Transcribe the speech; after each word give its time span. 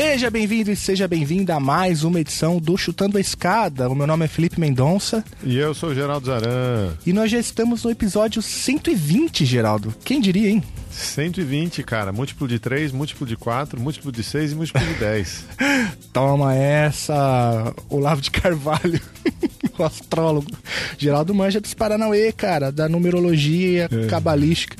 Seja 0.00 0.30
bem-vindo 0.30 0.70
e 0.70 0.76
seja 0.76 1.06
bem-vinda 1.06 1.56
a 1.56 1.60
mais 1.60 2.04
uma 2.04 2.18
edição 2.18 2.58
do 2.58 2.74
Chutando 2.74 3.18
a 3.18 3.20
Escada. 3.20 3.86
O 3.86 3.94
meu 3.94 4.06
nome 4.06 4.24
é 4.24 4.28
Felipe 4.28 4.58
Mendonça. 4.58 5.22
E 5.44 5.58
eu 5.58 5.74
sou 5.74 5.90
o 5.90 5.94
Geraldo 5.94 6.26
Zaran. 6.26 6.94
E 7.04 7.12
nós 7.12 7.30
já 7.30 7.38
estamos 7.38 7.84
no 7.84 7.90
episódio 7.90 8.40
120, 8.40 9.44
Geraldo. 9.44 9.94
Quem 10.02 10.18
diria, 10.18 10.48
hein? 10.48 10.64
120, 10.90 11.82
cara. 11.82 12.12
Múltiplo 12.12 12.48
de 12.48 12.58
3, 12.58 12.92
múltiplo 12.92 13.26
de 13.26 13.36
4, 13.36 13.78
múltiplo 13.78 14.10
de 14.10 14.22
6 14.22 14.52
e 14.52 14.54
múltiplo 14.54 14.80
de 14.80 14.94
10. 14.94 15.44
Toma 16.14 16.54
essa, 16.54 17.74
Olavo 17.90 18.22
de 18.22 18.30
Carvalho. 18.30 18.98
o 19.78 19.84
astrólogo. 19.84 20.50
Geraldo 20.96 21.34
manja 21.34 21.60
dos 21.60 21.74
Paranauê, 21.74 22.32
cara, 22.32 22.72
da 22.72 22.88
numerologia 22.88 23.86
é. 23.92 24.06
cabalística. 24.06 24.78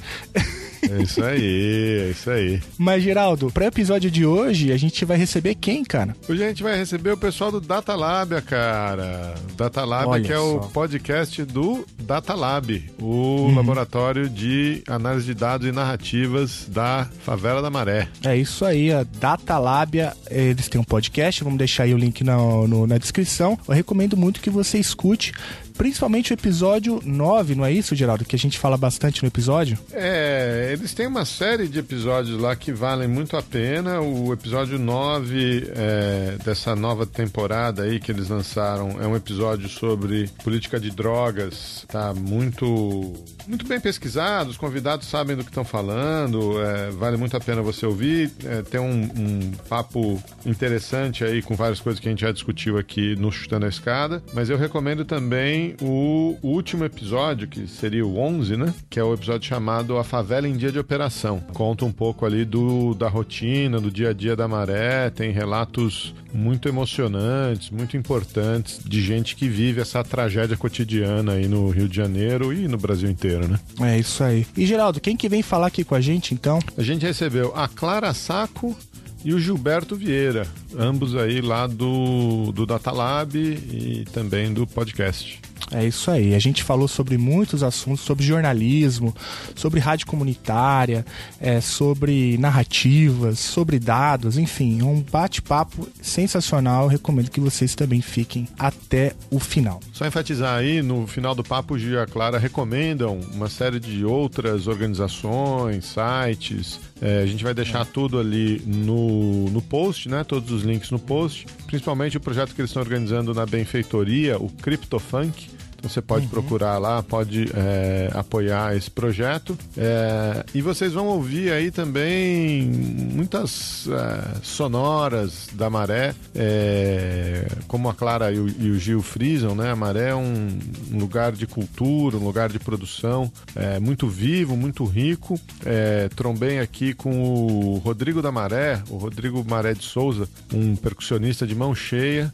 É 0.88 1.02
isso 1.02 1.22
aí, 1.22 2.06
é 2.06 2.10
isso 2.10 2.30
aí. 2.30 2.62
Mas, 2.78 3.02
Geraldo, 3.02 3.50
para 3.50 3.64
o 3.64 3.68
episódio 3.68 4.10
de 4.10 4.24
hoje, 4.24 4.72
a 4.72 4.76
gente 4.76 5.04
vai 5.04 5.16
receber 5.16 5.54
quem, 5.54 5.84
cara? 5.84 6.16
Hoje 6.28 6.44
a 6.44 6.48
gente 6.48 6.62
vai 6.62 6.76
receber 6.76 7.12
o 7.12 7.16
pessoal 7.16 7.50
do 7.50 7.60
Datalabia, 7.60 8.40
cara. 8.40 9.34
Datalabia, 9.56 10.20
que 10.20 10.32
é 10.32 10.36
só. 10.36 10.56
o 10.56 10.68
podcast 10.68 11.44
do 11.44 11.84
Datalab, 11.98 12.84
o 13.00 13.04
uhum. 13.04 13.54
laboratório 13.54 14.28
de 14.28 14.82
análise 14.88 15.26
de 15.26 15.34
dados 15.34 15.66
e 15.66 15.72
narrativas 15.72 16.66
da 16.68 17.08
Favela 17.24 17.62
da 17.62 17.70
Maré. 17.70 18.08
É 18.24 18.36
isso 18.36 18.64
aí, 18.64 18.92
a 18.92 19.04
Datalabia, 19.04 20.12
eles 20.30 20.68
têm 20.68 20.80
um 20.80 20.84
podcast, 20.84 21.44
vamos 21.44 21.58
deixar 21.58 21.84
aí 21.84 21.94
o 21.94 21.98
link 21.98 22.24
na, 22.24 22.36
no, 22.36 22.86
na 22.86 22.98
descrição. 22.98 23.58
Eu 23.68 23.74
recomendo 23.74 24.16
muito 24.16 24.40
que 24.40 24.50
você 24.50 24.78
escute 24.78 25.32
principalmente 25.80 26.30
o 26.30 26.34
episódio 26.34 27.00
9, 27.02 27.54
não 27.54 27.64
é 27.64 27.72
isso, 27.72 27.96
Geraldo? 27.96 28.22
Que 28.22 28.36
a 28.36 28.38
gente 28.38 28.58
fala 28.58 28.76
bastante 28.76 29.22
no 29.22 29.28
episódio? 29.28 29.78
É, 29.94 30.68
eles 30.74 30.92
têm 30.92 31.06
uma 31.06 31.24
série 31.24 31.66
de 31.66 31.78
episódios 31.78 32.38
lá 32.38 32.54
que 32.54 32.70
valem 32.70 33.08
muito 33.08 33.34
a 33.34 33.40
pena. 33.40 33.98
O 33.98 34.30
episódio 34.30 34.78
9 34.78 35.72
é, 35.74 36.36
dessa 36.44 36.76
nova 36.76 37.06
temporada 37.06 37.84
aí 37.84 37.98
que 37.98 38.12
eles 38.12 38.28
lançaram 38.28 39.00
é 39.00 39.06
um 39.06 39.16
episódio 39.16 39.70
sobre 39.70 40.28
política 40.44 40.78
de 40.78 40.90
drogas. 40.90 41.86
Tá 41.88 42.12
muito, 42.12 43.14
muito 43.48 43.66
bem 43.66 43.80
pesquisado, 43.80 44.50
os 44.50 44.58
convidados 44.58 45.08
sabem 45.08 45.34
do 45.34 45.42
que 45.42 45.50
estão 45.50 45.64
falando, 45.64 46.62
é, 46.62 46.90
vale 46.90 47.16
muito 47.16 47.34
a 47.38 47.40
pena 47.40 47.62
você 47.62 47.86
ouvir. 47.86 48.30
É, 48.44 48.60
tem 48.60 48.78
um, 48.78 49.00
um 49.00 49.52
papo 49.66 50.22
interessante 50.44 51.24
aí 51.24 51.40
com 51.40 51.54
várias 51.54 51.80
coisas 51.80 51.98
que 51.98 52.06
a 52.06 52.10
gente 52.10 52.20
já 52.20 52.32
discutiu 52.32 52.76
aqui 52.76 53.16
no 53.16 53.32
Chutando 53.32 53.64
a 53.64 53.68
Escada, 53.70 54.22
mas 54.34 54.50
eu 54.50 54.58
recomendo 54.58 55.06
também 55.06 55.69
o 55.80 56.36
último 56.42 56.84
episódio, 56.84 57.48
que 57.48 57.66
seria 57.66 58.06
o 58.06 58.18
11, 58.18 58.56
né? 58.56 58.74
Que 58.88 58.98
é 59.00 59.04
o 59.04 59.14
episódio 59.14 59.48
chamado 59.48 59.96
A 59.96 60.04
Favela 60.04 60.48
em 60.48 60.56
Dia 60.56 60.72
de 60.72 60.78
Operação. 60.78 61.40
Conta 61.52 61.84
um 61.84 61.92
pouco 61.92 62.24
ali 62.24 62.44
do, 62.44 62.94
da 62.94 63.08
rotina, 63.08 63.80
do 63.80 63.90
dia 63.90 64.10
a 64.10 64.12
dia 64.12 64.34
da 64.36 64.46
maré, 64.48 65.10
tem 65.10 65.30
relatos 65.30 66.14
muito 66.32 66.68
emocionantes, 66.68 67.70
muito 67.70 67.96
importantes 67.96 68.80
de 68.84 69.02
gente 69.02 69.34
que 69.34 69.48
vive 69.48 69.80
essa 69.80 70.02
tragédia 70.04 70.56
cotidiana 70.56 71.32
aí 71.32 71.48
no 71.48 71.68
Rio 71.70 71.88
de 71.88 71.96
Janeiro 71.96 72.52
e 72.52 72.68
no 72.68 72.78
Brasil 72.78 73.10
inteiro, 73.10 73.48
né? 73.48 73.58
É 73.80 73.98
isso 73.98 74.22
aí. 74.22 74.46
E 74.56 74.66
Geraldo, 74.66 75.00
quem 75.00 75.16
que 75.16 75.28
vem 75.28 75.42
falar 75.42 75.66
aqui 75.66 75.84
com 75.84 75.94
a 75.94 76.00
gente 76.00 76.34
então? 76.34 76.58
A 76.76 76.82
gente 76.82 77.04
recebeu 77.04 77.52
a 77.54 77.68
Clara 77.68 78.12
Saco 78.14 78.76
e 79.24 79.34
o 79.34 79.38
Gilberto 79.38 79.96
Vieira, 79.96 80.46
ambos 80.78 81.14
aí 81.14 81.40
lá 81.40 81.66
do, 81.66 82.52
do 82.52 82.64
Datalab 82.64 83.36
e 83.36 84.04
também 84.12 84.52
do 84.52 84.66
podcast. 84.66 85.40
É 85.72 85.86
isso 85.86 86.10
aí. 86.10 86.34
A 86.34 86.38
gente 86.38 86.62
falou 86.62 86.88
sobre 86.88 87.16
muitos 87.16 87.62
assuntos, 87.62 88.00
sobre 88.00 88.24
jornalismo, 88.24 89.14
sobre 89.54 89.78
rádio 89.80 90.06
comunitária, 90.06 91.04
é, 91.40 91.60
sobre 91.60 92.36
narrativas, 92.38 93.38
sobre 93.38 93.78
dados, 93.78 94.36
enfim, 94.36 94.82
um 94.82 95.00
bate-papo 95.00 95.88
sensacional. 96.02 96.84
Eu 96.84 96.88
recomendo 96.88 97.30
que 97.30 97.40
vocês 97.40 97.74
também 97.74 98.00
fiquem 98.00 98.48
até 98.58 99.12
o 99.30 99.38
final. 99.38 99.80
Só 99.92 100.06
enfatizar 100.06 100.58
aí, 100.58 100.82
no 100.82 101.06
final 101.06 101.34
do 101.34 101.44
papo, 101.44 101.78
Gia 101.78 101.98
e 101.98 102.02
a 102.02 102.06
Clara 102.06 102.38
recomendam 102.38 103.20
uma 103.32 103.48
série 103.48 103.78
de 103.78 104.04
outras 104.04 104.66
organizações, 104.66 105.84
sites. 105.94 106.80
É, 107.00 107.22
a 107.22 107.26
gente 107.26 107.42
vai 107.42 107.54
deixar 107.54 107.82
é. 107.82 107.84
tudo 107.84 108.18
ali 108.18 108.62
no, 108.66 109.48
no 109.50 109.62
post, 109.62 110.08
né? 110.08 110.24
Todos 110.24 110.50
os 110.50 110.62
links 110.62 110.90
no 110.90 110.98
post. 110.98 111.46
Principalmente 111.66 112.16
o 112.16 112.20
projeto 112.20 112.54
que 112.54 112.60
eles 112.60 112.70
estão 112.70 112.82
organizando 112.82 113.32
na 113.32 113.46
benfeitoria, 113.46 114.38
o 114.38 114.48
CryptoFunk 114.48 115.49
você 115.82 116.00
pode 116.02 116.24
uhum. 116.24 116.30
procurar 116.30 116.78
lá, 116.78 117.02
pode 117.02 117.50
é, 117.54 118.10
apoiar 118.12 118.76
esse 118.76 118.90
projeto. 118.90 119.56
É, 119.76 120.44
e 120.54 120.60
vocês 120.60 120.92
vão 120.92 121.06
ouvir 121.06 121.52
aí 121.52 121.70
também 121.70 122.62
muitas 122.62 123.86
é, 123.88 124.40
sonoras 124.42 125.48
da 125.54 125.70
Maré, 125.70 126.14
é, 126.34 127.46
como 127.66 127.88
a 127.88 127.94
Clara 127.94 128.32
e 128.32 128.38
o, 128.38 128.48
e 128.48 128.70
o, 128.70 128.78
Gil 128.78 129.02
frisam, 129.02 129.54
né? 129.54 129.70
A 129.70 129.76
Maré 129.76 130.10
é 130.10 130.14
um, 130.14 130.58
um, 130.92 130.98
lugar 130.98 131.32
de 131.32 131.46
cultura, 131.46 132.16
um 132.16 132.24
lugar 132.24 132.48
de 132.48 132.58
produção 132.58 133.30
é, 133.54 133.78
muito 133.78 134.08
vivo, 134.08 134.56
muito 134.56 134.84
rico. 134.84 135.38
É, 135.64 136.08
trombei 136.14 136.58
aqui 136.58 136.94
com 136.94 137.22
o 137.22 137.78
Rodrigo 137.78 138.22
da 138.22 138.32
Maré, 138.32 138.82
o 138.88 138.96
Rodrigo 138.96 139.44
Maré 139.48 139.74
de 139.74 139.84
Souza, 139.84 140.28
um 140.52 140.76
percussionista 140.76 141.46
de 141.46 141.54
mão 141.54 141.74
cheia. 141.74 142.32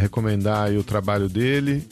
recomendar 0.00 0.70
o 0.72 0.84
trabalho 0.84 1.28
dele 1.28 1.86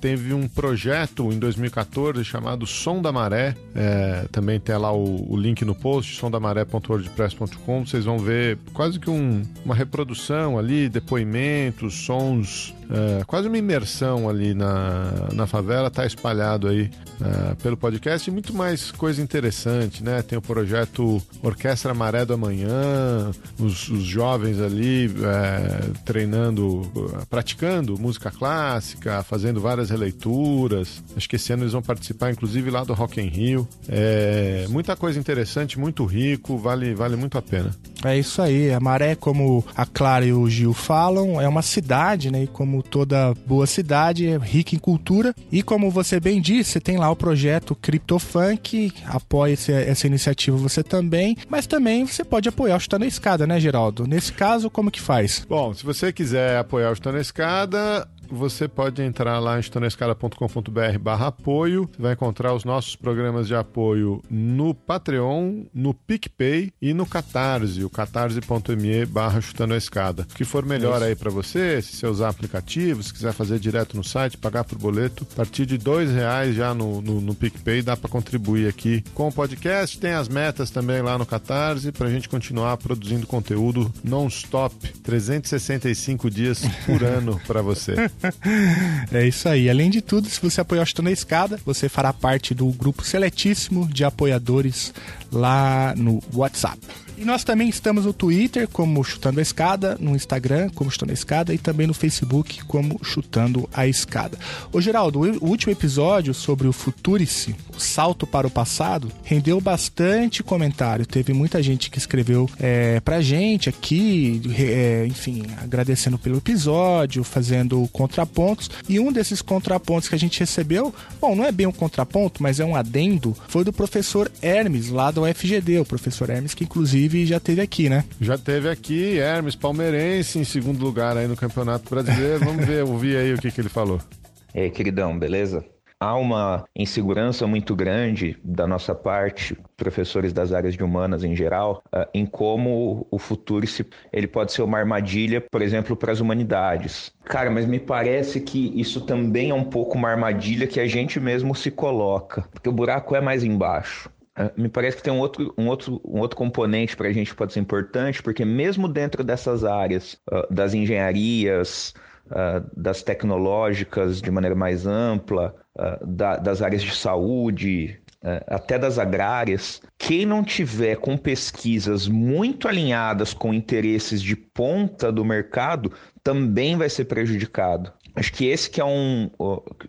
teve 0.00 0.32
um 0.32 0.48
projeto 0.48 1.30
em 1.30 1.38
2014 1.38 2.24
chamado 2.24 2.66
Som 2.66 3.02
da 3.02 3.12
Maré. 3.12 3.54
É, 3.74 4.26
também 4.32 4.58
tem 4.58 4.76
lá 4.76 4.92
o, 4.92 5.32
o, 5.32 5.36
link 5.36 5.64
no 5.64 5.74
post, 5.74 6.16
somdamaré.wordpress.com. 6.16 7.86
Vocês 7.86 8.04
vão 8.04 8.18
ver 8.18 8.58
quase 8.72 8.98
que 8.98 9.10
um, 9.10 9.42
uma 9.64 9.74
reprodução 9.74 10.58
ali, 10.58 10.88
depoimentos, 10.88 11.94
sons 12.04 12.74
é, 12.90 13.24
quase 13.24 13.48
uma 13.48 13.58
imersão 13.58 14.28
ali 14.28 14.54
na, 14.54 15.28
na 15.32 15.46
favela, 15.46 15.88
está 15.88 16.04
espalhado 16.04 16.68
aí 16.68 16.90
é, 17.20 17.54
pelo 17.62 17.76
podcast 17.76 18.28
e 18.28 18.32
muito 18.32 18.52
mais 18.52 18.90
coisa 18.90 19.22
interessante, 19.22 20.02
né? 20.02 20.22
Tem 20.22 20.38
o 20.38 20.42
projeto 20.42 21.22
Orquestra 21.42 21.94
Maré 21.94 22.24
do 22.24 22.34
Amanhã, 22.34 23.30
os, 23.58 23.88
os 23.88 24.02
jovens 24.02 24.60
ali 24.60 25.06
é, 25.06 25.90
treinando, 26.04 26.90
praticando 27.28 27.98
música 27.98 28.30
clássica, 28.30 29.22
fazendo 29.22 29.60
várias 29.60 29.90
releituras. 29.90 31.02
Acho 31.16 31.28
que 31.28 31.36
esse 31.36 31.52
ano 31.52 31.62
eles 31.62 31.72
vão 31.72 31.82
participar, 31.82 32.30
inclusive, 32.30 32.70
lá 32.70 32.82
do 32.82 32.92
Rock 32.92 33.20
in 33.20 33.28
Rio. 33.28 33.68
É, 33.88 34.66
muita 34.68 34.96
coisa 34.96 35.18
interessante, 35.18 35.78
muito 35.78 36.04
rico, 36.04 36.58
vale, 36.58 36.94
vale 36.94 37.16
muito 37.16 37.38
a 37.38 37.42
pena. 37.42 37.70
É 38.04 38.18
isso 38.18 38.40
aí. 38.40 38.72
A 38.72 38.80
Maré, 38.80 39.14
como 39.14 39.64
a 39.76 39.84
Clara 39.84 40.24
e 40.24 40.32
o 40.32 40.48
Gil 40.48 40.72
falam, 40.72 41.40
é 41.40 41.46
uma 41.46 41.62
cidade, 41.62 42.30
né? 42.30 42.44
E 42.44 42.46
como 42.46 42.79
toda 42.82 43.34
boa 43.46 43.66
cidade, 43.66 44.26
é 44.26 44.38
rica 44.38 44.74
em 44.74 44.78
cultura. 44.78 45.34
E 45.50 45.62
como 45.62 45.90
você 45.90 46.20
bem 46.20 46.40
disse, 46.40 46.80
tem 46.80 46.96
lá 46.96 47.10
o 47.10 47.16
projeto 47.16 47.74
CryptoFunk, 47.74 48.92
apoia 49.06 49.52
essa 49.52 50.06
iniciativa 50.06 50.56
você 50.56 50.82
também, 50.82 51.36
mas 51.48 51.66
também 51.66 52.06
você 52.06 52.24
pode 52.24 52.48
apoiar 52.48 52.76
o 52.76 52.80
Chutando 52.80 53.04
a 53.04 53.08
Escada, 53.08 53.46
né, 53.46 53.58
Geraldo? 53.60 54.06
Nesse 54.06 54.32
caso, 54.32 54.70
como 54.70 54.90
que 54.90 55.00
faz? 55.00 55.46
Bom, 55.48 55.74
se 55.74 55.84
você 55.84 56.12
quiser 56.12 56.58
apoiar 56.58 56.90
o 56.90 56.94
Chutando 56.94 57.18
a 57.18 57.20
Escada, 57.20 58.08
você 58.30 58.68
pode 58.68 59.02
entrar 59.02 59.38
lá 59.38 59.56
em 59.56 59.60
estonescala.com.br 59.60 60.98
barra 61.00 61.28
apoio. 61.28 61.88
Você 61.92 62.02
vai 62.02 62.12
encontrar 62.12 62.54
os 62.54 62.64
nossos 62.64 62.96
programas 62.96 63.46
de 63.46 63.54
apoio 63.54 64.22
no 64.30 64.74
Patreon, 64.74 65.64
no 65.74 65.92
PicPay 65.92 66.72
e 66.80 66.94
no 66.94 67.06
Catarse, 67.06 67.84
o 67.84 67.90
catarse.me 67.90 69.06
barra 69.06 69.40
chutando 69.40 69.74
a 69.74 69.76
escada. 69.76 70.26
O 70.30 70.34
que 70.34 70.44
for 70.44 70.64
melhor 70.64 71.02
aí 71.02 71.14
para 71.14 71.30
você, 71.30 71.82
se 71.82 71.96
você 71.96 72.06
usar 72.06 72.28
aplicativo, 72.28 73.02
se 73.02 73.12
quiser 73.12 73.32
fazer 73.32 73.58
direto 73.58 73.96
no 73.96 74.04
site, 74.04 74.38
pagar 74.38 74.64
por 74.64 74.78
boleto, 74.78 75.26
a 75.32 75.36
partir 75.36 75.66
de 75.66 75.76
dois 75.76 76.10
reais 76.10 76.54
já 76.54 76.72
no, 76.72 77.00
no, 77.00 77.20
no 77.20 77.34
PicPay 77.34 77.82
dá 77.82 77.96
para 77.96 78.10
contribuir 78.10 78.68
aqui 78.68 79.02
com 79.14 79.28
o 79.28 79.32
podcast. 79.32 79.98
Tem 79.98 80.12
as 80.12 80.28
metas 80.28 80.70
também 80.70 81.02
lá 81.02 81.18
no 81.18 81.26
Catarse 81.26 81.92
para 81.92 82.06
a 82.06 82.10
gente 82.10 82.28
continuar 82.28 82.76
produzindo 82.76 83.26
conteúdo 83.26 83.92
non-stop, 84.04 84.74
365 85.02 86.30
dias 86.30 86.62
por 86.86 87.02
ano 87.04 87.40
para 87.46 87.62
você. 87.62 88.10
é 89.12 89.26
isso 89.26 89.48
aí. 89.48 89.68
Além 89.68 89.90
de 89.90 90.00
tudo, 90.00 90.28
se 90.28 90.40
você 90.40 90.60
apoiar 90.60 90.82
o 90.82 90.86
Chutando 90.86 91.08
a 91.08 91.12
Escada, 91.12 91.58
você 91.64 91.88
fará 91.88 92.12
parte 92.12 92.54
do 92.54 92.66
grupo 92.68 93.04
seletíssimo 93.04 93.88
de 93.88 94.04
apoiadores 94.04 94.92
lá 95.32 95.94
no 95.96 96.22
WhatsApp. 96.34 96.78
E 97.20 97.24
nós 97.26 97.44
também 97.44 97.68
estamos 97.68 98.06
no 98.06 98.14
Twitter 98.14 98.66
como 98.66 99.04
Chutando 99.04 99.40
a 99.40 99.42
Escada, 99.42 99.94
no 100.00 100.16
Instagram 100.16 100.70
como 100.70 100.90
Chutando 100.90 101.12
a 101.12 101.14
Escada 101.14 101.52
e 101.52 101.58
também 101.58 101.86
no 101.86 101.92
Facebook 101.92 102.64
como 102.64 102.98
Chutando 103.04 103.68
a 103.74 103.86
Escada. 103.86 104.38
Ô 104.72 104.80
Geraldo, 104.80 105.20
o 105.20 105.46
último 105.46 105.70
episódio 105.70 106.32
sobre 106.32 106.66
o 106.66 106.72
Futurice, 106.72 107.54
o 107.76 107.78
salto 107.78 108.26
para 108.26 108.46
o 108.46 108.50
passado, 108.50 109.12
rendeu 109.22 109.60
bastante 109.60 110.42
comentário. 110.42 111.04
Teve 111.04 111.34
muita 111.34 111.62
gente 111.62 111.90
que 111.90 111.98
escreveu 111.98 112.48
é, 112.58 113.00
pra 113.00 113.20
gente 113.20 113.68
aqui, 113.68 114.40
é, 114.58 115.04
enfim, 115.06 115.42
agradecendo 115.62 116.16
pelo 116.16 116.38
episódio, 116.38 117.22
fazendo 117.22 117.86
contrapontos. 117.92 118.70
E 118.88 118.98
um 118.98 119.12
desses 119.12 119.42
contrapontos 119.42 120.08
que 120.08 120.14
a 120.14 120.18
gente 120.18 120.40
recebeu, 120.40 120.94
bom, 121.20 121.36
não 121.36 121.44
é 121.44 121.52
bem 121.52 121.66
um 121.66 121.72
contraponto, 121.72 122.42
mas 122.42 122.60
é 122.60 122.64
um 122.64 122.74
adendo, 122.74 123.36
foi 123.46 123.62
do 123.62 123.74
professor 123.74 124.32
Hermes, 124.40 124.88
lá 124.88 125.10
do 125.10 125.24
UFGD, 125.24 125.80
o 125.80 125.84
professor 125.84 126.30
Hermes, 126.30 126.54
que 126.54 126.64
inclusive 126.64 127.09
inclusive 127.10 127.26
já 127.26 127.40
teve 127.40 127.60
aqui, 127.60 127.88
né? 127.88 128.04
Já 128.20 128.38
teve 128.38 128.68
aqui, 128.68 129.18
Hermes 129.18 129.56
Palmeirense 129.56 130.38
em 130.38 130.44
segundo 130.44 130.82
lugar 130.82 131.16
aí 131.16 131.26
no 131.26 131.36
Campeonato 131.36 131.90
Brasileiro. 131.90 132.44
Vamos 132.44 132.64
ver, 132.64 132.84
ouvir 132.84 133.16
aí 133.16 133.34
o 133.34 133.38
que, 133.38 133.50
que 133.50 133.60
ele 133.60 133.68
falou. 133.68 134.00
E 134.52 134.62
aí, 134.62 134.68
queridão, 134.68 135.16
beleza? 135.16 135.64
Há 136.00 136.16
uma 136.16 136.64
insegurança 136.74 137.46
muito 137.46 137.76
grande 137.76 138.36
da 138.42 138.66
nossa 138.66 138.96
parte, 138.96 139.56
professores 139.76 140.32
das 140.32 140.52
áreas 140.52 140.74
de 140.74 140.82
humanas 140.82 141.22
em 141.22 141.36
geral, 141.36 141.84
eh, 141.92 142.08
em 142.12 142.26
como 142.26 143.06
o 143.12 143.16
futuro 143.16 143.64
ele 144.12 144.26
pode 144.26 144.50
ser 144.52 144.62
uma 144.62 144.76
armadilha, 144.76 145.40
por 145.40 145.62
exemplo, 145.62 145.94
para 145.94 146.10
as 146.10 146.18
humanidades. 146.18 147.12
Cara, 147.26 147.48
mas 147.48 147.64
me 147.64 147.78
parece 147.78 148.40
que 148.40 148.72
isso 148.74 149.02
também 149.02 149.50
é 149.50 149.54
um 149.54 149.62
pouco 149.62 149.96
uma 149.96 150.10
armadilha 150.10 150.66
que 150.66 150.80
a 150.80 150.86
gente 150.88 151.20
mesmo 151.20 151.54
se 151.54 151.70
coloca, 151.70 152.44
porque 152.50 152.68
o 152.68 152.72
buraco 152.72 153.14
é 153.14 153.20
mais 153.20 153.44
embaixo. 153.44 154.10
É, 154.40 154.50
me 154.56 154.70
parece 154.70 154.96
que 154.96 155.02
tem 155.02 155.12
um 155.12 155.18
outro, 155.18 155.52
um 155.58 155.68
outro, 155.68 156.00
um 156.02 156.20
outro 156.20 156.36
componente 156.36 156.96
para 156.96 157.08
a 157.08 157.12
gente 157.12 157.30
que 157.30 157.36
pode 157.36 157.52
ser 157.52 157.60
importante, 157.60 158.22
porque 158.22 158.42
mesmo 158.42 158.88
dentro 158.88 159.22
dessas 159.22 159.64
áreas 159.64 160.14
uh, 160.32 160.52
das 160.52 160.72
engenharias, 160.72 161.92
uh, 162.26 162.64
das 162.74 163.02
tecnológicas 163.02 164.22
de 164.22 164.30
maneira 164.30 164.56
mais 164.56 164.86
ampla, 164.86 165.54
uh, 165.78 166.06
da, 166.06 166.36
das 166.36 166.62
áreas 166.62 166.82
de 166.82 166.94
saúde, 166.94 168.00
até 168.48 168.78
das 168.78 168.98
agrárias, 168.98 169.80
quem 169.96 170.26
não 170.26 170.44
tiver 170.44 170.96
com 170.96 171.16
pesquisas 171.16 172.06
muito 172.06 172.68
alinhadas 172.68 173.32
com 173.32 173.54
interesses 173.54 174.20
de 174.20 174.36
ponta 174.36 175.10
do 175.10 175.24
mercado 175.24 175.90
também 176.22 176.76
vai 176.76 176.90
ser 176.90 177.06
prejudicado. 177.06 177.90
Acho 178.14 178.30
que 178.34 178.44
esse 178.44 178.68
que 178.68 178.78
é 178.78 178.84
um, 178.84 179.30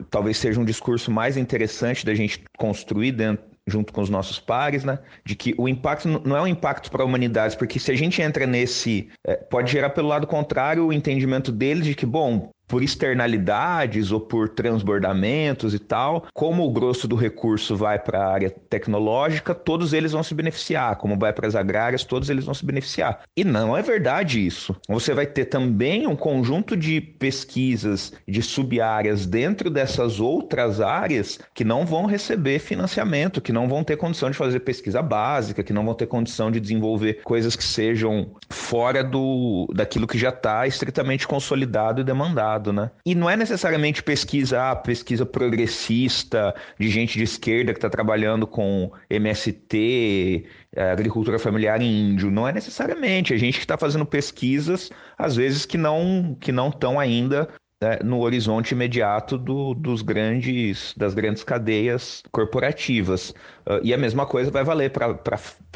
talvez 0.10 0.38
seja 0.38 0.62
um 0.62 0.64
discurso 0.64 1.12
mais 1.12 1.36
interessante 1.36 2.06
da 2.06 2.16
gente 2.16 2.42
construir 2.58 3.12
dentro 3.12 3.51
junto 3.68 3.94
com 3.94 4.02
os 4.02 4.10
nossos 4.10 4.40
pares, 4.40 4.84
né? 4.84 5.00
De 5.24 5.36
que 5.36 5.54
o 5.58 5.68
impacto 5.68 6.08
não 6.08 6.36
é 6.36 6.42
um 6.42 6.48
impacto 6.48 6.90
para 6.90 7.04
a 7.04 7.06
humanidade, 7.06 7.58
porque 7.58 7.80
se 7.80 7.92
a 7.92 7.96
gente 7.96 8.22
entra 8.22 8.46
nesse. 8.46 9.10
É, 9.26 9.36
pode 9.36 9.72
gerar 9.72 9.92
pelo 9.92 10.08
lado 10.08 10.28
contrário 10.28 10.88
o 10.88 10.94
entendimento 10.94 11.52
deles 11.52 11.86
de 11.86 11.96
que, 11.96 12.06
bom, 12.06 12.52
por 12.72 12.82
externalidades 12.82 14.14
ou 14.14 14.22
por 14.22 14.48
transbordamentos 14.48 15.74
e 15.74 15.80
tal, 15.80 16.26
como 16.34 16.64
o 16.64 16.72
grosso 16.72 17.06
do 17.06 17.18
recurso 17.18 17.76
vai 17.76 18.00
para 18.00 18.24
a 18.24 18.32
área 18.32 18.50
tecnológica, 18.50 19.54
todos 19.54 19.92
eles 19.92 20.14
vão 20.14 20.24
se 20.24 20.34
beneficiar, 20.34 20.96
como 20.96 21.20
vai 21.20 21.34
para 21.34 21.46
as 21.46 21.54
agrárias, 21.54 22.06
todos 22.06 22.30
eles 22.30 22.46
vão 22.46 22.54
se 22.54 22.66
beneficiar. 22.66 23.24
E 23.36 23.44
não 23.44 23.76
é 23.76 23.82
verdade 23.82 24.46
isso. 24.46 24.74
Você 24.88 25.14
vai 25.14 25.26
ter 25.26 25.46
também 25.46 26.08
um 26.08 26.16
conjunto 26.16 26.78
de 26.78 27.02
pesquisas 27.02 28.14
de 28.26 28.42
sub-áreas 28.42 29.26
dentro 29.26 29.70
dessas 29.70 30.22
outras 30.22 30.80
áreas 30.80 31.40
que 31.54 31.66
não 31.66 31.86
vão 31.86 32.06
receber 32.06 32.60
financiamento, 32.60 33.42
que 33.42 33.52
não 33.52 33.68
vão 33.68 33.84
ter 33.84 33.98
condição 33.98 34.32
de 34.32 34.38
fazer 34.38 34.62
pesquisa 34.62 35.02
básica, 35.02 35.62
que 35.62 35.74
não 35.74 35.84
vão 35.84 35.94
ter 35.94 36.08
condição 36.08 36.50
de 36.50 36.62
desenvolver 36.62 37.22
coisas 37.26 37.54
que 37.54 37.66
sejam 37.66 38.32
fora 38.50 39.04
do 39.04 39.68
daquilo 39.76 40.08
que 40.08 40.18
já 40.18 40.30
está 40.30 40.66
estritamente 40.66 41.28
consolidado 41.28 42.00
e 42.00 42.04
demandado 42.06 42.61
né? 42.74 42.92
E 43.06 43.16
não 43.16 43.30
é 43.30 43.38
necessariamente 43.38 44.04
pesquisa, 44.04 44.72
ah, 44.72 44.76
pesquisa 44.76 45.26
progressista, 45.26 46.54
de 46.78 46.90
gente 46.90 47.18
de 47.18 47.24
esquerda 47.24 47.72
que 47.72 47.78
está 47.78 47.90
trabalhando 47.90 48.46
com 48.46 48.92
MST, 49.10 50.46
eh, 50.76 50.92
agricultura 50.92 51.40
familiar 51.40 51.82
índio. 51.82 52.30
Não 52.30 52.48
é 52.48 52.52
necessariamente. 52.52 53.34
A 53.34 53.38
gente 53.38 53.58
que 53.58 53.64
está 53.64 53.78
fazendo 53.78 54.06
pesquisas, 54.06 54.90
às 55.18 55.36
vezes, 55.38 55.66
que 55.66 55.78
não 55.78 56.36
que 56.40 56.52
não 56.52 56.70
estão 56.70 57.00
ainda 57.00 57.48
né, 57.82 58.00
no 58.04 58.20
horizonte 58.20 58.74
imediato 58.74 59.38
do, 59.38 59.74
dos 59.74 60.02
grandes, 60.02 60.94
das 60.96 61.14
grandes 61.14 61.44
cadeias 61.44 62.22
corporativas. 62.32 63.32
Uh, 63.66 63.82
e 63.84 63.94
a 63.94 63.98
mesma 63.98 64.26
coisa 64.26 64.52
vai 64.52 64.64
valer 64.64 64.92
para 64.92 65.18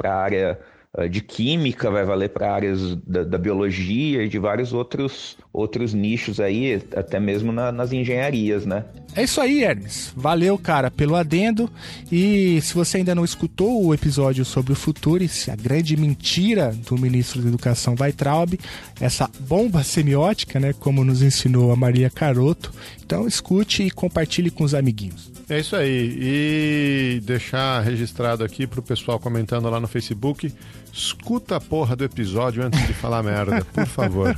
a 0.03 0.13
área 0.13 0.59
de 1.09 1.21
química, 1.21 1.92
vai 1.92 2.06
valer 2.06 2.30
para 2.30 2.53
áreas 2.53 2.95
da, 3.06 3.24
da, 3.24 3.38
biologia 3.38 4.24
e 4.24 4.30
de 4.30 4.39
vários 4.39 4.71
outros, 4.71 5.38
outros 5.51 5.94
nichos 5.94 6.39
aí, 6.39 6.81
até 6.95 7.19
mesmo 7.19 7.51
na, 7.51 7.71
nas 7.71 7.92
engenharias, 7.92 8.65
né? 8.65 8.86
É 9.13 9.24
isso 9.24 9.42
aí, 9.42 9.63
Hermes. 9.63 10.13
Valeu, 10.15 10.57
cara, 10.57 10.89
pelo 10.89 11.15
adendo. 11.15 11.69
E 12.09 12.62
se 12.62 12.74
você 12.74 12.97
ainda 12.97 13.13
não 13.13 13.25
escutou 13.25 13.86
o 13.86 13.94
episódio 13.94 14.45
sobre 14.45 14.71
o 14.71 14.75
Futuris, 14.75 15.50
a 15.50 15.56
grande 15.56 15.97
mentira 15.97 16.74
do 16.88 16.97
ministro 16.97 17.42
da 17.42 17.50
Educação 17.50 17.95
Weitraub, 18.00 18.57
essa 19.00 19.30
bomba 19.42 19.83
semiótica, 19.83 20.59
né, 20.59 20.74
como 20.80 21.03
nos 21.03 21.21
ensinou 21.21 21.71
a 21.71 21.75
Maria 21.75 22.09
Caroto, 22.09 22.71
então 23.06 23.27
escute 23.27 23.83
e 23.83 23.92
compartilhe 23.92 24.50
com 24.50 24.63
os 24.63 24.74
amiguinhos. 24.74 25.34
É 25.50 25.59
isso 25.59 25.75
aí. 25.75 26.18
E 26.19 27.21
deixar 27.24 27.81
registrado 27.81 28.44
aqui 28.44 28.65
pro 28.65 28.81
pessoal 28.81 29.19
comentando 29.19 29.69
lá 29.69 29.80
no 29.80 29.88
Facebook. 29.88 30.51
Escuta 30.92 31.57
a 31.57 31.62
porra 31.62 31.95
do 31.95 32.03
episódio 32.03 32.63
antes 32.63 32.86
de 32.88 32.94
falar 32.94 33.21
merda, 33.24 33.63
por 33.65 33.86
favor. 33.86 34.36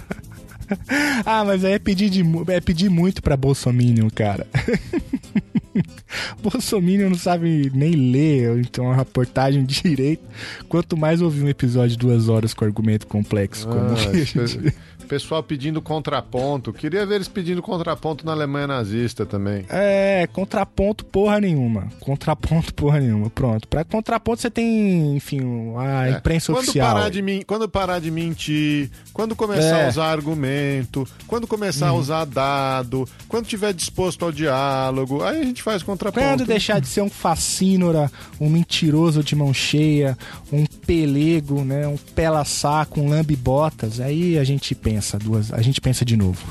ah, 1.26 1.46
mas 1.46 1.64
aí 1.64 1.74
é 1.74 1.80
pedir, 1.80 2.10
de, 2.10 2.24
é 2.50 2.60
pedir 2.60 2.90
muito 2.90 3.22
pra 3.22 3.38
Bolsonaro, 3.38 4.12
cara. 4.14 4.46
Bolsonaro 6.42 7.10
não 7.10 7.18
sabe 7.18 7.72
nem 7.74 7.92
ler, 7.94 8.60
então 8.60 8.92
a 8.92 8.96
reportagem 8.96 9.66
direito. 9.66 10.24
Quanto 10.68 10.98
mais 10.98 11.22
ouvir 11.22 11.44
um 11.44 11.50
episódio 11.50 11.92
de 11.92 11.98
duas 11.98 12.28
horas 12.28 12.54
com 12.54 12.66
argumento 12.66 13.08
complexo, 13.08 13.68
como 13.68 13.92
ah, 13.92 13.96
gente... 13.96 14.74
Pessoal 15.08 15.42
pedindo 15.42 15.82
contraponto. 15.82 16.74
Queria 16.74 17.06
ver 17.06 17.16
eles 17.16 17.30
pedindo 17.30 17.62
contraponto 17.62 18.26
na 18.26 18.34
Alemanha 18.34 18.68
nazista 18.68 19.26
também. 19.26 19.66
É, 19.70 20.28
contraponto 20.34 21.06
porra 21.06 21.40
nenhuma. 21.40 21.88
Contraponto 22.00 22.74
porra 22.74 23.00
nenhuma. 23.00 23.30
Pronto. 23.30 23.68
Pra 23.68 23.86
contraponto 23.86 24.42
você 24.42 24.50
tem, 24.50 25.16
enfim, 25.16 25.40
a 25.78 26.08
é. 26.08 26.12
imprensa 26.12 26.52
quando 26.52 26.64
oficial. 26.64 26.94
Parar 26.94 27.10
de, 27.10 27.46
quando 27.46 27.70
parar 27.70 28.00
de 28.00 28.12
mentir, 28.12 28.92
quando 29.14 29.36
começar 29.36 29.80
é. 29.80 29.86
a 29.86 29.90
usar 29.90 30.12
argumento, 30.12 31.08
quando 31.26 31.48
começar 31.48 31.92
uhum. 31.92 31.98
a 31.98 32.02
usar 32.02 32.26
dado, 32.26 33.08
quando 33.30 33.46
tiver 33.46 33.74
disposto 33.74 34.26
ao 34.26 34.32
diálogo, 34.32 35.24
aí 35.24 35.40
a 35.40 35.44
gente 35.44 35.64
faz 35.64 35.82
contraponto. 35.82 36.26
Quando 36.26 36.46
deixar 36.46 36.82
de 36.82 36.88
ser 36.88 37.02
um 37.02 37.10
facínora, 37.10 38.12
um 38.42 38.50
mentiroso 38.50 39.24
de 39.24 39.36
mão 39.36 39.54
cheia, 39.54 40.18
um 40.52 40.66
pelego, 40.66 41.64
né, 41.64 41.88
um 41.88 41.98
pela-saco, 41.98 43.00
um 43.00 43.10
lambe-botas, 43.10 44.02
aí 44.02 44.38
a 44.38 44.44
gente 44.44 44.76
pensa 44.76 44.97
pensa 44.98 45.20
duas, 45.20 45.54
a 45.54 45.62
gente 45.62 45.80
pensa 45.80 46.04
de 46.04 46.18
novo. 46.18 46.44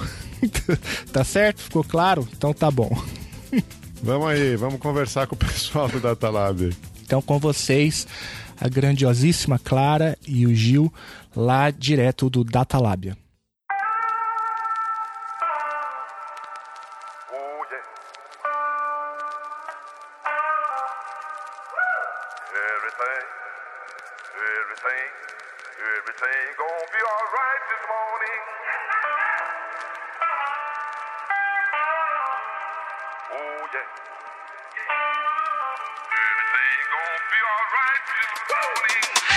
tá 1.13 1.25
certo? 1.25 1.63
Ficou 1.63 1.83
claro? 1.83 2.27
Então 2.37 2.55
tá 2.55 2.71
bom. 2.71 2.91
vamos 4.01 4.29
aí, 4.29 4.55
vamos 4.55 4.79
conversar 4.79 5.27
com 5.27 5.35
o 5.35 5.39
pessoal 5.39 5.89
do 5.89 5.99
Datalab. 5.99 6.71
Então 7.05 7.21
com 7.21 7.41
vocês, 7.41 8.07
a 8.61 8.69
grandiosíssima 8.69 9.59
Clara 9.59 10.17
e 10.27 10.47
o 10.47 10.55
Gil 10.55 10.93
lá 11.35 11.71
direto 11.73 12.31
do 12.31 12.45
Datalabia. 12.45 13.17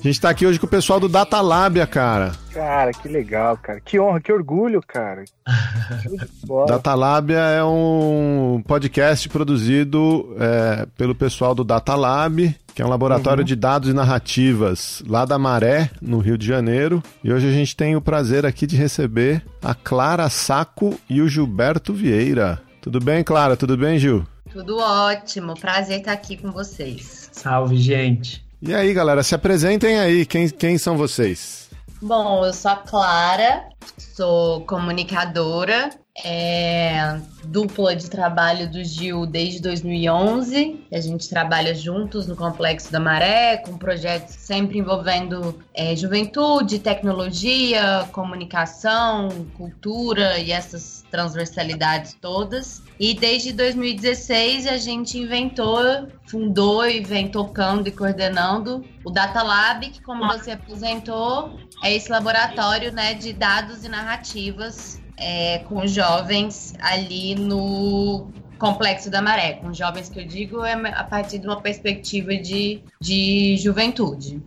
A 0.00 0.02
gente 0.02 0.18
tá 0.18 0.30
aqui 0.30 0.46
hoje 0.46 0.58
com 0.58 0.64
o 0.64 0.68
pessoal 0.68 0.98
do 0.98 1.10
Datalábia, 1.10 1.86
cara. 1.86 2.32
Cara, 2.54 2.90
que 2.90 3.06
legal, 3.06 3.58
cara. 3.58 3.82
Que 3.82 4.00
honra, 4.00 4.18
que 4.18 4.32
orgulho, 4.32 4.80
cara. 4.80 5.24
Datalábia 6.66 7.36
é 7.36 7.62
um 7.62 8.62
podcast 8.66 9.28
produzido 9.28 10.34
é, 10.40 10.86
pelo 10.96 11.14
pessoal 11.14 11.54
do 11.54 11.62
Datalab, 11.62 12.56
que 12.74 12.80
é 12.80 12.84
um 12.84 12.88
laboratório 12.88 13.42
uhum. 13.42 13.46
de 13.46 13.54
dados 13.54 13.90
e 13.90 13.92
narrativas 13.92 15.02
lá 15.06 15.26
da 15.26 15.38
Maré, 15.38 15.90
no 16.00 16.18
Rio 16.18 16.38
de 16.38 16.46
Janeiro. 16.46 17.02
E 17.22 17.30
hoje 17.30 17.46
a 17.46 17.52
gente 17.52 17.76
tem 17.76 17.94
o 17.94 18.00
prazer 18.00 18.46
aqui 18.46 18.66
de 18.66 18.76
receber 18.76 19.44
a 19.62 19.74
Clara 19.74 20.30
Saco 20.30 20.98
e 21.10 21.20
o 21.20 21.28
Gilberto 21.28 21.92
Vieira. 21.92 22.58
Tudo 22.80 23.00
bem, 23.00 23.22
Clara? 23.22 23.54
Tudo 23.54 23.76
bem, 23.76 23.98
Gil? 23.98 24.26
Tudo 24.50 24.78
ótimo. 24.78 25.60
Prazer 25.60 25.98
estar 25.98 26.12
aqui 26.12 26.38
com 26.38 26.50
vocês. 26.50 27.28
Salve, 27.32 27.76
gente. 27.76 28.48
E 28.62 28.74
aí, 28.74 28.92
galera, 28.92 29.22
se 29.22 29.34
apresentem 29.34 29.98
aí. 29.98 30.26
Quem, 30.26 30.46
quem 30.50 30.76
são 30.76 30.94
vocês? 30.94 31.70
Bom, 32.02 32.44
eu 32.44 32.52
sou 32.52 32.70
a 32.70 32.76
Clara, 32.76 33.64
sou 33.96 34.60
comunicadora, 34.66 35.88
é, 36.22 37.18
dupla 37.44 37.96
de 37.96 38.10
trabalho 38.10 38.70
do 38.70 38.84
Gil 38.84 39.24
desde 39.24 39.62
2011. 39.62 40.86
A 40.92 41.00
gente 41.00 41.26
trabalha 41.28 41.74
juntos 41.74 42.26
no 42.26 42.36
Complexo 42.36 42.92
da 42.92 43.00
Maré, 43.00 43.56
com 43.58 43.78
projetos 43.78 44.34
sempre 44.34 44.78
envolvendo 44.78 45.58
é, 45.74 45.96
juventude, 45.96 46.80
tecnologia, 46.80 48.06
comunicação, 48.12 49.30
cultura 49.56 50.38
e 50.38 50.52
essas 50.52 50.99
transversalidades 51.10 52.14
todas. 52.20 52.82
E 52.98 53.14
desde 53.14 53.52
2016 53.52 54.66
a 54.66 54.76
gente 54.76 55.18
inventou, 55.18 56.08
fundou 56.26 56.86
e 56.86 57.00
vem 57.00 57.28
tocando 57.28 57.88
e 57.88 57.92
coordenando 57.92 58.84
o 59.04 59.10
Data 59.10 59.42
Lab, 59.42 59.88
que 59.90 60.02
como 60.02 60.26
você 60.26 60.52
apresentou, 60.52 61.58
é 61.82 61.94
esse 61.94 62.10
laboratório 62.10 62.92
né, 62.92 63.14
de 63.14 63.32
dados 63.32 63.84
e 63.84 63.88
narrativas 63.88 65.00
é, 65.16 65.58
com 65.60 65.86
jovens 65.86 66.74
ali 66.80 67.34
no 67.34 68.30
Complexo 68.58 69.10
da 69.10 69.22
Maré. 69.22 69.54
Com 69.54 69.72
jovens 69.72 70.08
que 70.08 70.20
eu 70.20 70.26
digo 70.26 70.64
é 70.64 70.72
a 70.72 71.04
partir 71.04 71.38
de 71.38 71.46
uma 71.46 71.60
perspectiva 71.60 72.36
de, 72.36 72.82
de 73.00 73.56
juventude. 73.56 74.42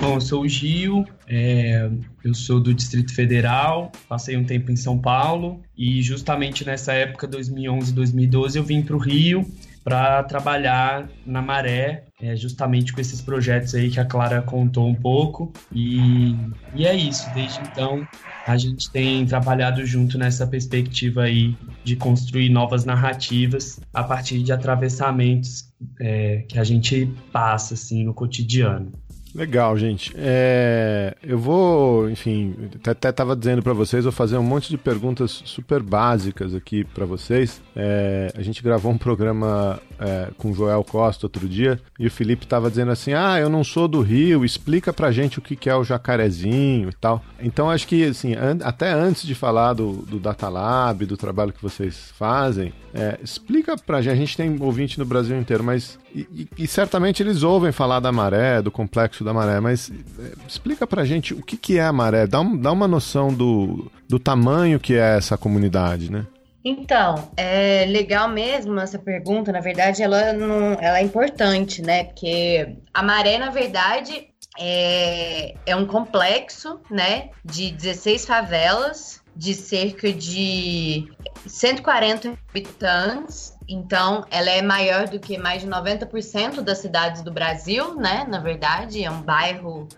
Bom, 0.00 0.14
eu 0.14 0.20
sou 0.20 0.42
o 0.42 0.48
Gil, 0.48 1.04
é, 1.28 1.88
eu 2.22 2.34
sou 2.34 2.60
do 2.60 2.74
Distrito 2.74 3.14
Federal, 3.14 3.90
passei 4.08 4.36
um 4.36 4.44
tempo 4.44 4.70
em 4.70 4.76
São 4.76 4.98
Paulo 4.98 5.62
e 5.76 6.02
justamente 6.02 6.64
nessa 6.64 6.92
época, 6.92 7.26
2011, 7.26 7.92
2012, 7.92 8.58
eu 8.58 8.64
vim 8.64 8.82
para 8.82 8.96
o 8.96 8.98
Rio 8.98 9.46
para 9.86 10.24
trabalhar 10.24 11.08
na 11.24 11.40
Maré, 11.40 12.06
é, 12.20 12.34
justamente 12.34 12.92
com 12.92 13.00
esses 13.00 13.20
projetos 13.20 13.72
aí 13.72 13.88
que 13.88 14.00
a 14.00 14.04
Clara 14.04 14.42
contou 14.42 14.88
um 14.88 14.94
pouco. 14.94 15.52
E, 15.72 16.34
e 16.74 16.84
é 16.84 16.92
isso, 16.92 17.32
desde 17.32 17.60
então 17.60 18.04
a 18.44 18.56
gente 18.56 18.90
tem 18.90 19.24
trabalhado 19.24 19.86
junto 19.86 20.18
nessa 20.18 20.44
perspectiva 20.44 21.22
aí 21.22 21.56
de 21.84 21.94
construir 21.94 22.48
novas 22.48 22.84
narrativas 22.84 23.78
a 23.94 24.02
partir 24.02 24.42
de 24.42 24.52
atravessamentos 24.52 25.72
é, 26.00 26.44
que 26.48 26.58
a 26.58 26.64
gente 26.64 27.08
passa 27.32 27.74
assim 27.74 28.04
no 28.04 28.12
cotidiano. 28.12 28.92
Legal, 29.36 29.76
gente. 29.76 30.14
É, 30.16 31.14
eu 31.22 31.38
vou, 31.38 32.08
enfim, 32.08 32.54
até 32.88 33.10
estava 33.10 33.36
dizendo 33.36 33.62
para 33.62 33.74
vocês, 33.74 34.04
vou 34.04 34.12
fazer 34.12 34.38
um 34.38 34.42
monte 34.42 34.70
de 34.70 34.78
perguntas 34.78 35.42
super 35.44 35.82
básicas 35.82 36.54
aqui 36.54 36.84
para 36.84 37.04
vocês. 37.04 37.60
É, 37.76 38.32
a 38.34 38.40
gente 38.40 38.62
gravou 38.62 38.90
um 38.90 38.96
programa 38.96 39.78
é, 40.00 40.28
com 40.38 40.50
o 40.50 40.54
Joel 40.54 40.82
Costa 40.82 41.26
outro 41.26 41.46
dia 41.46 41.78
e 41.98 42.06
o 42.06 42.10
Felipe 42.10 42.46
estava 42.46 42.70
dizendo 42.70 42.92
assim: 42.92 43.12
Ah, 43.12 43.38
eu 43.38 43.50
não 43.50 43.62
sou 43.62 43.86
do 43.86 44.00
Rio, 44.00 44.42
explica 44.42 44.90
pra 44.90 45.12
gente 45.12 45.38
o 45.38 45.42
que, 45.42 45.68
é 45.68 45.76
o 45.76 45.84
jacarezinho 45.84 46.88
e 46.88 46.94
tal. 46.94 47.22
Então 47.38 47.70
acho 47.70 47.86
que, 47.86 48.04
assim, 48.04 48.34
an 48.34 48.56
até 48.62 48.90
antes 48.90 49.26
de 49.26 49.34
falar 49.34 49.74
do, 49.74 49.92
do 49.92 50.18
Datalab, 50.18 51.04
do 51.04 51.16
trabalho 51.16 51.52
que 51.52 51.62
vocês 51.62 52.10
fazem, 52.16 52.72
é, 52.96 53.18
explica 53.22 53.76
pra 53.76 54.00
gente. 54.00 54.12
A 54.12 54.16
gente 54.16 54.36
tem 54.36 54.56
ouvinte 54.58 54.98
no 54.98 55.04
Brasil 55.04 55.38
inteiro, 55.38 55.62
mas. 55.62 55.98
E, 56.14 56.48
e, 56.56 56.66
certamente 56.66 57.22
eles 57.22 57.42
ouvem 57.42 57.70
falar 57.70 58.00
da 58.00 58.10
maré, 58.10 58.62
do 58.62 58.70
complexo 58.70 59.22
da 59.22 59.34
maré, 59.34 59.60
mas 59.60 59.90
é, 60.18 60.32
explica 60.48 60.86
pra 60.86 61.04
gente 61.04 61.34
o 61.34 61.42
que, 61.42 61.58
que 61.58 61.78
é 61.78 61.84
a 61.84 61.92
maré, 61.92 62.26
dá, 62.26 62.40
um, 62.40 62.56
dá 62.56 62.72
uma 62.72 62.88
noção 62.88 63.28
do, 63.28 63.92
do 64.08 64.18
tamanho 64.18 64.80
que 64.80 64.94
é 64.94 65.18
essa 65.18 65.36
comunidade, 65.36 66.10
né? 66.10 66.26
Então, 66.64 67.30
é 67.36 67.84
legal 67.86 68.28
mesmo 68.28 68.80
essa 68.80 68.98
pergunta. 68.98 69.52
Na 69.52 69.60
verdade, 69.60 70.02
ela, 70.02 70.32
não, 70.32 70.72
ela 70.80 70.98
é 70.98 71.02
importante, 71.02 71.82
né? 71.82 72.04
Porque 72.04 72.78
a 72.94 73.02
maré, 73.02 73.36
na 73.36 73.50
verdade, 73.50 74.28
é, 74.58 75.54
é 75.66 75.76
um 75.76 75.86
complexo, 75.86 76.80
né? 76.90 77.28
De 77.44 77.70
16 77.70 78.24
favelas, 78.24 79.22
de 79.36 79.54
cerca 79.54 80.12
de 80.12 81.08
140 81.46 82.38
habitantes 82.48 83.55
então, 83.68 84.24
ela 84.30 84.50
é 84.50 84.62
maior 84.62 85.08
do 85.08 85.18
que 85.18 85.36
mais 85.36 85.62
de 85.62 85.68
90% 85.68 86.60
das 86.60 86.78
cidades 86.78 87.22
do 87.22 87.32
Brasil, 87.32 87.96
né? 87.96 88.24
Na 88.28 88.38
verdade, 88.38 89.02
é 89.02 89.10
um 89.10 89.20
bairro 89.20 89.88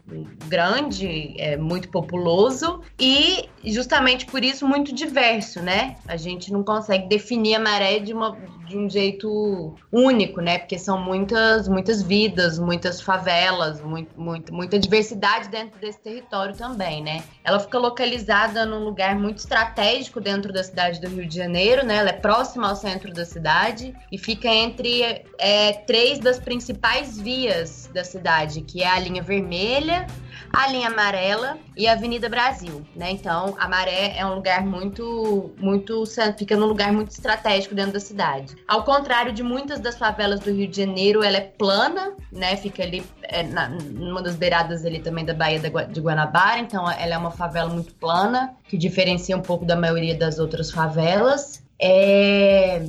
grande, 0.46 1.34
é 1.38 1.56
muito 1.56 1.88
populoso 1.90 2.80
e 2.98 3.48
justamente 3.62 4.25
por 4.25 4.42
isso 4.42 4.66
muito 4.66 4.94
diverso, 4.94 5.60
né? 5.60 5.96
A 6.06 6.16
gente 6.16 6.50
não 6.50 6.62
consegue 6.62 7.08
definir 7.08 7.56
a 7.56 7.60
maré 7.60 7.98
de, 7.98 8.14
uma, 8.14 8.38
de 8.66 8.78
um 8.78 8.88
jeito 8.88 9.75
único, 9.92 10.40
né? 10.40 10.58
Porque 10.58 10.78
são 10.78 10.98
muitas, 10.98 11.68
muitas 11.68 12.00
vidas, 12.02 12.58
muitas 12.58 13.02
favelas, 13.02 13.82
muito, 13.82 14.18
muito, 14.18 14.54
muita 14.54 14.78
diversidade 14.78 15.48
dentro 15.50 15.78
desse 15.78 16.00
território 16.00 16.56
também, 16.56 17.02
né? 17.02 17.22
Ela 17.44 17.60
fica 17.60 17.78
localizada 17.78 18.64
num 18.64 18.84
lugar 18.84 19.14
muito 19.14 19.38
estratégico 19.38 20.20
dentro 20.20 20.52
da 20.52 20.64
cidade 20.64 21.00
do 21.00 21.08
Rio 21.08 21.26
de 21.26 21.37
Janeiro, 21.37 21.84
né? 21.84 21.96
Ela 21.96 22.10
é 22.10 22.14
próxima 22.14 22.68
ao 22.68 22.76
centro 22.76 23.12
da 23.12 23.26
cidade 23.26 23.58
cidade 23.59 23.95
e 24.11 24.19
fica 24.19 24.49
entre 24.49 25.25
é, 25.38 25.73
três 25.73 26.19
das 26.19 26.38
principais 26.38 27.19
vias 27.19 27.91
da 27.93 28.05
cidade, 28.05 28.62
que 28.62 28.83
é 28.83 28.88
a 28.88 28.99
linha 28.99 29.23
vermelha, 29.23 30.07
a 30.53 30.69
linha 30.69 30.88
amarela 30.88 31.59
e 31.77 31.87
a 31.87 31.93
Avenida 31.93 32.29
Brasil, 32.29 32.87
né? 32.95 33.11
Então, 33.11 33.55
a 33.59 33.69
Maré 33.69 34.15
é 34.17 34.25
um 34.25 34.35
lugar 34.35 34.65
muito, 34.65 35.53
muito, 35.59 36.05
fica 36.38 36.57
num 36.57 36.67
lugar 36.67 36.93
muito 36.93 37.11
estratégico 37.11 37.75
dentro 37.75 37.93
da 37.93 38.00
cidade. 38.00 38.57
Ao 38.67 38.83
contrário 38.83 39.33
de 39.33 39.43
muitas 39.43 39.81
das 39.81 39.99
favelas 39.99 40.41
do 40.41 40.50
Rio 40.50 40.69
de 40.69 40.77
Janeiro, 40.77 41.23
ela 41.23 41.37
é 41.37 41.41
plana, 41.41 42.12
né? 42.33 42.57
Fica 42.57 42.83
ali 42.83 43.05
é, 43.23 43.43
na, 43.43 43.69
numa 43.69 44.23
das 44.23 44.37
beiradas 44.37 44.87
ali 44.87 45.00
também 45.00 45.25
da 45.25 45.35
Baía 45.35 45.59
de 45.59 46.00
Guanabara, 46.00 46.61
então 46.61 46.91
ela 46.91 47.15
é 47.15 47.19
uma 47.19 47.31
favela 47.31 47.69
muito 47.69 47.95
plana, 47.95 48.55
que 48.69 48.79
diferencia 48.79 49.37
um 49.37 49.43
pouco 49.43 49.65
da 49.65 49.77
maioria 49.77 50.17
das 50.17 50.38
outras 50.38 50.71
favelas. 50.71 51.62
É 51.81 52.83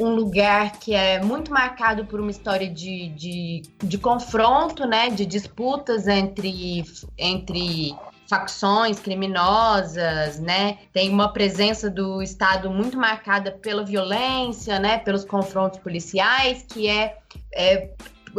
um 0.00 0.14
lugar 0.14 0.72
que 0.78 0.94
é 0.94 1.22
muito 1.22 1.52
marcado 1.52 2.04
por 2.06 2.20
uma 2.20 2.30
história 2.30 2.68
de, 2.68 3.08
de, 3.10 3.62
de 3.78 3.98
confronto, 3.98 4.86
né? 4.86 5.10
De 5.10 5.26
disputas 5.26 6.08
entre, 6.08 6.84
entre 7.18 7.94
facções 8.26 8.98
criminosas, 8.98 10.40
né? 10.40 10.78
Tem 10.92 11.10
uma 11.10 11.32
presença 11.32 11.90
do 11.90 12.22
Estado 12.22 12.70
muito 12.70 12.96
marcada 12.96 13.50
pela 13.50 13.84
violência, 13.84 14.78
né? 14.78 14.98
Pelos 14.98 15.24
confrontos 15.24 15.80
policiais, 15.80 16.64
que 16.68 16.88
é, 16.88 17.18
é 17.52 17.90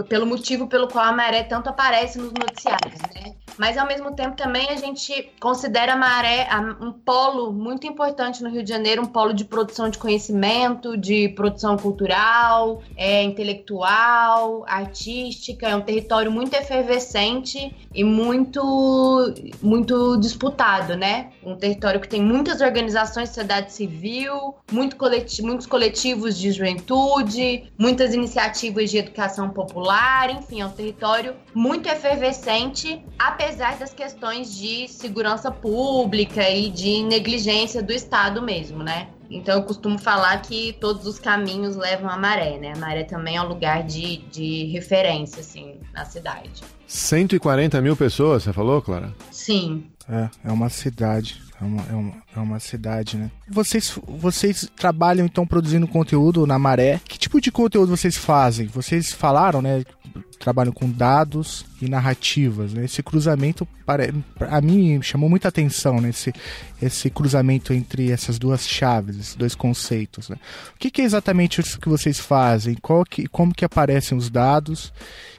pelo 0.08 0.26
motivo 0.26 0.68
pelo 0.68 0.88
qual 0.88 1.06
a 1.06 1.12
maré 1.12 1.44
tanto 1.44 1.70
aparece 1.70 2.18
nos 2.18 2.32
noticiários, 2.32 3.00
né? 3.14 3.36
Mas 3.58 3.78
ao 3.78 3.86
mesmo 3.86 4.16
tempo 4.16 4.36
também 4.36 4.70
a 4.70 4.76
gente 4.76 5.32
considera 5.40 5.94
a 5.94 5.98
maré 5.98 6.48
um 6.80 6.92
polo 6.92 7.52
muito 7.52 7.86
importante 7.86 8.42
no 8.42 8.50
Rio 8.50 8.64
de 8.64 8.70
Janeiro, 8.70 9.02
um 9.02 9.06
polo 9.06 9.34
de 9.34 9.44
produção 9.44 9.90
de 9.90 9.98
conhecimento, 9.98 10.98
de 10.98 11.30
produção 11.30 11.78
cultural, 11.78 12.82
é, 12.96 13.22
intelectual, 13.24 14.64
artística, 14.68 15.68
é 15.68 15.76
um 15.76 15.82
território 15.82 16.32
muito 16.32 16.54
efervescente 16.54 17.76
e 17.94 18.04
muito 18.04 18.62
muito 19.62 20.18
disputado, 20.18 20.96
né? 20.96 21.32
Um 21.44 21.56
território 21.56 22.00
que 22.00 22.08
tem 22.08 22.22
muitas 22.22 22.62
organizações 22.62 23.30
de 23.30 23.36
sociedade 23.36 23.74
civil, 23.74 24.56
muito 24.72 24.96
coleti 24.96 25.42
muitos 25.42 25.68
coletivos 25.68 26.38
de 26.38 26.52
juventude, 26.52 27.66
muitas 27.78 28.14
iniciativas 28.14 28.90
de 28.90 28.98
educação 28.98 29.50
popular 29.50 29.81
popular, 29.82 30.30
enfim, 30.30 30.62
é 30.62 30.66
um 30.66 30.70
território 30.70 31.34
muito 31.56 31.90
efervescente, 31.90 33.04
apesar 33.18 33.78
das 33.78 33.92
questões 33.92 34.56
de 34.56 34.88
segurança 34.88 35.52
pública 35.52 36.48
e 36.50 36.70
de 36.70 37.02
negligência 37.04 37.82
do 37.82 37.92
Estado 37.92 38.42
mesmo, 38.42 38.84
né? 38.84 39.08
Então 39.30 39.56
eu 39.56 39.64
costumo 39.64 39.98
falar 39.98 40.40
que 40.42 40.74
todos 40.74 41.08
os 41.08 41.18
caminhos 41.18 41.76
levam 41.76 42.10
à 42.10 42.18
maré, 42.18 42.60
né? 42.60 42.74
A 42.76 42.78
maré 42.78 43.04
também 43.04 43.38
é 43.38 43.42
um 43.42 43.48
lugar 43.48 43.84
de, 43.84 44.18
de 44.30 44.66
referência, 44.66 45.40
assim, 45.40 45.80
na 45.94 46.06
cidade. 46.06 46.62
140 46.86 47.82
mil 47.82 47.96
pessoas, 47.96 48.44
você 48.44 48.54
falou, 48.54 48.82
Clara? 48.82 49.12
Sim. 49.32 49.86
É, 50.08 50.30
é 50.50 50.52
uma 50.52 50.70
cidade. 50.70 51.42
É 51.62 51.64
uma, 51.64 51.84
é 51.84 51.94
uma, 51.94 52.14
é 52.38 52.40
uma 52.40 52.60
cidade, 52.60 53.18
né? 53.18 53.30
Vocês, 53.48 53.94
vocês 54.08 54.68
trabalham 54.76 55.26
então 55.26 55.46
produzindo 55.46 55.88
conteúdo 55.88 56.48
na 56.48 56.58
Maré. 56.58 57.00
Que 57.08 57.20
tipo 57.20 57.40
de 57.40 57.52
conteúdo 57.52 57.96
vocês 57.96 58.18
fazem? 58.18 58.66
Vocês 58.68 59.12
falaram, 59.12 59.62
né? 59.62 59.84
trabalham 60.42 60.74
com 60.74 60.90
dados 60.90 61.64
e 61.82 61.88
narrativas. 61.88 62.74
Né? 62.74 62.86
Esse 62.86 63.04
cruzamento, 63.04 63.66
para, 63.86 64.12
a 64.50 64.60
mim, 64.60 65.02
chamou 65.02 65.30
muita 65.30 65.48
atenção, 65.48 66.02
né? 66.02 66.10
esse, 66.10 66.34
esse 66.82 67.10
cruzamento 67.10 67.74
entre 67.74 68.12
essas 68.12 68.40
duas 68.40 68.68
chaves, 68.68 69.18
esses 69.18 69.36
dois 69.36 69.56
conceitos. 69.56 70.30
Né? 70.30 70.38
O 70.76 70.80
que, 70.80 70.90
que, 70.90 71.02
é 71.02 71.06
exatamente 71.06 71.62
isso 71.62 71.80
que 71.80 71.88
vocês 71.88 72.20
fazem? 72.20 72.76
Qual 72.82 73.06
que, 73.06 73.28
como 73.28 73.54
que 73.54 73.64
aparecem 73.64 74.18
os 74.18 74.30
dados 74.30 74.92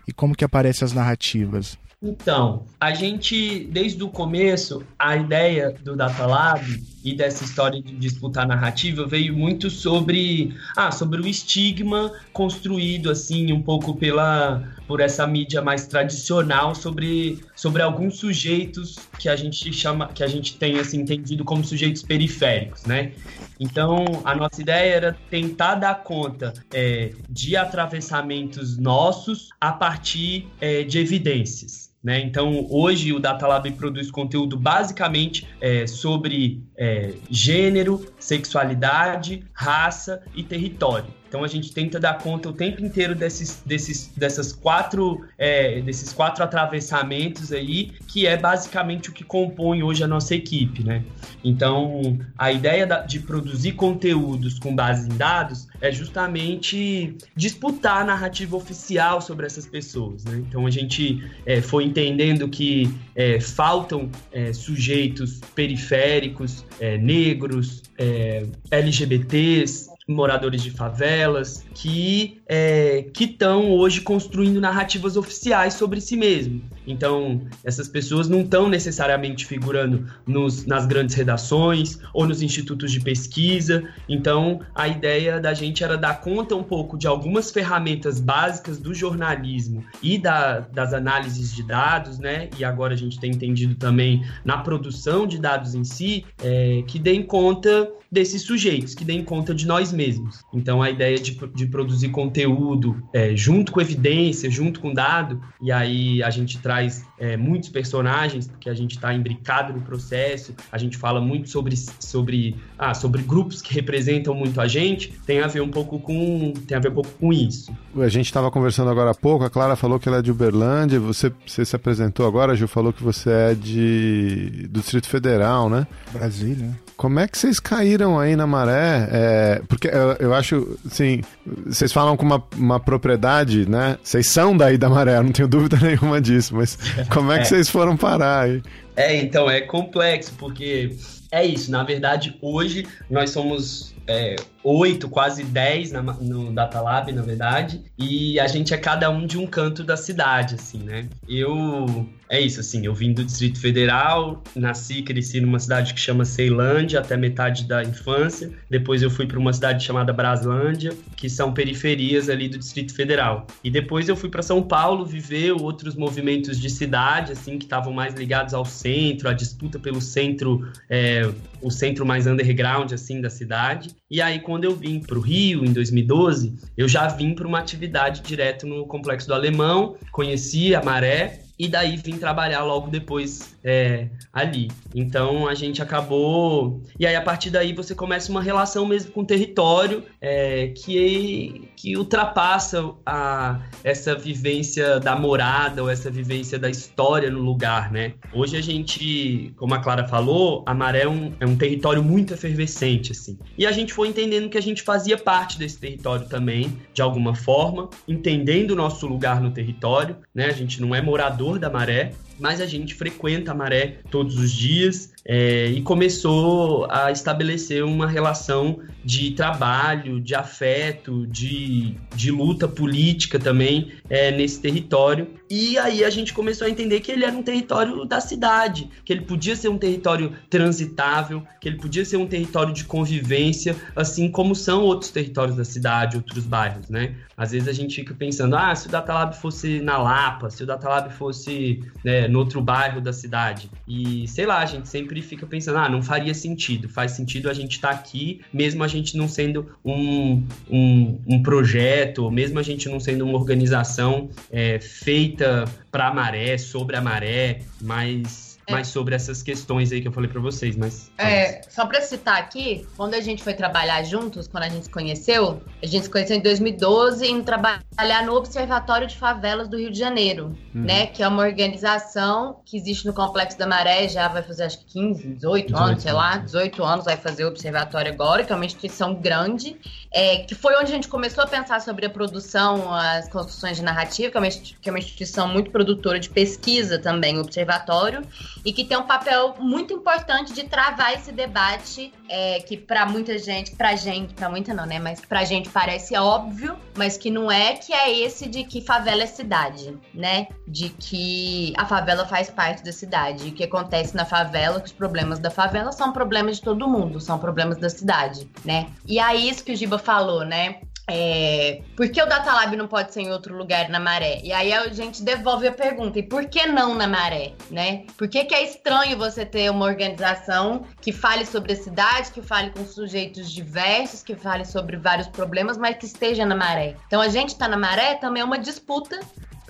e 0.07 0.13
como 0.13 0.35
que 0.35 0.45
aparecem 0.45 0.87
as 0.87 0.93
narrativas? 0.93 1.77
Então, 2.03 2.65
a 2.81 2.93
gente, 2.93 3.65
desde 3.71 4.03
o 4.03 4.09
começo, 4.09 4.83
a 4.99 5.17
ideia 5.17 5.73
do 5.85 5.95
Data 5.95 6.27
Lab 6.27 6.83
e 7.05 7.15
dessa 7.15 7.45
história 7.45 7.81
de 7.81 7.95
disputar 7.95 8.45
narrativa 8.45 9.07
veio 9.07 9.37
muito 9.37 9.71
sobre, 9.71 10.53
ah, 10.77 10.91
sobre 10.91 11.21
o 11.21 11.27
estigma 11.29 12.13
construído 12.33 13.09
assim 13.09 13.53
um 13.53 13.63
pouco 13.63 13.95
pela 13.95 14.65
por 14.89 15.01
essa 15.01 15.27
mídia 15.29 15.63
mais 15.63 15.87
tradicional 15.87 16.75
sobre, 16.75 17.39
sobre 17.55 17.83
alguns 17.83 18.17
sujeitos 18.17 18.97
que 19.17 19.29
a 19.29 19.37
gente 19.37 19.73
chama 19.73 20.09
que 20.09 20.25
a 20.25 20.27
gente 20.27 20.57
tem 20.57 20.81
assim 20.81 21.01
entendido 21.01 21.45
como 21.45 21.65
sujeitos 21.65 22.03
periféricos, 22.03 22.85
né? 22.85 23.13
Então 23.61 24.05
a 24.25 24.35
nossa 24.35 24.61
ideia 24.61 24.93
era 24.93 25.17
tentar 25.31 25.77
dar 25.77 26.03
conta 26.03 26.53
é, 26.75 27.13
de 27.31 27.57
atravessamentos 27.57 28.77
nossos 28.77 29.51
a 29.61 29.73
partir 29.73 30.49
é, 30.61 30.83
de 30.83 30.99
evidências. 30.99 31.92
Né? 32.03 32.21
Então, 32.21 32.67
hoje 32.69 33.13
o 33.13 33.21
Data 33.21 33.47
Lab 33.47 33.71
produz 33.73 34.11
conteúdo 34.11 34.57
basicamente 34.57 35.47
é, 35.61 35.87
sobre 35.87 36.61
é, 36.83 37.13
gênero, 37.31 38.05
sexualidade, 38.19 39.45
raça 39.55 40.21
e 40.35 40.43
território. 40.43 41.07
Então 41.29 41.45
a 41.45 41.49
gente 41.49 41.73
tenta 41.73 41.99
dar 41.99 42.19
conta 42.19 42.51
o 42.51 42.53
tempo 42.53 42.85
inteiro 42.85 43.15
desses, 43.15 43.63
desses, 43.65 44.13
dessas 44.15 44.53
quatro, 44.53 45.25
é, 45.39 45.81
desses 45.81 46.13
quatro 46.13 46.45
atravessamentos 46.45 47.53
aí, 47.53 47.93
que 48.07 48.27
é 48.27 48.37
basicamente 48.37 49.09
o 49.09 49.13
que 49.15 49.25
compõe 49.25 49.83
hoje 49.83 50.05
a 50.05 50.07
nossa 50.07 50.35
equipe, 50.35 50.85
né? 50.85 51.03
Então 51.43 52.19
a 52.37 52.53
ideia 52.53 52.85
de 53.07 53.21
produzir 53.21 53.73
conteúdos 53.73 54.59
com 54.59 54.75
base 54.75 55.09
em 55.09 55.17
dados 55.17 55.69
é 55.81 55.91
justamente 55.91 57.17
disputar 57.35 58.03
a 58.03 58.05
narrativa 58.05 58.55
oficial 58.55 59.23
sobre 59.23 59.47
essas 59.47 59.67
pessoas, 59.67 60.25
né? 60.25 60.37
Então 60.47 60.67
a 60.67 60.71
gente 60.71 61.25
é, 61.47 61.63
foi 61.63 61.85
entendendo 61.85 62.47
que 62.47 62.95
é, 63.15 63.41
faltam 63.41 64.11
é, 64.33 64.53
sujeitos 64.53 65.41
periféricos, 65.55 66.65
é, 66.81 66.97
negros, 66.99 67.83
é, 67.99 68.47
LGBTs, 68.71 69.91
moradores 70.09 70.63
de 70.63 70.71
favelas, 70.71 71.65
que 71.75 72.41
é, 72.49 73.05
estão 73.19 73.71
hoje 73.71 74.01
construindo 74.01 74.61
narrativas 74.61 75.17
oficiais 75.17 75.75
sobre 75.75 76.01
si 76.01 76.17
mesmo. 76.17 76.63
Então, 76.87 77.43
essas 77.65 77.89
pessoas 77.89 78.29
não 78.29 78.41
estão 78.41 78.69
necessariamente 78.69 79.47
figurando 79.47 80.07
nos, 80.27 80.67
nas 80.67 80.87
grandes 80.87 81.15
redações 81.15 81.99
ou 82.13 82.27
nos 82.27 82.43
institutos 82.43 82.91
de 82.93 83.01
pesquisa. 83.01 83.85
Então, 84.09 84.61
a 84.75 84.89
ideia 84.89 85.41
da 85.41 85.55
gente 85.55 85.85
era 85.85 85.97
dar 85.97 86.21
conta 86.21 86.55
um 86.55 86.63
pouco 86.63 86.97
de 86.99 87.07
algumas 87.07 87.51
ferramentas 87.51 88.21
básicas 88.21 88.79
do 88.79 88.95
jornalismo 88.95 89.85
e 90.03 90.19
da, 90.19 90.61
das 90.61 90.93
análises 90.93 91.55
de 91.55 91.63
dados, 91.63 92.19
né? 92.19 92.49
E 92.59 92.65
agora 92.65 92.95
a 92.95 92.97
gente 92.97 93.19
tem 93.19 93.31
entendido 93.31 93.75
também 93.75 94.25
na 94.45 94.59
produção 94.59 95.27
de 95.27 95.39
dados 95.39 95.75
em 95.75 95.85
si, 95.85 96.25
é, 96.43 96.83
que 96.87 96.99
deem 96.99 97.23
conta 97.23 97.91
desses 98.11 98.43
sujeitos, 98.43 98.95
que 98.95 99.07
deem 99.07 99.25
conta 99.25 99.55
de 99.55 99.67
nós 99.67 99.91
mesmos. 99.91 100.43
Então, 100.53 100.83
a 100.83 100.91
ideia 100.91 101.17
de, 101.17 101.35
de 101.55 101.67
produzir 101.67 102.11
conteúdo 102.11 103.03
é, 103.11 103.35
junto 103.35 103.73
com 103.73 103.81
evidência, 103.81 104.51
junto 104.51 104.81
com 104.81 104.93
dado, 104.93 105.41
e 105.63 105.73
aí 105.73 106.23
a 106.23 106.29
gente 106.29 106.59
traz 106.59 106.72
é, 107.19 107.37
muitos 107.37 107.69
personagens, 107.69 108.49
porque 108.49 108.69
a 108.69 108.75
gente 108.75 108.97
está 108.97 109.13
imbricado 109.15 109.73
no 109.73 109.81
processo, 109.81 110.55
a 110.71 110.79
gente 110.79 110.97
fala 110.97 111.21
muito 111.21 111.49
sobre, 111.49 111.77
sobre, 111.77 112.57
ah, 112.79 112.95
sobre 112.95 113.23
grupos 113.23 113.63
que 113.63 113.73
representam 113.73 114.35
muito 114.35 114.61
a 114.61 114.67
gente, 114.67 115.13
tem 115.27 115.41
a 115.41 115.47
ver 115.47 115.61
um 115.61 115.71
pouco 115.71 115.99
com, 115.99 116.53
tem 116.67 116.77
a 116.77 116.81
ver 116.81 116.91
um 116.91 116.95
pouco 116.95 117.11
com 117.21 117.33
isso. 117.33 117.73
A 117.97 118.09
gente 118.09 118.27
estava 118.27 118.51
conversando 118.51 118.91
agora 118.91 119.11
há 119.11 119.15
pouco, 119.15 119.45
a 119.45 119.51
Clara 119.51 119.77
falou 119.77 120.01
que 120.01 120.09
ela 120.09 120.19
é 120.19 120.23
de 120.23 120.31
Uberlândia, 120.31 120.99
você, 120.99 121.33
você 121.47 121.65
se 121.65 121.77
apresentou 121.77 122.27
agora, 122.27 122.53
a 122.53 122.55
Gil 122.55 122.69
falou 122.69 122.93
que 122.93 123.03
você 123.03 123.31
é 123.31 123.55
de, 123.55 124.69
do 124.69 124.81
Distrito 124.81 125.09
Federal, 125.09 125.69
né? 125.69 125.87
Brasília. 126.13 126.77
Como 126.97 127.19
é 127.19 127.27
que 127.27 127.37
vocês 127.37 127.59
caíram 127.59 128.19
aí 128.19 128.37
na 128.37 128.47
maré? 128.47 129.09
É, 129.11 129.63
porque 129.67 129.89
eu, 129.89 130.17
eu, 130.21 130.35
acho, 130.35 130.79
assim, 130.87 131.21
vocês 131.67 131.93
falam 131.93 132.17
com 132.17 132.25
uma, 132.25 132.43
uma 132.57 132.79
propriedade, 132.79 133.69
né? 133.69 133.99
Vocês 134.05 134.29
são 134.29 134.57
daí 134.57 134.79
da 134.79 134.89
maré, 134.89 135.17
eu 135.17 135.25
não 135.25 135.33
tenho 135.33 135.49
dúvida 135.49 135.77
nenhuma 135.83 136.21
disso, 136.21 136.55
mas 136.63 136.79
como 137.09 137.33
é 137.33 137.39
que 137.39 137.43
é. 137.43 137.45
vocês 137.47 137.69
foram 137.69 137.97
parar 137.97 138.45
aí? 138.45 138.63
É, 138.95 139.17
então, 139.17 139.51
é 139.51 139.61
complexo, 139.61 140.33
porque 140.39 140.97
é 141.31 141.45
isso, 141.45 141.71
na 141.71 141.83
verdade, 141.83 142.37
hoje 142.41 142.87
nós 143.11 143.31
somos 143.31 143.95
é, 144.07 144.37
oito, 144.65 145.09
quase 145.09 145.45
dez 145.45 145.93
no 145.93 146.53
Data 146.53 146.81
Lab, 146.81 147.11
na 147.13 147.23
verdade, 147.23 147.83
e 147.99 148.39
a 148.39 148.47
gente 148.47 148.73
é 148.73 148.77
cada 148.77 149.11
um 149.11 149.27
de 149.27 149.39
um 149.39 149.47
canto 149.47 149.83
da 149.83 149.97
cidade, 149.97 150.55
assim, 150.55 150.79
né? 150.79 151.09
Eu 151.29 152.07
é 152.33 152.41
isso, 152.41 152.61
assim, 152.61 152.87
eu 152.87 152.95
vim 152.95 153.13
do 153.13 153.23
Distrito 153.23 153.61
Federal, 153.61 154.43
nasci 154.57 155.01
e 155.01 155.03
cresci 155.03 155.39
numa 155.39 155.59
cidade 155.59 155.93
que 155.93 156.01
chama 156.01 156.25
Ceilândia 156.25 157.01
até 157.01 157.15
metade 157.15 157.65
da 157.65 157.83
infância. 157.83 158.51
Depois 158.71 159.03
eu 159.03 159.11
fui 159.11 159.27
para 159.27 159.39
uma 159.39 159.53
cidade 159.53 159.85
chamada 159.85 160.15
Braslândia, 160.15 160.95
que 161.15 161.29
são 161.29 161.53
periferias 161.53 162.31
ali 162.31 162.49
do 162.49 162.57
Distrito 162.57 162.95
Federal. 162.95 163.47
E 163.63 163.71
depois 163.71 164.09
eu 164.09 164.17
fui 164.17 164.31
para 164.31 164.41
São 164.41 164.63
Paulo 164.63 165.05
viver 165.05 165.53
outros 165.53 165.95
movimentos 165.95 166.59
de 166.59 166.71
cidade, 166.71 167.33
assim, 167.33 167.59
que 167.59 167.65
estavam 167.65 167.93
mais 167.93 168.15
ligados 168.15 168.55
ao 168.55 168.65
centro, 168.65 169.29
a 169.29 169.35
disputa 169.35 169.79
pelo 169.79 170.01
centro, 170.01 170.67
é, 170.89 171.31
o 171.61 171.71
centro 171.71 172.07
mais 172.07 172.27
underground, 172.27 172.93
assim, 172.93 173.21
da 173.21 173.29
cidade. 173.29 173.91
E 174.13 174.21
aí, 174.21 174.41
quando 174.41 174.65
eu 174.65 174.77
vim 174.77 175.01
para 175.01 175.17
o 175.17 175.23
Rio, 175.23 175.65
em 175.65 175.73
2012, 175.73 176.53
eu 176.77 176.87
já 176.87 177.09
vim 177.09 177.35
para 177.35 177.49
uma 177.49 177.59
atividade 177.59 178.21
direto 178.21 178.67
no 178.67 178.85
Complexo 178.87 179.27
do 179.27 179.33
Alemão, 179.33 179.97
conheci 180.11 180.75
a 180.75 180.85
Maré, 180.85 181.41
e 181.59 181.67
daí 181.67 181.97
vim 181.97 182.19
trabalhar 182.19 182.63
logo 182.63 182.91
depois 182.91 183.52
é, 183.65 184.09
ali. 184.33 184.71
Então 184.95 185.47
a 185.47 185.55
gente 185.55 185.83
acabou. 185.83 186.81
E 186.99 187.07
aí 187.07 187.15
a 187.15 187.23
partir 187.23 187.51
daí 187.51 187.73
você 187.73 187.95
começa 187.95 188.31
uma 188.31 188.43
relação 188.43 188.87
mesmo 188.87 189.13
com 189.13 189.21
o 189.21 189.27
território 189.27 190.03
é, 190.21 190.69
que, 190.69 191.71
que 191.77 191.97
ultrapassa 191.97 192.91
a, 193.05 193.61
essa 193.85 194.15
vivência 194.15 194.99
da 194.99 195.17
morada 195.17 195.83
ou 195.83 195.91
essa 195.91 196.11
vivência 196.11 196.59
da 196.59 196.69
história 196.69 197.31
no 197.31 197.41
lugar, 197.41 197.91
né? 197.93 198.15
Hoje 198.33 198.57
a 198.57 198.61
gente, 198.61 199.53
como 199.57 199.75
a 199.75 199.79
Clara 199.79 200.07
falou, 200.07 200.63
a 200.67 200.75
Maré 200.75 201.03
é 201.03 201.09
um, 201.09 201.33
é 201.41 201.47
um 201.47 201.57
território 201.57 202.03
muito 202.03 202.35
efervescente, 202.35 203.13
assim. 203.13 203.39
E 203.57 203.67
a 203.67 203.73
gente 203.73 203.93
foi 203.93 204.09
entendendo 204.09 204.49
que 204.49 204.59
a 204.59 204.63
gente 204.63 204.83
fazia 204.83 205.17
parte 205.17 205.59
desse 205.59 205.79
território 205.79 206.27
também, 206.29 206.77
de 206.93 207.03
alguma 207.03 207.35
forma, 207.35 207.89
entendendo 208.07 208.73
o 208.73 208.77
nosso 208.77 209.07
lugar 209.07 209.41
no 209.41 209.51
território, 209.51 210.17
né? 210.35 210.47
A 210.47 210.53
gente 210.53 210.81
não 210.81 210.95
é 210.95 211.01
morador 211.01 211.59
da 211.59 211.71
Maré, 211.71 212.13
mas 212.39 212.61
a 212.61 212.67
gente 212.67 212.95
frequenta 212.95 213.53
a 213.53 213.55
Maré 213.55 213.99
todos 214.11 214.39
os 214.39 214.53
dias 214.53 215.12
é, 215.25 215.67
e 215.67 215.81
começou 215.83 216.87
a 216.91 217.11
estabelecer 217.11 217.85
uma 217.85 218.07
relação 218.07 218.81
de 219.05 219.33
trabalho, 219.33 220.21
de 220.21 220.35
afeto, 220.35 221.27
de, 221.27 221.97
de 222.15 222.31
luta 222.31 222.69
política 222.69 223.39
também 223.39 223.93
é, 224.09 224.31
nesse 224.31 224.61
território. 224.61 225.29
E 225.51 225.77
aí 225.79 226.05
a 226.05 226.11
gente 226.11 226.33
começou 226.33 226.67
a 226.67 226.71
entender 226.71 227.01
que 227.01 227.13
ele 227.13 227.25
era 227.25 227.35
um 227.35 227.43
território 227.43 228.05
da 228.05 228.21
cidade, 228.21 228.89
que 229.05 229.13
ele 229.13 229.23
podia 229.23 229.55
ser 229.55 229.69
um 229.69 229.79
território 229.79 230.33
transitável, 230.49 231.43
que 231.61 231.69
ele 231.69 231.77
podia 231.77 232.05
ser 232.05 232.17
um 232.17 232.27
território 232.27 232.73
de 232.73 232.85
convivência, 232.85 233.77
assim 233.95 234.31
como 234.31 234.55
são 234.55 234.83
outros 234.83 235.11
territórios 235.11 235.57
da 235.57 235.65
cidade, 235.65 236.17
outros 236.17 236.45
bairros, 236.47 236.89
né? 236.89 237.17
Às 237.37 237.51
vezes 237.51 237.69
a 237.69 237.73
gente 237.73 237.97
fica 237.97 238.15
pensando, 238.15 238.57
ah, 238.57 238.75
se 238.75 238.87
o 238.87 238.91
Datalab 238.91 239.35
fosse 239.35 239.81
na 239.81 239.99
Lapa, 239.99 240.49
se 240.49 240.63
o 240.63 240.67
Datalab 240.67 241.13
fosse 241.13 241.83
né, 242.05 242.29
no 242.29 242.39
outro 242.39 242.61
bairro 242.63 243.01
da 243.01 243.13
cidade. 243.13 243.71
E 243.87 244.27
sei 244.29 244.47
lá, 244.47 244.59
a 244.59 244.67
gente 244.67 244.89
sempre 244.89 245.12
fica 245.21 245.47
pensando, 245.47 245.79
ah, 245.79 245.89
não 245.89 246.03
faria 246.03 246.33
sentido. 246.33 246.89
Faz 246.89 247.13
sentido 247.13 247.51
a 247.51 247.53
gente 247.53 247.73
estar 247.73 247.89
tá 247.89 247.95
aqui, 247.95 248.41
mesmo 248.53 248.83
a 248.83 248.89
gente 248.89 249.17
não 249.17 249.29
sendo 249.29 249.69
um, 249.85 250.43
um, 250.71 251.21
um 251.27 251.43
projeto, 251.43 252.31
mesmo 252.31 252.59
a 252.59 252.63
gente 252.63 252.89
não 252.89 253.01
sendo 253.01 253.27
uma 253.27 253.37
organização 253.37 254.31
é, 254.51 254.79
feita 254.79 255.65
para 255.91 256.09
a 256.09 256.15
maré, 256.15 256.57
sobre 256.57 256.97
a 256.97 257.01
maré, 257.01 257.61
mas 257.81 258.52
mais 258.73 258.89
sobre 258.89 259.15
essas 259.15 259.43
questões 259.43 259.93
aí 259.93 260.01
que 260.01 260.09
eu 260.09 260.13
falei 260.13 260.29
para 260.29 260.41
vocês, 260.41 260.77
mas... 260.77 261.11
É, 261.19 261.63
só 261.69 261.87
para 261.87 262.01
citar 262.01 262.39
aqui, 262.39 262.87
quando 262.97 263.15
a 263.15 263.21
gente 263.21 263.43
foi 263.43 263.55
trabalhar 263.55 264.03
juntos, 264.03 264.49
quando 264.49 264.65
a 264.65 264.69
gente 264.69 264.85
se 264.85 264.91
conheceu, 264.91 265.63
a 265.83 265.87
gente 265.87 266.05
se 266.05 266.11
conheceu 266.11 266.37
em 266.37 266.41
2012 266.41 267.27
em 267.27 267.43
trabalhar 267.43 268.25
no 268.25 268.35
Observatório 268.35 269.07
de 269.07 269.17
Favelas 269.17 269.69
do 269.69 269.79
Rio 269.79 269.91
de 269.91 269.99
Janeiro, 269.99 270.57
uhum. 270.75 270.83
né? 270.83 271.07
Que 271.07 271.23
é 271.23 271.29
uma 271.29 271.43
organização 271.43 272.61
que 272.65 272.77
existe 272.77 273.07
no 273.07 273.13
Complexo 273.13 273.59
da 273.59 273.67
Maré, 273.67 274.09
já 274.09 274.29
vai 274.29 274.43
fazer 274.43 274.65
acho 274.65 274.79
que 274.81 274.85
15, 274.87 275.35
18, 275.35 275.67
18 275.67 275.77
anos, 275.77 276.03
sei 276.03 276.13
lá, 276.13 276.37
18 276.39 276.85
anos 276.85 277.05
vai 277.05 277.17
fazer 277.17 277.45
o 277.45 277.49
observatório 277.49 278.13
agora, 278.13 278.45
que 278.45 278.53
é 278.53 278.57
uma 278.57 278.65
instituição 278.65 279.15
grande, 279.15 279.77
é, 280.13 280.39
que 280.39 280.55
foi 280.55 280.75
onde 280.77 280.93
a 280.93 280.95
gente 280.95 281.09
começou 281.09 281.45
a 281.45 281.47
pensar 281.47 281.81
sobre 281.81 282.07
a 282.07 282.11
produção, 282.11 282.93
as 282.93 283.29
construções 283.29 283.77
de 283.77 283.83
narrativa, 283.83 284.31
que 284.31 284.37
é 284.37 284.41
uma, 284.41 284.49
que 284.49 284.89
é 284.89 284.93
uma 284.93 284.99
instituição 284.99 285.49
muito 285.49 285.71
produtora 285.71 286.19
de 286.19 286.29
pesquisa 286.31 286.99
também, 286.99 287.39
o 287.39 287.41
observatório, 287.41 288.23
e 288.65 288.73
que 288.73 288.85
tem 288.85 288.97
um 288.97 289.07
papel 289.07 289.55
muito 289.59 289.93
importante 289.93 290.53
de 290.53 290.65
travar 290.65 291.15
esse 291.15 291.33
debate 291.33 292.13
é, 292.29 292.61
que 292.61 292.77
para 292.77 293.05
muita 293.07 293.37
gente, 293.39 293.75
pra 293.75 293.97
gente, 293.97 294.35
pra 294.35 294.49
muita 294.49 294.73
não, 294.73 294.87
né? 294.87 294.99
Mas 294.99 295.21
pra 295.21 295.45
gente 295.45 295.69
parece 295.69 296.17
óbvio, 296.17 296.77
mas 296.97 297.17
que 297.17 297.31
não 297.31 297.51
é, 297.51 297.75
que 297.75 297.93
é 297.93 298.11
esse 298.19 298.49
de 298.49 298.65
que 298.65 298.81
favela 298.81 299.23
é 299.23 299.27
cidade, 299.27 299.99
né? 300.15 300.49
De 300.67 300.89
que 300.89 301.73
a 301.77 301.85
favela 301.85 302.27
faz 302.27 302.51
parte 302.51 302.85
da 302.85 302.93
cidade. 302.93 303.49
O 303.49 303.53
que 303.53 303.65
acontece 303.65 304.15
na 304.17 304.25
favela, 304.25 304.81
que 304.81 304.87
os 304.87 304.93
problemas 304.93 305.39
da 305.39 305.51
favela 305.51 305.93
são 305.93 306.13
problemas 306.13 306.57
de 306.57 306.63
todo 306.63 306.89
mundo, 306.89 307.21
são 307.21 307.39
problemas 307.39 307.79
da 307.79 307.91
cidade, 307.91 308.49
né? 308.65 308.89
E 309.07 309.19
aí 309.19 309.49
isso 309.49 309.65
que 309.65 309.73
o 309.73 309.77
Giba 309.77 309.99
falou, 309.99 310.45
né? 310.45 310.81
É, 311.09 311.83
por 311.97 312.09
que 312.09 312.23
o 312.23 312.27
Datalab 312.27 312.77
não 312.77 312.87
pode 312.87 313.13
ser 313.13 313.23
em 313.23 313.31
outro 313.31 313.57
lugar 313.57 313.89
na 313.89 313.99
maré? 313.99 314.41
E 314.43 314.53
aí 314.53 314.73
a 314.73 314.89
gente 314.89 315.23
devolve 315.23 315.67
a 315.67 315.73
pergunta, 315.73 316.19
e 316.19 316.23
por 316.23 316.47
que 316.47 316.67
não 316.67 316.95
na 316.95 317.09
maré, 317.09 317.55
né? 317.71 318.05
Por 318.17 318.29
que, 318.29 318.45
que 318.45 318.55
é 318.55 318.63
estranho 318.63 319.19
você 319.19 319.45
ter 319.45 319.71
uma 319.71 319.85
organização 319.85 320.87
que 321.01 321.13
fale 321.13 321.45
sobre 321.45 321.73
a 321.73 321.77
cidade, 321.77 322.31
que 322.31 322.41
fale 322.41 322.71
com 322.71 322.87
sujeitos 322.87 323.51
diversos, 323.51 324.23
que 324.23 324.37
fale 324.37 324.65
sobre 324.65 324.97
vários 324.97 325.27
problemas, 325.29 325.77
mas 325.77 325.97
que 325.97 326.07
esteja 326.07 326.47
na 326.47 326.55
maré? 326.55 326.97
Então 327.07 327.21
a 327.21 327.29
gente 327.29 327.57
tá 327.57 327.67
na 327.67 327.77
maré 327.77 328.15
também 328.15 328.43
é 328.43 328.45
uma 328.45 328.59
disputa 328.59 329.19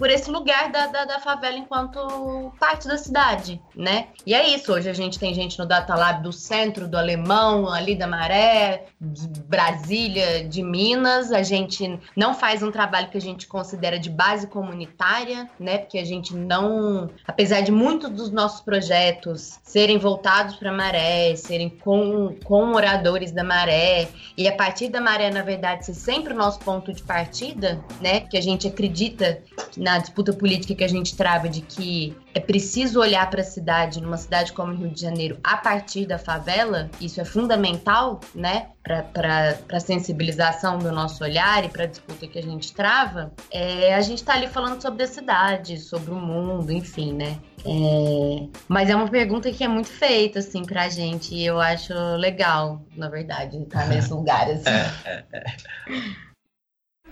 por 0.03 0.11
esse 0.11 0.29
lugar 0.33 0.69
da, 0.73 0.89
da, 0.89 1.05
da, 1.05 1.21
favela 1.21 1.57
enquanto 1.57 2.53
parte 2.59 2.89
da 2.89 2.99
cidade, 2.99 3.63
né? 3.73 4.09
E 4.27 4.35
é 4.35 4.49
isso, 4.49 4.73
hoje 4.73 4.91
a 4.91 4.93
gente 4.93 5.17
tem 5.17 5.33
gente 5.33 5.57
no 5.57 5.65
Data 5.65 5.95
Lab 5.95 6.25
do 6.25 6.33
centro, 6.33 6.89
do 6.89 6.99
Alemão, 6.99 7.73
ali 7.73 7.95
da 7.95 8.09
Maré, 8.09 8.87
de 9.01 9.29
Brasília, 9.43 10.43
de 10.43 10.61
Minas, 10.61 11.31
a 11.31 11.45
gente 11.45 12.01
não 12.17 12.35
faz 12.35 12.65
um 12.65 12.73
trabalho 12.73 13.11
que 13.11 13.17
a 13.17 13.21
gente 13.21 13.47
considera 13.47 13.97
de 13.97 14.11
base 14.11 14.49
comunitária, 14.49 15.49
né? 15.57 15.79
Porque 15.79 15.99
a 15.99 16.05
gente 16.05 16.35
não, 16.35 17.09
apesar 17.25 17.61
de 17.61 17.71
muitos 17.71 18.11
dos 18.11 18.33
nossos 18.33 18.61
projetos 18.61 19.61
serem 19.63 19.99
voltados 19.99 20.57
para 20.57 20.73
Maré, 20.73 21.37
serem 21.37 21.69
com, 21.69 22.35
com 22.43 22.67
moradores 22.67 23.31
da 23.31 23.45
Maré, 23.45 24.09
e 24.37 24.49
a 24.49 24.57
partir 24.57 24.89
da 24.89 25.01
Maré, 25.01 25.31
na 25.31 25.43
verdade, 25.43 25.87
ser 25.87 25.95
sempre 25.95 26.35
o 26.35 26.37
nosso 26.37 26.59
ponto 26.59 26.93
de 26.93 27.05
partida, 27.05 27.81
né? 28.01 28.19
Que 28.19 28.37
a 28.37 28.43
gente 28.43 28.67
acredita 28.67 29.41
na 29.77 29.92
disputa 29.99 30.33
política 30.33 30.75
que 30.75 30.85
a 30.85 30.89
gente 30.89 31.17
trava 31.17 31.49
de 31.49 31.61
que 31.61 32.17
é 32.35 32.41
preciso 32.41 33.01
olhar 33.01 33.29
para 33.29 33.43
a 33.43 33.45
cidade, 33.45 34.01
numa 34.01 34.17
cidade 34.17 34.53
como 34.53 34.73
o 34.73 34.77
Rio 34.77 34.91
de 34.91 35.01
Janeiro, 35.01 35.39
a 35.43 35.57
partir 35.57 36.07
da 36.07 36.19
favela, 36.19 36.91
isso 37.01 37.21
é 37.21 37.25
fundamental, 37.25 38.21
né, 38.35 38.69
para 38.83 39.59
a 39.71 39.81
sensibilização 39.81 40.79
do 40.79 40.91
nosso 40.91 41.23
olhar 41.23 41.65
e 41.65 41.69
para 41.69 41.85
a 41.85 41.87
disputa 41.87 42.27
que 42.27 42.39
a 42.39 42.43
gente 42.43 42.73
trava, 42.73 43.33
é, 43.51 43.95
a 43.95 44.01
gente 44.01 44.19
está 44.19 44.35
ali 44.35 44.49
falando 44.49 44.81
sobre 44.81 45.05
a 45.05 45.07
cidade, 45.07 45.79
sobre 45.79 46.11
o 46.11 46.17
mundo, 46.17 46.73
enfim, 46.73 47.13
né. 47.13 47.39
É, 47.65 48.49
mas 48.67 48.91
é 48.91 48.97
uma 48.97 49.09
pergunta 49.09 49.53
que 49.53 49.63
é 49.63 49.69
muito 49.69 49.89
feita, 49.89 50.41
assim, 50.41 50.65
pra 50.65 50.89
gente, 50.89 51.35
e 51.35 51.47
eu 51.47 51.61
acho 51.61 51.95
legal, 52.17 52.83
na 52.97 53.09
verdade, 53.09 53.59
estar 53.59 53.87
nesse 53.89 54.13
lugar, 54.13 54.51
assim. 54.51 56.32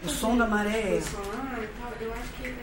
É, 0.03 0.07
é, 0.07 0.07
é. 0.07 0.07
O 0.07 0.09
som 0.09 0.37
da 0.37 0.47
maré. 0.47 1.01
Eu 2.01 2.13
acho 2.13 2.33
que 2.37 2.55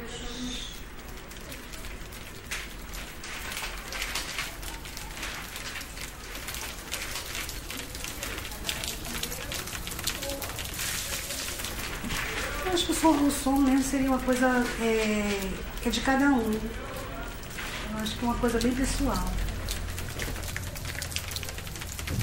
Eu 12.65 12.73
acho 12.73 12.85
que 12.85 12.91
o 12.91 12.95
som, 12.95 13.11
o 13.11 13.31
som 13.31 13.57
mesmo 13.57 13.83
seria 13.83 14.09
uma 14.09 14.19
coisa 14.19 14.65
é, 14.81 15.39
que 15.81 15.89
é 15.89 15.91
de 15.91 16.01
cada 16.01 16.25
um. 16.25 16.51
Eu 16.51 17.97
acho 17.99 18.17
que 18.17 18.25
é 18.25 18.27
uma 18.27 18.37
coisa 18.37 18.59
bem 18.59 18.71
pessoal. 18.73 19.27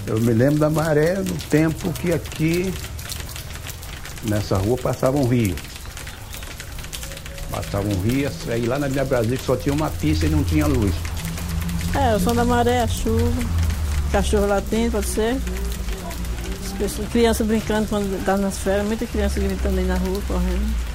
Eu 0.07 0.21
me 0.21 0.33
lembro 0.33 0.59
da 0.59 0.69
maré 0.69 1.15
no 1.15 1.37
tempo 1.49 1.93
que 1.95 2.13
aqui 2.13 2.75
nessa 4.25 4.57
rua 4.57 4.77
passava 4.77 5.17
um 5.17 5.27
rio. 5.27 5.55
Passava 7.51 7.87
um 7.87 8.01
rio, 8.01 8.31
aí 8.49 8.67
lá 8.67 8.79
na 8.79 8.89
Vila 8.89 9.05
Brasil 9.05 9.39
só 9.45 9.57
tinha 9.57 9.75
uma 9.75 9.91
pista 9.91 10.27
e 10.27 10.29
não 10.29 10.43
tinha 10.43 10.67
luz. 10.67 10.95
É, 11.95 12.17
o 12.17 12.21
som 12.21 12.35
da 12.35 12.45
maré, 12.45 12.83
a 12.83 12.89
chuva, 12.89 13.43
cachorro 14.11 14.47
latendo, 14.47 14.93
pode 14.93 15.07
ser. 15.07 15.41
Pessoas, 16.79 17.09
criança 17.09 17.45
brincando 17.45 17.87
quando 17.89 18.19
está 18.19 18.37
nas 18.37 18.59
férias, 18.59 18.87
muita 18.87 19.07
criança 19.07 19.39
gritando 19.39 19.79
aí 19.79 19.85
na 19.85 19.95
rua, 19.95 20.21
correndo. 20.27 20.94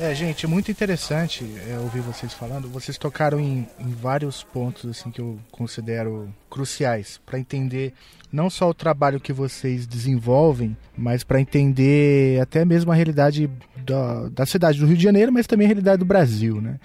É, 0.00 0.14
gente, 0.14 0.46
é 0.46 0.48
muito 0.48 0.70
interessante 0.70 1.44
é, 1.68 1.76
ouvir 1.76 2.00
vocês 2.00 2.32
falando. 2.32 2.68
Vocês 2.68 2.96
tocaram 2.96 3.40
em, 3.40 3.66
em, 3.80 3.90
vários 3.90 4.44
pontos 4.44 4.88
assim 4.88 5.10
que 5.10 5.20
eu 5.20 5.40
considero 5.50 6.32
cruciais 6.48 7.20
para 7.26 7.36
entender 7.36 7.92
não 8.32 8.50
só 8.50 8.68
o 8.68 8.74
trabalho 8.74 9.20
que 9.20 9.32
vocês 9.32 9.86
desenvolvem, 9.86 10.76
mas 10.96 11.24
para 11.24 11.40
entender 11.40 12.40
até 12.40 12.64
mesmo 12.64 12.92
a 12.92 12.94
realidade 12.94 13.48
da, 13.76 14.28
da, 14.28 14.46
cidade 14.46 14.78
do 14.78 14.86
Rio 14.86 14.96
de 14.96 15.02
Janeiro, 15.02 15.32
mas 15.32 15.46
também 15.46 15.66
a 15.66 15.68
realidade 15.68 15.98
do 15.98 16.04
Brasil, 16.04 16.60
né? 16.60 16.78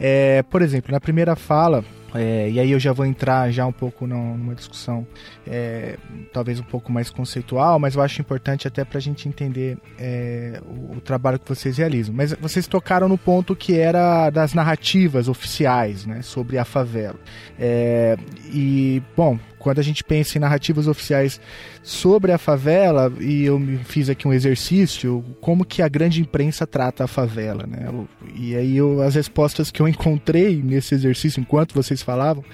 É, 0.00 0.42
por 0.44 0.62
exemplo, 0.62 0.92
na 0.92 1.00
primeira 1.00 1.36
fala 1.36 1.84
é, 2.16 2.48
e 2.48 2.58
aí 2.58 2.70
eu 2.70 2.78
já 2.78 2.92
vou 2.92 3.04
entrar 3.04 3.50
já 3.50 3.66
um 3.66 3.72
pouco 3.72 4.06
numa 4.06 4.54
discussão 4.54 5.06
é, 5.46 5.98
talvez 6.32 6.58
um 6.58 6.64
pouco 6.64 6.90
mais 6.90 7.10
conceitual, 7.10 7.78
mas 7.78 7.94
eu 7.94 8.02
acho 8.02 8.20
importante 8.20 8.66
até 8.66 8.84
para 8.84 8.98
a 8.98 9.00
gente 9.00 9.28
entender 9.28 9.76
é, 9.98 10.60
o, 10.64 10.96
o, 10.96 11.00
trabalho 11.00 11.38
que 11.38 11.48
vocês 11.48 11.76
realizam. 11.76 12.14
Mas 12.14 12.32
vocês 12.34 12.66
tocaram 12.66 13.08
no 13.08 13.18
ponto 13.18 13.54
que 13.54 13.78
era 13.78 14.30
das 14.30 14.54
narrativas 14.54 15.28
oficiais 15.28 16.06
né, 16.06 16.22
sobre 16.22 16.58
a 16.58 16.64
favela. 16.64 17.18
É, 17.58 18.16
e, 18.46 19.02
bom, 19.16 19.38
quando 19.58 19.78
a 19.78 19.82
gente 19.82 20.04
pensa 20.04 20.36
em 20.36 20.40
narrativas 20.40 20.86
oficiais 20.86 21.40
sobre 21.82 22.32
a 22.32 22.38
favela, 22.38 23.12
e 23.20 23.44
eu 23.44 23.60
fiz 23.84 24.08
aqui 24.08 24.26
um 24.26 24.32
exercício, 24.32 25.24
como 25.40 25.64
que 25.64 25.82
a 25.82 25.88
grande 25.88 26.20
imprensa 26.20 26.66
trata 26.66 27.04
a 27.04 27.06
favela, 27.06 27.66
né? 27.66 27.88
E 28.34 28.54
aí 28.54 28.76
eu, 28.76 29.02
as 29.02 29.14
respostas 29.14 29.70
que 29.70 29.80
eu 29.80 29.88
encontrei 29.88 30.62
nesse 30.62 30.94
exercício, 30.94 31.40
enquanto 31.40 31.74
vocês 31.74 32.02
falavam, 32.02 32.44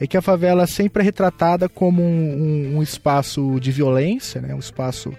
é 0.00 0.06
que 0.06 0.16
a 0.16 0.22
favela 0.22 0.66
sempre 0.66 1.02
é 1.02 1.04
retratada 1.04 1.68
como 1.68 2.02
um, 2.02 2.06
um, 2.06 2.76
um 2.76 2.82
espaço 2.82 3.58
de 3.60 3.72
violência, 3.72 4.40
né? 4.40 4.54
um 4.54 4.58
espaço 4.58 5.12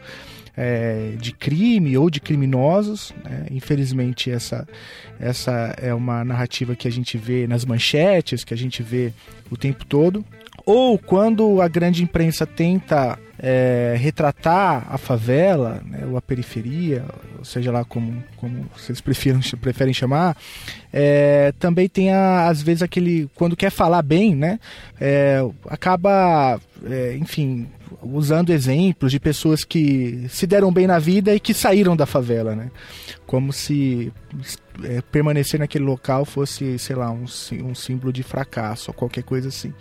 é, 0.56 1.14
de 1.18 1.32
crime 1.34 1.98
ou 1.98 2.10
de 2.10 2.20
criminosos. 2.20 3.14
Né? 3.24 3.48
Infelizmente, 3.52 4.32
essa, 4.32 4.68
essa 5.20 5.76
é 5.82 5.94
uma 5.94 6.24
narrativa 6.24 6.76
que 6.76 6.88
a 6.88 6.92
gente 6.92 7.18
vê 7.18 7.46
nas 7.46 7.66
manchetes, 7.66 8.44
que 8.44 8.54
a 8.54 8.58
gente 8.58 8.82
vê 8.82 9.14
o 9.52 9.58
tempo 9.58 9.86
todo. 9.86 10.24
Ou 10.72 11.00
quando 11.00 11.64
a 11.64 11.68
grande 11.68 12.04
imprensa 12.04 12.46
tenta 12.46 13.18
é, 13.40 13.96
retratar 13.98 14.86
a 14.88 15.00
favela, 15.00 15.82
né, 15.84 16.06
ou 16.06 16.16
a 16.16 16.22
periferia, 16.22 17.04
ou 17.40 17.44
seja 17.44 17.72
lá 17.72 17.84
como, 17.84 18.24
como 18.38 18.70
vocês 18.78 19.02
preferem, 19.02 19.42
preferem 19.60 19.96
chamar, 19.96 20.38
é, 20.94 21.52
também 21.58 21.90
tem 21.90 22.12
a, 22.12 22.48
às 22.48 22.62
vezes 22.62 22.84
aquele, 22.84 23.28
quando 23.34 23.58
quer 23.58 23.72
falar 23.72 24.04
bem, 24.04 24.36
né, 24.36 24.60
é, 25.02 25.42
acaba, 25.68 26.60
é, 26.86 27.18
enfim, 27.18 27.68
usando 28.02 28.52
exemplos 28.52 29.12
de 29.12 29.20
pessoas 29.20 29.64
que 29.64 30.26
se 30.30 30.48
deram 30.48 30.72
bem 30.72 30.88
na 30.88 31.00
vida 31.00 31.34
e 31.34 31.40
que 31.40 31.54
saíram 31.54 31.96
da 31.96 32.06
favela, 32.06 32.56
né, 32.56 32.72
como 33.26 33.52
se 33.52 34.12
é, 34.84 35.02
permanecer 35.02 35.60
naquele 35.60 35.86
local 35.86 36.26
fosse, 36.26 36.80
sei 36.80 36.96
lá, 36.96 37.12
um, 37.12 37.26
um 37.64 37.76
símbolo 37.76 38.12
de 38.14 38.24
fracasso 38.24 38.92
ou 38.92 38.94
qualquer 38.94 39.24
coisa 39.24 39.50
assim. 39.50 39.74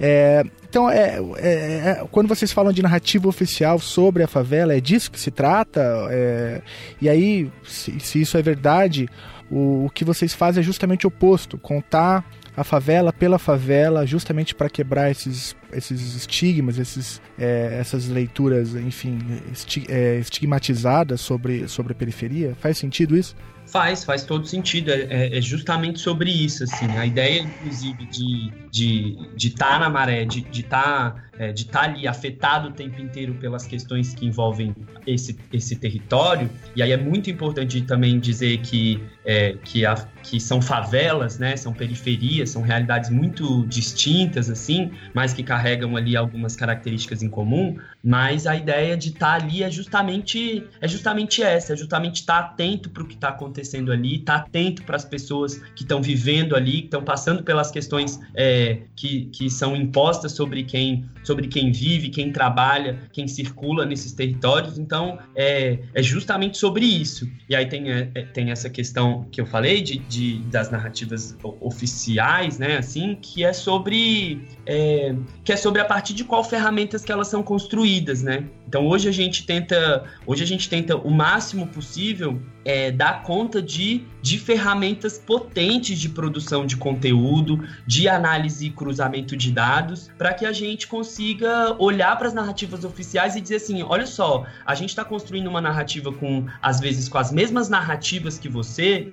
É, 0.00 0.44
então, 0.68 0.88
é, 0.88 1.18
é, 1.38 1.50
é, 1.50 2.06
quando 2.10 2.28
vocês 2.28 2.52
falam 2.52 2.72
de 2.72 2.82
narrativa 2.82 3.28
oficial 3.28 3.78
sobre 3.78 4.22
a 4.22 4.28
favela, 4.28 4.76
é 4.76 4.80
disso 4.80 5.10
que 5.10 5.18
se 5.18 5.30
trata? 5.30 5.80
É, 6.10 6.62
e 7.00 7.08
aí, 7.08 7.50
se, 7.64 7.98
se, 7.98 8.20
isso 8.20 8.38
é 8.38 8.42
verdade, 8.42 9.08
o, 9.50 9.86
o 9.86 9.90
que 9.90 10.04
vocês 10.04 10.34
fazem 10.34 10.60
é 10.60 10.64
justamente 10.64 11.06
o 11.06 11.08
oposto: 11.08 11.58
contar 11.58 12.24
a 12.58 12.64
favela 12.64 13.12
pela 13.12 13.38
favela, 13.38 14.04
justamente 14.04 14.54
para 14.54 14.68
quebrar 14.68 15.10
esses 15.10 15.56
esses 15.72 16.14
estigmas, 16.14 16.78
esses, 16.78 17.20
é, 17.38 17.76
essas 17.78 18.08
leituras, 18.08 18.74
enfim, 18.74 19.18
esti 19.52 19.84
é, 19.88 20.18
estigmatizadas 20.18 21.20
sobre, 21.20 21.68
sobre 21.68 21.92
a 21.92 21.96
periferia? 21.96 22.56
Faz 22.58 22.78
sentido 22.78 23.16
isso? 23.16 23.36
Faz, 23.66 24.02
faz 24.02 24.24
todo 24.24 24.46
sentido. 24.46 24.90
É, 24.90 25.06
é, 25.10 25.38
é, 25.38 25.40
justamente 25.42 26.00
sobre 26.00 26.30
isso, 26.30 26.64
assim. 26.64 26.86
A 26.96 27.04
ideia, 27.04 27.42
inclusive, 27.42 28.06
de 28.06 28.46
estar 28.46 28.70
de, 28.70 29.36
de 29.36 29.50
tá 29.50 29.78
na 29.78 29.90
maré, 29.90 30.24
de 30.24 30.38
estar 30.38 30.50
de 30.50 30.62
tá, 30.62 31.24
é, 31.38 31.52
de 31.52 31.66
tá 31.66 31.82
ali 31.82 32.06
afetado 32.06 32.68
o 32.68 32.72
tempo 32.72 33.00
inteiro 33.00 33.34
pelas 33.34 33.66
questões 33.66 34.14
que 34.14 34.26
envolvem 34.26 34.74
esse, 35.06 35.38
esse 35.52 35.76
território. 35.76 36.50
E 36.74 36.82
aí 36.82 36.92
é 36.92 36.96
muito 36.96 37.30
importante 37.30 37.80
também 37.82 38.18
dizer 38.18 38.58
que, 38.58 39.02
é, 39.24 39.56
que, 39.64 39.86
a, 39.86 39.94
que 40.22 40.40
são 40.40 40.60
favelas, 40.60 41.38
né? 41.38 41.56
São 41.56 41.72
periferias, 41.72 42.50
são 42.50 42.62
realidades 42.62 43.10
muito 43.10 43.64
distintas, 43.66 44.50
assim, 44.50 44.90
mas 45.14 45.32
que 45.32 45.42
carregam 45.42 45.96
ali 45.96 46.16
algumas 46.16 46.56
características 46.56 47.22
em 47.22 47.28
comum. 47.28 47.76
Mas 48.02 48.46
a 48.46 48.56
ideia 48.56 48.96
de 48.96 49.08
estar 49.08 49.38
tá 49.38 49.44
ali 49.44 49.62
é 49.62 49.70
justamente, 49.70 50.64
é 50.80 50.88
justamente 50.88 51.42
essa, 51.42 51.72
é 51.72 51.76
justamente 51.76 52.16
estar 52.16 52.42
tá 52.42 52.48
atento 52.48 52.90
para 52.90 53.02
o 53.02 53.06
que 53.06 53.14
está 53.14 53.28
acontecendo 53.28 53.92
ali, 53.92 54.16
estar 54.16 54.36
atento 54.36 54.82
para 54.82 54.96
as 54.96 55.04
pessoas 55.04 55.58
que 55.74 55.82
estão 55.82 56.02
vivendo 56.02 56.56
ali, 56.56 56.80
que 56.80 56.84
estão 56.84 57.02
passando 57.02 57.42
pelas 57.42 57.70
questões 57.70 58.20
é, 58.34 58.82
que, 58.96 59.26
que 59.26 59.50
são 59.50 59.76
impostas 59.76 60.32
sobre 60.32 60.64
quem, 60.64 61.04
sobre 61.28 61.46
quem 61.46 61.70
vive, 61.70 62.08
quem 62.08 62.32
trabalha, 62.32 62.98
quem 63.12 63.28
circula 63.28 63.84
nesses 63.84 64.14
territórios. 64.14 64.78
Então, 64.78 65.18
é, 65.36 65.78
é 65.92 66.02
justamente 66.02 66.56
sobre 66.56 66.86
isso. 66.86 67.30
E 67.50 67.54
aí 67.54 67.66
tem, 67.66 67.92
é, 67.92 68.10
é 68.14 68.22
tem 68.22 68.50
essa 68.50 68.70
questão 68.70 69.28
que 69.30 69.38
eu 69.38 69.44
falei 69.44 69.82
de, 69.82 69.98
de, 69.98 70.38
das 70.44 70.70
narrativas 70.70 71.36
oficiais, 71.60 72.58
né, 72.58 72.78
assim, 72.78 73.18
que 73.20 73.44
é 73.44 73.52
sobre 73.52 74.40
é, 74.64 75.14
que 75.44 75.52
é 75.52 75.56
sobre 75.56 75.82
a 75.82 75.84
partir 75.84 76.14
de 76.14 76.24
qual 76.24 76.42
ferramentas 76.42 77.04
que 77.04 77.12
elas 77.12 77.28
são 77.28 77.42
construídas, 77.42 78.22
né? 78.22 78.44
Então 78.66 78.86
hoje 78.86 79.08
a 79.08 79.12
gente 79.12 79.44
tenta, 79.44 80.04
hoje 80.26 80.42
a 80.42 80.46
gente 80.46 80.68
tenta 80.68 80.96
o 80.96 81.10
máximo 81.10 81.66
possível 81.66 82.40
é, 82.64 82.90
dar 82.90 83.22
conta 83.22 83.62
de, 83.62 84.04
de 84.20 84.38
ferramentas 84.38 85.18
potentes 85.18 85.98
de 85.98 86.08
produção 86.08 86.66
de 86.66 86.76
conteúdo, 86.76 87.66
de 87.86 88.08
análise 88.08 88.66
e 88.66 88.70
cruzamento 88.70 89.36
de 89.36 89.50
dados, 89.50 90.10
para 90.18 90.34
que 90.34 90.44
a 90.44 90.52
gente 90.52 90.86
consiga 90.86 91.74
olhar 91.78 92.16
para 92.16 92.28
as 92.28 92.34
narrativas 92.34 92.84
oficiais 92.84 93.36
e 93.36 93.40
dizer 93.40 93.56
assim, 93.56 93.82
olha 93.82 94.06
só, 94.06 94.46
a 94.66 94.74
gente 94.74 94.90
está 94.90 95.04
construindo 95.04 95.46
uma 95.46 95.60
narrativa 95.60 96.12
com 96.12 96.46
às 96.60 96.80
vezes 96.80 97.08
com 97.08 97.18
as 97.18 97.32
mesmas 97.32 97.68
narrativas 97.68 98.38
que 98.38 98.48
você, 98.48 99.12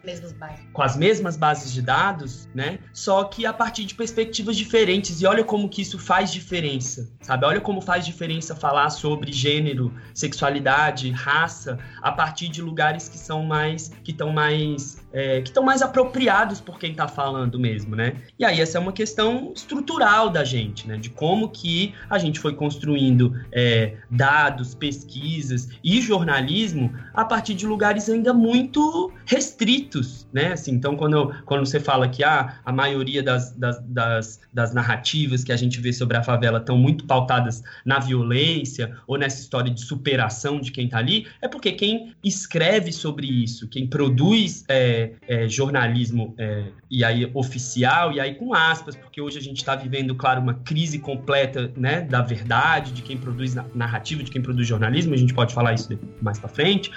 com 0.73 0.81
as 0.81 0.97
mesmas 0.97 1.38
bases 1.38 1.71
de 1.71 1.81
dados, 1.81 2.49
né? 2.53 2.79
Só 2.93 3.23
que 3.23 3.45
a 3.45 3.53
partir 3.53 3.86
de 3.86 3.95
perspectivas 3.95 4.55
diferentes 4.58 5.21
e 5.21 5.25
olha 5.25 5.43
como 5.43 5.69
que 5.69 5.81
isso 5.81 5.97
faz 5.97 6.31
diferença, 6.31 7.10
sabe? 7.21 7.45
Olha 7.45 7.62
como 7.62 7.81
faz 7.81 8.05
diferença 8.05 8.55
falar 8.55 8.89
sobre 8.89 9.31
gênero, 9.31 9.93
sexualidade, 10.13 11.10
raça, 11.12 11.77
a 12.01 12.12
partir 12.12 12.49
de 12.49 12.62
lugares 12.62 13.08
que 13.08 13.17
são 13.17 13.44
mais 13.45 13.91
que 14.03 14.12
estão 14.12 14.31
mais 14.31 14.97
é, 15.15 15.41
que 15.41 15.47
estão 15.47 15.63
mais 15.63 15.82
apropriados 15.82 16.60
por 16.60 16.78
quem 16.78 16.91
está 16.91 17.08
falando 17.08 17.58
mesmo, 17.58 17.95
né? 17.95 18.17
E 18.38 18.43
aí 18.43 18.60
essa 18.60 18.78
é 18.78 18.82
uma 18.82 18.91
questão 18.91 19.54
estrutural 19.56 20.30
da 20.30 20.43
gente, 20.43 20.86
né? 20.86 20.97
De 20.97 21.10
como 21.10 21.47
que 21.47 21.95
a 22.10 22.19
gente 22.19 22.38
foi 22.38 22.54
construindo 22.54 23.34
é, 23.49 23.95
dados, 24.12 24.75
pesquisas 24.75 25.69
e 25.82 26.01
jornalismo 26.01 26.93
a 27.13 27.23
partir 27.23 27.54
de 27.54 27.65
lugares 27.65 28.10
ainda 28.10 28.34
muito 28.34 29.10
restritos, 29.25 30.28
né? 30.34 30.51
Assim, 30.51 30.73
então 30.73 30.97
quando, 30.97 31.13
eu, 31.13 31.34
quando 31.45 31.65
você 31.65 31.80
fala 31.80 32.10
que 32.10 32.21
ah, 32.21 32.60
a 32.65 32.73
maioria 32.73 33.23
das, 33.23 33.56
das, 33.56 33.82
das, 33.86 34.41
das 34.54 34.73
narrativas 34.73 35.45
que 35.45 35.54
a 35.54 35.58
gente 35.58 35.80
vê 35.80 35.93
sobre 35.93 36.17
a 36.17 36.23
favela 36.23 36.60
estão 36.60 36.78
muito 36.78 37.06
pautadas 37.06 37.63
na 37.86 37.99
violência 37.99 38.97
ou 39.08 39.17
nessa 39.17 39.39
história 39.39 39.71
de 39.71 39.80
superação 39.80 40.60
de 40.60 40.73
quem 40.73 40.88
está 40.88 40.97
ali, 40.97 41.25
é 41.41 41.47
porque 41.47 41.71
quem 41.71 42.13
escreve 42.21 42.91
sobre 42.91 43.28
isso, 43.28 43.69
quem 43.69 43.88
produz 43.88 44.65
é, 44.67 45.05
é, 45.28 45.48
jornalismo 45.48 46.34
é, 46.38 46.65
e 46.89 47.04
aí 47.04 47.30
oficial 47.34 48.12
e 48.12 48.20
aí 48.20 48.36
com 48.36 48.54
aspas, 48.54 48.96
porque 48.96 49.22
hoje 49.22 49.38
a 49.38 49.41
gente 49.41 49.58
está 49.58 49.76
vivendo, 49.76 50.15
claro, 50.15 50.41
uma 50.41 50.54
crise 50.54 51.00
completa, 51.00 51.72
né, 51.76 52.02
da 52.02 52.22
verdade 52.22 52.91
de 52.91 53.02
quem 53.02 53.18
produz 53.18 53.56
narrativa, 53.74 54.24
de 54.24 54.32
quem 54.32 54.41
produz 54.41 54.68
jornalismo. 54.68 55.13
A 55.13 55.18
gente 55.18 55.34
pode 55.34 55.54
falar 55.54 55.74
isso 55.74 55.98
mais 56.22 56.39
para 56.39 56.50
frente. 56.50 56.91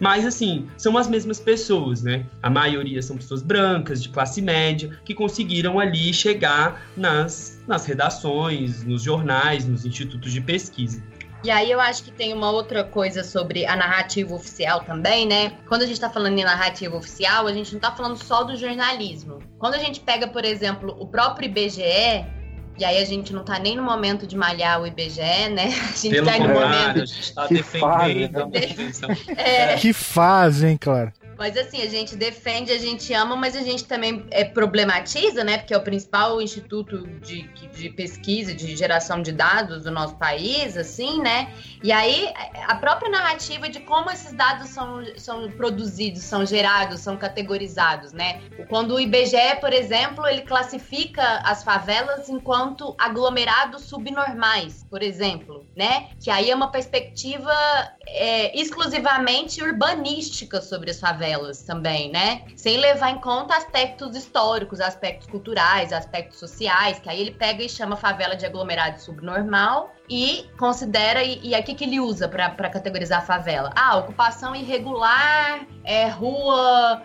Mas, 0.00 0.26
assim, 0.26 0.66
são 0.76 0.96
as 0.98 1.08
mesmas 1.08 1.40
pessoas, 1.40 2.02
né? 2.02 2.26
A 2.42 2.50
maioria 2.50 3.00
são 3.00 3.16
pessoas 3.16 3.42
brancas, 3.42 4.02
de 4.02 4.08
classe 4.08 4.42
média, 4.42 4.90
que 5.04 5.14
conseguiram 5.14 5.78
ali 5.78 6.12
chegar 6.12 6.84
nas, 6.96 7.62
nas 7.66 7.86
redações, 7.86 8.84
nos 8.84 9.02
jornais, 9.02 9.66
nos 9.66 9.86
institutos 9.86 10.32
de 10.32 10.40
pesquisa. 10.40 11.02
E 11.44 11.50
aí 11.50 11.70
eu 11.70 11.78
acho 11.78 12.02
que 12.04 12.10
tem 12.10 12.32
uma 12.32 12.50
outra 12.50 12.82
coisa 12.82 13.22
sobre 13.22 13.66
a 13.66 13.76
narrativa 13.76 14.34
oficial 14.34 14.80
também, 14.80 15.26
né? 15.26 15.52
Quando 15.68 15.82
a 15.82 15.86
gente 15.86 16.00
tá 16.00 16.08
falando 16.08 16.38
em 16.38 16.42
narrativa 16.42 16.96
oficial, 16.96 17.46
a 17.46 17.52
gente 17.52 17.74
não 17.74 17.80
tá 17.80 17.92
falando 17.92 18.16
só 18.16 18.44
do 18.44 18.56
jornalismo. 18.56 19.40
Quando 19.58 19.74
a 19.74 19.78
gente 19.78 20.00
pega, 20.00 20.26
por 20.26 20.42
exemplo, 20.42 20.96
o 20.98 21.06
próprio 21.06 21.44
IBGE, 21.46 22.24
e 22.78 22.82
aí 22.82 22.96
a 22.96 23.04
gente 23.04 23.30
não 23.34 23.44
tá 23.44 23.58
nem 23.58 23.76
no 23.76 23.82
momento 23.82 24.26
de 24.26 24.34
malhar 24.34 24.80
o 24.80 24.86
IBGE, 24.86 25.50
né? 25.50 25.66
A 25.66 25.92
gente 25.92 26.10
Pelo 26.10 26.26
tá 26.26 26.38
no 26.38 26.48
momento. 26.48 27.02
A 27.02 27.04
gente 27.04 27.34
tá 27.34 27.46
defendendo. 27.46 28.50
Fase, 28.50 29.32
é... 29.36 29.76
Que 29.76 29.92
fazem, 29.92 30.78
claro. 30.78 31.12
Mas 31.36 31.56
assim, 31.56 31.82
a 31.82 31.88
gente 31.88 32.14
defende, 32.16 32.72
a 32.72 32.78
gente 32.78 33.12
ama, 33.12 33.34
mas 33.36 33.56
a 33.56 33.62
gente 33.62 33.84
também 33.84 34.24
é, 34.30 34.44
problematiza, 34.44 35.42
né? 35.42 35.58
Porque 35.58 35.74
é 35.74 35.76
o 35.76 35.82
principal 35.82 36.40
instituto 36.40 37.06
de, 37.20 37.42
de 37.72 37.90
pesquisa, 37.90 38.54
de 38.54 38.76
geração 38.76 39.20
de 39.20 39.32
dados 39.32 39.84
do 39.84 39.90
nosso 39.90 40.16
país, 40.16 40.76
assim, 40.76 41.20
né? 41.20 41.52
E 41.82 41.90
aí, 41.90 42.32
a 42.66 42.76
própria 42.76 43.10
narrativa 43.10 43.68
de 43.68 43.80
como 43.80 44.10
esses 44.10 44.32
dados 44.32 44.70
são, 44.70 45.02
são 45.16 45.50
produzidos, 45.50 46.22
são 46.22 46.46
gerados, 46.46 47.00
são 47.00 47.16
categorizados, 47.16 48.12
né? 48.12 48.40
Quando 48.68 48.94
o 48.94 49.00
IBGE, 49.00 49.56
por 49.60 49.72
exemplo, 49.72 50.26
ele 50.26 50.42
classifica 50.42 51.40
as 51.44 51.64
favelas 51.64 52.28
enquanto 52.28 52.94
aglomerados 52.98 53.82
subnormais, 53.82 54.86
por 54.88 55.02
exemplo, 55.02 55.66
né? 55.76 56.08
Que 56.20 56.30
aí 56.30 56.50
é 56.50 56.54
uma 56.54 56.70
perspectiva 56.70 57.52
é, 58.06 58.58
exclusivamente 58.58 59.62
urbanística 59.62 60.60
sobre 60.60 60.90
as 60.90 61.00
favelas 61.00 61.23
favelas 61.24 61.62
também, 61.62 62.10
né? 62.10 62.42
Sem 62.54 62.76
levar 62.76 63.10
em 63.10 63.18
conta 63.18 63.56
aspectos 63.56 64.14
históricos, 64.14 64.80
aspectos 64.80 65.26
culturais, 65.26 65.92
aspectos 65.92 66.38
sociais, 66.38 66.98
que 66.98 67.08
aí 67.08 67.20
ele 67.20 67.30
pega 67.30 67.62
e 67.62 67.68
chama 67.68 67.96
favela 67.96 68.36
de 68.36 68.44
aglomerado 68.44 69.00
subnormal 69.00 69.94
e 70.08 70.46
considera, 70.58 71.22
e, 71.22 71.40
e 71.42 71.54
aqui 71.54 71.74
que 71.74 71.84
ele 71.84 71.98
usa 71.98 72.28
para 72.28 72.68
categorizar 72.68 73.20
a 73.20 73.24
favela? 73.24 73.72
Ah, 73.74 73.96
ocupação 73.96 74.54
irregular, 74.54 75.66
é 75.82 76.08
rua 76.08 77.02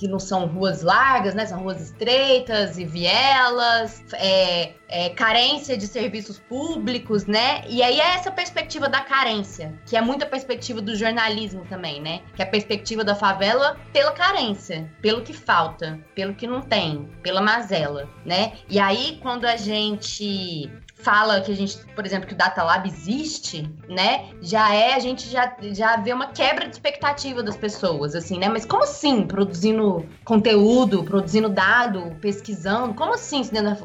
que 0.00 0.08
não 0.08 0.18
são 0.18 0.46
ruas 0.46 0.80
largas, 0.80 1.34
né? 1.34 1.44
São 1.44 1.60
ruas 1.60 1.78
estreitas 1.78 2.78
e 2.78 2.86
vielas, 2.86 4.02
é, 4.14 4.72
é, 4.88 5.10
carência 5.10 5.76
de 5.76 5.86
serviços 5.86 6.38
públicos, 6.38 7.26
né? 7.26 7.62
E 7.68 7.82
aí 7.82 8.00
é 8.00 8.14
essa 8.14 8.30
perspectiva 8.30 8.88
da 8.88 9.02
carência, 9.02 9.78
que 9.84 9.98
é 9.98 10.00
muita 10.00 10.24
perspectiva 10.24 10.80
do 10.80 10.96
jornalismo 10.96 11.66
também, 11.68 12.00
né? 12.00 12.22
Que 12.34 12.40
é 12.40 12.46
a 12.46 12.48
perspectiva 12.48 13.04
da 13.04 13.14
favela 13.14 13.78
pela 13.92 14.12
carência, 14.12 14.90
pelo 15.02 15.20
que 15.20 15.34
falta, 15.34 16.00
pelo 16.14 16.34
que 16.34 16.46
não 16.46 16.62
tem, 16.62 17.06
pela 17.22 17.42
mazela, 17.42 18.08
né? 18.24 18.54
E 18.70 18.80
aí 18.80 19.18
quando 19.20 19.44
a 19.44 19.58
gente 19.58 20.70
fala 21.02 21.40
que 21.40 21.50
a 21.50 21.56
gente, 21.56 21.78
por 21.94 22.06
exemplo, 22.06 22.26
que 22.26 22.34
o 22.34 22.36
Data 22.36 22.62
Lab 22.62 22.88
existe, 22.88 23.68
né? 23.88 24.30
Já 24.40 24.74
é, 24.74 24.94
a 24.94 24.98
gente 24.98 25.28
já, 25.28 25.56
já 25.72 25.96
vê 25.96 26.12
uma 26.12 26.28
quebra 26.28 26.66
de 26.66 26.72
expectativa 26.72 27.42
das 27.42 27.56
pessoas, 27.56 28.14
assim, 28.14 28.38
né? 28.38 28.48
Mas 28.48 28.64
como 28.64 28.84
assim 28.84 29.26
produzindo 29.26 30.06
conteúdo, 30.24 31.02
produzindo 31.04 31.48
dado, 31.48 32.16
pesquisando? 32.20 32.94
Como 32.94 33.14
assim? 33.14 33.42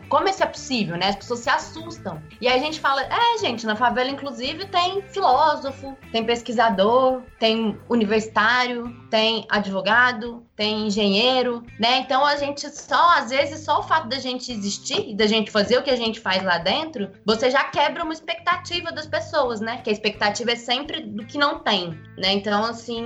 Como 0.10 0.28
isso 0.28 0.43
é 0.43 0.45
possível, 0.45 0.97
né? 0.97 1.10
As 1.10 1.15
pessoas 1.15 1.39
se 1.39 1.49
assustam. 1.49 2.21
E 2.39 2.47
aí 2.47 2.60
a 2.60 2.63
gente 2.63 2.80
fala, 2.80 3.01
é, 3.04 3.38
gente, 3.39 3.65
na 3.65 3.75
favela, 3.75 4.10
inclusive, 4.10 4.65
tem 4.67 5.01
filósofo, 5.01 5.95
tem 6.12 6.25
pesquisador, 6.25 7.21
tem 7.39 7.78
universitário, 7.89 8.95
tem 9.10 9.45
advogado, 9.49 10.45
tem 10.55 10.87
engenheiro, 10.87 11.63
né? 11.79 11.99
Então 11.99 12.25
a 12.25 12.37
gente 12.37 12.69
só, 12.69 13.17
às 13.17 13.29
vezes, 13.29 13.59
só 13.59 13.79
o 13.79 13.83
fato 13.83 14.07
da 14.07 14.17
gente 14.17 14.51
existir 14.51 15.09
e 15.09 15.15
da 15.15 15.27
gente 15.27 15.51
fazer 15.51 15.77
o 15.77 15.83
que 15.83 15.89
a 15.89 15.95
gente 15.97 16.19
faz 16.19 16.43
lá 16.43 16.57
dentro, 16.57 17.09
você 17.25 17.51
já 17.51 17.63
quebra 17.65 18.03
uma 18.03 18.13
expectativa 18.13 18.91
das 18.91 19.05
pessoas, 19.05 19.59
né? 19.59 19.81
Que 19.83 19.89
a 19.89 19.93
expectativa 19.93 20.51
é 20.51 20.55
sempre 20.55 21.01
do 21.01 21.25
que 21.25 21.37
não 21.37 21.59
tem, 21.59 21.89
né? 22.17 22.31
Então, 22.31 22.63
assim, 22.63 23.03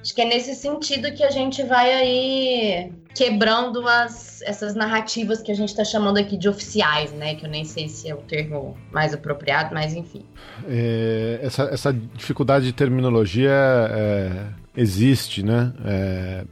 acho 0.00 0.14
que 0.14 0.22
é 0.22 0.24
nesse 0.24 0.54
sentido 0.54 1.12
que 1.12 1.22
a 1.22 1.30
gente 1.30 1.62
vai 1.62 1.92
aí 1.92 2.92
quebrando 3.14 3.86
as, 3.86 4.40
essas 4.42 4.74
narrativas 4.74 5.42
que 5.42 5.50
a 5.50 5.54
gente 5.54 5.70
está 5.70 5.84
chamando 5.84 6.18
aqui 6.18 6.36
de 6.36 6.48
oficiais, 6.48 7.12
né? 7.12 7.34
Que 7.34 7.44
eu 7.44 7.50
nem 7.50 7.64
sei 7.64 7.88
se 7.88 8.08
é 8.08 8.14
o 8.14 8.18
termo 8.22 8.76
mais 8.90 9.12
apropriado, 9.12 9.74
mas 9.74 9.94
enfim. 9.94 10.24
É, 10.66 11.40
essa, 11.42 11.64
essa 11.64 11.92
dificuldade 11.92 12.64
de 12.64 12.72
terminologia 12.72 13.50
é, 13.50 14.46
existe, 14.80 15.42
né? 15.42 15.72
É, 15.84 16.44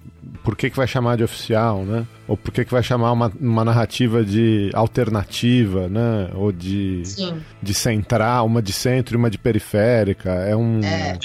por 0.42 0.56
que, 0.56 0.70
que 0.70 0.76
vai 0.76 0.86
chamar 0.86 1.16
de 1.16 1.24
oficial, 1.24 1.84
né? 1.84 2.06
Ou 2.26 2.36
por 2.36 2.52
que, 2.52 2.64
que 2.64 2.70
vai 2.70 2.82
chamar 2.82 3.12
uma, 3.12 3.32
uma 3.40 3.64
narrativa 3.64 4.24
de 4.24 4.70
alternativa, 4.74 5.88
né? 5.88 6.30
Ou 6.34 6.52
de, 6.52 7.02
de 7.62 7.74
central, 7.74 8.46
uma 8.46 8.62
de 8.62 8.72
centro 8.72 9.14
e 9.14 9.18
uma 9.18 9.30
de 9.30 9.38
periférica. 9.38 10.30
É 10.30 10.54
um. 10.54 10.80
É. 10.82 11.18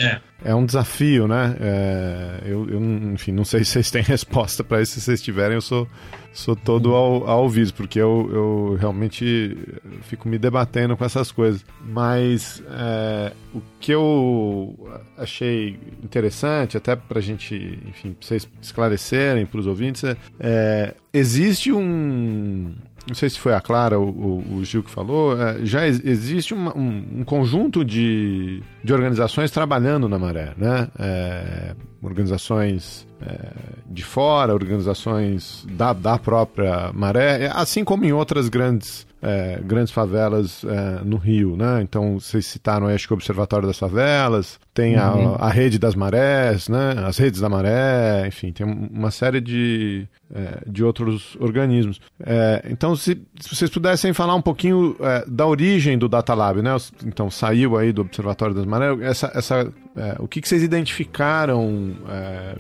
É 0.44 0.54
um 0.54 0.66
desafio, 0.66 1.28
né? 1.28 1.56
É, 1.60 2.42
eu, 2.46 2.70
eu, 2.70 2.82
enfim, 3.14 3.32
não 3.32 3.46
sei 3.46 3.64
se 3.66 3.72
vocês 3.72 3.90
têm 3.90 4.02
resposta 4.02 4.64
para 4.64 4.82
isso. 4.82 4.94
Se 4.94 5.02
vocês 5.02 5.22
tiverem, 5.22 5.56
eu 5.56 5.62
sou, 5.62 5.88
sou 6.34 6.56
todo 6.56 6.94
ao, 6.94 7.28
ao 7.30 7.44
ouvido, 7.44 7.74
porque 7.74 8.00
eu, 8.00 8.30
eu 8.32 8.78
realmente 8.80 9.58
fico 10.02 10.28
me 10.28 10.38
debatendo 10.38 10.98
com 10.98 11.06
essas 11.06 11.32
coisas. 11.32 11.66
Mas 11.82 12.62
é, 12.70 13.32
o 13.54 13.62
que 13.80 13.94
eu 13.94 14.76
achei 15.18 15.80
interessante, 16.04 16.76
até 16.76 16.96
para 16.96 17.20
a 17.20 17.22
gente, 17.22 17.80
enfim, 17.88 18.14
pra 18.14 18.28
vocês 18.28 18.50
esclarecerem 18.62 19.46
para 19.46 19.60
os 19.60 19.68
ouvintes, 19.68 20.04
é, 20.04 20.18
é, 20.40 20.94
existe 21.14 21.72
um 21.72 22.74
não 23.08 23.16
sei 23.16 23.30
se 23.30 23.40
foi 23.40 23.54
a 23.54 23.62
Clara 23.62 24.00
ou 24.00 24.10
o, 24.10 24.64
Gil 24.64 24.84
que 24.84 24.90
falou, 24.90 25.40
é, 25.40 25.66
já 25.66 25.86
existe 25.88 26.54
uma, 26.54 26.76
um, 26.78 27.20
um, 27.20 27.24
conjunto 27.24 27.84
de, 27.84 28.64
de 28.84 28.94
organizações 28.94 29.52
trabalhando 29.52 30.08
na 30.08 30.18
maré, 30.18 30.54
né? 30.58 30.88
É, 30.98 31.76
organizações 32.02 33.08
é, 33.22 33.52
de 33.86 34.04
fora, 34.04 34.54
organizações 34.54 35.66
da, 35.70 35.94
da 35.94 36.18
própria 36.18 36.92
maré, 36.94 37.52
assim 37.54 37.84
como 37.84 38.06
em 38.06 38.14
outras 38.14 38.50
grandes 38.50 39.06
é, 39.24 39.60
grandes 39.64 39.94
favelas 39.94 40.66
é, 40.66 41.04
no 41.04 41.16
Rio, 41.16 41.56
né? 41.56 41.82
Então, 41.82 42.20
vocês 42.20 42.46
citaram, 42.46 42.88
acho 42.88 43.08
que 43.08 43.14
o 43.14 43.16
Observatório 43.16 43.66
das 43.66 43.80
Favelas, 43.80 44.60
tem 44.74 44.98
a, 44.98 45.14
uhum. 45.14 45.36
a 45.36 45.50
Rede 45.50 45.80
das 45.80 45.96
Marés, 45.96 46.68
né? 46.68 46.96
As 47.06 47.18
redes 47.18 47.40
da 47.40 47.48
maré, 47.48 48.28
enfim, 48.28 48.52
tem 48.52 48.66
uma 48.66 49.12
série 49.12 49.40
de, 49.40 50.08
é, 50.34 50.60
de 50.68 50.84
outros 50.84 51.38
organismos. 51.40 52.02
É, 52.20 52.66
então, 52.70 52.96
se, 52.96 53.22
se, 53.40 53.56
vocês 53.56 53.70
pudessem 53.70 54.12
falar 54.14 54.36
um 54.36 54.42
pouquinho 54.42 54.96
é, 55.00 55.24
da 55.28 55.46
origem 55.46 55.98
do 55.98 56.10
Data 56.10 56.34
Lab, 56.34 56.62
né? 56.62 56.76
Então, 57.06 57.30
saiu 57.30 57.78
aí 57.78 57.94
do 57.94 58.02
Observatório 58.02 58.56
das 58.56 58.66
Marés, 58.66 59.00
essa, 59.02 59.32
essa, 59.34 59.74
é, 59.96 60.16
o 60.20 60.28
que, 60.28 60.42
que 60.42 60.50
vocês 60.50 60.64
identificaram 60.64 61.94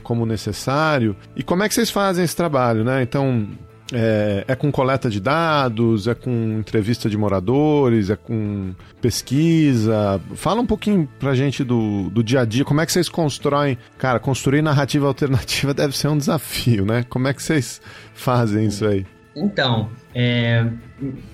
como 0.04 0.26
necessário 0.26 1.16
e 1.36 1.44
como 1.44 1.64
é 1.64 1.68
que 1.68 1.74
vocês 1.74 1.90
fazem 1.90 2.24
esse 2.24 2.36
trabalho, 2.36 2.84
né? 2.84 3.02
Então, 3.02 3.48
é, 3.92 4.46
é, 4.48 4.56
com 4.56 4.72
coleta 4.72 5.10
de 5.10 5.20
dados, 5.20 6.08
é 6.08 6.16
com 6.16 6.58
entrevista 6.60 7.10
de 7.10 7.18
moradores, 7.18 8.10
é 8.10 8.16
com 8.16 8.74
pesquisa. 9.02 10.22
Fala 10.36 10.62
um 10.62 10.66
pouquinho 10.66 11.08
pra 11.20 11.36
gente 11.36 11.64
do, 11.64 12.10
do 12.10 12.24
dia 12.24 12.42
a 12.42 12.46
dia, 12.46 12.64
como 12.64 12.82
é 12.82 12.86
que 12.86 12.92
vocês 12.92 13.10
constroem. 13.10 13.78
Cara, 13.98 14.20
construir 14.20 14.62
narrativa 14.62 15.08
alternativa 15.08 15.74
deve 15.76 15.98
ser 15.98 16.08
um 16.08 16.18
desafio, 16.18 16.86
né? 16.86 17.04
Como 17.10 17.28
é 17.28 17.34
que 17.34 17.44
vocês 17.44 17.82
fazem 18.14 18.68
isso 18.68 18.86
aí? 18.86 19.06
Então, 19.36 19.90
é, 20.16 20.70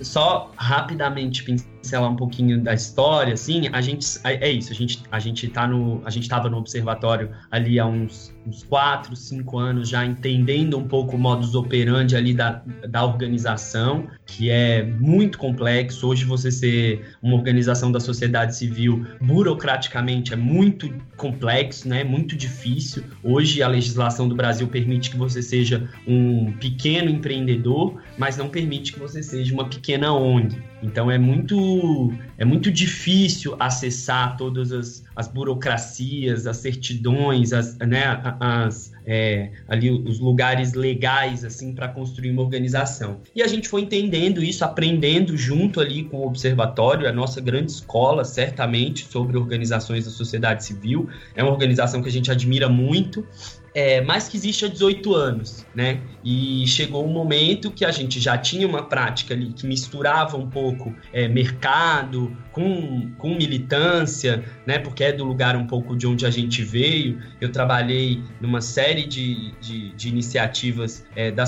só 0.02 0.52
rapidamente 0.56 1.44
pincelar 1.44 2.12
um 2.12 2.16
pouquinho 2.16 2.62
da 2.62 2.74
história, 2.74 3.34
assim, 3.34 3.70
a 3.72 3.82
gente 3.82 4.06
é, 4.24 4.50
isso, 4.50 4.72
a 4.72 4.76
gente 4.76 5.04
a 5.12 5.20
gente 5.20 5.48
tá 5.50 5.68
no 5.68 6.02
a 6.06 6.10
gente 6.10 6.24
estava 6.24 6.50
no 6.50 6.58
observatório 6.58 7.30
ali 7.52 7.80
há 7.80 7.86
uns 7.86 8.34
uns 8.48 8.64
quatro, 8.64 9.16
cinco 9.16 9.60
anos 9.60 9.90
já 9.90 10.04
entendendo 10.04 10.78
um 10.78 10.88
pouco 10.88 11.16
o 11.16 11.20
modus 11.20 11.54
operandi 11.54 12.16
ali 12.16 12.34
da, 12.34 12.64
da 12.88 13.06
organização, 13.06 14.08
que 14.26 14.50
é 14.50 14.84
muito 14.84 15.38
complexo. 15.38 16.08
Hoje 16.08 16.26
você 16.26 16.50
ser 16.50 17.16
uma 17.22 17.36
organização 17.36 17.92
da 17.92 18.00
sociedade 18.00 18.56
civil 18.56 19.06
burocraticamente 19.22 20.34
é 20.34 20.36
muito 20.36 20.92
complexo, 21.16 21.88
né? 21.88 22.04
Muito 22.04 22.36
difícil. 22.36 23.04
Hoje 23.24 23.62
a 23.62 23.68
legislação 23.68 24.28
do 24.28 24.36
Brasil 24.36 24.68
permite 24.68 25.12
que 25.12 25.18
você 25.18 25.44
seja 25.44 25.88
um 26.08 26.52
pequeno 26.54 27.10
empreendedor, 27.10 28.02
mas 28.18 28.36
não 28.36 28.50
permite 28.50 28.69
que 28.78 29.00
você 29.00 29.24
seja 29.24 29.54
uma 29.54 29.68
pequena 29.68 30.14
ONG. 30.14 30.62
Então 30.82 31.12
é 31.12 31.18
muito 31.18 32.14
é 32.38 32.46
muito 32.46 32.72
difícil 32.72 33.56
acessar 33.60 34.38
todas 34.38 34.72
as, 34.72 35.04
as 35.16 35.28
burocracias, 35.28 36.48
as 36.48 36.58
certidões, 36.58 37.52
as, 37.52 37.78
né, 37.80 38.22
as, 38.40 38.94
é, 39.06 39.52
ali 39.68 39.92
os 39.92 40.20
lugares 40.20 40.74
legais 40.74 41.44
assim 41.44 41.74
para 41.74 41.88
construir 41.90 42.32
uma 42.32 42.42
organização. 42.42 43.20
E 43.36 43.42
a 43.42 43.48
gente 43.48 43.68
foi 43.68 43.82
entendendo 43.82 44.44
isso, 44.44 44.64
aprendendo 44.64 45.36
junto 45.36 45.82
ali 45.82 46.04
com 46.04 46.18
o 46.18 46.28
observatório, 46.28 47.08
a 47.08 47.12
nossa 47.12 47.42
grande 47.42 47.72
escola, 47.72 48.24
certamente, 48.24 49.06
sobre 49.06 49.38
organizações 49.38 50.06
da 50.06 50.12
sociedade 50.12 50.64
civil. 50.64 51.10
É 51.36 51.44
uma 51.44 51.52
organização 51.52 52.02
que 52.02 52.08
a 52.08 52.12
gente 52.12 52.32
admira 52.32 52.70
muito 52.70 53.26
é, 53.74 54.02
mais 54.02 54.28
que 54.28 54.38
existe 54.38 54.66
há 54.66 54.68
18 54.68 55.14
anos, 55.14 55.66
né? 55.76 56.02
E 56.24 56.66
chegou 56.68 57.06
um 57.06 57.12
momento 57.12 57.72
que 57.72 57.86
a 57.86 57.92
gente 57.92 58.20
já 58.20 58.38
tinha 58.38 58.68
uma 58.68 58.84
prática 58.84 59.34
ali 59.34 59.54
que 59.54 59.66
misturava 59.66 60.38
um 60.38 60.50
pouco 60.50 60.94
é, 61.14 61.28
mercado 61.28 62.36
com, 62.52 63.10
com 63.18 63.36
militância, 63.36 64.44
né? 64.66 64.80
Porque 64.80 65.04
é 65.04 65.14
do 65.14 65.24
lugar 65.24 65.56
um 65.56 65.68
pouco 65.68 65.96
de 65.96 66.08
onde 66.08 66.26
a 66.26 66.30
gente 66.30 66.64
veio. 66.64 67.20
Eu 67.40 67.52
trabalhei 67.52 68.22
numa 68.42 68.62
série 68.62 69.06
de, 69.06 69.54
de, 69.62 69.90
de 69.94 70.10
iniciativas 70.10 71.06
é, 71.16 71.32
da, 71.32 71.44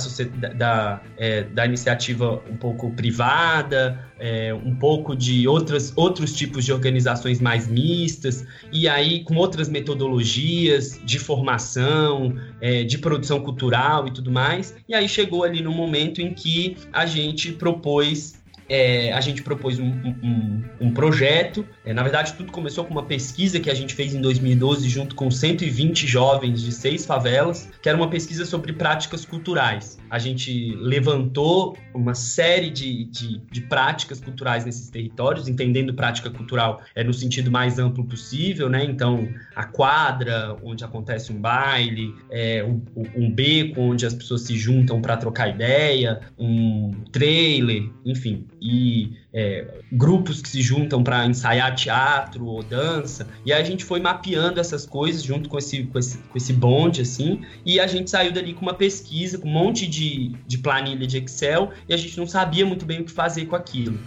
da, 0.56 1.02
é, 1.18 1.44
da 1.44 1.66
iniciativa 1.66 2.42
um 2.50 2.56
pouco 2.56 2.92
privada, 2.92 4.12
é, 4.22 4.54
um 4.54 4.76
pouco 4.76 5.16
de 5.16 5.48
outras, 5.48 5.92
outros 5.96 6.34
tipos 6.34 6.64
de 6.64 6.72
organizações 6.72 7.42
mais 7.42 7.68
mistas, 7.68 8.46
e 8.72 8.88
aí 8.88 9.24
com 9.24 9.36
outras 9.36 9.68
metodologias 9.68 11.02
de 11.04 11.18
formação, 11.18 12.11
é, 12.60 12.84
de 12.84 12.98
produção 12.98 13.40
cultural 13.40 14.08
e 14.08 14.12
tudo 14.12 14.32
mais. 14.32 14.76
E 14.88 14.94
aí 14.94 15.08
chegou 15.08 15.44
ali 15.44 15.62
no 15.62 15.72
momento 15.72 16.22
em 16.22 16.34
que 16.34 16.78
a 16.92 17.06
gente 17.06 17.52
propôs 17.52 18.41
é, 18.72 19.12
a 19.12 19.20
gente 19.20 19.44
propôs 19.44 19.80
um, 19.80 19.90
um, 20.24 20.64
um 20.80 20.94
projeto. 20.94 21.66
É, 21.84 21.94
na 21.94 22.02
verdade, 22.04 22.32
tudo 22.34 22.54
começou 22.54 22.86
com 22.86 22.92
uma 22.92 23.04
pesquisa 23.04 23.60
que 23.60 23.70
a 23.70 23.74
gente 23.74 23.94
fez 23.94 24.16
em 24.16 24.22
2012 24.22 24.88
junto 24.88 25.14
com 25.14 25.30
120 25.30 26.08
jovens 26.08 26.62
de 26.62 26.72
seis 26.72 27.06
favelas, 27.06 27.70
que 27.82 27.90
era 27.90 27.98
uma 27.98 28.10
pesquisa 28.10 28.46
sobre 28.46 28.72
práticas 28.72 29.26
culturais. 29.26 30.00
A 30.10 30.18
gente 30.18 30.74
levantou 30.78 31.78
uma 31.94 32.16
série 32.16 32.70
de, 32.70 33.04
de, 33.06 33.42
de 33.52 33.62
práticas 33.62 34.22
culturais 34.22 34.64
nesses 34.64 34.90
territórios, 34.90 35.50
entendendo 35.50 35.94
prática 35.94 36.30
cultural 36.30 36.82
é 36.96 37.04
no 37.04 37.14
sentido 37.14 37.52
mais 37.52 37.78
amplo 37.78 38.06
possível, 38.06 38.70
né? 38.70 38.86
Então, 38.86 39.28
a 39.54 39.66
quadra 39.66 40.56
onde 40.64 40.86
acontece 40.86 41.34
um 41.34 41.42
baile, 41.42 42.16
é, 42.30 42.64
um, 42.64 42.82
um 43.16 43.30
beco 43.30 43.82
onde 43.82 44.06
as 44.06 44.14
pessoas 44.14 44.44
se 44.44 44.58
juntam 44.58 45.02
para 45.02 45.18
trocar 45.18 45.50
ideia, 45.50 46.22
um 46.40 46.92
trailer, 47.12 47.90
enfim, 48.06 48.48
e 48.62 49.18
é, 49.34 49.66
grupos 49.92 50.42
que 50.42 50.48
se 50.48 50.62
juntam 50.62 51.04
para 51.04 51.26
ensaiar 51.26 51.74
teatro 51.74 52.46
ou 52.46 52.62
dança. 52.62 53.28
E 53.46 53.52
a 53.52 53.64
gente 53.64 53.84
foi 53.84 54.00
mapeando 54.00 54.60
essas 54.60 54.86
coisas 54.86 55.24
junto 55.24 55.50
com 55.50 55.58
esse, 55.58 55.84
com 55.84 55.98
esse, 55.98 56.18
com 56.20 56.38
esse 56.38 56.54
bonde, 56.54 57.02
assim, 57.02 57.42
e 57.66 57.80
a 57.80 57.88
gente 57.88 58.10
saiu 58.10 58.32
dali 58.32 58.54
com 58.54 58.62
uma 58.62 58.74
pesquisa, 58.76 59.40
com 59.40 59.48
um 59.48 59.52
monte 59.52 59.88
de, 59.88 60.36
de 60.46 60.60
planilha 60.60 61.08
de 61.08 61.18
Excel, 61.18 61.72
e 61.90 61.94
a 61.94 61.98
gente 61.98 62.18
não 62.18 62.28
sabia 62.28 62.66
muito 62.66 62.86
bem 62.86 63.02
o 63.02 63.06
que 63.06 63.12
fazer 63.12 63.46
com 63.46 63.56
aquilo 63.56 63.98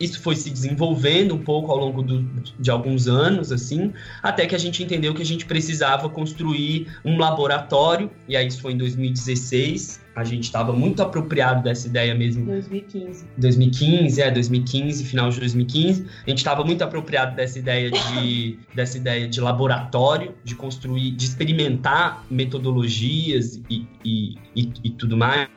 isso 0.00 0.20
foi 0.20 0.36
se 0.36 0.50
desenvolvendo 0.50 1.34
um 1.34 1.38
pouco 1.38 1.70
ao 1.70 1.78
longo 1.78 2.02
do, 2.02 2.22
de 2.58 2.70
alguns 2.70 3.06
anos, 3.06 3.52
assim, 3.52 3.92
até 4.22 4.46
que 4.46 4.54
a 4.54 4.58
gente 4.58 4.82
entendeu 4.82 5.14
que 5.14 5.22
a 5.22 5.26
gente 5.26 5.46
precisava 5.46 6.08
construir 6.08 6.88
um 7.04 7.18
laboratório, 7.18 8.10
e 8.28 8.36
aí 8.36 8.46
isso 8.46 8.60
foi 8.60 8.72
em 8.72 8.76
2016, 8.76 10.00
a 10.14 10.22
gente 10.22 10.44
estava 10.44 10.72
muito 10.72 11.02
apropriado 11.02 11.62
dessa 11.62 11.88
ideia 11.88 12.14
mesmo. 12.14 12.44
2015. 12.46 13.26
2015, 13.36 14.22
é, 14.22 14.30
2015, 14.30 15.04
final 15.04 15.30
de 15.30 15.40
2015. 15.40 16.06
A 16.26 16.30
gente 16.30 16.38
estava 16.38 16.64
muito 16.64 16.82
apropriado 16.82 17.34
dessa 17.34 17.58
ideia 17.58 17.90
de 17.90 18.58
dessa 18.74 18.96
ideia 18.96 19.26
de 19.26 19.40
laboratório, 19.40 20.34
de 20.44 20.54
construir, 20.54 21.10
de 21.12 21.24
experimentar 21.24 22.24
metodologias 22.30 23.60
e, 23.68 23.86
e, 24.04 24.36
e, 24.54 24.72
e 24.84 24.90
tudo 24.90 25.16
mais. 25.16 25.48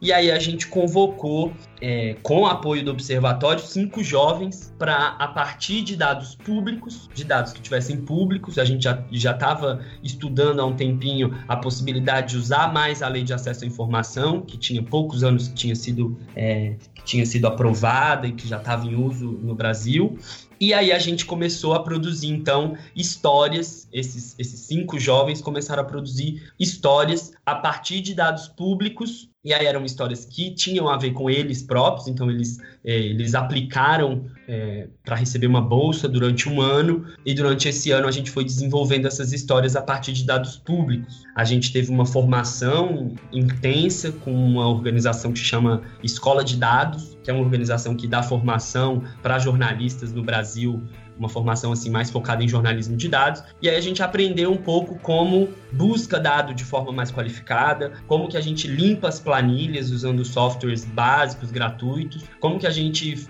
E 0.00 0.12
aí 0.12 0.30
a 0.30 0.38
gente 0.38 0.66
convocou, 0.66 1.52
é, 1.80 2.16
com 2.22 2.42
o 2.42 2.46
apoio 2.46 2.84
do 2.84 2.90
observatório, 2.90 3.60
cinco 3.60 4.04
jovens 4.04 4.74
para, 4.78 5.16
a 5.18 5.28
partir 5.28 5.82
de 5.82 5.96
dados 5.96 6.34
públicos, 6.36 7.08
de 7.14 7.24
dados 7.24 7.52
que 7.52 7.60
tivessem 7.60 7.96
públicos, 7.96 8.58
a 8.58 8.64
gente 8.64 8.84
já 8.84 9.32
estava 9.32 9.80
estudando 10.02 10.60
há 10.60 10.66
um 10.66 10.76
tempinho 10.76 11.34
a 11.48 11.56
possibilidade 11.56 12.32
de 12.32 12.36
usar 12.36 12.72
mais 12.72 13.02
a 13.02 13.08
lei 13.08 13.22
de 13.22 13.32
acesso 13.32 13.64
à 13.64 13.66
informação 13.66 13.95
informação, 13.96 14.40
que 14.40 14.58
tinha 14.58 14.82
poucos 14.82 15.24
anos 15.24 15.48
que 15.48 15.54
tinha 15.54 15.74
sido, 15.74 16.18
é, 16.34 16.76
que 16.94 17.02
tinha 17.04 17.24
sido 17.24 17.46
aprovada 17.46 18.26
e 18.26 18.32
que 18.32 18.46
já 18.46 18.58
estava 18.58 18.86
em 18.86 18.94
uso 18.94 19.26
no 19.26 19.54
Brasil. 19.54 20.18
E 20.60 20.72
aí 20.72 20.92
a 20.92 20.98
gente 20.98 21.24
começou 21.24 21.74
a 21.74 21.82
produzir, 21.82 22.28
então, 22.28 22.76
histórias. 22.94 23.88
Esses, 23.92 24.34
esses 24.38 24.60
cinco 24.60 24.98
jovens 24.98 25.40
começaram 25.40 25.82
a 25.82 25.86
produzir 25.86 26.50
histórias 26.58 27.32
a 27.44 27.54
partir 27.54 28.00
de 28.00 28.14
dados 28.14 28.48
públicos 28.48 29.30
E 29.46 29.54
aí 29.54 29.64
eram 29.64 29.84
histórias 29.84 30.24
que 30.24 30.50
tinham 30.50 30.88
a 30.88 30.96
ver 30.96 31.12
com 31.12 31.30
eles 31.30 31.62
próprios, 31.62 32.08
então 32.08 32.28
eles, 32.28 32.58
é, 32.84 32.98
eles 32.98 33.32
aplicaram 33.32 34.24
é, 34.48 34.88
para 35.04 35.14
receber 35.14 35.46
uma 35.46 35.60
bolsa 35.60 36.08
durante 36.08 36.48
um 36.48 36.60
ano, 36.60 37.06
e 37.24 37.32
durante 37.32 37.68
esse 37.68 37.92
ano 37.92 38.08
a 38.08 38.10
gente 38.10 38.28
foi 38.28 38.44
desenvolvendo 38.44 39.06
essas 39.06 39.32
histórias 39.32 39.76
a 39.76 39.82
partir 39.82 40.12
de 40.12 40.24
dados 40.24 40.58
públicos. 40.58 41.22
A 41.36 41.44
gente 41.44 41.72
teve 41.72 41.92
uma 41.92 42.04
formação 42.04 43.14
intensa 43.32 44.10
com 44.10 44.32
uma 44.32 44.66
organização 44.66 45.32
que 45.32 45.38
chama 45.38 45.80
Escola 46.02 46.42
de 46.42 46.56
Dados, 46.56 47.16
que 47.22 47.30
é 47.30 47.32
uma 47.32 47.44
organização 47.44 47.94
que 47.94 48.08
dá 48.08 48.24
formação 48.24 49.04
para 49.22 49.38
jornalistas 49.38 50.12
no 50.12 50.24
Brasil 50.24 50.82
uma 51.18 51.28
formação 51.28 51.72
assim 51.72 51.90
mais 51.90 52.10
focada 52.10 52.42
em 52.42 52.48
jornalismo 52.48 52.96
de 52.96 53.08
dados. 53.08 53.42
E 53.60 53.68
aí 53.68 53.76
a 53.76 53.80
gente 53.80 54.02
aprendeu 54.02 54.52
um 54.52 54.56
pouco 54.56 54.98
como 54.98 55.48
busca 55.72 56.18
dado 56.18 56.54
de 56.54 56.64
forma 56.64 56.92
mais 56.92 57.10
qualificada, 57.10 57.92
como 58.06 58.28
que 58.28 58.36
a 58.36 58.40
gente 58.40 58.66
limpa 58.66 59.08
as 59.08 59.18
planilhas 59.18 59.90
usando 59.90 60.24
softwares 60.24 60.84
básicos 60.84 61.50
gratuitos, 61.50 62.24
como 62.40 62.58
que 62.58 62.66
a 62.66 62.70
gente 62.70 63.26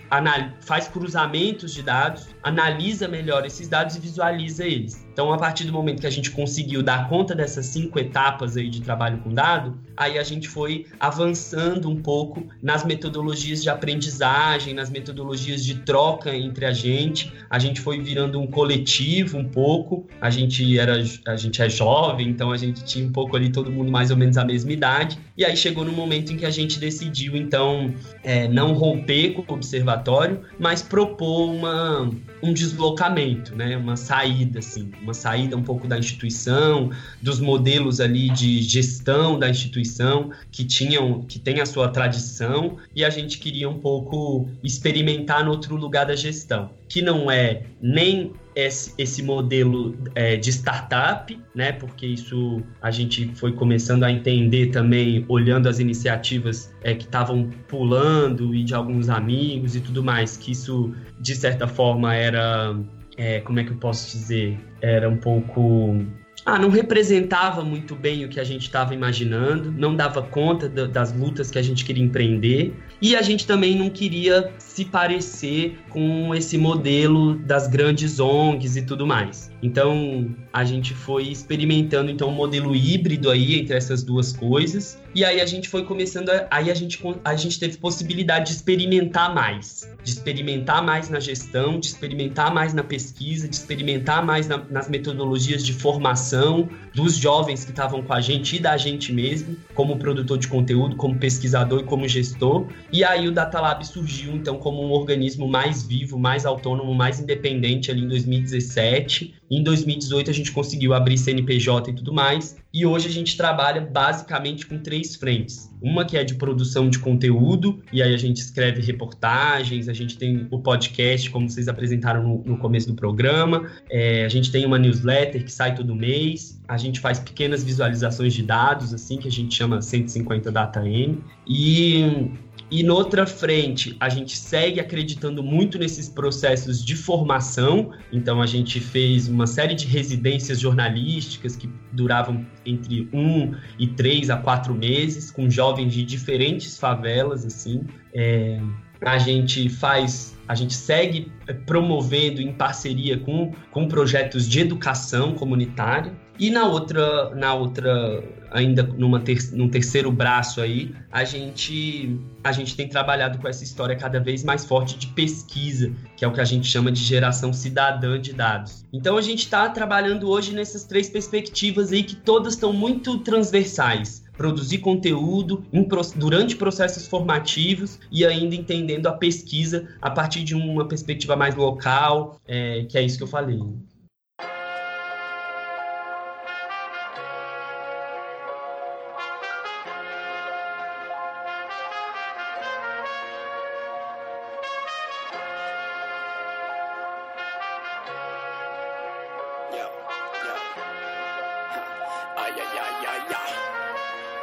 faz 0.61 0.89
cruzamentos 0.89 1.72
de 1.72 1.82
dados, 1.82 2.28
analisa 2.43 3.09
melhor 3.09 3.45
esses 3.45 3.68
dados 3.68 3.97
e 3.97 4.01
visualiza 4.01 4.64
eles. 4.64 5.07
Então, 5.12 5.32
a 5.32 5.39
partir 5.39 5.64
do 5.64 5.72
momento 5.72 6.01
que 6.01 6.07
a 6.07 6.11
gente 6.11 6.30
conseguiu 6.30 6.82
dar 6.82 7.09
conta 7.09 7.34
dessas 7.34 7.66
cinco 7.66 7.99
etapas 7.99 8.57
aí 8.57 8.68
de 8.68 8.82
trabalho 8.82 9.18
com 9.18 9.32
dado, 9.32 9.78
aí 9.97 10.18
a 10.18 10.22
gente 10.22 10.49
foi 10.49 10.86
avançando 11.01 11.88
um 11.88 11.97
pouco 11.97 12.47
nas 12.62 12.84
metodologias 12.84 13.62
de 13.62 13.70
aprendizagem, 13.70 14.74
nas 14.74 14.90
metodologias 14.90 15.64
de 15.64 15.76
troca 15.76 16.34
entre 16.34 16.66
a 16.66 16.72
gente. 16.72 17.32
A 17.49 17.59
gente 17.59 17.80
foi 17.80 18.01
virando 18.01 18.40
um 18.40 18.47
coletivo 18.47 19.38
um 19.38 19.44
pouco. 19.44 20.07
A 20.20 20.30
gente 20.30 20.78
era, 20.78 21.03
a 21.26 21.36
gente 21.36 21.62
é 21.62 21.68
jovem, 21.68 22.28
então 22.28 22.53
a 22.53 22.57
gente 22.57 22.84
tinha 22.84 23.07
um 23.07 23.12
pouco 23.12 23.36
ali 23.36 23.51
todo 23.51 23.70
mundo 23.70 23.90
mais 23.90 24.11
ou 24.11 24.16
menos 24.16 24.36
a 24.36 24.44
mesma 24.44 24.72
idade. 24.72 25.18
E 25.36 25.44
aí 25.44 25.57
chegou 25.57 25.84
no 25.84 25.92
momento 25.92 26.32
em 26.32 26.36
que 26.36 26.47
a 26.47 26.51
gente 26.51 26.78
decidiu 26.78 27.36
então 27.36 27.94
é, 28.22 28.49
não 28.49 28.72
romper 28.72 29.32
com 29.32 29.53
o 29.53 29.57
observatório, 29.57 30.40
mas 30.59 30.82
propor 30.82 31.51
uma 31.51 32.11
um 32.43 32.53
deslocamento, 32.53 33.55
né? 33.55 33.76
Uma 33.76 33.97
saída 33.97 34.59
assim 34.59 34.91
uma 35.03 35.14
saída 35.14 35.57
um 35.57 35.62
pouco 35.62 35.87
da 35.87 35.99
instituição, 35.99 36.91
dos 37.22 37.41
modelos 37.41 38.01
ali 38.01 38.28
de 38.30 38.62
gestão 38.62 39.39
da 39.39 39.49
instituição 39.49 40.30
que 40.51 40.64
tinham, 40.64 41.22
que 41.22 41.39
tem 41.39 41.61
a 41.61 41.66
sua 41.66 41.89
tradição, 41.89 42.76
e 42.95 43.05
a 43.05 43.11
gente 43.11 43.39
queria 43.39 43.68
um 43.68 43.78
pouco 43.78 44.49
experimentar 44.62 45.45
no 45.45 45.51
outro 45.51 45.76
lugar 45.76 46.07
da 46.07 46.16
gestão, 46.16 46.70
que 46.89 47.01
não 47.03 47.30
é 47.30 47.62
nem 47.80 48.32
esse, 48.57 48.94
esse 48.96 49.22
modelo 49.22 49.94
é, 50.14 50.36
de 50.36 50.50
startup, 50.50 51.38
né? 51.54 51.72
Porque 51.72 52.07
isso 52.07 52.62
a 52.80 52.90
gente 52.90 53.30
foi 53.34 53.52
começando 53.52 54.02
a 54.02 54.11
entender 54.11 54.68
também, 54.68 55.26
olhando 55.28 55.68
as 55.68 55.78
iniciativas 55.78 56.74
é, 56.82 56.94
que 56.94 57.04
estavam 57.04 57.50
pulando 57.68 58.54
e 58.54 58.64
de 58.64 58.74
alguns 58.74 59.11
amigos 59.11 59.76
e 59.76 59.80
tudo 59.80 60.02
mais, 60.02 60.38
que 60.38 60.52
isso 60.52 60.94
de 61.20 61.36
certa 61.36 61.68
forma 61.68 62.14
era 62.14 62.74
é, 63.18 63.40
como 63.40 63.61
é 63.61 63.64
que 63.64 63.72
eu 63.72 63.76
posso 63.76 64.11
dizer? 64.16 64.59
Era 64.80 65.09
um 65.09 65.16
pouco. 65.16 66.04
Ah, 66.49 66.61
não 66.61 66.70
representava 66.70 67.64
muito 67.64 67.97
bem 67.97 68.24
o 68.24 68.28
que 68.28 68.38
a 68.38 68.44
gente 68.44 68.62
estava 68.62 68.94
imaginando, 68.94 69.72
não 69.72 69.97
dava 69.97 70.22
conta 70.22 70.68
das 70.68 71.12
lutas 71.12 71.51
que 71.51 71.59
a 71.59 71.62
gente 71.62 71.84
queria 71.84 72.05
empreender. 72.05 72.72
E 73.03 73.16
a 73.16 73.20
gente 73.20 73.44
também 73.44 73.76
não 73.76 73.90
queria 73.90 74.53
se 74.57 74.84
parecer 74.84 75.76
com 75.88 76.32
esse 76.36 76.57
modelo 76.57 77.34
das 77.34 77.66
grandes 77.66 78.20
ONGs 78.20 78.76
e 78.76 78.82
tudo 78.82 79.05
mais. 79.05 79.51
Então, 79.61 80.30
a 80.53 80.64
gente 80.64 80.94
foi 80.94 81.24
experimentando 81.24 82.12
então 82.12 82.28
um 82.28 82.34
modelo 82.34 82.76
híbrido 82.76 83.28
aí 83.28 83.59
entre 83.59 83.76
essas 83.76 84.05
duas 84.05 84.32
coisas. 84.32 85.03
E 85.17 85.25
aí 85.25 85.41
a 85.41 85.47
gente 85.47 85.67
foi 85.71 85.83
começando 85.83 86.29
a, 86.29 86.47
aí 86.51 86.71
a 86.71 86.75
gente 86.75 87.03
a 87.25 87.35
gente 87.35 87.59
teve 87.59 87.79
possibilidade 87.79 88.51
de 88.51 88.57
experimentar 88.57 89.35
mais, 89.35 89.91
de 90.05 90.11
experimentar 90.11 90.85
mais 90.85 91.09
na 91.09 91.19
gestão, 91.19 91.81
de 91.81 91.87
experimentar 91.87 92.53
mais 92.53 92.75
na 92.75 92.85
pesquisa, 92.85 93.49
de 93.49 93.57
experimentar 93.57 94.23
mais 94.23 94.47
na, 94.47 94.59
nas 94.69 94.91
metodologias 94.91 95.64
de 95.64 95.73
formação 95.73 96.69
dos 96.95 97.17
jovens 97.17 97.64
que 97.64 97.71
estavam 97.71 98.03
com 98.03 98.12
a 98.12 98.21
gente 98.21 98.57
e 98.57 98.59
da 98.59 98.77
gente 98.77 99.11
mesmo, 99.11 99.57
como 99.75 99.97
produtor 99.97 100.37
de 100.37 100.49
conteúdo, 100.49 100.97
como 100.97 101.19
pesquisador 101.19 101.81
e 101.81 101.85
como 101.85 102.07
gestor. 102.07 102.67
E 102.93 103.03
aí 103.03 103.27
o 103.27 103.33
Data 103.33 103.59
Lab 103.59 103.87
surgiu 103.87 104.33
então 104.33 104.59
como 104.59 104.85
um 104.85 104.93
organismo 104.93 105.49
mais 105.49 105.83
vivo, 105.83 106.19
mais 106.19 106.45
autônomo, 106.45 106.95
mais 106.95 107.21
independente 107.21 107.91
ali 107.91 108.03
em 108.03 108.09
2017. 108.09 109.35
Em 109.51 109.62
2018 109.62 110.30
a 110.30 110.34
gente 110.34 110.51
conseguiu 110.51 110.92
abrir 110.92 111.16
CNPJ 111.16 111.90
e 111.90 111.94
tudo 111.94 112.12
mais. 112.12 112.57
E 112.72 112.84
hoje 112.84 113.09
a 113.09 113.11
gente 113.11 113.36
trabalha 113.36 113.80
basicamente 113.80 114.66
com 114.66 114.78
três 114.78 115.16
frentes. 115.16 115.70
Uma 115.80 116.05
que 116.05 116.16
é 116.16 116.24
de 116.24 116.34
produção 116.34 116.90
de 116.90 116.99
conteúdo, 116.99 117.80
e 117.92 118.03
aí 118.03 118.12
a 118.12 118.18
gente 118.18 118.38
escreve 118.38 118.82
reportagens, 118.82 119.88
a 119.88 119.92
gente 119.92 120.18
tem 120.18 120.47
o 120.51 120.59
podcast, 120.59 121.30
como 121.30 121.49
vocês 121.49 121.68
apresentaram 121.68 122.22
no, 122.22 122.42
no 122.44 122.59
começo 122.59 122.88
do 122.88 122.94
programa, 122.94 123.70
é, 123.88 124.24
a 124.24 124.28
gente 124.28 124.51
tem 124.51 124.66
uma 124.66 124.78
newsletter 124.78 125.44
que 125.44 125.53
sai 125.53 125.74
todo 125.74 125.94
mês, 125.94 126.55
a 126.69 126.77
gente 126.77 127.01
faz 127.01 127.19
pequenas 127.19 127.62
visualizações 127.62 128.35
de 128.35 128.43
dados, 128.43 128.93
assim, 128.93 129.19
que 129.19 129.29
a 129.29 129.31
gente 129.31 129.55
chama 129.55 129.81
150 129.81 130.51
Data 130.51 130.87
M, 130.87 131.23
e 131.47 132.31
e 132.69 132.83
noutra 132.83 133.27
frente, 133.27 133.97
a 134.01 134.09
gente 134.09 134.37
segue 134.37 134.81
acreditando 134.81 135.41
muito 135.41 135.79
nesses 135.79 136.09
processos 136.09 136.85
de 136.85 136.97
formação. 136.97 137.93
Então, 138.12 138.43
a 138.43 138.47
gente 138.47 138.81
fez 138.81 139.29
uma 139.29 139.47
série 139.47 139.75
de 139.75 139.87
residências 139.87 140.59
jornalísticas 140.59 141.55
que 141.55 141.71
duravam 141.93 142.45
entre 142.64 143.09
um 143.12 143.55
e 143.79 143.87
três 143.87 144.31
a 144.31 144.37
quatro 144.37 144.75
meses, 144.75 145.31
com 145.31 145.49
jovens 145.49 145.93
de 145.93 146.03
diferentes 146.03 146.77
favelas, 146.77 147.47
assim. 147.47 147.85
É, 148.12 148.61
a 149.01 149.19
gente 149.19 149.69
faz, 149.69 150.37
a 150.49 150.55
gente 150.57 150.75
segue 150.75 151.31
promovendo 151.67 152.41
em 152.41 152.53
parceria 152.53 153.17
com, 153.17 153.53
com 153.71 153.87
projetos 153.87 154.49
de 154.49 154.59
educação 154.59 155.35
comunitária. 155.35 156.12
E 156.39 156.51
na 156.51 156.66
outra, 156.66 157.34
na 157.34 157.55
outra 157.55 158.22
ainda 158.51 158.82
numa 158.82 159.20
ter, 159.20 159.39
num 159.53 159.68
terceiro 159.68 160.11
braço 160.11 160.61
aí, 160.61 160.95
a 161.11 161.24
gente, 161.24 162.18
a 162.43 162.53
gente 162.53 162.76
tem 162.76 162.89
trabalhado 162.89 163.39
com 163.39 163.49
essa 163.49 163.64
história 163.64 163.97
cada 163.97 164.20
vez 164.20 164.45
mais 164.45 164.64
forte 164.64 164.97
de 164.99 165.09
pesquisa, 165.09 165.93
que 166.16 166.24
é 166.24 166.28
o 166.28 166.32
que 166.32 166.41
a 166.41 166.45
gente 166.45 166.66
chama 166.66 166.91
de 166.91 167.03
geração 167.03 167.53
cidadã 167.53 168.20
de 168.20 168.32
dados. 168.32 168.84
Então 168.93 169.16
a 169.16 169.22
gente 169.22 169.41
está 169.41 169.68
trabalhando 169.68 170.28
hoje 170.28 170.55
nessas 170.55 170.84
três 170.84 171.09
perspectivas 171.09 171.93
aí 171.93 172.03
que 172.03 172.16
todas 172.16 172.55
estão 172.55 172.72
muito 172.72 173.18
transversais 173.18 174.24
produzir 174.37 174.78
conteúdo 174.78 175.64
em, 175.72 175.89
durante 176.14 176.57
processos 176.57 177.07
formativos 177.07 177.99
e 178.12 178.24
ainda 178.24 178.55
entendendo 178.55 179.07
a 179.07 179.12
pesquisa 179.12 179.89
a 180.01 180.11
partir 180.11 180.45
de 180.45 180.55
uma 180.55 180.87
perspectiva 180.87 181.34
mais 181.34 181.55
local, 181.55 182.39
é, 182.47 182.84
que 182.84 182.99
é 182.99 183.03
isso 183.03 183.16
que 183.16 183.24
eu 183.24 183.28
falei. 183.28 183.59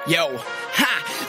Yo, 0.06 0.33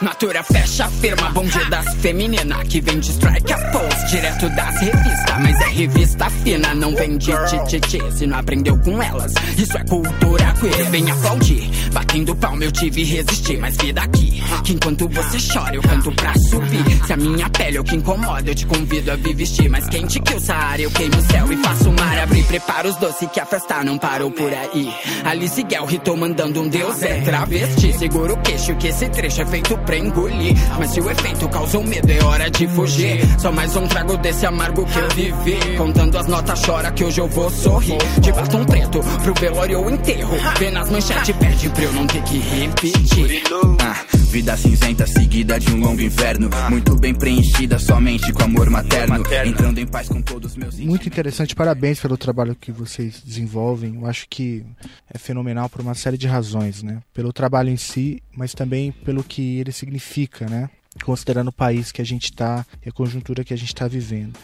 Natura 0.05 0.43
fecha 0.43 0.85
a 0.85 0.87
firma, 0.87 1.31
bonde 1.31 1.65
das 1.65 1.95
femininas 1.95 2.67
Que 2.67 2.79
vem 2.79 2.99
de 2.99 3.09
strike 3.09 3.51
a 3.51 3.57
pose, 3.71 4.05
direto 4.11 4.47
das 4.49 4.79
revistas 4.79 5.39
Mas 5.41 5.61
é 5.61 5.69
revista 5.69 6.29
fina, 6.29 6.75
não 6.75 6.95
vem 6.95 7.17
de 7.17 7.31
tititi 7.47 7.99
Se 8.15 8.27
não 8.27 8.37
aprendeu 8.37 8.77
com 8.77 9.01
elas, 9.01 9.33
isso 9.57 9.75
é 9.75 9.83
cultura 9.85 10.53
queer. 10.59 10.89
Vem 10.91 11.09
aplaudir, 11.09 11.69
batendo 11.91 12.35
palma 12.35 12.63
eu 12.63 12.71
tive 12.71 13.03
resistir 13.03 13.57
Mas 13.57 13.77
vida 13.77 14.01
aqui, 14.01 14.43
que 14.63 14.73
enquanto 14.73 15.07
você 15.09 15.37
chora 15.53 15.75
eu 15.75 15.81
canto 15.81 16.11
pra 16.11 16.33
subir. 16.49 17.05
Se 17.05 17.13
a 17.13 17.17
minha 17.17 17.49
pele 17.49 17.77
é 17.77 17.81
o 17.81 17.83
que 17.83 17.95
incomoda 17.95 18.49
eu 18.49 18.55
te 18.55 18.65
convido 18.65 19.11
a 19.11 19.15
vir 19.15 19.35
vestir. 19.35 19.69
Mais 19.69 19.87
quente 19.87 20.19
que 20.19 20.33
o 20.33 20.39
Saara 20.39 20.81
eu 20.81 20.91
queimo 20.91 21.17
o 21.17 21.21
céu 21.21 21.51
e 21.51 21.57
faço 21.57 21.89
o 21.89 21.93
mar 21.93 22.19
abrir. 22.19 22.43
Prepara 22.45 22.87
os 22.87 22.95
doces 22.97 23.29
que 23.31 23.39
a 23.39 23.45
festa 23.45 23.83
não 23.83 23.97
parou 23.97 24.31
por 24.31 24.51
aí. 24.53 24.93
Alice 25.23 25.61
Guel, 25.63 25.87
tô 26.03 26.15
mandando 26.15 26.61
um 26.61 26.67
deus 26.67 27.01
é 27.01 27.21
travesti. 27.21 27.93
Segura 27.93 28.33
o 28.33 28.37
queixo 28.41 28.75
que 28.75 28.87
esse 28.87 29.09
trecho 29.09 29.41
é 29.41 29.45
feito 29.45 29.77
pra 29.95 29.97
engolir. 29.97 30.55
Mas 30.77 30.91
se 30.91 30.99
o 30.99 31.09
efeito 31.09 31.47
causou 31.49 31.83
medo, 31.83 32.11
é 32.11 32.23
hora 32.23 32.49
de 32.49 32.67
fugir. 32.67 33.19
Só 33.39 33.51
mais 33.51 33.75
um 33.75 33.87
trago 33.87 34.17
desse 34.17 34.45
amargo 34.45 34.85
que 34.85 34.99
eu 34.99 35.09
vivi. 35.09 35.77
Contando 35.77 36.17
as 36.17 36.27
notas, 36.27 36.61
chora 36.65 36.91
que 36.91 37.03
hoje 37.03 37.21
eu 37.21 37.27
vou 37.27 37.49
sorrir. 37.49 37.97
De 38.19 38.31
batom 38.31 38.65
preto 38.65 38.99
pro 39.23 39.33
velório 39.39 39.79
ou 39.79 39.89
enterro. 39.89 40.35
Vê 40.59 40.71
nas 40.71 40.89
manchetes, 40.89 41.35
pede 41.35 41.69
pra 41.69 41.83
eu 41.83 41.93
não 41.93 42.07
ter 42.07 42.21
que 42.23 42.39
repetir. 42.39 43.43
Ah 43.79 44.14
Vida 44.35 44.57
cinzenta 44.57 45.07
seguida 45.07 45.57
de 45.57 45.71
um 45.71 45.79
longo 45.79 46.01
inverno. 46.01 46.49
Muito 46.69 46.93
bem 46.97 47.15
preenchida 47.15 47.79
somente 47.79 48.33
com 48.33 48.43
amor 48.43 48.69
materno. 48.69 49.23
Entrando 49.45 49.77
em 49.79 49.87
paz 49.87 50.09
com 50.09 50.21
todos 50.21 50.51
os 50.51 50.57
meus. 50.57 50.77
Muito 50.77 51.07
interessante, 51.07 51.55
parabéns 51.55 52.01
pelo 52.01 52.17
trabalho 52.17 52.53
que 52.53 52.69
vocês 52.69 53.21
desenvolvem. 53.25 53.95
Eu 53.95 54.05
acho 54.05 54.27
que 54.29 54.65
é 55.09 55.17
fenomenal 55.17 55.69
por 55.69 55.79
uma 55.79 55.93
série 55.93 56.17
de 56.17 56.27
razões, 56.27 56.83
né? 56.83 56.99
Pelo 57.13 57.31
trabalho 57.31 57.69
em 57.69 57.77
si, 57.77 58.21
mas 58.35 58.53
também 58.53 58.91
pelo 58.91 59.23
que 59.23 59.59
ele 59.59 59.71
significa, 59.71 60.45
né? 60.49 60.69
Considerando 61.05 61.47
o 61.47 61.53
país 61.53 61.93
que 61.93 62.01
a 62.01 62.05
gente 62.05 62.25
está 62.25 62.65
e 62.85 62.89
a 62.89 62.91
conjuntura 62.91 63.41
que 63.41 63.53
a 63.53 63.57
gente 63.57 63.69
está 63.69 63.87
vivendo. 63.87 64.37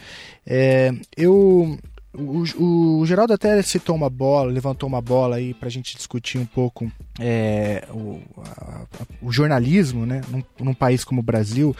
É, 0.47 0.93
eu 1.17 1.77
o, 2.13 2.99
o, 2.99 3.05
Geraldo 3.05 3.33
até 3.33 3.61
citou 3.61 3.95
uma 3.95 4.09
bola, 4.09 4.51
levantou 4.51 4.87
uma 4.87 5.01
bola 5.01 5.37
aí 5.37 5.53
para 5.53 5.67
a 5.67 5.71
gente 5.71 5.95
discutir 5.95 6.37
um 6.37 6.45
pouco 6.45 6.91
é, 7.19 7.87
o, 7.89 8.19
a, 8.37 8.85
o, 9.21 9.31
jornalismo, 9.31 10.05
né, 10.05 10.21
num, 10.29 10.43
num, 10.59 10.73
país 10.73 11.05
como 11.05 11.21
o 11.21 11.23
Brasil, 11.23 11.73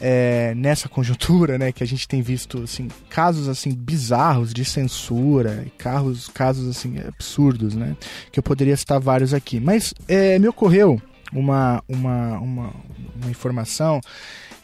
é, 0.00 0.52
nessa 0.56 0.88
conjuntura, 0.88 1.58
né, 1.58 1.70
que 1.70 1.84
a 1.84 1.86
gente 1.86 2.08
tem 2.08 2.20
visto 2.20 2.64
assim 2.64 2.88
casos 3.08 3.48
assim 3.48 3.72
bizarros 3.72 4.52
de 4.52 4.64
censura, 4.64 5.64
casos, 5.78 6.28
casos 6.28 6.68
assim 6.68 6.98
absurdos, 6.98 7.76
né, 7.76 7.96
que 8.32 8.40
eu 8.40 8.42
poderia 8.42 8.76
citar 8.76 8.98
vários 8.98 9.32
aqui, 9.32 9.60
mas 9.60 9.94
é, 10.08 10.40
me 10.40 10.48
ocorreu 10.48 11.00
uma, 11.32 11.82
uma, 11.88 12.38
uma, 12.38 12.74
uma 13.14 13.30
informação 13.30 14.00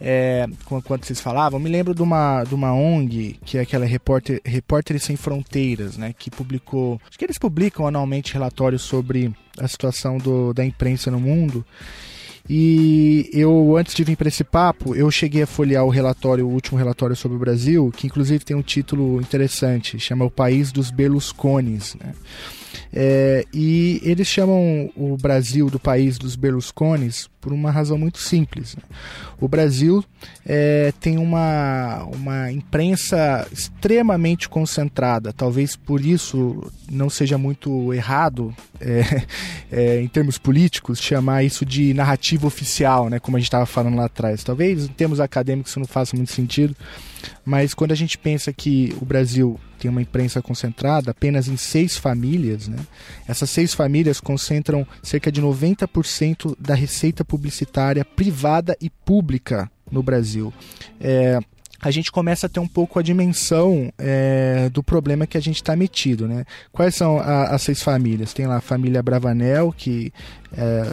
é, 0.01 0.47
quando 0.65 1.05
vocês 1.05 1.21
falavam, 1.21 1.59
me 1.59 1.69
lembro 1.69 1.95
de 1.95 2.03
uma, 2.03 2.45
de 2.45 2.55
uma 2.55 2.73
ONG, 2.73 3.37
que 3.45 3.59
é 3.59 3.63
aquela 3.63 3.85
Repórter, 3.85 4.41
Repórteres 4.45 5.03
Sem 5.03 5.17
Fronteiras, 5.17 5.97
né, 5.97 6.15
que 6.17 6.31
publicou, 6.31 7.01
acho 7.09 7.19
que 7.19 7.25
eles 7.25 7.39
publicam 7.39 7.87
anualmente 7.87 8.33
relatórios 8.33 8.83
sobre 8.83 9.33
a 9.59 9.67
situação 9.67 10.19
do, 10.19 10.55
da 10.55 10.65
imprensa 10.65 11.11
no 11.11 11.19
mundo. 11.19 11.65
E 12.51 13.29
eu, 13.33 13.77
antes 13.77 13.95
de 13.95 14.03
vir 14.03 14.17
para 14.17 14.29
esse 14.29 14.43
papo, 14.43 14.95
eu 14.95 15.11
cheguei 15.11 15.43
a 15.43 15.47
folhear 15.47 15.85
o 15.85 15.91
relatório, 15.91 16.47
o 16.47 16.51
último 16.51 16.79
relatório 16.79 17.15
sobre 17.15 17.37
o 17.37 17.41
Brasil, 17.41 17.93
que 17.95 18.07
inclusive 18.07 18.43
tem 18.43 18.57
um 18.57 18.63
título 18.63 19.21
interessante, 19.21 19.99
chama 19.99 20.25
O 20.25 20.31
País 20.31 20.73
dos 20.73 20.91
Berlusconis, 20.91 21.95
né? 21.97 22.15
É, 22.93 23.45
e 23.53 24.01
eles 24.03 24.27
chamam 24.27 24.91
o 24.97 25.17
Brasil 25.17 25.69
do 25.69 25.79
país 25.79 26.17
dos 26.17 26.37
Berlusconis 26.37 27.29
por 27.41 27.53
uma 27.53 27.71
razão 27.71 27.99
muito 27.99 28.19
simples. 28.19 28.77
Né? 28.77 28.83
O 29.41 29.47
Brasil 29.47 30.05
é, 30.45 30.93
tem 30.99 31.19
uma, 31.19 32.05
uma 32.05 32.51
imprensa 32.51 33.47
extremamente 33.53 34.49
concentrada, 34.49 35.33
talvez 35.33 35.77
por 35.77 36.05
isso 36.05 36.71
não 36.91 37.09
seja 37.09 37.39
muito 37.39 37.93
errado 37.93 38.55
é, 38.81 39.23
é 39.71 40.01
em 40.01 40.09
termos 40.09 40.39
políticos 40.39 41.01
chamar 41.01 41.45
isso 41.45 41.65
de 41.65 41.93
narrativa 41.95 42.47
oficial, 42.47 43.09
né, 43.09 43.19
como 43.19 43.37
a 43.37 43.41
gente 43.41 43.49
estava 43.49 43.67
falando 43.67 43.97
lá 43.97 44.07
atrás. 44.07 44.43
Talvez 44.43 44.85
em 44.85 44.93
termos 44.93 45.21
acadêmicos 45.21 45.73
isso 45.73 45.81
não 45.81 45.87
faça 45.87 46.17
muito 46.17 46.33
sentido, 46.33 46.75
mas 47.45 47.75
quando 47.75 47.93
a 47.93 47.97
gente 47.97 48.17
pensa 48.17 48.53
que 48.53 48.97
o 49.01 49.05
Brasil 49.05 49.61
tem 49.79 49.91
uma 49.91 50.03
imprensa 50.03 50.43
concentrada 50.43 51.13
apenas 51.13 51.49
em 51.49 51.57
seis 51.57 51.97
famílias, 51.97 52.69
né? 52.69 52.79
Essas 53.27 53.51
seis 53.51 53.73
famílias 53.73 54.21
concentram 54.21 54.87
cerca 55.03 55.31
de 55.33 55.41
90% 55.41 56.57
da 56.59 56.75
receita 56.75 57.25
publicitária 57.25 58.05
privada 58.05 58.77
e 58.81 58.91
pública 58.91 59.71
no 59.91 60.03
Brasil. 60.03 60.53
É, 61.01 61.39
a 61.81 61.91
gente 61.93 62.11
começa 62.11 62.47
a 62.47 62.49
ter 62.49 62.59
um 62.59 62.67
pouco 62.67 62.99
a 62.99 63.03
dimensão 63.03 63.93
é, 63.97 64.69
do 64.71 64.83
problema 64.83 65.27
que 65.29 65.39
a 65.39 65.41
gente 65.41 65.57
está 65.57 65.77
metido, 65.77 66.27
né? 66.27 66.45
Quais 66.73 66.95
são 66.95 67.19
a, 67.19 67.45
as 67.55 67.63
seis 67.63 67.83
famílias? 67.83 68.35
Tem 68.35 68.47
lá 68.47 68.57
a 68.57 68.61
família 68.61 69.03
Bravanel, 69.03 69.73
que 69.77 70.13
é, 70.57 70.87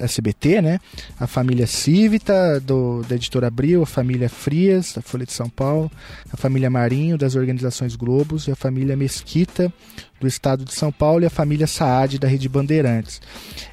é 0.00 0.04
SBT, 0.04 0.62
né? 0.62 0.80
A 1.18 1.26
família 1.26 1.66
Cívita, 1.66 2.60
do, 2.60 3.02
da 3.02 3.14
editora 3.14 3.48
Abril, 3.48 3.82
a 3.82 3.86
família 3.86 4.28
Frias, 4.28 4.94
da 4.94 5.02
Folha 5.02 5.26
de 5.26 5.32
São 5.32 5.48
Paulo, 5.48 5.90
a 6.32 6.36
família 6.36 6.70
Marinho, 6.70 7.18
das 7.18 7.34
organizações 7.34 7.96
Globos, 7.96 8.46
e 8.46 8.50
a 8.50 8.56
família 8.56 8.96
Mesquita, 8.96 9.72
do 10.20 10.26
estado 10.26 10.64
de 10.64 10.74
São 10.74 10.92
Paulo, 10.92 11.22
e 11.22 11.26
a 11.26 11.30
família 11.30 11.66
Saad, 11.66 12.18
da 12.18 12.28
Rede 12.28 12.48
Bandeirantes. 12.48 13.20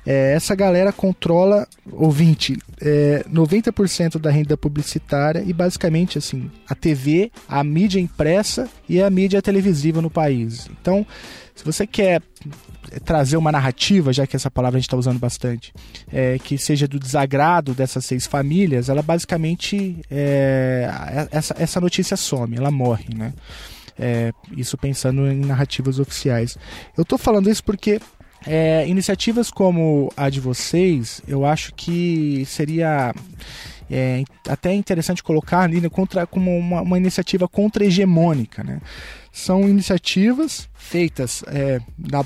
É, 0.05 0.33
essa 0.33 0.55
galera 0.55 0.91
controla, 0.91 1.67
ouvinte, 1.91 2.57
é, 2.81 3.23
90% 3.31 4.17
da 4.19 4.29
renda 4.29 4.55
publicitária 4.55 5.43
e 5.45 5.53
basicamente 5.53 6.17
assim, 6.17 6.49
a 6.67 6.75
TV, 6.75 7.31
a 7.47 7.63
mídia 7.63 7.99
impressa 7.99 8.69
e 8.87 9.01
a 9.01 9.09
mídia 9.09 9.41
televisiva 9.41 10.01
no 10.01 10.09
país. 10.09 10.69
Então, 10.81 11.05
se 11.55 11.65
você 11.65 11.87
quer 11.87 12.21
trazer 13.03 13.37
uma 13.37 13.51
narrativa, 13.51 14.11
já 14.13 14.25
que 14.27 14.35
essa 14.35 14.49
palavra 14.49 14.77
a 14.77 14.79
gente 14.79 14.87
está 14.87 14.97
usando 14.97 15.19
bastante, 15.19 15.73
é, 16.11 16.37
que 16.39 16.57
seja 16.57 16.87
do 16.87 16.99
desagrado 16.99 17.73
dessas 17.73 18.05
seis 18.05 18.25
famílias, 18.25 18.89
ela 18.89 19.01
basicamente 19.01 19.99
é, 20.09 21.27
essa, 21.31 21.55
essa 21.57 21.81
notícia 21.81 22.17
some, 22.17 22.57
ela 22.57 22.71
morre, 22.71 23.13
né? 23.15 23.33
É, 23.99 24.31
isso 24.55 24.77
pensando 24.77 25.25
em 25.27 25.39
narrativas 25.39 25.99
oficiais. 25.99 26.55
Eu 26.95 27.01
estou 27.01 27.17
falando 27.17 27.49
isso 27.49 27.63
porque 27.63 27.99
é, 28.45 28.87
iniciativas 28.87 29.49
como 29.49 30.11
a 30.15 30.29
de 30.29 30.39
vocês, 30.39 31.21
eu 31.27 31.45
acho 31.45 31.73
que 31.73 32.43
seria 32.45 33.13
é, 33.89 34.23
até 34.47 34.73
interessante 34.73 35.23
colocar 35.23 35.61
ali 35.61 35.89
contra, 35.89 36.27
como 36.27 36.55
uma, 36.57 36.81
uma 36.81 36.97
iniciativa 36.97 37.47
contra-hegemônica. 37.47 38.63
Né? 38.63 38.79
São 39.37 39.69
iniciativas 39.69 40.67
feitas 40.73 41.43
é, 41.45 41.79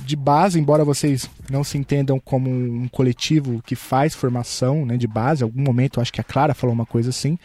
de 0.06 0.16
base, 0.16 0.58
embora 0.58 0.86
vocês 0.86 1.30
não 1.50 1.62
se 1.62 1.78
entendam 1.78 2.18
como 2.18 2.50
um 2.50 2.88
coletivo 2.88 3.62
que 3.66 3.76
faz 3.76 4.16
formação 4.16 4.86
né, 4.86 4.96
de 4.96 5.08
base, 5.08 5.44
em 5.44 5.46
algum 5.46 5.62
momento 5.62 6.00
acho 6.00 6.14
que 6.14 6.22
a 6.22 6.24
Clara 6.24 6.54
falou 6.54 6.74
uma 6.74 6.86
coisa 6.86 7.10
assim, 7.10 7.38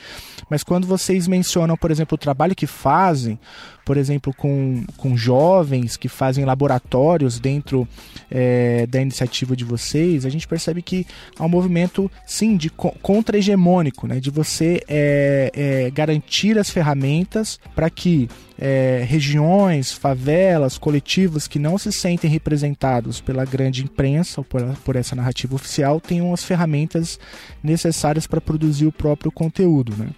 mas 0.48 0.62
quando 0.62 0.86
vocês 0.86 1.26
mencionam, 1.26 1.76
por 1.76 1.90
exemplo, 1.90 2.14
o 2.14 2.18
trabalho 2.18 2.54
que 2.54 2.66
fazem, 2.66 3.40
por 3.84 3.96
exemplo, 3.96 4.32
com, 4.32 4.84
com 4.96 5.16
jovens 5.16 5.96
que 5.96 6.08
fazem 6.08 6.44
laboratórios 6.44 7.40
dentro 7.40 7.88
é, 8.30 8.86
da 8.86 9.00
iniciativa 9.00 9.56
de 9.56 9.64
vocês, 9.64 10.24
a 10.24 10.30
gente 10.30 10.46
percebe 10.46 10.80
que 10.80 11.04
há 11.36 11.44
um 11.44 11.48
movimento, 11.48 12.08
sim, 12.24 12.56
de 12.56 12.70
contra-hegemônico, 12.70 14.06
né, 14.06 14.20
de 14.20 14.30
você 14.30 14.80
é, 14.86 15.50
é, 15.52 15.90
garantir 15.90 16.56
as 16.56 16.70
ferramentas 16.70 17.58
para 17.74 17.90
que 17.90 18.28
é, 18.58 19.04
regiões, 19.06 19.92
favelas, 19.92 20.78
coletivos 20.78 21.46
que 21.46 21.58
não 21.58 21.76
se 21.76 21.92
sentem 21.92 22.30
representados 22.30 23.20
pela 23.20 23.44
grande 23.44 23.82
imprensa 23.84 24.40
ou 24.40 24.44
por, 24.44 24.62
por 24.78 24.96
essa 24.96 25.14
narrativa 25.14 25.54
oficial 25.54 26.00
tenham 26.00 26.32
as 26.32 26.44
ferramentas 26.44 27.18
necessárias 27.62 28.26
para 28.26 28.40
produzir 28.40 28.86
o 28.86 28.92
próprio 28.92 29.30
conteúdo. 29.30 29.94
Né? 29.96 30.08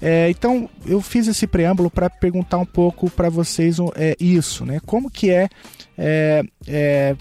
É, 0.00 0.30
então 0.30 0.68
eu 0.86 1.00
fiz 1.00 1.26
esse 1.28 1.46
preâmbulo 1.46 1.90
para 1.90 2.08
perguntar 2.08 2.58
um 2.58 2.66
pouco 2.66 3.10
para 3.10 3.28
vocês 3.28 3.76
é, 3.96 4.16
isso, 4.18 4.64
né? 4.64 4.80
Como 4.86 5.10
que 5.10 5.30
é, 5.30 5.48
é, 5.96 6.42
é 6.66 7.16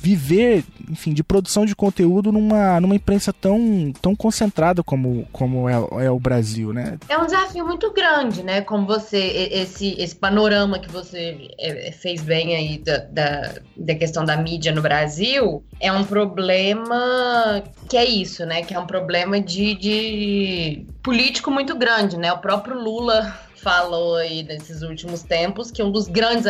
viver, 0.00 0.64
enfim, 0.88 1.12
de 1.12 1.22
produção 1.22 1.66
de 1.66 1.74
conteúdo 1.74 2.32
numa, 2.32 2.80
numa 2.80 2.94
imprensa 2.94 3.32
tão, 3.32 3.92
tão 4.00 4.14
concentrada 4.14 4.82
como, 4.82 5.26
como 5.32 5.68
é, 5.68 5.74
é, 6.04 6.10
o 6.10 6.18
Brasil, 6.18 6.72
né? 6.72 6.98
É 7.08 7.18
um 7.18 7.26
desafio 7.26 7.66
muito 7.66 7.92
grande, 7.92 8.42
né? 8.42 8.60
Como 8.60 8.86
você, 8.86 9.18
esse, 9.52 9.94
esse 10.00 10.14
panorama 10.14 10.78
que 10.78 10.90
você 10.90 11.50
é, 11.58 11.88
é, 11.88 11.92
fez 11.92 12.22
bem 12.22 12.54
aí 12.54 12.78
da, 12.78 12.98
da, 12.98 13.54
da 13.76 13.94
questão 13.94 14.24
da 14.24 14.36
mídia 14.36 14.72
no 14.72 14.82
Brasil, 14.82 15.62
é 15.80 15.92
um 15.92 16.04
problema 16.04 17.62
que 17.88 17.96
é 17.96 18.04
isso, 18.04 18.44
né? 18.46 18.62
Que 18.62 18.74
é 18.74 18.78
um 18.78 18.86
problema 18.86 19.40
de, 19.40 19.74
de 19.74 20.86
político 21.02 21.50
muito 21.50 21.76
grande, 21.76 22.16
né? 22.16 22.32
O 22.32 22.38
próprio 22.38 22.78
Lula 22.78 23.47
falou 23.68 24.16
aí 24.16 24.42
nesses 24.44 24.80
últimos 24.80 25.22
tempos 25.22 25.70
que 25.70 25.82
um 25.82 25.92
dos 25.92 26.08
grandes 26.08 26.46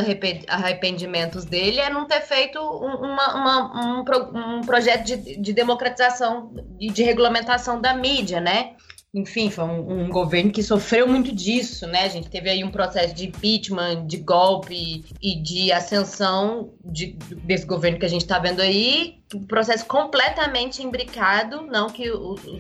arrependimentos 0.47 1.45
dele 1.45 1.81
é 1.81 1.91
não 1.91 2.07
ter 2.07 2.21
feito 2.21 2.61
uma, 2.61 3.35
uma, 3.35 3.99
um, 3.99 4.59
um, 4.59 4.61
projeto 4.61 5.05
de, 5.05 5.37
de 5.37 5.53
democratização 5.53 6.53
e 6.79 6.93
de 6.93 7.03
regulamentação 7.03 7.81
da 7.81 7.93
mídia, 7.93 8.41
né? 8.41 8.77
Enfim, 9.19 9.51
foi 9.51 9.65
um, 9.65 10.05
um, 10.05 10.09
governo 10.09 10.51
que 10.51 10.63
sofreu 10.63 11.07
muito 11.07 11.35
disso, 11.35 11.87
né? 11.87 12.05
A 12.05 12.09
gente 12.09 12.29
teve 12.29 12.49
aí 12.49 12.65
um 12.65 12.71
processo 12.71 13.15
de 13.15 13.27
impeachment, 13.27 14.07
de 14.07 14.19
golpe 14.19 15.05
e 15.21 15.35
de 15.41 15.73
ascensão 15.73 16.71
de, 16.85 17.17
desse 17.45 17.67
governo 17.67 17.99
que 17.99 18.07
a 18.07 18.11
gente 18.11 18.23
está 18.23 18.39
vendo 18.39 18.61
aí, 18.61 19.19
um 19.35 19.45
processo 19.45 19.85
completamente 19.85 20.83
imbricado, 20.83 21.63
não 21.63 21.89
que 21.89 22.09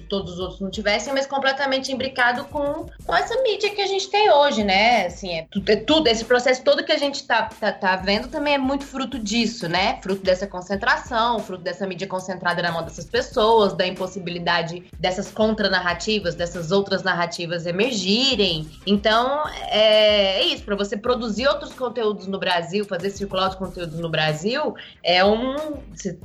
todos 0.08 0.34
os 0.34 0.38
outros 0.38 0.60
não 0.60 0.70
tivessem, 0.70 1.12
mas 1.14 1.26
completamente 1.26 1.90
imbricado 1.90 2.44
com, 2.46 2.86
com 3.06 3.14
essa 3.14 3.40
mídia 3.42 3.70
que 3.70 3.80
a 3.80 3.86
gente 3.86 4.10
tem 4.10 4.30
hoje, 4.30 4.64
né? 4.64 5.06
Assim, 5.06 5.32
é 5.32 5.46
é 5.66 5.76
tudo 5.76 6.08
esse 6.08 6.24
processo 6.24 6.62
todo 6.62 6.84
que 6.84 6.92
a 6.92 6.98
gente 6.98 7.26
tá, 7.26 7.42
tá, 7.42 7.72
tá, 7.72 7.96
vendo 7.96 8.28
também 8.28 8.54
é 8.54 8.58
muito 8.58 8.84
fruto 8.84 9.18
disso, 9.18 9.68
né? 9.68 9.98
Fruto 10.02 10.22
dessa 10.22 10.46
concentração, 10.46 11.38
fruto 11.38 11.62
dessa 11.62 11.86
mídia 11.86 12.06
concentrada 12.06 12.60
na 12.62 12.72
mão 12.72 12.82
dessas 12.82 13.06
pessoas, 13.06 13.74
da 13.74 13.86
impossibilidade 13.86 14.84
dessas 14.98 15.30
contranarrativas, 15.30 16.34
dessas 16.34 16.47
dessas 16.48 16.72
outras 16.72 17.02
narrativas 17.02 17.66
emergirem. 17.66 18.68
Então, 18.86 19.42
é, 19.70 20.40
é 20.40 20.44
isso, 20.46 20.64
para 20.64 20.74
você 20.74 20.96
produzir 20.96 21.46
outros 21.46 21.72
conteúdos 21.72 22.26
no 22.26 22.38
Brasil, 22.38 22.84
fazer 22.84 23.10
circular 23.10 23.50
os 23.50 23.54
conteúdos 23.54 23.98
no 23.98 24.08
Brasil, 24.08 24.74
é 25.02 25.24
um 25.24 25.54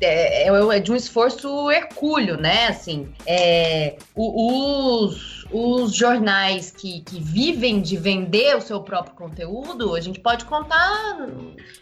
é, 0.02 0.48
é, 0.48 0.76
é 0.76 0.80
de 0.80 0.92
um 0.92 0.96
esforço 0.96 1.70
hercúleo, 1.70 2.38
né? 2.38 2.68
Assim, 2.68 3.10
é, 3.26 3.98
os 4.16 5.43
os 5.54 5.94
jornais 5.94 6.72
que, 6.72 7.02
que 7.02 7.20
vivem 7.20 7.80
de 7.80 7.96
vender 7.96 8.58
o 8.58 8.62
seu 8.62 8.82
próprio 8.82 9.16
conteúdo, 9.16 9.96
a 9.96 10.02
gente 10.02 10.20
pode 10.20 10.46
contar. 10.46 11.30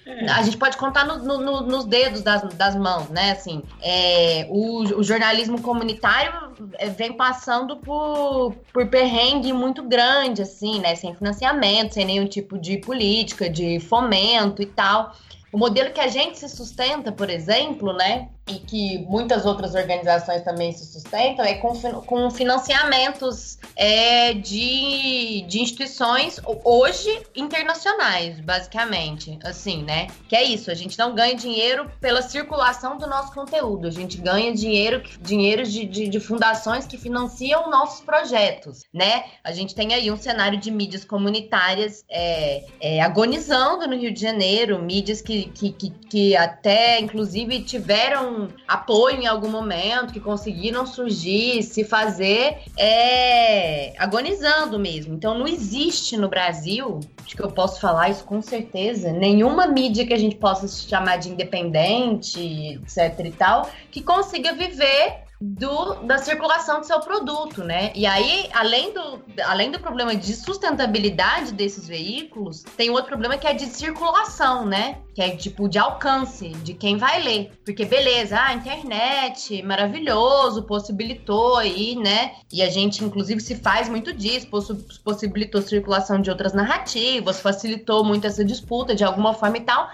É. 0.05 0.29
A 0.29 0.43
gente 0.43 0.57
pode 0.57 0.75
contar 0.75 1.05
no, 1.05 1.37
no, 1.39 1.61
nos 1.61 1.85
dedos 1.85 2.21
das, 2.21 2.41
das 2.53 2.75
mãos, 2.75 3.09
né? 3.09 3.31
Assim, 3.31 3.63
é, 3.81 4.45
o, 4.49 4.99
o 4.99 5.03
jornalismo 5.03 5.61
comunitário 5.61 6.51
é, 6.77 6.89
vem 6.89 7.13
passando 7.13 7.77
por, 7.77 8.53
por 8.73 8.87
perrengue 8.87 9.53
muito 9.53 9.83
grande, 9.83 10.41
assim, 10.41 10.79
né? 10.81 10.93
Sem 10.95 11.15
financiamento, 11.15 11.93
sem 11.93 12.05
nenhum 12.05 12.27
tipo 12.27 12.59
de 12.59 12.77
política, 12.77 13.49
de 13.49 13.79
fomento 13.79 14.61
e 14.61 14.65
tal. 14.65 15.15
O 15.51 15.57
modelo 15.57 15.91
que 15.91 15.99
a 15.99 16.07
gente 16.07 16.39
se 16.39 16.47
sustenta, 16.47 17.11
por 17.11 17.29
exemplo, 17.29 17.91
né, 17.91 18.29
e 18.47 18.55
que 18.55 18.97
muitas 19.07 19.45
outras 19.45 19.75
organizações 19.75 20.43
também 20.43 20.71
se 20.71 20.85
sustentam, 20.85 21.45
é 21.45 21.55
com, 21.55 21.73
com 22.01 22.31
financiamentos 22.31 23.57
é, 23.75 24.33
de, 24.33 25.45
de 25.47 25.61
instituições 25.61 26.39
hoje 26.63 27.21
internacionais, 27.35 28.39
basicamente, 28.39 29.37
assim, 29.43 29.83
né? 29.83 30.07
Que 30.27 30.35
é 30.35 30.43
isso, 30.43 30.71
a 30.71 30.73
gente 30.73 30.97
não 30.97 31.13
ganha 31.13 31.35
dinheiro 31.35 31.89
pela 31.99 32.21
circulação 32.21 32.97
do 32.97 33.07
nosso 33.07 33.33
conteúdo, 33.33 33.87
a 33.87 33.91
gente 33.91 34.17
ganha 34.17 34.53
dinheiro, 34.53 35.03
dinheiro 35.21 35.63
de, 35.63 35.85
de, 35.85 36.07
de 36.07 36.19
fundações 36.19 36.85
que 36.85 36.97
financiam 36.97 37.69
nossos 37.69 38.01
projetos, 38.01 38.83
né? 38.93 39.25
A 39.43 39.51
gente 39.51 39.75
tem 39.75 39.93
aí 39.93 40.11
um 40.11 40.17
cenário 40.17 40.59
de 40.59 40.71
mídias 40.71 41.05
comunitárias 41.05 42.03
é, 42.09 42.65
é, 42.79 43.01
agonizando 43.01 43.87
no 43.87 43.95
Rio 43.95 44.11
de 44.13 44.19
Janeiro, 44.19 44.81
mídias 44.81 45.21
que, 45.21 45.45
que, 45.49 45.71
que, 45.71 45.89
que 45.89 46.35
até, 46.35 46.99
inclusive, 46.99 47.61
tiveram 47.61 48.30
apoio 48.67 49.21
em 49.21 49.27
algum 49.27 49.49
momento, 49.49 50.13
que 50.13 50.19
conseguiram 50.19 50.85
surgir, 50.85 51.63
se 51.63 51.83
fazer, 51.83 52.57
é, 52.77 53.93
agonizando 53.97 54.79
mesmo. 54.79 55.13
Então 55.13 55.37
não 55.37 55.47
existe 55.47 56.17
no 56.17 56.29
Brasil, 56.29 56.99
acho 57.25 57.35
que 57.35 57.43
eu 57.43 57.51
posso 57.51 57.79
falar 57.79 58.09
isso 58.09 58.23
com 58.23 58.41
certeza, 58.41 59.11
nenhuma 59.11 59.67
mídia 59.67 60.05
que 60.05 60.13
a 60.13 60.19
gente 60.19 60.35
possa 60.35 60.67
chamar 60.67 61.17
de 61.17 61.29
independente, 61.29 62.79
etc 62.81 63.25
e 63.25 63.31
tal, 63.31 63.69
que 63.89 64.01
consiga 64.01 64.53
viver 64.53 65.20
do, 65.41 65.95
da 66.03 66.19
circulação 66.19 66.81
do 66.81 66.85
seu 66.85 66.99
produto, 66.99 67.63
né? 67.63 67.91
E 67.95 68.05
aí, 68.05 68.47
além 68.53 68.93
do, 68.93 69.21
além 69.43 69.71
do 69.71 69.79
problema 69.79 70.15
de 70.15 70.35
sustentabilidade 70.35 71.51
desses 71.53 71.87
veículos, 71.87 72.61
tem 72.77 72.91
outro 72.91 73.07
problema 73.07 73.35
que 73.37 73.47
é 73.47 73.53
de 73.53 73.65
circulação, 73.65 74.65
né? 74.65 74.99
Que 75.15 75.21
é 75.21 75.35
tipo 75.35 75.67
de 75.67 75.79
alcance 75.79 76.49
de 76.49 76.75
quem 76.75 76.95
vai 76.95 77.23
ler. 77.23 77.51
Porque 77.65 77.85
beleza, 77.85 78.39
a 78.39 78.53
internet, 78.53 79.63
maravilhoso, 79.63 80.63
possibilitou 80.63 81.57
aí, 81.57 81.95
né? 81.95 82.35
E 82.53 82.61
a 82.61 82.69
gente, 82.69 83.03
inclusive, 83.03 83.41
se 83.41 83.55
faz 83.55 83.89
muito 83.89 84.13
disso, 84.13 84.47
possibilitou 85.03 85.59
circulação 85.61 86.21
de 86.21 86.29
outras 86.29 86.53
narrativas, 86.53 87.39
facilitou 87.39 88.03
muito 88.03 88.27
essa 88.27 88.45
disputa 88.45 88.93
de 88.93 89.03
alguma 89.03 89.33
forma 89.33 89.57
e 89.57 89.61
tal. 89.61 89.89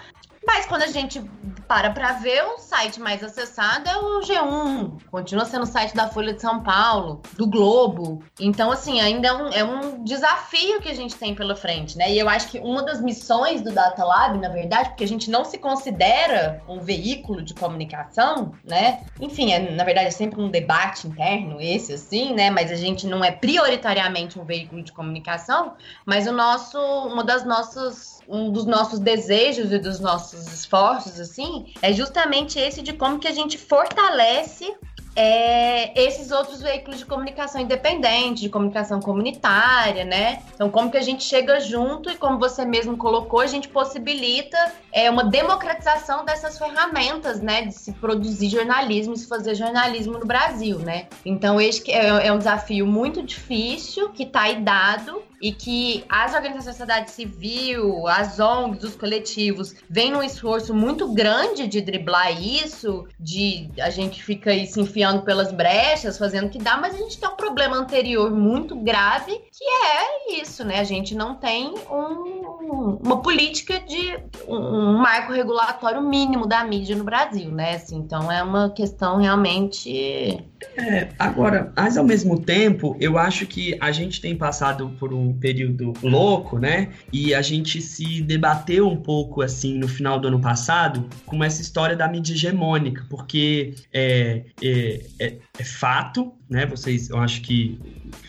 Mas 0.48 0.66
quando 0.66 0.84
a 0.84 0.88
gente 0.88 1.22
para 1.68 1.90
para 1.90 2.14
ver, 2.14 2.42
o 2.44 2.58
site 2.58 3.00
mais 3.00 3.22
acessado 3.22 3.90
é 3.90 3.98
o 3.98 4.22
G1. 4.22 5.02
Continua 5.12 5.44
sendo 5.44 5.64
o 5.64 5.68
site 5.68 5.94
da 5.94 6.08
Folha 6.08 6.34
de 6.34 6.42
São 6.42 6.64
Paulo, 6.64 7.22
do 7.36 7.46
Globo. 7.46 8.24
Então, 8.40 8.72
assim, 8.72 9.02
ainda 9.02 9.28
é 9.28 9.34
um, 9.34 9.48
é 9.50 9.64
um 9.66 10.04
desafio 10.04 10.80
que 10.80 10.88
a 10.88 10.94
gente 10.94 11.16
tem 11.16 11.36
pela 11.36 11.56
frente, 11.56 11.98
né? 11.98 12.10
E 12.10 12.18
eu 12.18 12.30
acho 12.30 12.48
que 12.48 12.60
uma 12.60 12.84
das 12.84 13.02
missões 13.02 13.62
do 13.62 13.74
Data 13.74 14.06
Lab, 14.06 14.38
na 14.38 14.48
verdade, 14.48 14.90
porque 14.90 15.04
a 15.04 15.08
gente 15.08 15.30
não 15.30 15.44
se 15.44 15.58
considera 15.58 16.64
um 16.70 16.80
veículo 16.80 17.42
de 17.42 17.54
comunicação, 17.54 18.54
né? 18.64 19.02
Enfim, 19.20 19.52
é, 19.52 19.60
na 19.72 19.84
verdade, 19.84 20.08
é 20.08 20.12
sempre 20.12 20.40
um 20.40 20.50
debate 20.50 21.06
interno 21.06 21.60
esse, 21.60 21.94
assim, 21.94 22.34
né? 22.34 22.50
Mas 22.50 22.72
a 22.72 22.76
gente 22.76 23.06
não 23.06 23.24
é 23.24 23.32
prioritariamente 23.32 24.40
um 24.40 24.46
veículo 24.46 24.82
de 24.82 24.94
comunicação, 24.94 25.74
mas 26.06 26.28
o 26.28 26.32
nosso, 26.32 26.80
uma 26.80 27.26
das 27.26 27.44
nossas 27.44 28.17
um 28.28 28.52
dos 28.52 28.66
nossos 28.66 29.00
desejos 29.00 29.72
e 29.72 29.80
dos 29.80 30.00
nossos 30.00 30.46
esforços, 30.54 31.20
assim, 31.20 31.74
é 31.82 31.94
justamente 31.94 32.60
esse 32.60 32.82
de 32.82 32.94
como 32.94 33.20
que 33.20 33.28
a 33.28 33.32
gente 33.32 33.58
fortalece 33.58 34.76
é, 35.20 36.00
esses 36.00 36.30
outros 36.30 36.62
veículos 36.62 37.00
de 37.00 37.06
comunicação 37.06 37.60
independente, 37.60 38.42
de 38.42 38.50
comunicação 38.50 39.00
comunitária, 39.00 40.06
né? 40.06 40.44
Então, 40.54 40.70
como 40.70 40.92
que 40.92 40.98
a 40.98 41.02
gente 41.02 41.24
chega 41.24 41.60
junto 41.60 42.12
e, 42.12 42.16
como 42.16 42.38
você 42.38 42.64
mesmo 42.64 42.96
colocou, 42.98 43.40
a 43.40 43.48
gente 43.48 43.68
possibilita 43.68 44.56
é, 44.94 45.10
uma 45.10 45.24
democratização 45.24 46.24
dessas 46.24 46.60
ferramentas, 46.60 47.42
né? 47.42 47.64
De 47.64 47.74
se 47.74 47.94
produzir 47.94 48.50
jornalismo 48.50 49.16
e 49.16 49.18
se 49.18 49.28
fazer 49.28 49.56
jornalismo 49.56 50.20
no 50.20 50.26
Brasil, 50.26 50.78
né? 50.78 51.08
Então, 51.26 51.60
esse 51.60 51.92
é, 51.92 52.28
é 52.28 52.32
um 52.32 52.38
desafio 52.38 52.86
muito 52.86 53.24
difícil, 53.24 54.10
que 54.10 54.22
está 54.22 54.42
aí 54.42 54.62
dado, 54.62 55.24
e 55.42 55.52
que 55.52 56.04
as 56.10 56.34
organizações 56.34 56.66
da 56.66 56.72
sociedade 56.72 57.12
civil, 57.12 58.08
as 58.08 58.40
ONGs, 58.40 58.84
os 58.84 58.96
coletivos, 58.96 59.76
vêm 59.90 60.12
num 60.12 60.24
esforço 60.24 60.74
muito 60.74 61.14
grande 61.14 61.68
de 61.68 61.82
driblar 61.82 62.42
isso, 62.42 63.08
de 63.20 63.70
a 63.80 63.90
gente 63.90 64.24
fica 64.24 64.52
aí 64.52 64.66
se 64.66 64.80
enfiando 64.80 65.22
pelas 65.22 65.52
brechas, 65.52 66.18
fazendo 66.18 66.48
o 66.48 66.50
que 66.50 66.58
dá, 66.58 66.78
mas 66.78 66.96
a 66.96 66.98
gente 66.98 67.20
tem 67.20 67.30
um 67.30 67.36
problema 67.36 67.78
anterior 67.78 68.32
muito 68.32 68.76
grave, 68.76 69.32
que 69.32 69.64
é 69.64 70.42
isso, 70.42 70.64
né? 70.64 70.80
A 70.80 70.84
gente 70.84 71.16
não 71.16 71.36
tem 71.36 71.74
um, 71.90 72.98
uma 73.04 73.22
política 73.22 73.80
de 73.80 74.20
um 74.48 74.98
marco 74.98 75.32
regulatório 75.32 76.02
mínimo 76.02 76.48
da 76.48 76.64
mídia 76.64 76.96
no 76.96 77.04
Brasil, 77.04 77.52
né? 77.52 77.76
Assim, 77.76 77.98
então 77.98 78.32
é 78.32 78.42
uma 78.42 78.70
questão 78.70 79.18
realmente. 79.18 80.44
É, 80.78 81.10
agora, 81.20 81.72
mas 81.76 81.98
ao 81.98 82.04
mesmo 82.04 82.40
tempo, 82.40 82.96
eu 83.00 83.18
acho 83.18 83.46
que 83.46 83.78
a 83.80 83.92
gente 83.92 84.20
tem 84.22 84.36
passado 84.36 84.90
por 85.00 85.14
um 85.14 85.27
período 85.34 85.94
louco, 86.02 86.60
né? 86.60 86.90
E 87.12 87.34
a 87.34 87.42
gente 87.42 87.82
se 87.82 88.22
debateu 88.22 88.88
um 88.88 88.98
pouco 88.98 89.42
assim 89.42 89.78
no 89.78 89.88
final 89.88 90.20
do 90.20 90.28
ano 90.28 90.40
passado 90.40 91.08
com 91.26 91.44
essa 91.44 91.62
história 91.62 91.96
da 91.96 92.08
mídia 92.08 92.34
hegemônica, 92.34 93.06
porque 93.10 93.76
é, 93.94 94.44
é, 94.62 95.06
é, 95.20 95.38
é 95.60 95.64
fato, 95.64 96.34
né? 96.50 96.66
Vocês, 96.66 97.10
eu 97.10 97.18
acho 97.18 97.42
que 97.42 97.80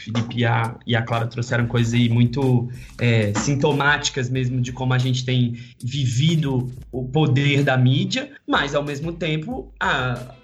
Felipe 0.09 0.39
e 0.39 0.45
a, 0.47 0.75
e 0.87 0.97
a 0.97 1.03
Clara 1.03 1.27
trouxeram 1.27 1.67
coisas 1.67 1.93
aí 1.93 2.09
muito 2.09 2.69
é, 2.99 3.33
sintomáticas 3.35 4.31
mesmo 4.31 4.61
de 4.61 4.73
como 4.73 4.95
a 4.95 4.99
gente 4.99 5.25
tem 5.25 5.59
vivido 5.83 6.71
o 6.91 7.05
poder 7.05 7.63
da 7.63 7.77
mídia, 7.77 8.31
mas 8.47 8.75
ao 8.75 8.83
mesmo 8.83 9.13
tempo, 9.13 9.73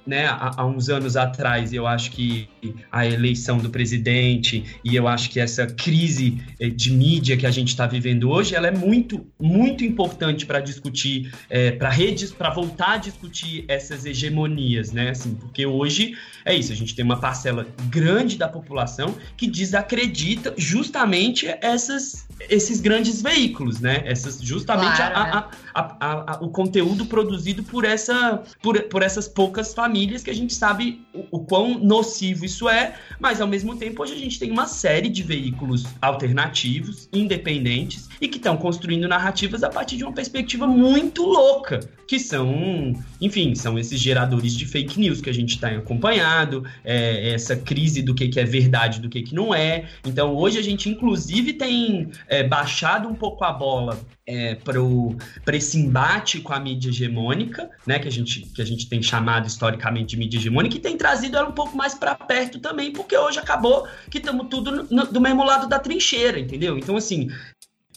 né, 0.06 0.26
há, 0.26 0.52
há 0.58 0.66
uns 0.66 0.88
anos 0.88 1.16
atrás, 1.16 1.72
eu 1.72 1.86
acho 1.86 2.10
que 2.10 2.48
a 2.92 3.06
eleição 3.06 3.58
do 3.58 3.70
presidente 3.70 4.64
e 4.84 4.94
eu 4.94 5.08
acho 5.08 5.30
que 5.30 5.40
essa 5.40 5.66
crise 5.66 6.42
é, 6.60 6.68
de 6.68 6.92
mídia 6.92 7.36
que 7.36 7.46
a 7.46 7.50
gente 7.50 7.68
está 7.68 7.86
vivendo 7.86 8.30
hoje, 8.30 8.54
ela 8.54 8.68
é 8.68 8.70
muito, 8.70 9.26
muito 9.40 9.84
importante 9.84 10.44
para 10.44 10.60
discutir, 10.60 11.32
é, 11.48 11.70
para 11.70 11.88
redes, 11.88 12.30
para 12.30 12.50
voltar 12.50 12.92
a 12.92 12.96
discutir 12.98 13.64
essas 13.68 14.04
hegemonias, 14.04 14.92
né? 14.92 15.10
Assim, 15.10 15.34
porque 15.34 15.64
hoje 15.64 16.14
é 16.44 16.54
isso, 16.54 16.72
a 16.72 16.76
gente 16.76 16.94
tem 16.94 17.04
uma 17.04 17.18
parcela 17.18 17.66
grande 17.88 18.36
da 18.36 18.48
população 18.48 19.14
que 19.36 19.46
desacredita 19.54 20.52
justamente 20.56 21.46
essas, 21.60 22.26
esses 22.50 22.80
grandes 22.80 23.22
veículos, 23.22 23.80
né? 23.80 24.02
Essas, 24.04 24.40
justamente 24.40 24.96
claro, 24.96 25.16
a, 25.16 25.24
né? 25.24 25.44
a, 25.72 26.32
a, 26.32 26.44
o 26.44 26.48
conteúdo 26.50 27.06
produzido 27.06 27.62
por, 27.62 27.84
essa, 27.84 28.42
por, 28.60 28.82
por 28.84 29.02
essas 29.02 29.28
poucas 29.28 29.72
famílias 29.72 30.24
que 30.24 30.30
a 30.30 30.34
gente 30.34 30.52
sabe 30.52 31.06
o, 31.14 31.38
o 31.38 31.44
quão 31.44 31.78
nocivo 31.78 32.44
isso 32.44 32.68
é, 32.68 32.94
mas 33.20 33.40
ao 33.40 33.46
mesmo 33.46 33.76
tempo 33.76 34.02
hoje 34.02 34.14
a 34.14 34.18
gente 34.18 34.38
tem 34.40 34.50
uma 34.50 34.66
série 34.66 35.08
de 35.08 35.22
veículos 35.22 35.84
alternativos, 36.02 37.08
independentes, 37.12 38.08
e 38.20 38.28
que 38.28 38.36
estão 38.36 38.56
construindo 38.56 39.08
narrativas 39.08 39.62
a 39.62 39.68
partir 39.68 39.96
de 39.96 40.04
uma 40.04 40.12
perspectiva 40.12 40.66
muito 40.66 41.22
louca, 41.22 41.80
que 42.06 42.18
são, 42.18 42.94
enfim, 43.20 43.54
são 43.54 43.78
esses 43.78 43.98
geradores 43.98 44.54
de 44.54 44.66
fake 44.66 44.98
news 44.98 45.20
que 45.20 45.30
a 45.30 45.34
gente 45.34 45.54
está 45.54 45.68
acompanhado, 45.68 46.64
é, 46.84 47.32
essa 47.32 47.56
crise 47.56 48.02
do 48.02 48.14
que, 48.14 48.28
que 48.28 48.40
é 48.40 48.44
verdade 48.44 49.00
do 49.00 49.08
que, 49.08 49.22
que 49.22 49.34
não 49.34 49.54
é. 49.54 49.86
Então 50.04 50.34
hoje 50.34 50.58
a 50.58 50.62
gente 50.62 50.88
inclusive 50.88 51.54
tem 51.54 52.10
é, 52.28 52.42
baixado 52.42 53.08
um 53.08 53.14
pouco 53.14 53.44
a 53.44 53.52
bola 53.52 53.98
é, 54.26 54.54
para 54.54 55.56
esse 55.56 55.78
embate 55.78 56.40
com 56.40 56.52
a 56.52 56.60
mídia 56.60 56.88
hegemônica, 56.88 57.68
né, 57.86 57.98
que 57.98 58.08
a, 58.08 58.10
gente, 58.10 58.40
que 58.40 58.62
a 58.62 58.64
gente 58.64 58.88
tem 58.88 59.02
chamado 59.02 59.46
historicamente 59.46 60.10
de 60.10 60.16
mídia 60.16 60.38
hegemônica, 60.38 60.76
e 60.76 60.80
tem 60.80 60.96
trazido 60.96 61.36
ela 61.36 61.48
um 61.48 61.52
pouco 61.52 61.76
mais 61.76 61.94
para 61.94 62.14
perto 62.14 62.58
também, 62.58 62.90
porque 62.90 63.16
hoje 63.16 63.38
acabou 63.38 63.86
que 64.10 64.18
estamos 64.18 64.48
tudo 64.48 64.86
no, 64.90 65.06
do 65.06 65.20
mesmo 65.20 65.44
lado 65.44 65.68
da 65.68 65.78
trincheira, 65.78 66.38
entendeu? 66.38 66.78
Então, 66.78 66.96
assim, 66.96 67.28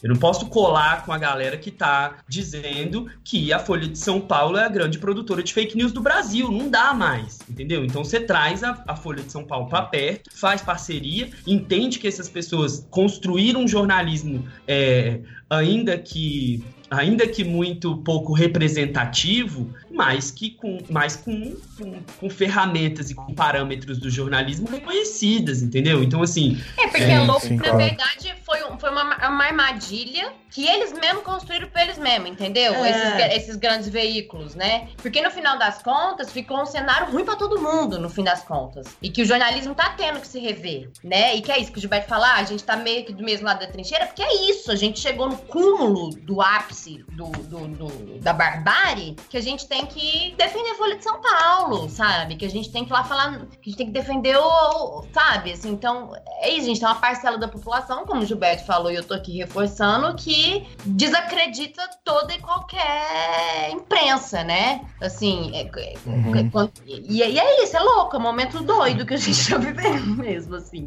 Eu 0.02 0.10
não 0.10 0.16
posso 0.16 0.46
colar 0.46 1.04
com 1.04 1.12
a 1.12 1.18
galera 1.18 1.56
que 1.56 1.70
tá 1.70 2.18
dizendo 2.28 3.10
que 3.24 3.52
a 3.52 3.58
Folha 3.58 3.88
de 3.88 3.98
São 3.98 4.20
Paulo 4.20 4.56
é 4.56 4.64
a 4.64 4.68
grande 4.68 4.98
produtora 4.98 5.42
de 5.42 5.52
fake 5.52 5.76
news 5.76 5.92
do 5.92 6.00
Brasil. 6.00 6.52
Não 6.52 6.68
dá 6.68 6.94
mais, 6.94 7.40
entendeu? 7.48 7.84
Então 7.84 8.04
você 8.04 8.20
traz 8.20 8.62
a, 8.62 8.82
a 8.86 8.94
Folha 8.94 9.22
de 9.22 9.32
São 9.32 9.44
Paulo 9.44 9.68
para 9.68 9.82
perto, 9.82 10.30
faz 10.32 10.62
parceria, 10.62 11.30
entende 11.46 11.98
que 11.98 12.06
essas 12.06 12.28
pessoas 12.28 12.86
construíram 12.90 13.62
um 13.62 13.68
jornalismo, 13.68 14.46
é, 14.66 15.20
ainda 15.50 15.98
que 15.98 16.64
ainda 16.90 17.26
que 17.26 17.44
muito 17.44 17.98
pouco 17.98 18.32
representativo, 18.32 19.72
mas 19.90 20.30
que 20.30 20.50
com, 20.50 20.78
mas 20.88 21.16
com, 21.16 21.54
com, 21.76 22.02
com, 22.18 22.30
ferramentas 22.30 23.10
e 23.10 23.14
com 23.14 23.34
parâmetros 23.34 23.98
do 23.98 24.08
jornalismo 24.08 24.68
reconhecidas, 24.68 25.62
entendeu? 25.62 26.02
Então, 26.02 26.22
assim. 26.22 26.58
É, 26.78 26.86
porque 26.88 27.02
é, 27.02 27.12
é 27.12 27.20
louco, 27.20 27.46
sim, 27.46 27.56
na 27.56 27.62
claro. 27.62 27.78
verdade, 27.78 28.34
foi, 28.78 28.90
uma, 28.90 29.02
uma 29.28 29.44
armadilha 29.44 30.32
que 30.50 30.66
eles 30.66 30.92
mesmos 30.92 31.22
construíram 31.22 31.68
pra 31.68 31.82
eles 31.82 31.98
mesmos, 31.98 32.30
entendeu? 32.30 32.74
É. 32.74 32.90
Esses, 32.90 33.36
esses 33.36 33.56
grandes 33.56 33.88
veículos, 33.88 34.54
né? 34.54 34.88
Porque 34.96 35.20
no 35.20 35.30
final 35.30 35.58
das 35.58 35.82
contas, 35.82 36.32
ficou 36.32 36.62
um 36.62 36.66
cenário 36.66 37.12
ruim 37.12 37.24
para 37.24 37.36
todo 37.36 37.60
mundo, 37.60 37.98
no 37.98 38.08
fim 38.08 38.24
das 38.24 38.42
contas. 38.42 38.86
E 39.02 39.10
que 39.10 39.22
o 39.22 39.26
jornalismo 39.26 39.74
tá 39.74 39.90
tendo 39.96 40.20
que 40.20 40.26
se 40.26 40.38
rever, 40.38 40.90
né? 41.02 41.34
E 41.36 41.42
que 41.42 41.52
é 41.52 41.58
isso 41.58 41.72
que 41.72 41.78
o 41.78 41.80
Gilberto 41.80 42.08
falar, 42.08 42.36
a 42.36 42.44
gente 42.44 42.64
tá 42.64 42.76
meio 42.76 43.04
que 43.04 43.12
do 43.12 43.22
mesmo 43.22 43.46
lado 43.46 43.60
da 43.60 43.66
trincheira, 43.66 44.06
porque 44.06 44.22
é 44.22 44.50
isso, 44.50 44.70
a 44.70 44.76
gente 44.76 45.00
chegou 45.00 45.28
no 45.28 45.36
cúmulo 45.36 46.10
do 46.10 46.40
ápice 46.40 47.04
do, 47.10 47.26
do, 47.26 47.68
do 47.68 48.18
da 48.20 48.32
barbárie, 48.32 49.16
que 49.28 49.36
a 49.36 49.42
gente 49.42 49.66
tem 49.66 49.84
que 49.86 50.34
defender 50.36 50.70
a 50.70 50.74
Folha 50.76 50.96
de 50.96 51.04
São 51.04 51.20
Paulo, 51.20 51.88
sabe? 51.90 52.36
Que 52.36 52.46
a 52.46 52.50
gente 52.50 52.72
tem 52.72 52.84
que 52.84 52.92
lá 52.92 53.04
falar, 53.04 53.46
que 53.60 53.68
a 53.68 53.70
gente 53.70 53.76
tem 53.76 53.86
que 53.86 53.92
defender 53.92 54.36
o, 54.36 55.04
sabe? 55.12 55.52
Assim, 55.52 55.70
então, 55.70 56.12
é 56.40 56.50
isso, 56.50 56.68
gente 56.68 56.80
tem 56.80 56.88
uma 56.88 56.94
parcela 56.94 57.36
da 57.38 57.48
população, 57.48 58.06
como 58.06 58.22
o 58.22 58.26
Gilberto 58.26 58.64
falou, 58.68 58.92
e 58.92 58.96
eu 58.96 59.02
tô 59.02 59.14
aqui 59.14 59.38
reforçando, 59.38 60.14
que 60.14 60.66
desacredita 60.84 61.82
toda 62.04 62.34
e 62.34 62.38
qualquer 62.38 63.70
imprensa, 63.72 64.44
né? 64.44 64.82
Assim, 65.00 65.50
é, 65.54 65.62
é, 65.62 65.94
uhum. 66.06 66.36
É, 66.36 66.68
e, 66.86 67.16
e, 67.16 67.38
é 67.40 67.64
isso, 67.64 67.74
é 67.74 67.80
louco, 67.80 68.16
é 68.16 68.18
um 68.18 68.22
momento 68.22 68.62
doido 68.62 69.06
que 69.06 69.14
a 69.14 69.16
gente 69.16 69.48
tá 69.48 69.56
vivendo 69.58 70.16
mesmo, 70.16 70.56
assim. 70.56 70.86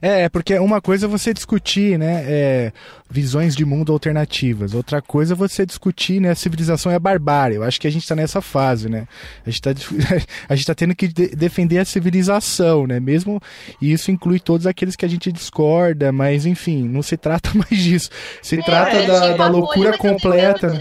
É, 0.00 0.26
porque 0.30 0.58
uma 0.58 0.80
coisa 0.80 1.04
é 1.04 1.08
você 1.08 1.34
discutir, 1.34 1.98
né, 1.98 2.24
é, 2.26 2.72
visões 3.10 3.54
de 3.54 3.64
mundo 3.64 3.92
alternativas, 3.92 4.72
outra 4.72 5.02
coisa 5.02 5.34
é 5.34 5.36
você 5.36 5.66
discutir, 5.66 6.18
né, 6.18 6.30
a 6.30 6.34
civilização 6.34 6.90
e 6.90 6.94
a 6.94 6.98
barbárie. 6.98 7.56
Eu 7.56 7.62
acho 7.62 7.78
que 7.78 7.86
a 7.86 7.90
gente 7.90 8.08
tá 8.08 8.16
nessa 8.16 8.40
fase, 8.40 8.88
né? 8.88 9.06
A 9.46 9.50
gente 9.50 9.60
tá, 9.60 9.70
a 10.48 10.56
gente 10.56 10.66
tá 10.66 10.74
tendo 10.74 10.94
que 10.94 11.06
de 11.06 11.28
defender 11.36 11.78
a 11.78 11.84
civilização, 11.84 12.86
né? 12.86 12.98
Mesmo, 12.98 13.38
e 13.80 13.92
isso 13.92 14.10
inclui 14.10 14.40
todos 14.40 14.66
aqueles 14.66 14.96
que 14.96 15.04
a 15.04 15.08
gente 15.08 15.30
discorda, 15.30 16.10
mas 16.10 16.46
enfim, 16.46 16.88
não 16.88 17.01
se 17.02 17.16
trata 17.16 17.50
mais 17.54 17.82
disso. 17.82 18.10
Se 18.42 18.58
é, 18.58 18.62
trata 18.62 19.02
da, 19.06 19.36
da 19.36 19.48
loucura 19.48 19.96
completa. 19.96 20.78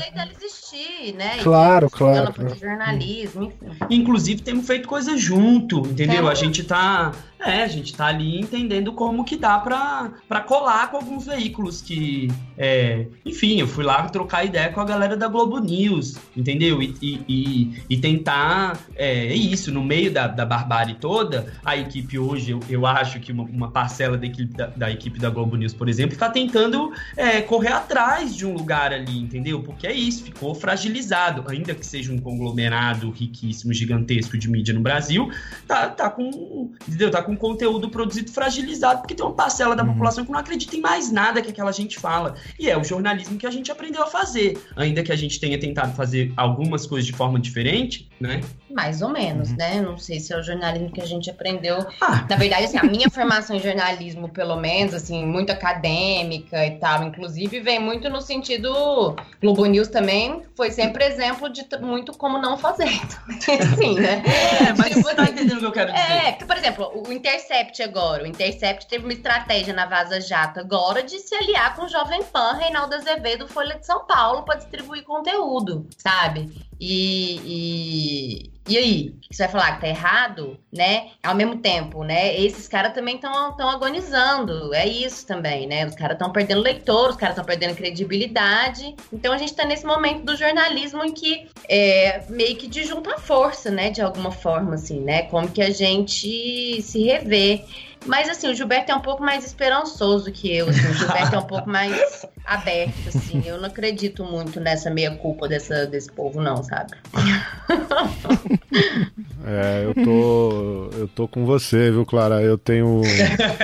Né? 1.16 1.40
Claro, 1.42 1.90
claro. 1.90 2.34
claro. 2.34 2.56
Jornalismo, 2.56 3.52
enfim. 3.62 3.86
Inclusive, 3.90 4.42
temos 4.42 4.66
feito 4.66 4.88
coisa 4.88 5.18
junto, 5.18 5.80
entendeu? 5.80 6.28
A 6.28 6.34
gente 6.34 6.64
tá 6.64 7.12
é, 7.44 7.64
a 7.64 7.68
gente 7.68 7.96
tá 7.96 8.06
ali 8.06 8.40
entendendo 8.40 8.94
como 8.94 9.26
que 9.26 9.36
dá 9.36 9.58
para 9.58 10.42
colar 10.42 10.92
com 10.92 10.98
alguns 10.98 11.26
veículos 11.26 11.82
que, 11.82 12.28
é, 12.56 13.08
enfim, 13.26 13.60
eu 13.60 13.68
fui 13.68 13.84
lá 13.84 14.08
trocar 14.10 14.46
ideia 14.46 14.70
com 14.70 14.80
a 14.80 14.86
galera 14.86 15.18
da 15.18 15.28
Globo 15.28 15.60
News, 15.60 16.18
entendeu? 16.38 16.82
E, 16.84 16.96
e, 17.02 17.22
e, 17.28 17.84
e 17.90 17.98
tentar, 17.98 18.80
é, 18.96 19.28
é, 19.28 19.34
isso, 19.34 19.72
no 19.72 19.84
meio 19.84 20.12
da, 20.12 20.28
da 20.28 20.46
barbárie 20.46 20.96
toda, 20.96 21.52
a 21.66 21.76
equipe 21.76 22.20
hoje, 22.20 22.52
eu, 22.52 22.60
eu 22.70 22.86
acho 22.86 23.20
que 23.20 23.32
uma, 23.32 23.44
uma 23.44 23.72
parcela 23.72 24.18
da 24.18 24.28
equipe 24.28 24.54
da, 24.54 24.68
da, 24.68 24.92
equipe 24.92 25.20
da 25.20 25.30
Globo 25.32 25.56
News, 25.56 25.74
por 25.74 25.90
exemplo, 25.90 26.14
está 26.14 26.30
tentando 26.30 26.94
é, 27.18 27.42
correr 27.42 27.74
atrás 27.74 28.36
de 28.36 28.46
um 28.46 28.54
lugar 28.54 28.94
ali, 28.94 29.18
entendeu? 29.18 29.64
Porque 29.64 29.88
é 29.88 29.94
isso, 29.94 30.24
ficou 30.24 30.54
fragilizado, 30.72 31.44
ainda 31.50 31.76
que 31.76 31.86
seja 31.86 32.14
um 32.14 32.18
conglomerado 32.18 33.12
riquíssimo, 33.12 33.74
gigantesco 33.74 34.38
de 34.38 34.50
mídia 34.50 34.74
no 34.74 34.80
Brasil, 34.80 35.30
tá, 35.68 35.90
tá 35.90 36.10
com, 36.10 36.72
entendeu? 36.88 37.12
Tá 37.12 37.22
com 37.22 37.36
conteúdo 37.36 37.90
produzido 37.90 38.32
fragilizado, 38.32 39.02
porque 39.02 39.14
tem 39.14 39.26
uma 39.26 39.36
parcela 39.36 39.76
da 39.76 39.84
uhum. 39.84 39.92
população 39.92 40.24
que 40.24 40.32
não 40.32 40.40
acredita 40.40 40.76
em 40.78 40.80
mais 40.80 41.12
nada 41.12 41.42
que 41.42 41.50
aquela 41.50 41.74
gente 41.74 42.00
fala. 42.00 42.36
E 42.58 42.70
é 42.70 42.78
o 42.78 42.84
jornalismo 42.86 43.38
que 43.38 43.46
a 43.46 43.52
gente 43.52 43.70
aprendeu 43.70 44.02
a 44.02 44.08
fazer. 44.08 44.58
Ainda 44.78 45.04
que 45.04 45.12
a 45.12 45.16
gente 45.16 45.40
tenha 45.42 45.60
tentado 45.60 45.94
fazer 45.94 46.32
algumas 46.38 46.88
coisas 46.88 47.06
de 47.06 47.12
forma 47.12 47.38
diferente, 47.38 48.08
né? 48.20 48.40
Mais 48.74 49.02
ou 49.02 49.10
menos, 49.10 49.50
uhum. 49.50 49.58
né? 49.58 49.82
Não 49.82 49.98
sei 49.98 50.22
se 50.22 50.32
é 50.32 50.40
o 50.40 50.44
jornalismo 50.44 50.90
que 50.90 51.02
a 51.02 51.06
gente 51.06 51.30
aprendeu. 51.30 51.80
Ah. 52.00 52.26
Na 52.30 52.38
verdade, 52.38 52.64
assim, 52.66 52.78
a 52.78 52.84
minha 52.84 53.10
formação 53.10 53.58
em 53.58 53.60
jornalismo, 53.60 54.30
pelo 54.30 54.56
menos, 54.56 54.94
assim, 54.94 55.26
muito 55.26 55.52
acadêmica 55.52 56.66
e 56.66 56.78
tal, 56.78 57.04
inclusive, 57.04 57.60
vem 57.60 57.80
muito 57.80 58.10
no 58.10 58.22
sentido. 58.22 59.16
Globo 59.42 59.66
News 59.66 59.90
também 59.90 60.42
foi 60.62 60.70
sempre 60.70 61.04
exemplo 61.06 61.50
de 61.50 61.66
muito 61.82 62.16
como 62.16 62.38
não 62.38 62.56
fazer. 62.56 62.86
Sim, 63.80 64.00
né? 64.00 64.22
É, 64.62 64.74
mas 64.78 64.90
tipo, 64.90 65.02
você 65.02 65.16
tá 65.16 65.24
entendendo 65.24 65.58
o 65.58 65.60
que 65.60 65.66
eu 65.66 65.72
quero 65.72 65.92
dizer. 65.92 66.12
É, 66.12 66.32
porque, 66.34 66.46
por 66.46 66.56
exemplo, 66.56 67.04
o 67.08 67.12
Intercept 67.12 67.82
agora. 67.82 68.24
O 68.24 68.28
Intercept 68.28 68.86
teve 68.86 69.04
uma 69.04 69.12
estratégia 69.12 69.74
na 69.74 69.88
Vaza 69.88 70.22
Jato 70.22 70.60
agora 70.60 71.02
de 71.02 71.18
se 71.18 71.34
aliar 71.34 71.76
com 71.76 71.86
o 71.86 71.90
Jovem 71.90 72.22
Pan, 72.22 72.54
Reinaldo 72.60 72.94
Azevedo, 72.94 73.48
Folha 73.48 73.80
de 73.80 73.88
São 73.88 74.06
Paulo, 74.06 74.44
para 74.44 74.60
distribuir 74.60 75.04
conteúdo, 75.04 75.88
sabe? 75.98 76.52
E, 76.84 77.40
e, 77.46 78.52
e 78.68 78.78
aí? 78.78 79.16
Você 79.30 79.44
vai 79.44 79.52
falar 79.52 79.76
que 79.76 79.82
tá 79.82 79.88
errado, 79.88 80.58
né? 80.74 81.12
Ao 81.22 81.36
mesmo 81.36 81.58
tempo, 81.58 82.04
né? 82.04 82.36
Esses 82.36 82.68
caras 82.68 82.92
também 82.94 83.16
estão 83.16 83.70
agonizando. 83.70 84.74
É 84.74 84.88
isso 84.88 85.28
também, 85.28 85.68
né? 85.68 85.86
Os 85.86 85.94
caras 85.94 86.16
estão 86.16 86.32
perdendo 86.32 86.62
leitor, 86.62 87.12
os 87.12 87.16
caras 87.16 87.36
estão 87.36 87.46
perdendo 87.46 87.76
credibilidade. 87.76 88.96
Então 89.14 89.32
a 89.32 89.38
gente 89.38 89.54
tá 89.54 89.64
nesse 89.64 89.86
momento 89.86 90.26
do 90.26 90.36
jornalismo 90.36 91.06
em 91.06 91.14
que 91.14 91.48
é 91.70 92.24
meio 92.30 92.56
que 92.56 92.66
de 92.66 92.84
junta 92.84 93.16
força, 93.20 93.70
né? 93.70 93.92
De 93.92 94.02
alguma 94.02 94.32
forma, 94.32 94.74
assim, 94.74 95.00
né? 95.02 95.22
Como 95.24 95.52
que 95.52 95.62
a 95.62 95.70
gente 95.70 96.82
se 96.82 97.04
revê. 97.04 97.64
Mas 98.06 98.30
assim, 98.30 98.50
o 98.50 98.56
Gilberto 98.56 98.92
é 98.92 98.96
um 98.96 99.02
pouco 99.02 99.24
mais 99.24 99.46
esperançoso 99.46 100.32
que 100.32 100.56
eu. 100.56 100.70
Assim, 100.70 100.88
o 100.88 100.94
Gilberto 100.94 101.36
é 101.36 101.40
um 101.40 101.46
pouco 101.46 101.70
mais 101.70 102.26
aberto, 102.46 103.08
assim. 103.08 103.44
Eu 103.46 103.60
não 103.60 103.68
acredito 103.68 104.24
muito 104.24 104.60
nessa 104.60 104.90
meia 104.90 105.16
culpa 105.16 105.48
dessa, 105.48 105.86
desse 105.86 106.12
povo, 106.12 106.42
não, 106.42 106.64
sabe? 106.64 106.92
É, 109.44 109.86
eu 109.86 110.06
tô. 110.06 110.90
Eu 110.98 111.08
tô 111.08 111.28
com 111.28 111.46
você, 111.46 111.92
viu, 111.92 112.06
Clara? 112.06 112.42
Eu 112.42 112.58
tenho. 112.58 113.02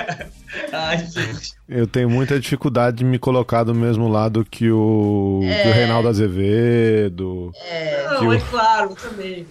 Ai, 0.72 1.06
gente. 1.06 1.52
Eu 1.68 1.86
tenho 1.86 2.10
muita 2.10 2.38
dificuldade 2.40 2.98
de 2.98 3.04
me 3.04 3.18
colocar 3.18 3.62
do 3.62 3.74
mesmo 3.74 4.08
lado 4.08 4.44
que 4.44 4.70
o, 4.70 5.40
é... 5.44 5.62
que 5.62 5.68
o 5.68 5.72
Reinaldo 5.72 6.08
Azevedo. 6.08 7.52
É, 7.64 8.08
não, 8.10 8.26
o... 8.26 8.32
é 8.32 8.40
claro, 8.40 8.96
também. 8.96 9.46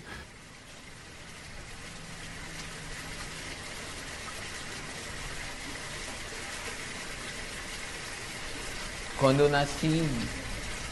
Quando 9.19 9.39
eu 9.39 9.49
nasci, 9.49 10.07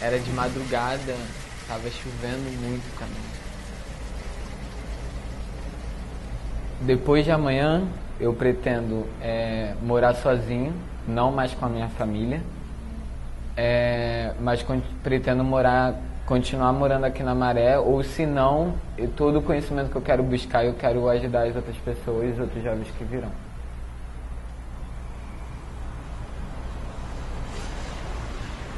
era 0.01 0.17
de 0.17 0.31
madrugada, 0.31 1.15
tava 1.67 1.87
chovendo 1.91 2.49
muito 2.59 2.97
também. 2.97 3.21
Depois 6.81 7.23
de 7.23 7.29
amanhã, 7.29 7.87
eu 8.19 8.33
pretendo 8.33 9.07
é, 9.21 9.75
morar 9.79 10.15
sozinho, 10.15 10.73
não 11.07 11.31
mais 11.31 11.53
com 11.53 11.67
a 11.67 11.69
minha 11.69 11.87
família, 11.89 12.41
é, 13.55 14.33
mas 14.39 14.65
pretendo 15.03 15.43
morar, 15.43 15.93
continuar 16.25 16.73
morando 16.73 17.05
aqui 17.05 17.21
na 17.21 17.35
Maré, 17.35 17.77
ou 17.77 18.03
se 18.03 18.25
não, 18.25 18.73
todo 19.15 19.37
o 19.37 19.41
conhecimento 19.43 19.91
que 19.91 19.95
eu 19.97 20.01
quero 20.01 20.23
buscar, 20.23 20.65
eu 20.65 20.73
quero 20.73 21.07
ajudar 21.09 21.43
as 21.43 21.55
outras 21.55 21.77
pessoas, 21.77 22.39
outros 22.39 22.63
jovens 22.63 22.87
que 22.97 23.03
virão. 23.03 23.44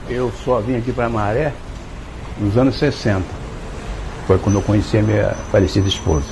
Eu 0.10 0.32
só 0.32 0.60
vim 0.62 0.78
aqui 0.78 0.93
para 0.93 1.10
Maré 1.10 1.53
nos 2.39 2.58
anos 2.58 2.78
60. 2.78 3.24
Foi 4.26 4.38
quando 4.38 4.55
eu 4.55 4.62
conheci 4.62 4.97
a 4.97 5.01
minha 5.01 5.32
falecida 5.51 5.88
esposa. 5.88 6.26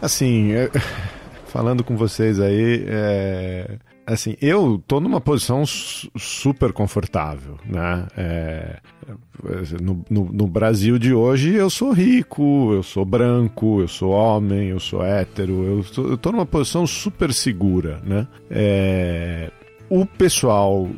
Assim, 0.00 0.50
falando 1.48 1.82
com 1.82 1.96
vocês 1.96 2.38
aí, 2.38 2.84
é, 2.86 3.76
assim, 4.06 4.36
eu 4.40 4.82
tô 4.86 5.00
numa 5.00 5.20
posição 5.20 5.64
super 5.66 6.72
confortável, 6.72 7.56
né? 7.64 8.06
É, 8.16 8.78
no, 9.80 10.04
no, 10.08 10.32
no, 10.32 10.46
Brasil 10.46 10.98
de 10.98 11.12
hoje 11.12 11.54
eu 11.54 11.68
sou 11.68 11.92
rico, 11.92 12.72
eu 12.72 12.82
sou 12.82 13.04
branco, 13.04 13.80
eu 13.80 13.88
sou 13.88 14.10
homem, 14.10 14.68
eu 14.68 14.80
sou 14.80 15.04
hétero, 15.04 15.64
eu 15.64 15.84
tô, 15.84 16.06
eu 16.08 16.18
tô 16.18 16.32
numa 16.32 16.46
posição 16.46 16.86
super 16.86 17.32
segura, 17.32 18.00
né? 18.04 18.26
É, 18.50 19.50
o 19.88 20.06
pessoal 20.06 20.88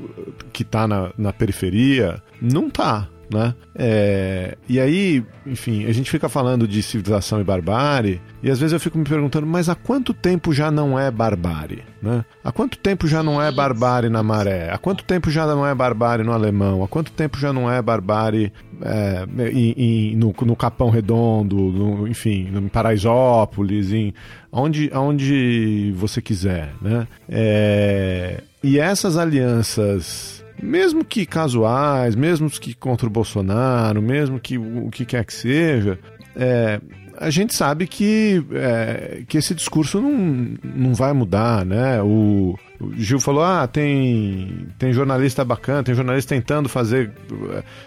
que 0.52 0.64
tá 0.64 0.86
na, 0.86 1.12
na 1.16 1.32
periferia 1.32 2.22
não 2.40 2.70
tá 2.70 3.08
né? 3.32 3.54
É, 3.74 4.56
e 4.68 4.80
aí, 4.80 5.24
enfim, 5.46 5.84
a 5.86 5.92
gente 5.92 6.10
fica 6.10 6.28
falando 6.28 6.66
de 6.66 6.82
civilização 6.82 7.40
e 7.40 7.44
barbárie, 7.44 8.20
e 8.42 8.50
às 8.50 8.58
vezes 8.58 8.72
eu 8.72 8.80
fico 8.80 8.98
me 8.98 9.04
perguntando, 9.04 9.46
mas 9.46 9.68
há 9.68 9.74
quanto 9.74 10.14
tempo 10.14 10.52
já 10.52 10.70
não 10.70 10.98
é 10.98 11.10
barbárie? 11.10 11.82
Né? 12.00 12.24
Há 12.44 12.52
quanto 12.52 12.78
tempo 12.78 13.06
já 13.06 13.22
não 13.22 13.42
é 13.42 13.50
barbárie 13.50 14.08
na 14.08 14.22
maré? 14.22 14.70
Há 14.70 14.78
quanto 14.78 15.04
tempo 15.04 15.30
já 15.30 15.46
não 15.46 15.66
é 15.66 15.74
barbárie 15.74 16.24
no 16.24 16.32
alemão? 16.32 16.84
Há 16.84 16.88
quanto 16.88 17.10
tempo 17.12 17.38
já 17.38 17.52
não 17.52 17.70
é 17.70 17.82
barbárie 17.82 18.52
é, 18.82 19.26
em, 19.52 19.72
em, 19.76 20.16
no, 20.16 20.34
no 20.42 20.56
Capão 20.56 20.90
Redondo, 20.90 21.56
no, 21.56 22.06
enfim, 22.06 22.50
em 22.54 22.68
Paraisópolis, 22.68 23.92
em 23.92 24.14
onde, 24.52 24.90
onde 24.94 25.92
você 25.96 26.22
quiser, 26.22 26.72
né? 26.80 27.06
É, 27.28 28.42
e 28.62 28.78
essas 28.78 29.16
alianças 29.16 30.44
mesmo 30.62 31.04
que 31.04 31.26
casuais, 31.26 32.14
mesmo 32.14 32.48
que 32.50 32.74
contra 32.74 33.06
o 33.06 33.10
Bolsonaro, 33.10 34.00
mesmo 34.02 34.40
que 34.40 34.58
o 34.58 34.90
que 34.90 35.04
quer 35.04 35.24
que 35.24 35.34
seja, 35.34 35.98
é, 36.34 36.80
a 37.18 37.30
gente 37.30 37.54
sabe 37.54 37.86
que, 37.86 38.44
é, 38.52 39.22
que 39.28 39.38
esse 39.38 39.54
discurso 39.54 40.00
não, 40.00 40.56
não 40.62 40.94
vai 40.94 41.12
mudar, 41.12 41.64
né? 41.64 42.02
O, 42.02 42.58
o 42.80 42.92
Gil 42.94 43.20
falou: 43.20 43.42
ah, 43.42 43.66
tem, 43.66 44.68
tem 44.78 44.92
jornalista 44.92 45.44
bacana, 45.44 45.82
tem 45.82 45.94
jornalista 45.94 46.34
tentando 46.34 46.68
fazer. 46.68 47.10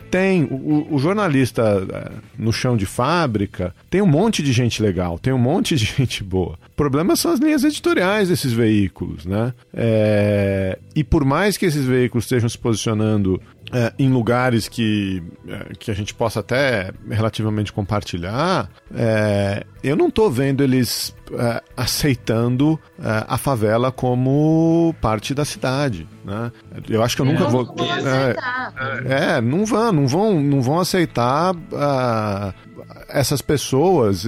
Tem. 0.09 0.43
O, 0.45 0.87
o, 0.95 0.99
jornalista 0.99 1.61
é, 1.91 2.11
no 2.37 2.51
chão 2.51 2.75
de 2.75 2.85
fábrica 2.85 3.73
tem 3.89 4.01
um 4.01 4.07
monte 4.07 4.41
de 4.41 4.51
gente 4.51 4.81
legal, 4.81 5.19
tem 5.19 5.33
um 5.33 5.37
monte 5.37 5.75
de 5.75 5.85
gente 5.97 6.23
boa. 6.23 6.57
O 6.67 6.75
problema 6.75 7.15
são 7.15 7.31
as 7.31 7.39
linhas 7.39 7.63
editoriais 7.63 8.29
desses 8.29 8.51
veículos, 8.51 9.25
né? 9.25 9.53
É, 9.73 10.77
e 10.95 11.03
por 11.03 11.23
mais 11.23 11.57
que 11.57 11.65
esses 11.65 11.85
veículos 11.85 12.25
estejam 12.25 12.49
se 12.49 12.57
posicionando 12.57 13.41
é, 13.71 13.93
em 13.97 14.09
lugares 14.09 14.67
que, 14.67 15.23
é, 15.47 15.73
que 15.77 15.91
a 15.91 15.93
gente 15.93 16.13
possa 16.13 16.39
até 16.39 16.91
relativamente 17.09 17.71
compartilhar, 17.71 18.69
é, 18.93 19.65
eu 19.83 19.95
não 19.95 20.07
estou 20.07 20.29
vendo 20.29 20.63
eles 20.63 21.15
é, 21.33 21.63
aceitando 21.75 22.79
é, 22.99 23.25
a 23.27 23.37
favela 23.37 23.91
como 23.91 24.93
parte 25.01 25.33
da 25.33 25.45
cidade. 25.45 26.07
Né? 26.23 26.51
Eu 26.89 27.03
acho 27.03 27.15
que 27.15 27.21
eu 27.21 27.25
nunca 27.25 27.43
não 27.43 27.49
vou. 27.49 27.65
vão 27.65 27.91
aceitar. 27.91 28.73
É, 29.05 29.41
não 29.41 29.65
vão, 29.65 29.91
não 29.91 30.07
vão, 30.07 30.39
não 30.41 30.61
vão 30.61 30.79
aceitar 30.79 31.55
ah, 31.73 32.53
essas 33.07 33.41
pessoas 33.41 34.25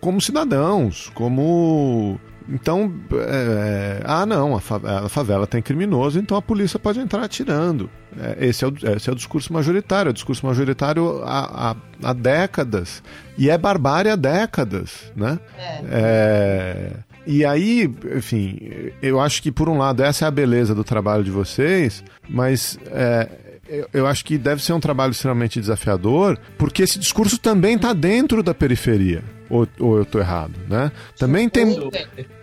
como 0.00 0.20
cidadãos, 0.20 1.10
como 1.14 2.18
então, 2.48 2.92
é, 3.12 4.00
ah, 4.04 4.24
não, 4.26 4.56
a 4.56 4.60
fa- 4.60 4.80
a 5.04 5.08
favela 5.08 5.46
tem 5.46 5.60
criminoso, 5.62 6.18
então 6.18 6.36
a 6.36 6.42
polícia 6.42 6.78
pode 6.78 7.00
entrar 7.00 7.24
atirando. 7.24 7.88
É, 8.18 8.46
Esse 8.46 8.64
é, 8.64 8.68
o, 8.68 8.72
esse 8.96 9.08
é 9.10 9.12
o 9.12 9.16
discurso 9.16 9.52
majoritário, 9.52 10.08
é 10.08 10.10
o 10.10 10.14
discurso 10.14 10.46
majoritário 10.46 11.22
há, 11.24 11.70
há, 11.70 11.76
há 12.02 12.12
décadas. 12.12 13.02
E 13.36 13.50
é 13.50 13.58
barbárie 13.58 14.10
há 14.10 14.16
décadas, 14.16 15.12
né? 15.14 15.38
É, 15.90 16.92
e 17.26 17.44
aí, 17.44 17.92
enfim, 18.14 18.58
eu 19.02 19.20
acho 19.20 19.42
que 19.42 19.50
por 19.50 19.68
um 19.68 19.78
lado 19.78 20.02
essa 20.02 20.24
é 20.24 20.28
a 20.28 20.30
beleza 20.30 20.74
do 20.74 20.84
trabalho 20.84 21.24
de 21.24 21.30
vocês, 21.30 22.02
mas 22.28 22.78
é, 22.86 23.28
eu 23.92 24.06
acho 24.06 24.24
que 24.24 24.38
deve 24.38 24.62
ser 24.62 24.72
um 24.72 24.80
trabalho 24.80 25.10
extremamente 25.10 25.58
desafiador, 25.60 26.38
porque 26.56 26.82
esse 26.84 26.98
discurso 27.00 27.36
também 27.38 27.74
está 27.74 27.92
dentro 27.92 28.42
da 28.42 28.54
periferia. 28.54 29.24
Ou, 29.48 29.66
ou 29.78 29.96
eu 29.96 30.02
estou 30.02 30.20
errado, 30.20 30.54
né? 30.68 30.90
Também 31.16 31.48
tem, 31.48 31.76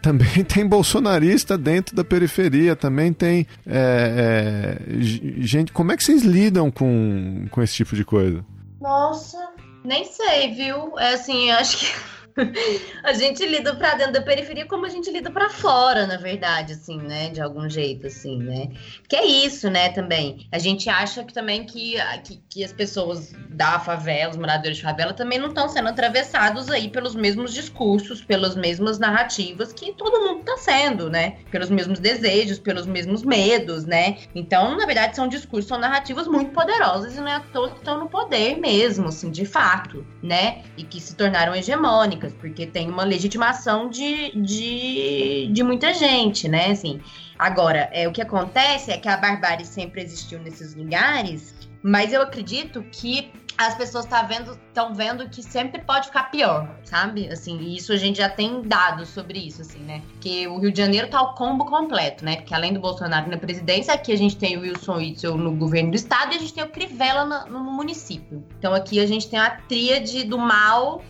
também 0.01 0.43
tem 0.45 0.65
bolsonarista 0.65 1.57
dentro 1.57 1.95
da 1.95 2.03
periferia, 2.03 2.75
também 2.75 3.11
tem 3.11 3.45
é, 3.67 4.79
é, 4.79 5.01
gente. 5.41 5.71
Como 5.71 5.91
é 5.91 5.97
que 5.97 6.03
vocês 6.03 6.23
lidam 6.23 6.71
com, 6.71 7.45
com 7.51 7.61
esse 7.61 7.73
tipo 7.75 7.95
de 7.95 8.05
coisa? 8.05 8.45
Nossa, 8.79 9.37
nem 9.83 10.05
sei, 10.05 10.53
viu? 10.53 10.97
É 10.97 11.13
assim, 11.13 11.49
eu 11.49 11.57
acho 11.57 11.77
que 11.79 12.13
a 13.03 13.13
gente 13.13 13.45
lida 13.45 13.75
pra 13.75 13.95
dentro 13.95 14.13
da 14.13 14.21
periferia 14.21 14.65
como 14.65 14.85
a 14.85 14.89
gente 14.89 15.11
lida 15.11 15.29
pra 15.31 15.49
fora, 15.49 16.07
na 16.07 16.17
verdade, 16.17 16.73
assim, 16.73 16.97
né? 16.97 17.29
De 17.29 17.41
algum 17.41 17.69
jeito, 17.69 18.07
assim, 18.07 18.37
né? 18.37 18.69
Que 19.07 19.15
é 19.15 19.25
isso, 19.25 19.69
né, 19.69 19.89
também. 19.89 20.47
A 20.51 20.57
gente 20.57 20.89
acha 20.89 21.23
que 21.23 21.33
também 21.33 21.65
que, 21.65 21.95
que, 22.23 22.41
que 22.49 22.63
as 22.63 22.73
pessoas 22.73 23.33
da 23.49 23.79
favela, 23.79 24.31
os 24.31 24.37
moradores 24.37 24.77
de 24.77 24.83
favela, 24.83 25.13
também 25.13 25.39
não 25.39 25.49
estão 25.49 25.67
sendo 25.69 25.89
atravessados 25.89 26.69
aí 26.69 26.89
pelos 26.89 27.15
mesmos 27.15 27.53
discursos, 27.53 28.21
pelas 28.23 28.55
mesmas 28.55 28.99
narrativas 28.99 29.71
que 29.73 29.93
todo 29.93 30.21
mundo 30.21 30.43
tá 30.43 30.57
sendo, 30.57 31.09
né? 31.09 31.37
Pelos 31.51 31.69
mesmos 31.69 31.99
desejos, 31.99 32.59
pelos 32.59 32.85
mesmos 32.85 33.23
medos, 33.23 33.85
né? 33.85 34.17
Então, 34.33 34.75
na 34.77 34.85
verdade, 34.85 35.15
são 35.15 35.27
discursos, 35.27 35.67
são 35.67 35.77
narrativas 35.77 36.27
muito 36.27 36.51
poderosas 36.51 37.15
e 37.15 37.19
não 37.19 37.27
é 37.27 37.35
à 37.35 37.39
toa 37.39 37.69
que 37.69 37.77
estão 37.77 37.99
no 37.99 38.09
poder 38.09 38.57
mesmo, 38.59 39.09
assim, 39.09 39.29
de 39.29 39.45
fato, 39.45 40.05
né? 40.21 40.63
E 40.77 40.83
que 40.83 40.99
se 40.99 41.15
tornaram 41.15 41.55
hegemônicas, 41.55 42.22
porque 42.31 42.65
tem 42.65 42.89
uma 42.89 43.03
legitimação 43.03 43.89
de, 43.89 44.31
de, 44.31 45.49
de 45.51 45.63
muita 45.63 45.93
gente, 45.93 46.47
né? 46.47 46.71
Assim, 46.71 47.01
agora, 47.37 47.89
é, 47.91 48.07
o 48.07 48.11
que 48.11 48.21
acontece 48.21 48.91
é 48.91 48.97
que 48.97 49.07
a 49.07 49.17
barbárie 49.17 49.65
sempre 49.65 50.01
existiu 50.01 50.39
nesses 50.39 50.75
lugares, 50.75 51.53
mas 51.81 52.13
eu 52.13 52.21
acredito 52.21 52.83
que 52.91 53.31
as 53.57 53.75
pessoas 53.75 54.05
estão 54.05 54.27
vendo, 54.27 54.59
tão 54.73 54.93
vendo 54.93 55.29
que 55.29 55.43
sempre 55.43 55.81
pode 55.81 56.07
ficar 56.07 56.23
pior, 56.31 56.67
sabe? 56.83 57.29
Assim, 57.31 57.59
isso 57.73 57.93
a 57.93 57.97
gente 57.97 58.17
já 58.17 58.29
tem 58.29 58.61
dados 58.63 59.09
sobre 59.09 59.39
isso, 59.39 59.61
assim, 59.61 59.79
né? 59.79 60.01
Que 60.19 60.47
o 60.47 60.57
Rio 60.57 60.71
de 60.71 60.79
Janeiro 60.79 61.07
tá 61.07 61.21
o 61.21 61.33
combo 61.35 61.65
completo, 61.65 62.25
né? 62.25 62.37
Porque 62.37 62.53
além 62.53 62.73
do 62.73 62.79
Bolsonaro 62.79 63.29
na 63.29 63.37
presidência, 63.37 63.93
aqui 63.93 64.11
a 64.11 64.17
gente 64.17 64.37
tem 64.37 64.57
o 64.57 64.61
Wilson 64.61 64.97
Witzel 64.97 65.37
no 65.37 65.55
governo 65.55 65.91
do 65.91 65.95
estado 65.95 66.33
e 66.33 66.37
a 66.37 66.39
gente 66.39 66.53
tem 66.53 66.63
o 66.63 66.69
Crivella 66.69 67.25
no, 67.25 67.59
no 67.59 67.71
município. 67.71 68.43
Então 68.57 68.73
aqui 68.73 68.99
a 68.99 69.05
gente 69.05 69.29
tem 69.29 69.39
a 69.39 69.51
tríade 69.51 70.23
do 70.23 70.37
mal 70.37 71.03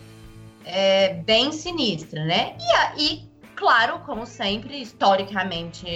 é, 0.64 1.14
bem 1.14 1.52
sinistra, 1.52 2.24
né? 2.24 2.56
E 2.58 2.72
aí, 2.72 3.22
claro, 3.54 4.00
como 4.00 4.26
sempre, 4.26 4.80
historicamente 4.80 5.86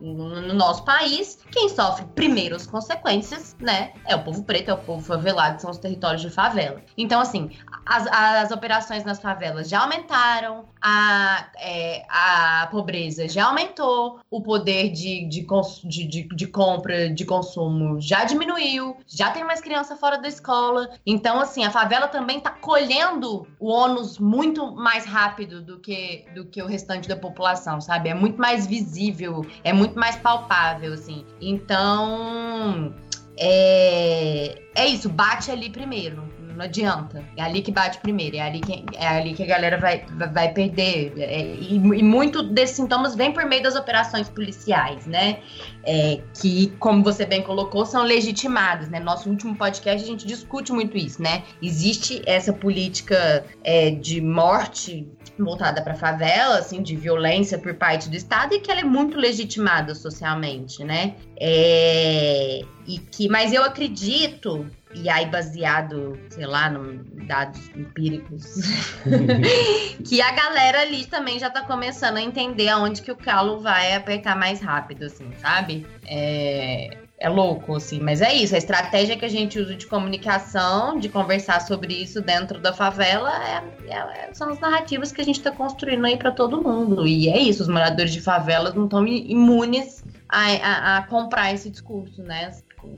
no, 0.00 0.40
no 0.40 0.54
nosso 0.54 0.84
país, 0.84 1.38
quem 1.50 1.68
sofre 1.68 2.04
primeiro 2.14 2.56
as 2.56 2.66
consequências, 2.66 3.56
né, 3.58 3.92
é 4.06 4.14
o 4.14 4.22
povo 4.22 4.44
preto, 4.44 4.70
é 4.70 4.74
o 4.74 4.78
povo 4.78 5.04
favelado, 5.04 5.60
são 5.60 5.70
os 5.70 5.78
territórios 5.78 6.22
de 6.22 6.30
favela. 6.30 6.80
Então, 6.96 7.20
assim, 7.20 7.50
as, 7.86 8.06
as 8.06 8.50
operações 8.50 9.04
nas 9.04 9.20
favelas 9.20 9.68
já 9.68 9.80
aumentaram, 9.80 10.68
a, 10.80 11.48
é, 11.58 12.04
a 12.08 12.68
pobreza 12.70 13.28
já 13.28 13.46
aumentou, 13.46 14.20
o 14.30 14.42
poder 14.42 14.90
de, 14.90 15.26
de, 15.28 15.46
de, 15.84 16.04
de, 16.06 16.28
de 16.28 16.46
compra, 16.46 17.10
de 17.10 17.24
consumo 17.24 18.00
já 18.00 18.24
diminuiu, 18.24 18.96
já 19.06 19.30
tem 19.30 19.44
mais 19.44 19.60
criança 19.60 19.96
fora 19.96 20.18
da 20.18 20.28
escola. 20.28 20.90
Então, 21.04 21.40
assim, 21.40 21.64
a 21.64 21.70
favela 21.70 22.08
também 22.08 22.40
tá 22.40 22.50
colhendo 22.50 23.46
o 23.58 23.68
ônus 23.68 24.18
muito 24.18 24.72
mais 24.72 25.04
rápido 25.04 25.62
do 25.62 25.78
que, 25.78 26.24
do 26.34 26.44
que 26.44 26.62
o 26.62 26.66
restante 26.66 26.89
da 27.08 27.16
população, 27.16 27.80
sabe? 27.80 28.08
É 28.08 28.14
muito 28.14 28.40
mais 28.40 28.66
visível, 28.66 29.44
é 29.62 29.72
muito 29.72 29.98
mais 29.98 30.16
palpável, 30.16 30.92
assim. 30.92 31.24
Então, 31.40 32.94
é, 33.38 34.60
é 34.74 34.86
isso, 34.86 35.08
bate 35.08 35.50
ali 35.50 35.70
primeiro. 35.70 36.22
Não 36.60 36.66
adianta. 36.66 37.24
É 37.38 37.42
ali 37.42 37.62
que 37.62 37.72
bate 37.72 37.98
primeiro. 38.00 38.36
É 38.36 38.42
ali 38.42 38.60
que, 38.60 38.84
é 38.94 39.06
ali 39.06 39.32
que 39.32 39.42
a 39.42 39.46
galera 39.46 39.78
vai, 39.78 40.04
vai 40.30 40.52
perder. 40.52 41.14
É, 41.16 41.54
e, 41.54 41.76
e 41.76 42.02
muito 42.02 42.42
desses 42.42 42.76
sintomas 42.76 43.14
vem 43.14 43.32
por 43.32 43.46
meio 43.46 43.62
das 43.62 43.76
operações 43.76 44.28
policiais, 44.28 45.06
né? 45.06 45.38
É, 45.84 46.20
que, 46.38 46.68
como 46.78 47.02
você 47.02 47.24
bem 47.24 47.42
colocou, 47.42 47.86
são 47.86 48.02
legitimadas, 48.02 48.90
né? 48.90 49.00
Nosso 49.00 49.30
último 49.30 49.56
podcast 49.56 50.04
a 50.04 50.06
gente 50.06 50.26
discute 50.26 50.70
muito 50.70 50.98
isso, 50.98 51.22
né? 51.22 51.44
Existe 51.62 52.22
essa 52.26 52.52
política 52.52 53.46
é, 53.64 53.90
de 53.90 54.20
morte 54.20 55.08
voltada 55.38 55.82
para 55.82 55.94
favela, 55.94 56.58
assim, 56.58 56.82
de 56.82 56.96
violência 56.96 57.58
por 57.58 57.74
parte 57.74 58.08
do 58.08 58.16
Estado 58.16 58.54
e 58.54 58.60
que 58.60 58.70
ela 58.70 58.80
é 58.80 58.84
muito 58.84 59.16
legitimada 59.16 59.94
socialmente, 59.94 60.84
né? 60.84 61.14
É, 61.38 62.60
e 62.86 62.98
que, 62.98 63.28
mas 63.28 63.52
eu 63.52 63.62
acredito 63.62 64.66
e 64.94 65.08
aí 65.08 65.26
baseado, 65.26 66.18
sei 66.30 66.46
lá, 66.46 66.68
em 66.68 67.26
dados 67.26 67.60
empíricos, 67.76 68.56
que 70.04 70.20
a 70.20 70.32
galera 70.32 70.80
ali 70.80 71.06
também 71.06 71.38
já 71.38 71.48
tá 71.48 71.62
começando 71.62 72.16
a 72.16 72.22
entender 72.22 72.68
aonde 72.68 73.00
que 73.00 73.12
o 73.12 73.16
calo 73.16 73.60
vai 73.60 73.94
apertar 73.94 74.36
mais 74.36 74.60
rápido, 74.60 75.04
assim, 75.04 75.30
sabe? 75.40 75.86
É, 76.06 76.99
é 77.20 77.28
louco, 77.28 77.76
assim, 77.76 78.00
mas 78.00 78.22
é 78.22 78.32
isso. 78.32 78.54
A 78.54 78.58
estratégia 78.58 79.16
que 79.16 79.24
a 79.26 79.28
gente 79.28 79.58
usa 79.58 79.74
de 79.76 79.86
comunicação, 79.86 80.98
de 80.98 81.08
conversar 81.08 81.60
sobre 81.60 81.92
isso 81.94 82.22
dentro 82.22 82.58
da 82.58 82.72
favela, 82.72 83.30
é, 83.44 83.92
é- 83.92 84.30
são 84.32 84.48
as 84.48 84.58
narrativas 84.58 85.12
que 85.12 85.20
a 85.20 85.24
gente 85.24 85.42
tá 85.42 85.50
construindo 85.50 86.04
aí 86.06 86.16
pra 86.16 86.30
todo 86.30 86.62
mundo. 86.62 87.06
E 87.06 87.28
é 87.28 87.38
isso, 87.38 87.62
os 87.62 87.68
moradores 87.68 88.12
de 88.12 88.20
favelas 88.20 88.74
não 88.74 88.84
estão 88.84 89.06
imunes 89.06 90.02
a, 90.28 90.46
a- 90.46 90.96
a 90.98 91.02
comprar 91.02 91.52
esse 91.52 91.68
discurso, 91.68 92.22
né? 92.22 92.50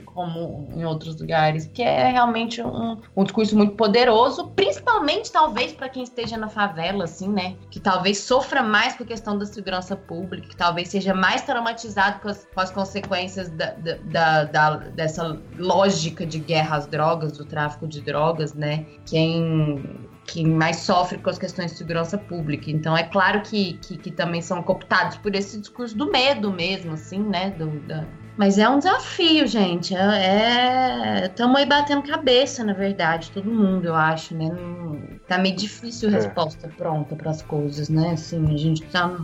Como 0.05 0.67
em 0.75 0.85
outros 0.85 1.19
lugares, 1.19 1.69
que 1.73 1.81
é 1.81 2.09
realmente 2.09 2.61
um, 2.61 2.99
um 3.15 3.23
discurso 3.23 3.55
muito 3.57 3.75
poderoso, 3.75 4.47
principalmente 4.49 5.31
talvez 5.31 5.73
para 5.73 5.89
quem 5.89 6.03
esteja 6.03 6.37
na 6.37 6.49
favela, 6.49 7.05
assim, 7.05 7.29
né? 7.29 7.55
Que 7.69 7.79
talvez 7.79 8.19
sofra 8.19 8.61
mais 8.61 8.95
com 8.95 9.03
a 9.03 9.07
questão 9.07 9.37
da 9.37 9.45
segurança 9.45 9.95
pública, 9.95 10.49
que 10.49 10.55
talvez 10.55 10.89
seja 10.89 11.13
mais 11.13 11.41
traumatizado 11.41 12.19
com 12.19 12.29
as, 12.29 12.47
com 12.53 12.59
as 12.59 12.71
consequências 12.71 13.49
da, 13.49 13.75
da, 14.05 14.43
da, 14.45 14.75
dessa 14.89 15.39
lógica 15.57 16.25
de 16.25 16.39
guerra 16.39 16.77
às 16.77 16.87
drogas, 16.87 17.37
do 17.37 17.45
tráfico 17.45 17.87
de 17.87 18.01
drogas, 18.01 18.53
né? 18.53 18.85
Quem 19.05 20.09
que 20.25 20.45
mais 20.45 20.77
sofre 20.77 21.17
com 21.17 21.29
as 21.29 21.37
questões 21.37 21.71
de 21.71 21.77
segurança 21.77 22.17
pública. 22.17 22.71
Então 22.71 22.95
é 22.95 23.03
claro 23.03 23.41
que, 23.41 23.73
que, 23.73 23.97
que 23.97 24.11
também 24.11 24.41
são 24.41 24.63
cooptados 24.63 25.17
por 25.17 25.35
esse 25.35 25.59
discurso 25.59 25.97
do 25.97 26.09
medo 26.09 26.51
mesmo, 26.51 26.93
assim, 26.93 27.19
né? 27.19 27.51
Do, 27.51 27.79
da... 27.81 28.05
Mas 28.37 28.57
é 28.57 28.67
um 28.67 28.79
desafio, 28.79 29.45
gente. 29.47 29.95
É. 29.95 31.25
Estamos 31.25 31.57
é... 31.57 31.63
aí 31.63 31.69
batendo 31.69 32.01
cabeça, 32.03 32.63
na 32.63 32.73
verdade, 32.73 33.31
todo 33.31 33.49
mundo, 33.49 33.85
eu 33.85 33.95
acho, 33.95 34.35
né? 34.35 34.49
Não... 34.49 35.01
Tá 35.27 35.37
meio 35.37 35.55
difícil 35.55 36.09
a 36.09 36.11
é. 36.11 36.15
resposta 36.15 36.67
pronta 36.77 37.15
para 37.15 37.31
as 37.31 37.41
coisas, 37.41 37.89
né? 37.89 38.11
Assim, 38.11 38.53
a 38.53 38.57
gente 38.57 38.83
tá. 38.83 39.15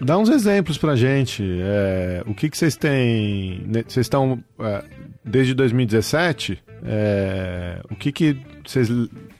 Dá 0.00 0.16
uns 0.16 0.28
exemplos 0.28 0.78
pra 0.78 0.94
gente. 0.94 1.44
É, 1.62 2.22
o 2.26 2.34
que, 2.34 2.48
que 2.48 2.56
vocês 2.56 2.76
têm. 2.76 3.64
Né, 3.66 3.84
vocês 3.86 4.06
estão. 4.06 4.42
É, 4.60 4.84
desde 5.24 5.54
2017, 5.54 6.62
é, 6.84 7.80
o 7.90 7.94
que, 7.94 8.10
que 8.10 8.36
vocês 8.66 8.88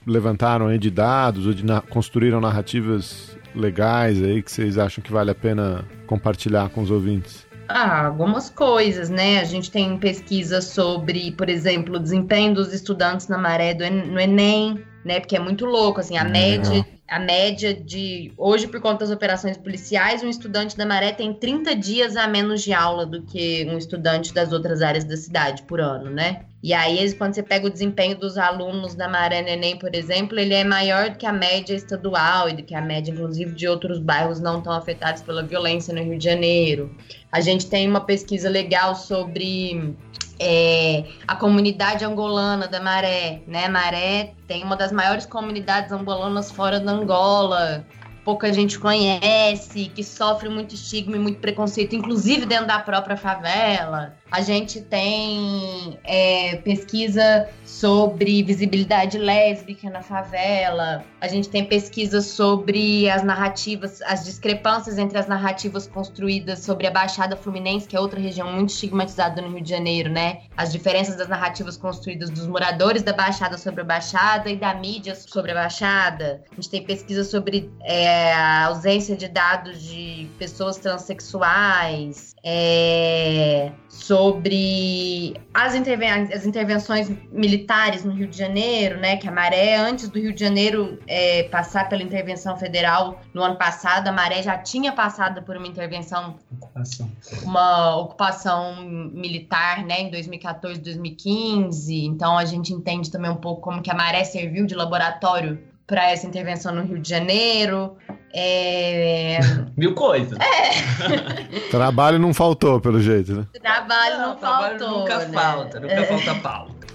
levantaram 0.05 0.67
aí 0.67 0.77
de 0.77 0.91
dados 0.91 1.47
ou 1.47 1.53
de 1.53 1.65
na 1.65 1.81
construíram 1.81 2.39
narrativas 2.39 3.37
legais 3.55 4.21
aí 4.21 4.41
que 4.41 4.51
vocês 4.51 4.77
acham 4.77 5.03
que 5.03 5.11
vale 5.11 5.31
a 5.31 5.35
pena 5.35 5.85
compartilhar 6.07 6.69
com 6.69 6.81
os 6.81 6.91
ouvintes? 6.91 7.50
Ah, 7.73 8.05
algumas 8.05 8.49
coisas, 8.49 9.09
né? 9.09 9.39
A 9.39 9.45
gente 9.45 9.71
tem 9.71 9.97
pesquisa 9.97 10.61
sobre, 10.61 11.31
por 11.31 11.49
exemplo, 11.49 11.95
o 11.95 11.99
desempenho 11.99 12.53
dos 12.53 12.73
estudantes 12.73 13.27
na 13.29 13.37
maré 13.37 13.73
do, 13.73 13.89
no 13.89 14.19
Enem, 14.19 14.85
né? 15.03 15.19
Porque 15.19 15.35
é 15.35 15.39
muito 15.39 15.65
louco, 15.65 15.99
assim, 15.99 16.17
a 16.17 16.23
média 16.23 16.85
a 17.11 17.19
média 17.19 17.73
de. 17.73 18.31
Hoje, 18.37 18.67
por 18.67 18.79
conta 18.79 18.99
das 18.99 19.11
operações 19.11 19.57
policiais, 19.57 20.23
um 20.23 20.29
estudante 20.29 20.77
da 20.77 20.85
Maré 20.85 21.11
tem 21.11 21.33
30 21.33 21.75
dias 21.75 22.15
a 22.15 22.25
menos 22.25 22.61
de 22.63 22.71
aula 22.71 23.05
do 23.05 23.21
que 23.21 23.67
um 23.69 23.77
estudante 23.77 24.33
das 24.33 24.53
outras 24.53 24.81
áreas 24.81 25.03
da 25.03 25.17
cidade 25.17 25.63
por 25.63 25.81
ano, 25.81 26.09
né? 26.09 26.45
E 26.63 26.73
aí, 26.73 27.13
quando 27.15 27.33
você 27.33 27.43
pega 27.43 27.67
o 27.67 27.69
desempenho 27.69 28.17
dos 28.17 28.37
alunos 28.37 28.95
da 28.95 29.09
Maré 29.09 29.41
Neném, 29.41 29.77
por 29.77 29.93
exemplo, 29.93 30.39
ele 30.39 30.53
é 30.53 30.63
maior 30.63 31.09
do 31.09 31.17
que 31.17 31.25
a 31.25 31.33
média 31.33 31.75
estadual 31.75 32.47
e 32.47 32.53
do 32.53 32.63
que 32.63 32.73
a 32.73 32.81
média, 32.81 33.11
inclusive, 33.11 33.51
de 33.51 33.67
outros 33.67 33.99
bairros 33.99 34.39
não 34.39 34.61
tão 34.61 34.71
afetados 34.71 35.21
pela 35.21 35.43
violência 35.43 35.93
no 35.93 36.01
Rio 36.01 36.17
de 36.17 36.23
Janeiro. 36.23 36.95
A 37.29 37.41
gente 37.41 37.67
tem 37.67 37.89
uma 37.89 38.01
pesquisa 38.01 38.49
legal 38.49 38.95
sobre 38.95 39.95
é, 40.43 41.05
a 41.27 41.35
comunidade 41.35 42.03
angolana 42.03 42.67
da 42.67 42.79
Maré, 42.79 43.43
né? 43.45 43.67
Maré 43.67 44.33
tem 44.47 44.63
uma 44.63 44.75
das 44.75 44.91
maiores 44.91 45.27
comunidades 45.27 45.91
angolanas 45.91 46.51
fora 46.51 46.79
da 46.79 46.91
Angola, 46.91 47.85
pouca 48.23 48.51
gente 48.53 48.79
conhece, 48.79 49.91
que 49.93 50.03
sofre 50.03 50.49
muito 50.49 50.75
estigma 50.75 51.15
e 51.15 51.19
muito 51.19 51.39
preconceito, 51.39 51.95
inclusive 51.95 52.45
dentro 52.45 52.67
da 52.67 52.79
própria 52.79 53.17
favela. 53.17 54.15
A 54.31 54.41
gente 54.41 54.81
tem 54.81 55.99
é, 56.03 56.55
pesquisa 56.57 57.49
sobre 57.65 58.41
visibilidade 58.43 59.17
lésbica 59.17 59.89
na 59.89 60.01
favela. 60.01 61.03
A 61.19 61.27
gente 61.27 61.49
tem 61.49 61.65
pesquisa 61.65 62.21
sobre 62.21 63.09
as 63.09 63.23
narrativas, 63.23 64.01
as 64.03 64.23
discrepâncias 64.23 64.97
entre 64.97 65.17
as 65.17 65.27
narrativas 65.27 65.85
construídas 65.87 66.59
sobre 66.59 66.87
a 66.87 66.91
Baixada 66.91 67.35
Fluminense, 67.35 67.87
que 67.87 67.95
é 67.95 67.99
outra 67.99 68.19
região 68.19 68.51
muito 68.51 68.69
estigmatizada 68.69 69.41
no 69.41 69.49
Rio 69.49 69.61
de 69.61 69.69
Janeiro, 69.69 70.09
né? 70.09 70.43
As 70.55 70.71
diferenças 70.71 71.17
das 71.17 71.27
narrativas 71.27 71.75
construídas 71.75 72.29
dos 72.29 72.47
moradores 72.47 73.03
da 73.03 73.11
Baixada 73.11 73.57
sobre 73.57 73.81
a 73.81 73.85
Baixada 73.85 74.49
e 74.49 74.55
da 74.55 74.73
mídia 74.73 75.15
sobre 75.15 75.51
a 75.51 75.55
Baixada. 75.55 76.43
A 76.51 76.55
gente 76.55 76.69
tem 76.69 76.83
pesquisa 76.83 77.23
sobre 77.23 77.69
é, 77.83 78.10
a 78.11 78.65
ausência 78.65 79.15
de 79.15 79.27
dados 79.27 79.81
de 79.81 80.27
pessoas 80.37 80.77
transexuais. 80.77 82.31
É, 82.43 83.71
sobre 83.87 85.35
as, 85.53 85.75
interven 85.75 86.09
as 86.09 86.43
intervenções 86.43 87.07
militares 87.31 88.03
no 88.03 88.11
Rio 88.11 88.27
de 88.27 88.35
Janeiro, 88.35 88.99
né? 88.99 89.17
Que 89.17 89.27
a 89.27 89.31
Maré, 89.31 89.75
antes 89.75 90.09
do 90.09 90.19
Rio 90.19 90.33
de 90.33 90.39
Janeiro 90.39 90.97
é, 91.07 91.43
passar 91.43 91.87
pela 91.87 92.01
intervenção 92.01 92.57
federal 92.57 93.21
no 93.31 93.43
ano 93.43 93.57
passado, 93.57 94.07
a 94.07 94.11
Maré 94.11 94.41
já 94.41 94.57
tinha 94.57 94.91
passado 94.91 95.43
por 95.43 95.55
uma 95.55 95.67
intervenção, 95.67 96.35
ocupação. 96.51 97.11
uma 97.43 97.95
ocupação 97.97 98.81
militar, 98.83 99.85
né? 99.85 100.01
Em 100.01 100.09
2014, 100.09 100.79
2015. 100.81 102.05
Então 102.05 102.37
a 102.37 102.45
gente 102.45 102.73
entende 102.73 103.11
também 103.11 103.29
um 103.29 103.35
pouco 103.35 103.61
como 103.61 103.83
que 103.83 103.91
a 103.91 103.93
Maré 103.93 104.23
serviu 104.23 104.65
de 104.65 104.73
laboratório 104.73 105.70
para 105.91 106.09
essa 106.09 106.25
intervenção 106.25 106.73
no 106.73 106.83
Rio 106.83 106.99
de 106.99 107.09
Janeiro. 107.09 107.97
É... 108.33 109.39
Mil 109.75 109.93
coisas. 109.93 110.39
É. 110.39 111.59
trabalho 111.69 112.17
não 112.17 112.33
faltou, 112.33 112.79
pelo 112.79 113.01
jeito, 113.01 113.35
né? 113.35 113.45
Trabalho 113.61 114.17
não, 114.17 114.29
não 114.29 114.35
trabalho 114.37 114.79
faltou. 114.79 114.99
Nunca 114.99 115.17
né? 115.17 115.33
falta, 115.33 115.79
nunca 115.81 115.93
é. 115.93 116.05
falta 116.05 116.35
pauta. 116.35 116.87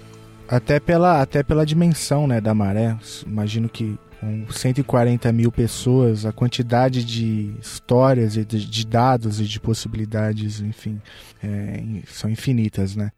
Até 0.49 0.79
pela, 0.79 1.21
até 1.21 1.43
pela 1.43 1.63
dimensão 1.63 2.25
né, 2.25 2.41
da 2.41 2.55
maré. 2.55 2.97
Imagino 3.23 3.69
que 3.69 3.99
com 4.19 4.51
140 4.51 5.31
mil 5.31 5.51
pessoas, 5.51 6.25
a 6.25 6.31
quantidade 6.31 7.05
de 7.05 7.53
histórias 7.61 8.35
e 8.35 8.43
de, 8.43 8.65
de 8.65 8.87
dados 8.87 9.39
e 9.39 9.43
de 9.43 9.59
possibilidades, 9.59 10.59
enfim, 10.59 10.99
é, 11.43 12.01
são 12.07 12.31
infinitas, 12.31 12.95
né? 12.95 13.11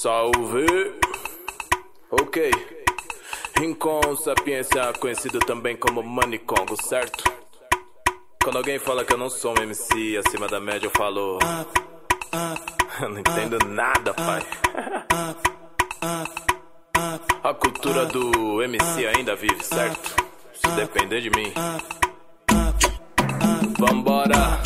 Salve! 0.00 0.94
Ok. 2.08 2.52
Rincon 3.58 4.14
Sapiência, 4.14 4.92
conhecido 5.00 5.40
também 5.40 5.76
como 5.76 6.04
Manicongo, 6.04 6.80
certo? 6.80 7.24
Quando 8.40 8.58
alguém 8.58 8.78
fala 8.78 9.04
que 9.04 9.12
eu 9.12 9.18
não 9.18 9.28
sou 9.28 9.58
um 9.58 9.62
MC 9.62 10.16
acima 10.24 10.46
da 10.46 10.60
média, 10.60 10.86
eu 10.86 10.92
falo. 10.92 11.40
Eu 13.00 13.08
não 13.08 13.18
entendo 13.20 13.58
nada, 13.68 14.12
pai. 14.14 14.42
A 17.44 17.54
cultura 17.54 18.06
do 18.06 18.62
MC 18.62 19.06
ainda 19.06 19.36
vive, 19.36 19.64
certo? 19.64 20.16
Se 20.52 20.68
depender 20.76 21.20
de 21.20 21.30
mim. 21.30 21.52
Vambora! 23.78 24.60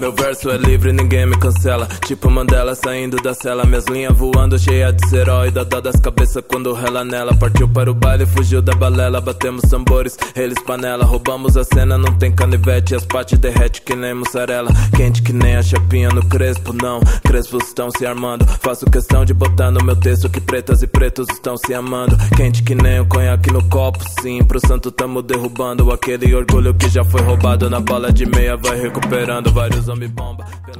Meu 0.00 0.12
verso 0.12 0.50
é 0.50 0.56
livre, 0.56 0.92
ninguém 0.92 1.26
me 1.26 1.36
cancela. 1.38 1.86
Tipo 2.04 2.30
Mandela 2.30 2.74
saindo 2.74 3.16
da 3.18 3.32
cela. 3.32 3.64
Minhas 3.64 3.86
linhas 3.86 4.16
voando, 4.16 4.58
cheia 4.58 4.92
de 4.92 5.08
serói. 5.08 5.50
Dá 5.50 5.64
das 5.64 5.98
cabeças 6.00 6.42
quando 6.46 6.72
rela 6.72 7.04
nela. 7.04 7.34
Partiu 7.34 7.68
para 7.68 7.90
o 7.90 7.94
baile, 7.94 8.26
fugiu 8.26 8.60
da 8.60 8.74
balela. 8.74 9.20
Batemos 9.20 9.62
tambores, 9.62 10.18
eles 10.34 10.58
panela. 10.62 11.04
Roubamos 11.04 11.56
a 11.56 11.64
cena, 11.64 11.96
não 11.96 12.12
tem 12.18 12.32
canivete. 12.32 12.94
As 12.94 13.04
partes 13.04 13.38
derrete 13.38 13.82
que 13.82 13.94
nem 13.94 14.14
mussarela. 14.14 14.70
Quente 14.96 15.22
que 15.22 15.32
nem 15.32 15.56
a 15.56 15.62
chapinha 15.62 16.08
no 16.10 16.24
crespo, 16.26 16.72
não. 16.72 17.00
Crespos 17.26 17.68
estão 17.68 17.90
se 17.90 18.04
armando. 18.04 18.44
Faço 18.60 18.84
questão 18.86 19.24
de 19.24 19.32
botar 19.32 19.70
no 19.70 19.82
meu 19.84 19.96
texto 19.96 20.28
que 20.28 20.40
pretas 20.40 20.82
e 20.82 20.86
pretos 20.86 21.28
estão 21.30 21.56
se 21.56 21.72
amando. 21.72 22.16
Quente 22.36 22.62
que 22.62 22.74
nem 22.74 23.00
o 23.00 23.06
conhaque 23.06 23.50
no 23.52 23.62
copo, 23.68 24.04
sim. 24.20 24.42
Pro 24.44 24.60
santo 24.60 24.90
tamo 24.90 25.22
derrubando. 25.22 25.90
Aquele 25.92 26.34
orgulho 26.34 26.74
que 26.74 26.88
já 26.88 27.04
foi 27.04 27.22
roubado 27.22 27.70
na 27.70 27.80
bala 27.80 28.12
de 28.12 28.26
meia. 28.26 28.56
Vai 28.56 28.80
recuperando 28.80 29.52
vários 29.52 29.63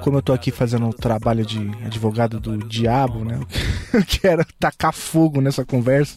como 0.01 0.19
eu 0.19 0.23
tô 0.23 0.33
aqui 0.33 0.51
fazendo 0.51 0.87
um 0.87 0.93
trabalho 0.93 1.45
de 1.45 1.59
advogado 1.85 2.41
do 2.41 2.59
diabo, 2.59 3.25
né? 3.25 3.41
Eu 3.93 4.05
quero 4.05 4.45
tacar 4.59 4.93
fogo 4.93 5.41
nessa 5.41 5.65
conversa. 5.65 6.17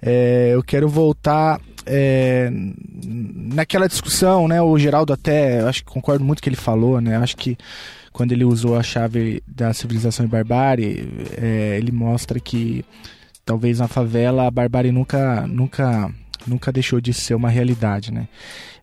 É, 0.00 0.50
eu 0.52 0.62
quero 0.62 0.88
voltar 0.88 1.58
é, 1.84 2.50
naquela 2.52 3.88
discussão, 3.88 4.46
né? 4.46 4.60
O 4.60 4.78
Geraldo 4.78 5.12
até, 5.12 5.60
acho 5.60 5.82
que 5.82 5.90
concordo 5.90 6.24
muito 6.24 6.38
com 6.38 6.42
o 6.42 6.44
que 6.44 6.48
ele 6.50 6.56
falou, 6.56 7.00
né? 7.00 7.16
Acho 7.16 7.36
que 7.36 7.56
quando 8.12 8.32
ele 8.32 8.44
usou 8.44 8.76
a 8.76 8.82
chave 8.82 9.42
da 9.46 9.72
civilização 9.72 10.26
e 10.26 10.28
barbárie, 10.28 11.08
é, 11.36 11.78
ele 11.78 11.90
mostra 11.90 12.38
que 12.38 12.84
talvez 13.44 13.78
na 13.78 13.88
favela 13.88 14.46
a 14.46 14.50
barbárie 14.50 14.92
nunca, 14.92 15.46
nunca, 15.46 16.12
nunca 16.48 16.72
deixou 16.72 17.00
de 17.00 17.12
ser 17.12 17.34
uma 17.34 17.50
realidade, 17.50 18.12
né? 18.12 18.26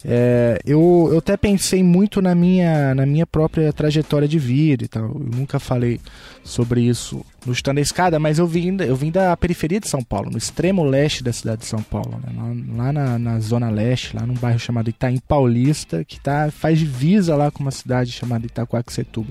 É, 0.07 0.59
eu, 0.63 1.09
eu 1.11 1.17
até 1.17 1.35
pensei 1.35 1.81
muito 1.81 2.21
na 2.21 2.35
minha, 2.35 2.93
na 2.93 3.07
minha 3.07 3.25
própria 3.25 3.73
trajetória 3.73 4.27
de 4.27 4.37
vida 4.37 4.85
e 4.85 4.87
tal. 4.87 5.03
Eu 5.03 5.27
nunca 5.35 5.57
falei 5.57 5.99
sobre 6.43 6.81
isso 6.81 7.25
no 7.43 7.51
Estando 7.51 7.79
a 7.79 7.81
Escada, 7.81 8.19
mas 8.19 8.37
eu 8.37 8.45
vim, 8.45 8.77
eu 8.81 8.95
vim 8.95 9.09
da 9.09 9.35
periferia 9.35 9.79
de 9.79 9.87
São 9.87 10.03
Paulo, 10.03 10.29
no 10.29 10.37
extremo 10.37 10.83
leste 10.83 11.23
da 11.23 11.33
cidade 11.33 11.61
de 11.61 11.67
São 11.67 11.81
Paulo, 11.81 12.19
né? 12.23 12.31
lá, 12.37 12.83
lá 12.83 12.93
na, 12.93 13.19
na, 13.19 13.39
zona 13.39 13.69
leste, 13.69 14.15
lá 14.15 14.27
num 14.27 14.35
bairro 14.35 14.59
chamado 14.59 14.89
Itaim 14.89 15.17
Paulista, 15.27 16.05
que 16.05 16.19
tá, 16.19 16.51
faz 16.51 16.77
divisa 16.77 17.35
lá 17.35 17.49
com 17.49 17.63
uma 17.63 17.71
cidade 17.71 18.11
chamada 18.11 18.45
Itacoaxetuba. 18.45 19.29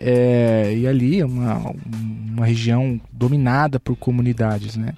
É, 0.00 0.74
e 0.76 0.86
ali 0.86 1.20
é 1.20 1.26
uma, 1.26 1.74
uma 1.86 2.46
região 2.46 3.00
dominada 3.12 3.80
por 3.80 3.96
comunidades, 3.96 4.76
né? 4.76 4.94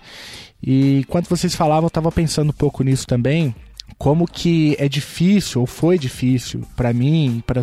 E 0.63 0.99
enquanto 0.99 1.29
vocês 1.29 1.55
falavam, 1.55 1.85
eu 1.85 1.89
estava 1.89 2.13
pensando 2.13 2.51
um 2.51 2.55
pouco 2.55 2.83
nisso 2.83 3.07
também, 3.07 3.55
como 3.97 4.27
que 4.27 4.77
é 4.79 4.89
difícil, 4.89 5.63
ou 5.63 5.67
foi 5.67 5.99
difícil 5.99 6.63
para 6.77 6.93
mim, 6.93 7.43
para 7.47 7.63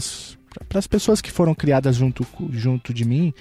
para 0.67 0.79
as 0.79 0.87
pessoas 0.87 1.21
que 1.21 1.31
foram 1.31 1.53
criadas 1.53 1.95
junto, 1.95 2.25
junto 2.49 2.93
de 2.93 3.05
mim 3.05 3.33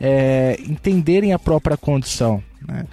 é, 0.00 0.58
entenderem 0.66 1.32
a 1.32 1.38
própria 1.38 1.76
condição. 1.76 2.42
Né? 2.66 2.84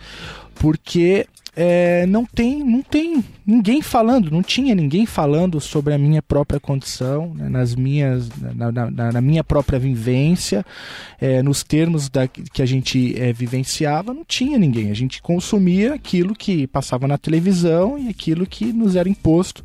Porque 0.55 1.27
é, 1.55 2.05
não 2.05 2.25
tem 2.25 2.63
não 2.63 2.81
tem 2.81 3.23
ninguém 3.45 3.81
falando, 3.81 4.29
não 4.29 4.41
tinha 4.41 4.75
ninguém 4.75 5.05
falando 5.05 5.61
sobre 5.61 5.93
a 5.93 5.97
minha 5.97 6.21
própria 6.21 6.59
condição, 6.59 7.33
né, 7.35 7.47
nas 7.47 7.75
minhas, 7.75 8.29
na, 8.55 8.71
na, 8.71 9.11
na, 9.11 9.21
minha 9.21 9.43
própria 9.43 9.79
vivência, 9.79 10.65
é, 11.21 11.41
nos 11.41 11.63
termos 11.63 12.09
da, 12.09 12.27
que 12.27 12.61
a 12.61 12.65
gente 12.65 13.15
é, 13.17 13.31
vivenciava, 13.31 14.13
não 14.13 14.25
tinha 14.25 14.57
ninguém. 14.57 14.91
A 14.91 14.95
gente 14.95 15.21
consumia 15.21 15.93
aquilo 15.93 16.35
que 16.35 16.67
passava 16.67 17.07
na 17.07 17.17
televisão 17.17 17.97
e 17.97 18.09
aquilo 18.09 18.45
que 18.45 18.73
nos 18.73 18.95
era 18.95 19.07
imposto 19.07 19.63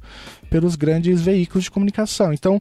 pelos 0.51 0.75
grandes 0.75 1.23
veículos 1.23 1.65
de 1.65 1.71
comunicação. 1.71 2.33
Então, 2.33 2.61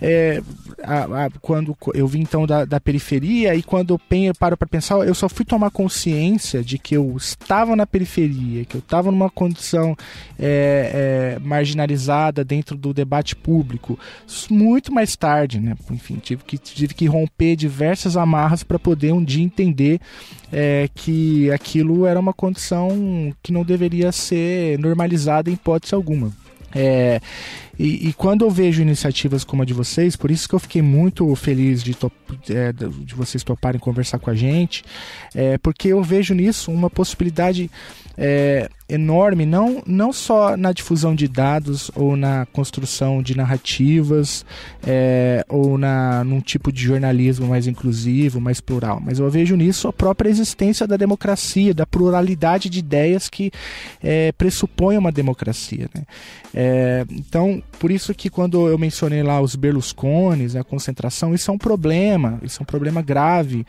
é, 0.00 0.42
a, 0.84 1.24
a, 1.24 1.30
quando 1.40 1.76
eu 1.94 2.06
vim 2.06 2.20
então 2.20 2.46
da, 2.46 2.64
da 2.64 2.78
periferia 2.78 3.54
e 3.54 3.62
quando 3.62 3.98
eu 4.10 4.34
paro 4.38 4.56
para 4.56 4.68
pensar, 4.68 4.96
eu 5.06 5.14
só 5.14 5.28
fui 5.28 5.44
tomar 5.44 5.70
consciência 5.70 6.62
de 6.62 6.78
que 6.78 6.94
eu 6.94 7.16
estava 7.16 7.74
na 7.74 7.86
periferia, 7.86 8.64
que 8.66 8.76
eu 8.76 8.80
estava 8.80 9.10
numa 9.10 9.30
condição 9.30 9.96
é, 10.38 11.36
é, 11.38 11.38
marginalizada 11.40 12.44
dentro 12.44 12.76
do 12.76 12.92
debate 12.92 13.34
público 13.34 13.98
muito 14.50 14.92
mais 14.92 15.16
tarde, 15.16 15.58
né? 15.58 15.74
Enfim, 15.90 16.16
tive 16.16 16.44
que, 16.44 16.58
tive 16.58 16.94
que 16.94 17.06
romper 17.06 17.56
diversas 17.56 18.16
amarras 18.16 18.62
para 18.62 18.78
poder 18.78 19.12
um 19.12 19.24
dia 19.24 19.42
entender 19.42 20.00
é, 20.52 20.88
que 20.94 21.50
aquilo 21.50 22.06
era 22.06 22.20
uma 22.20 22.34
condição 22.34 23.32
que 23.42 23.52
não 23.52 23.64
deveria 23.64 24.12
ser 24.12 24.78
normalizada 24.78 25.48
em 25.48 25.54
hipótese 25.54 25.94
alguma. 25.94 26.32
É, 26.74 27.20
e, 27.78 28.08
e, 28.08 28.12
quando 28.12 28.44
eu 28.44 28.50
vejo 28.50 28.82
iniciativas 28.82 29.44
como 29.44 29.62
a 29.62 29.64
de 29.64 29.72
vocês, 29.72 30.14
por 30.14 30.30
isso 30.30 30.48
que 30.48 30.54
eu 30.54 30.58
fiquei 30.58 30.82
muito 30.82 31.34
feliz 31.34 31.82
de, 31.82 31.94
top, 31.94 32.14
é, 32.50 32.72
de 32.72 33.14
vocês 33.14 33.42
toparem 33.42 33.80
conversar 33.80 34.18
com 34.18 34.30
a 34.30 34.34
gente, 34.34 34.84
é, 35.34 35.58
porque 35.58 35.88
eu 35.88 36.02
vejo 36.02 36.34
nisso 36.34 36.70
uma 36.70 36.90
possibilidade 36.90 37.70
é, 38.16 38.68
enorme, 38.88 39.46
não, 39.46 39.82
não 39.86 40.12
só 40.12 40.56
na 40.56 40.72
difusão 40.72 41.14
de 41.14 41.26
dados 41.26 41.90
ou 41.94 42.16
na 42.16 42.46
construção 42.46 43.22
de 43.22 43.36
narrativas 43.36 44.44
é, 44.86 45.44
ou 45.48 45.78
na, 45.78 46.22
num 46.24 46.40
tipo 46.40 46.70
de 46.70 46.82
jornalismo 46.82 47.46
mais 47.46 47.66
inclusivo, 47.66 48.40
mais 48.40 48.60
plural, 48.60 49.00
mas 49.02 49.18
eu 49.18 49.30
vejo 49.30 49.56
nisso 49.56 49.88
a 49.88 49.92
própria 49.92 50.28
existência 50.28 50.86
da 50.86 50.96
democracia, 50.96 51.72
da 51.72 51.86
pluralidade 51.86 52.68
de 52.68 52.78
ideias 52.78 53.28
que 53.28 53.50
é, 54.02 54.32
pressupõe 54.32 54.98
uma 54.98 55.10
democracia. 55.10 55.88
Né? 55.94 56.02
É, 56.54 57.06
então, 57.10 57.62
por 57.78 57.90
isso 57.90 58.14
que 58.14 58.28
quando 58.28 58.68
eu 58.68 58.76
mencionei 58.76 59.22
lá 59.22 59.40
os 59.40 59.56
Berluscones, 59.56 60.54
a 60.54 60.62
concentração, 60.62 61.34
isso 61.34 61.50
é 61.50 61.54
um 61.54 61.58
problema, 61.58 62.38
isso 62.42 62.60
é 62.60 62.62
um 62.62 62.66
problema 62.66 63.00
grave. 63.00 63.64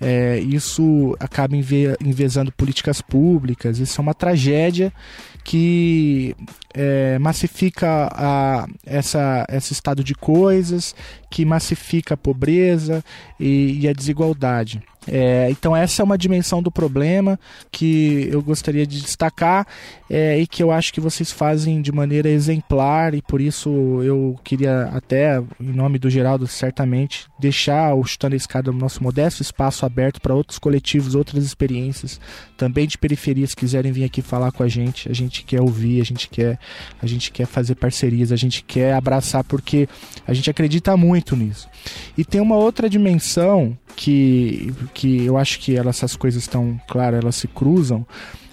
É, 0.00 0.38
isso 0.40 1.16
acaba 1.18 1.56
envezando 1.56 2.52
políticas 2.52 3.00
públicas, 3.00 3.78
isso 3.78 3.98
é 3.98 4.02
uma 4.02 4.14
tragédia 4.14 4.92
que 5.46 6.34
é, 6.74 7.20
massifica 7.20 8.08
a, 8.12 8.66
essa, 8.84 9.46
esse 9.48 9.72
estado 9.72 10.02
de 10.02 10.12
coisas, 10.12 10.92
que 11.30 11.44
massifica 11.44 12.14
a 12.14 12.16
pobreza 12.16 13.04
e, 13.38 13.78
e 13.80 13.88
a 13.88 13.92
desigualdade. 13.92 14.82
É, 15.08 15.48
então 15.50 15.76
essa 15.76 16.02
é 16.02 16.04
uma 16.04 16.18
dimensão 16.18 16.60
do 16.60 16.70
problema 16.70 17.38
que 17.70 18.28
eu 18.30 18.42
gostaria 18.42 18.84
de 18.84 19.00
destacar 19.00 19.64
é, 20.10 20.38
e 20.38 20.46
que 20.48 20.62
eu 20.62 20.72
acho 20.72 20.92
que 20.92 21.00
vocês 21.00 21.30
fazem 21.30 21.80
de 21.80 21.92
maneira 21.92 22.28
exemplar 22.28 23.14
e 23.14 23.22
por 23.22 23.40
isso 23.40 23.70
eu 24.02 24.36
queria 24.42 24.90
até, 24.92 25.38
em 25.60 25.72
nome 25.72 25.98
do 25.98 26.10
Geraldo, 26.10 26.46
certamente, 26.46 27.26
deixar 27.38 27.94
o 27.94 28.04
Chutando 28.04 28.34
a 28.34 28.36
Escada, 28.36 28.70
o 28.70 28.74
nosso 28.74 29.02
modesto 29.02 29.42
espaço 29.42 29.86
aberto 29.86 30.20
para 30.20 30.34
outros 30.34 30.58
coletivos, 30.58 31.14
outras 31.14 31.44
experiências, 31.44 32.20
também 32.56 32.86
de 32.86 32.98
periferias 32.98 33.54
quiserem 33.54 33.92
vir 33.92 34.04
aqui 34.04 34.20
falar 34.22 34.50
com 34.50 34.64
a 34.64 34.68
gente. 34.68 35.08
A 35.08 35.14
gente 35.14 35.35
quer 35.42 35.60
ouvir, 35.60 36.00
a 36.00 36.04
gente 36.04 36.28
quer, 36.28 36.58
a 37.00 37.06
gente 37.06 37.30
quer 37.30 37.46
fazer 37.46 37.74
parcerias, 37.74 38.32
a 38.32 38.36
gente 38.36 38.62
quer 38.62 38.94
abraçar 38.94 39.44
porque 39.44 39.88
a 40.26 40.32
gente 40.32 40.50
acredita 40.50 40.96
muito 40.96 41.36
nisso. 41.36 41.68
E 42.16 42.24
tem 42.24 42.40
uma 42.40 42.56
outra 42.56 42.88
dimensão 42.88 43.76
que, 43.94 44.72
que 44.92 45.24
eu 45.24 45.36
acho 45.36 45.58
que 45.58 45.76
elas, 45.76 45.96
essas 45.96 46.16
coisas 46.16 46.42
estão, 46.42 46.80
claro, 46.86 47.16
elas 47.16 47.36
se 47.36 47.48
cruzam, 47.48 48.06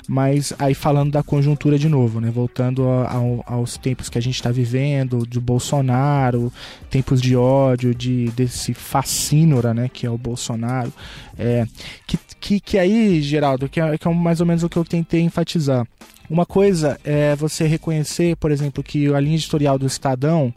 mas 0.07 0.53
aí 0.59 0.73
falando 0.73 1.11
da 1.11 1.23
conjuntura 1.23 1.77
de 1.79 1.87
novo, 1.87 2.19
né? 2.19 2.29
Voltando 2.29 2.87
a, 2.87 3.07
a, 3.07 3.53
aos 3.53 3.77
tempos 3.77 4.09
que 4.09 4.17
a 4.17 4.21
gente 4.21 4.35
está 4.35 4.51
vivendo, 4.51 5.25
de 5.25 5.39
Bolsonaro, 5.39 6.51
tempos 6.89 7.21
de 7.21 7.35
ódio, 7.35 7.95
de 7.95 8.29
desse 8.31 8.73
fascínora, 8.73 9.73
né? 9.73 9.89
Que 9.91 10.05
é 10.05 10.09
o 10.09 10.17
Bolsonaro. 10.17 10.91
É, 11.37 11.65
que, 12.05 12.17
que, 12.39 12.59
que 12.59 12.77
aí, 12.77 13.21
Geraldo, 13.21 13.69
que 13.69 13.79
é, 13.79 13.97
que 13.97 14.07
é 14.07 14.13
mais 14.13 14.41
ou 14.41 14.45
menos 14.45 14.63
o 14.63 14.69
que 14.69 14.77
eu 14.77 14.85
tentei 14.85 15.21
enfatizar. 15.21 15.87
Uma 16.33 16.47
coisa 16.47 16.99
é 17.03 17.35
você 17.35 17.67
reconhecer, 17.67 18.35
por 18.37 18.49
exemplo, 18.49 18.83
que 18.83 19.13
a 19.13 19.19
linha 19.19 19.35
editorial 19.35 19.77
do 19.77 19.85
Estadão 19.85 20.51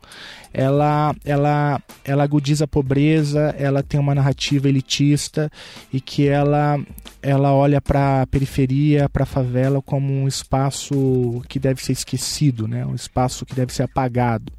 ela, 0.50 1.14
ela, 1.22 1.82
ela 2.02 2.24
agudiza 2.24 2.64
a 2.64 2.66
pobreza, 2.66 3.54
ela 3.58 3.82
tem 3.82 4.00
uma 4.00 4.14
narrativa 4.14 4.70
elitista 4.70 5.52
e 5.92 6.00
que 6.00 6.26
ela, 6.26 6.80
ela 7.20 7.52
olha 7.52 7.78
para 7.78 8.22
a 8.22 8.26
periferia, 8.26 9.06
para 9.06 9.24
a 9.24 9.26
favela 9.26 9.82
como 9.82 10.10
um 10.10 10.26
espaço 10.26 11.42
que 11.46 11.58
deve 11.58 11.84
ser 11.84 11.92
esquecido, 11.92 12.66
né? 12.66 12.86
um 12.86 12.94
espaço 12.94 13.44
que 13.44 13.54
deve 13.54 13.70
ser 13.70 13.82
apagado. 13.82 14.50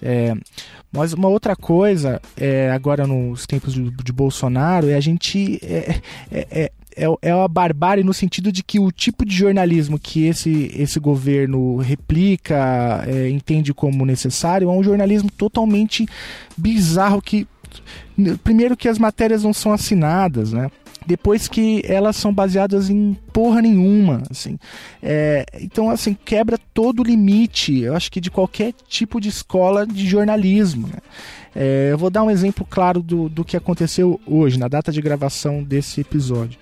É, 0.00 0.32
mas 0.92 1.12
uma 1.12 1.26
outra 1.26 1.56
coisa, 1.56 2.22
é, 2.36 2.70
agora 2.70 3.04
nos 3.04 3.48
tempos 3.48 3.74
de, 3.74 3.90
de 3.90 4.12
Bolsonaro, 4.12 4.88
é 4.88 4.94
a 4.94 5.00
gente 5.00 5.58
é, 5.60 6.70
é, 6.96 7.06
é 7.22 7.34
uma 7.34 7.48
barbárie 7.48 8.04
no 8.04 8.14
sentido 8.14 8.50
de 8.50 8.62
que 8.62 8.78
o 8.78 8.90
tipo 8.90 9.24
de 9.24 9.34
jornalismo 9.34 9.98
que 9.98 10.26
esse, 10.26 10.70
esse 10.76 10.98
governo 10.98 11.76
replica, 11.76 13.04
é, 13.06 13.28
entende 13.28 13.72
como 13.72 14.06
necessário, 14.06 14.68
é 14.68 14.72
um 14.72 14.82
jornalismo 14.82 15.30
totalmente 15.30 16.06
bizarro 16.56 17.20
que 17.20 17.46
primeiro 18.44 18.76
que 18.76 18.88
as 18.88 18.98
matérias 18.98 19.42
não 19.42 19.52
são 19.52 19.72
assinadas, 19.72 20.52
né? 20.52 20.70
Depois 21.06 21.48
que 21.48 21.82
elas 21.84 22.16
são 22.16 22.32
baseadas 22.32 22.88
em 22.90 23.14
porra 23.32 23.62
nenhuma, 23.62 24.22
assim. 24.30 24.58
É, 25.02 25.44
então, 25.60 25.90
assim, 25.90 26.14
quebra 26.14 26.58
todo 26.72 27.00
o 27.00 27.04
limite, 27.04 27.80
eu 27.80 27.94
acho 27.94 28.10
que 28.10 28.20
de 28.20 28.30
qualquer 28.30 28.72
tipo 28.88 29.20
de 29.20 29.28
escola 29.28 29.86
de 29.86 30.06
jornalismo. 30.06 30.88
Né? 30.88 30.98
É, 31.54 31.88
eu 31.92 31.98
vou 31.98 32.10
dar 32.10 32.22
um 32.22 32.30
exemplo 32.30 32.66
claro 32.68 33.02
do, 33.02 33.28
do 33.28 33.44
que 33.44 33.56
aconteceu 33.56 34.20
hoje, 34.26 34.58
na 34.58 34.68
data 34.68 34.92
de 34.92 35.00
gravação 35.00 35.62
desse 35.62 36.00
episódio 36.00 36.58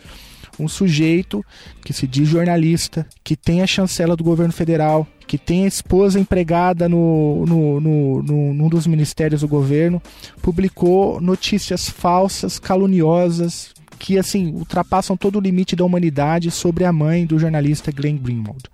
um 0.61 0.69
sujeito 0.69 1.45
que 1.85 1.93
se 1.93 2.07
diz 2.07 2.29
jornalista, 2.29 3.07
que 3.25 3.35
tem 3.35 3.63
a 3.63 3.67
chancela 3.67 4.15
do 4.15 4.23
governo 4.23 4.53
federal, 4.53 5.07
que 5.27 5.39
tem 5.39 5.65
a 5.65 5.69
esposa 5.69 6.21
empregada 6.21 6.89
no, 6.89 7.47
no, 7.47 7.81
no, 7.81 8.23
no, 8.23 8.55
num 8.55 8.69
dos 8.69 8.87
ministérios 8.87 9.41
do 9.41 9.49
governo, 9.49 10.03
publicou 10.43 11.21
notícias 11.21 11.89
falsas, 11.89 12.59
caluniosas, 12.59 13.73
que 14.01 14.19
assim 14.19 14.51
ultrapassam 14.55 15.15
todo 15.15 15.37
o 15.37 15.41
limite 15.41 15.77
da 15.77 15.85
humanidade 15.85 16.51
sobre 16.51 16.87
a 16.87 16.93
mãe 16.93 17.27
do 17.27 17.39
jornalista 17.39 17.93
Glenn 17.93 18.17
Greenwald. 18.17 18.65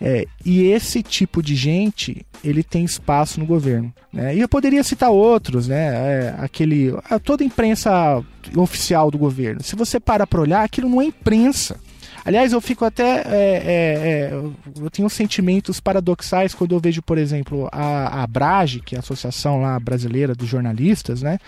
É, 0.00 0.26
e 0.44 0.62
esse 0.62 1.02
tipo 1.02 1.42
de 1.42 1.56
gente 1.56 2.24
ele 2.44 2.62
tem 2.62 2.84
espaço 2.84 3.40
no 3.40 3.46
governo. 3.46 3.92
Né? 4.12 4.36
E 4.36 4.40
eu 4.40 4.48
poderia 4.48 4.84
citar 4.84 5.10
outros, 5.10 5.66
né? 5.66 5.86
É, 5.86 6.34
aquele, 6.38 6.92
toda 7.24 7.42
a 7.42 7.46
imprensa 7.46 8.22
oficial 8.54 9.10
do 9.10 9.18
governo. 9.18 9.62
Se 9.62 9.74
você 9.74 9.98
para 9.98 10.26
para 10.26 10.40
olhar, 10.40 10.62
aquilo 10.62 10.88
não 10.88 11.00
é 11.00 11.06
imprensa. 11.06 11.80
Aliás, 12.24 12.52
eu 12.52 12.60
fico 12.60 12.84
até. 12.84 13.22
É, 13.22 13.62
é, 13.64 14.30
é, 14.30 14.42
eu 14.76 14.90
tenho 14.90 15.08
sentimentos 15.08 15.80
paradoxais 15.80 16.52
quando 16.52 16.74
eu 16.74 16.78
vejo, 16.78 17.00
por 17.00 17.16
exemplo, 17.16 17.68
a, 17.72 18.22
a 18.22 18.26
Brage, 18.26 18.80
que 18.80 18.94
é 18.94 18.98
a 18.98 19.00
Associação 19.00 19.62
lá 19.62 19.80
Brasileira 19.80 20.34
dos 20.34 20.46
Jornalistas, 20.46 21.22
né? 21.22 21.38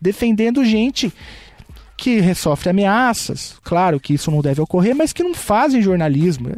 Defendendo 0.00 0.64
gente 0.64 1.12
que 2.04 2.34
sofre 2.34 2.68
ameaças, 2.68 3.56
claro 3.64 3.98
que 3.98 4.12
isso 4.12 4.30
não 4.30 4.42
deve 4.42 4.60
ocorrer, 4.60 4.94
mas 4.94 5.10
que 5.10 5.22
não 5.22 5.32
fazem 5.32 5.80
jornalismo. 5.80 6.50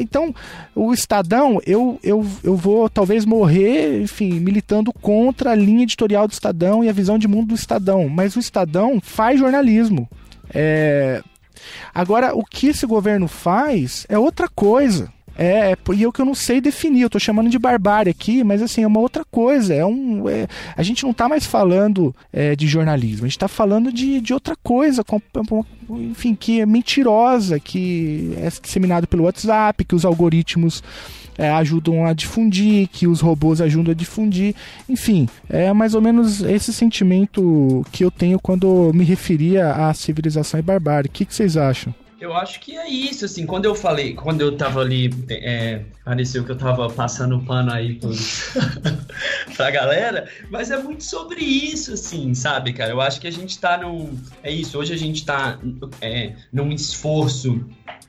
Então, 0.00 0.34
o 0.74 0.92
Estadão, 0.92 1.60
eu, 1.64 2.00
eu, 2.02 2.26
eu 2.42 2.56
vou 2.56 2.90
talvez 2.90 3.24
morrer, 3.24 4.02
enfim, 4.02 4.40
militando 4.40 4.92
contra 4.92 5.52
a 5.52 5.54
linha 5.54 5.84
editorial 5.84 6.26
do 6.26 6.32
Estadão 6.32 6.82
e 6.82 6.88
a 6.88 6.92
visão 6.92 7.16
de 7.16 7.28
mundo 7.28 7.50
do 7.50 7.54
Estadão, 7.54 8.08
mas 8.08 8.34
o 8.34 8.40
Estadão 8.40 9.00
faz 9.00 9.38
jornalismo. 9.38 10.08
É... 10.52 11.22
Agora, 11.94 12.34
o 12.34 12.44
que 12.44 12.66
esse 12.66 12.84
governo 12.84 13.28
faz 13.28 14.04
é 14.08 14.18
outra 14.18 14.48
coisa. 14.48 15.12
É, 15.38 15.70
é, 15.70 15.76
e 15.94 16.02
é 16.02 16.08
o 16.08 16.12
que 16.12 16.20
eu 16.20 16.26
não 16.26 16.34
sei 16.34 16.60
definir, 16.60 17.02
eu 17.02 17.10
tô 17.10 17.18
chamando 17.20 17.48
de 17.48 17.58
barbárie 17.60 18.10
aqui, 18.10 18.42
mas 18.42 18.60
assim, 18.60 18.82
é 18.82 18.86
uma 18.86 18.98
outra 18.98 19.24
coisa. 19.24 19.72
É 19.72 19.86
um, 19.86 20.28
é, 20.28 20.48
a 20.76 20.82
gente 20.82 21.04
não 21.04 21.12
tá 21.12 21.28
mais 21.28 21.46
falando 21.46 22.14
é, 22.32 22.56
de 22.56 22.66
jornalismo, 22.66 23.24
a 23.24 23.28
gente 23.28 23.38
tá 23.38 23.46
falando 23.46 23.92
de, 23.92 24.20
de 24.20 24.34
outra 24.34 24.56
coisa, 24.56 25.04
com, 25.04 25.22
enfim, 25.90 26.34
que 26.34 26.60
é 26.60 26.66
mentirosa, 26.66 27.60
que 27.60 28.34
é 28.36 28.48
disseminado 28.60 29.06
pelo 29.06 29.24
WhatsApp, 29.24 29.84
que 29.84 29.94
os 29.94 30.04
algoritmos 30.04 30.82
é, 31.38 31.48
ajudam 31.50 32.04
a 32.04 32.12
difundir, 32.12 32.88
que 32.88 33.06
os 33.06 33.20
robôs 33.20 33.60
ajudam 33.60 33.92
a 33.92 33.94
difundir. 33.94 34.56
Enfim, 34.88 35.28
é 35.48 35.72
mais 35.72 35.94
ou 35.94 36.00
menos 36.00 36.40
esse 36.40 36.72
sentimento 36.72 37.86
que 37.92 38.04
eu 38.04 38.10
tenho 38.10 38.40
quando 38.40 38.90
me 38.92 39.04
referia 39.04 39.70
à 39.72 39.94
civilização 39.94 40.58
e 40.58 40.62
barbárie. 40.64 41.08
O 41.08 41.12
que, 41.12 41.24
que 41.24 41.34
vocês 41.34 41.56
acham? 41.56 41.94
Eu 42.20 42.34
acho 42.34 42.58
que 42.58 42.76
é 42.76 42.88
isso, 42.88 43.24
assim, 43.24 43.46
quando 43.46 43.66
eu 43.66 43.76
falei, 43.76 44.12
quando 44.12 44.40
eu 44.40 44.56
tava 44.56 44.80
ali, 44.80 45.08
é, 45.30 45.84
pareceu 46.04 46.44
que 46.44 46.50
eu 46.50 46.58
tava 46.58 46.90
passando 46.90 47.40
pano 47.44 47.72
aí 47.72 47.94
pros, 47.94 48.54
pra 49.56 49.70
galera, 49.70 50.28
mas 50.50 50.72
é 50.72 50.82
muito 50.82 51.04
sobre 51.04 51.40
isso, 51.40 51.94
assim, 51.94 52.34
sabe, 52.34 52.72
cara? 52.72 52.90
Eu 52.90 53.00
acho 53.00 53.20
que 53.20 53.28
a 53.28 53.30
gente 53.30 53.56
tá 53.60 53.78
num. 53.78 54.18
É 54.42 54.50
isso, 54.50 54.76
hoje 54.78 54.92
a 54.92 54.96
gente 54.96 55.24
tá 55.24 55.60
é, 56.00 56.34
num 56.52 56.72
esforço 56.72 57.64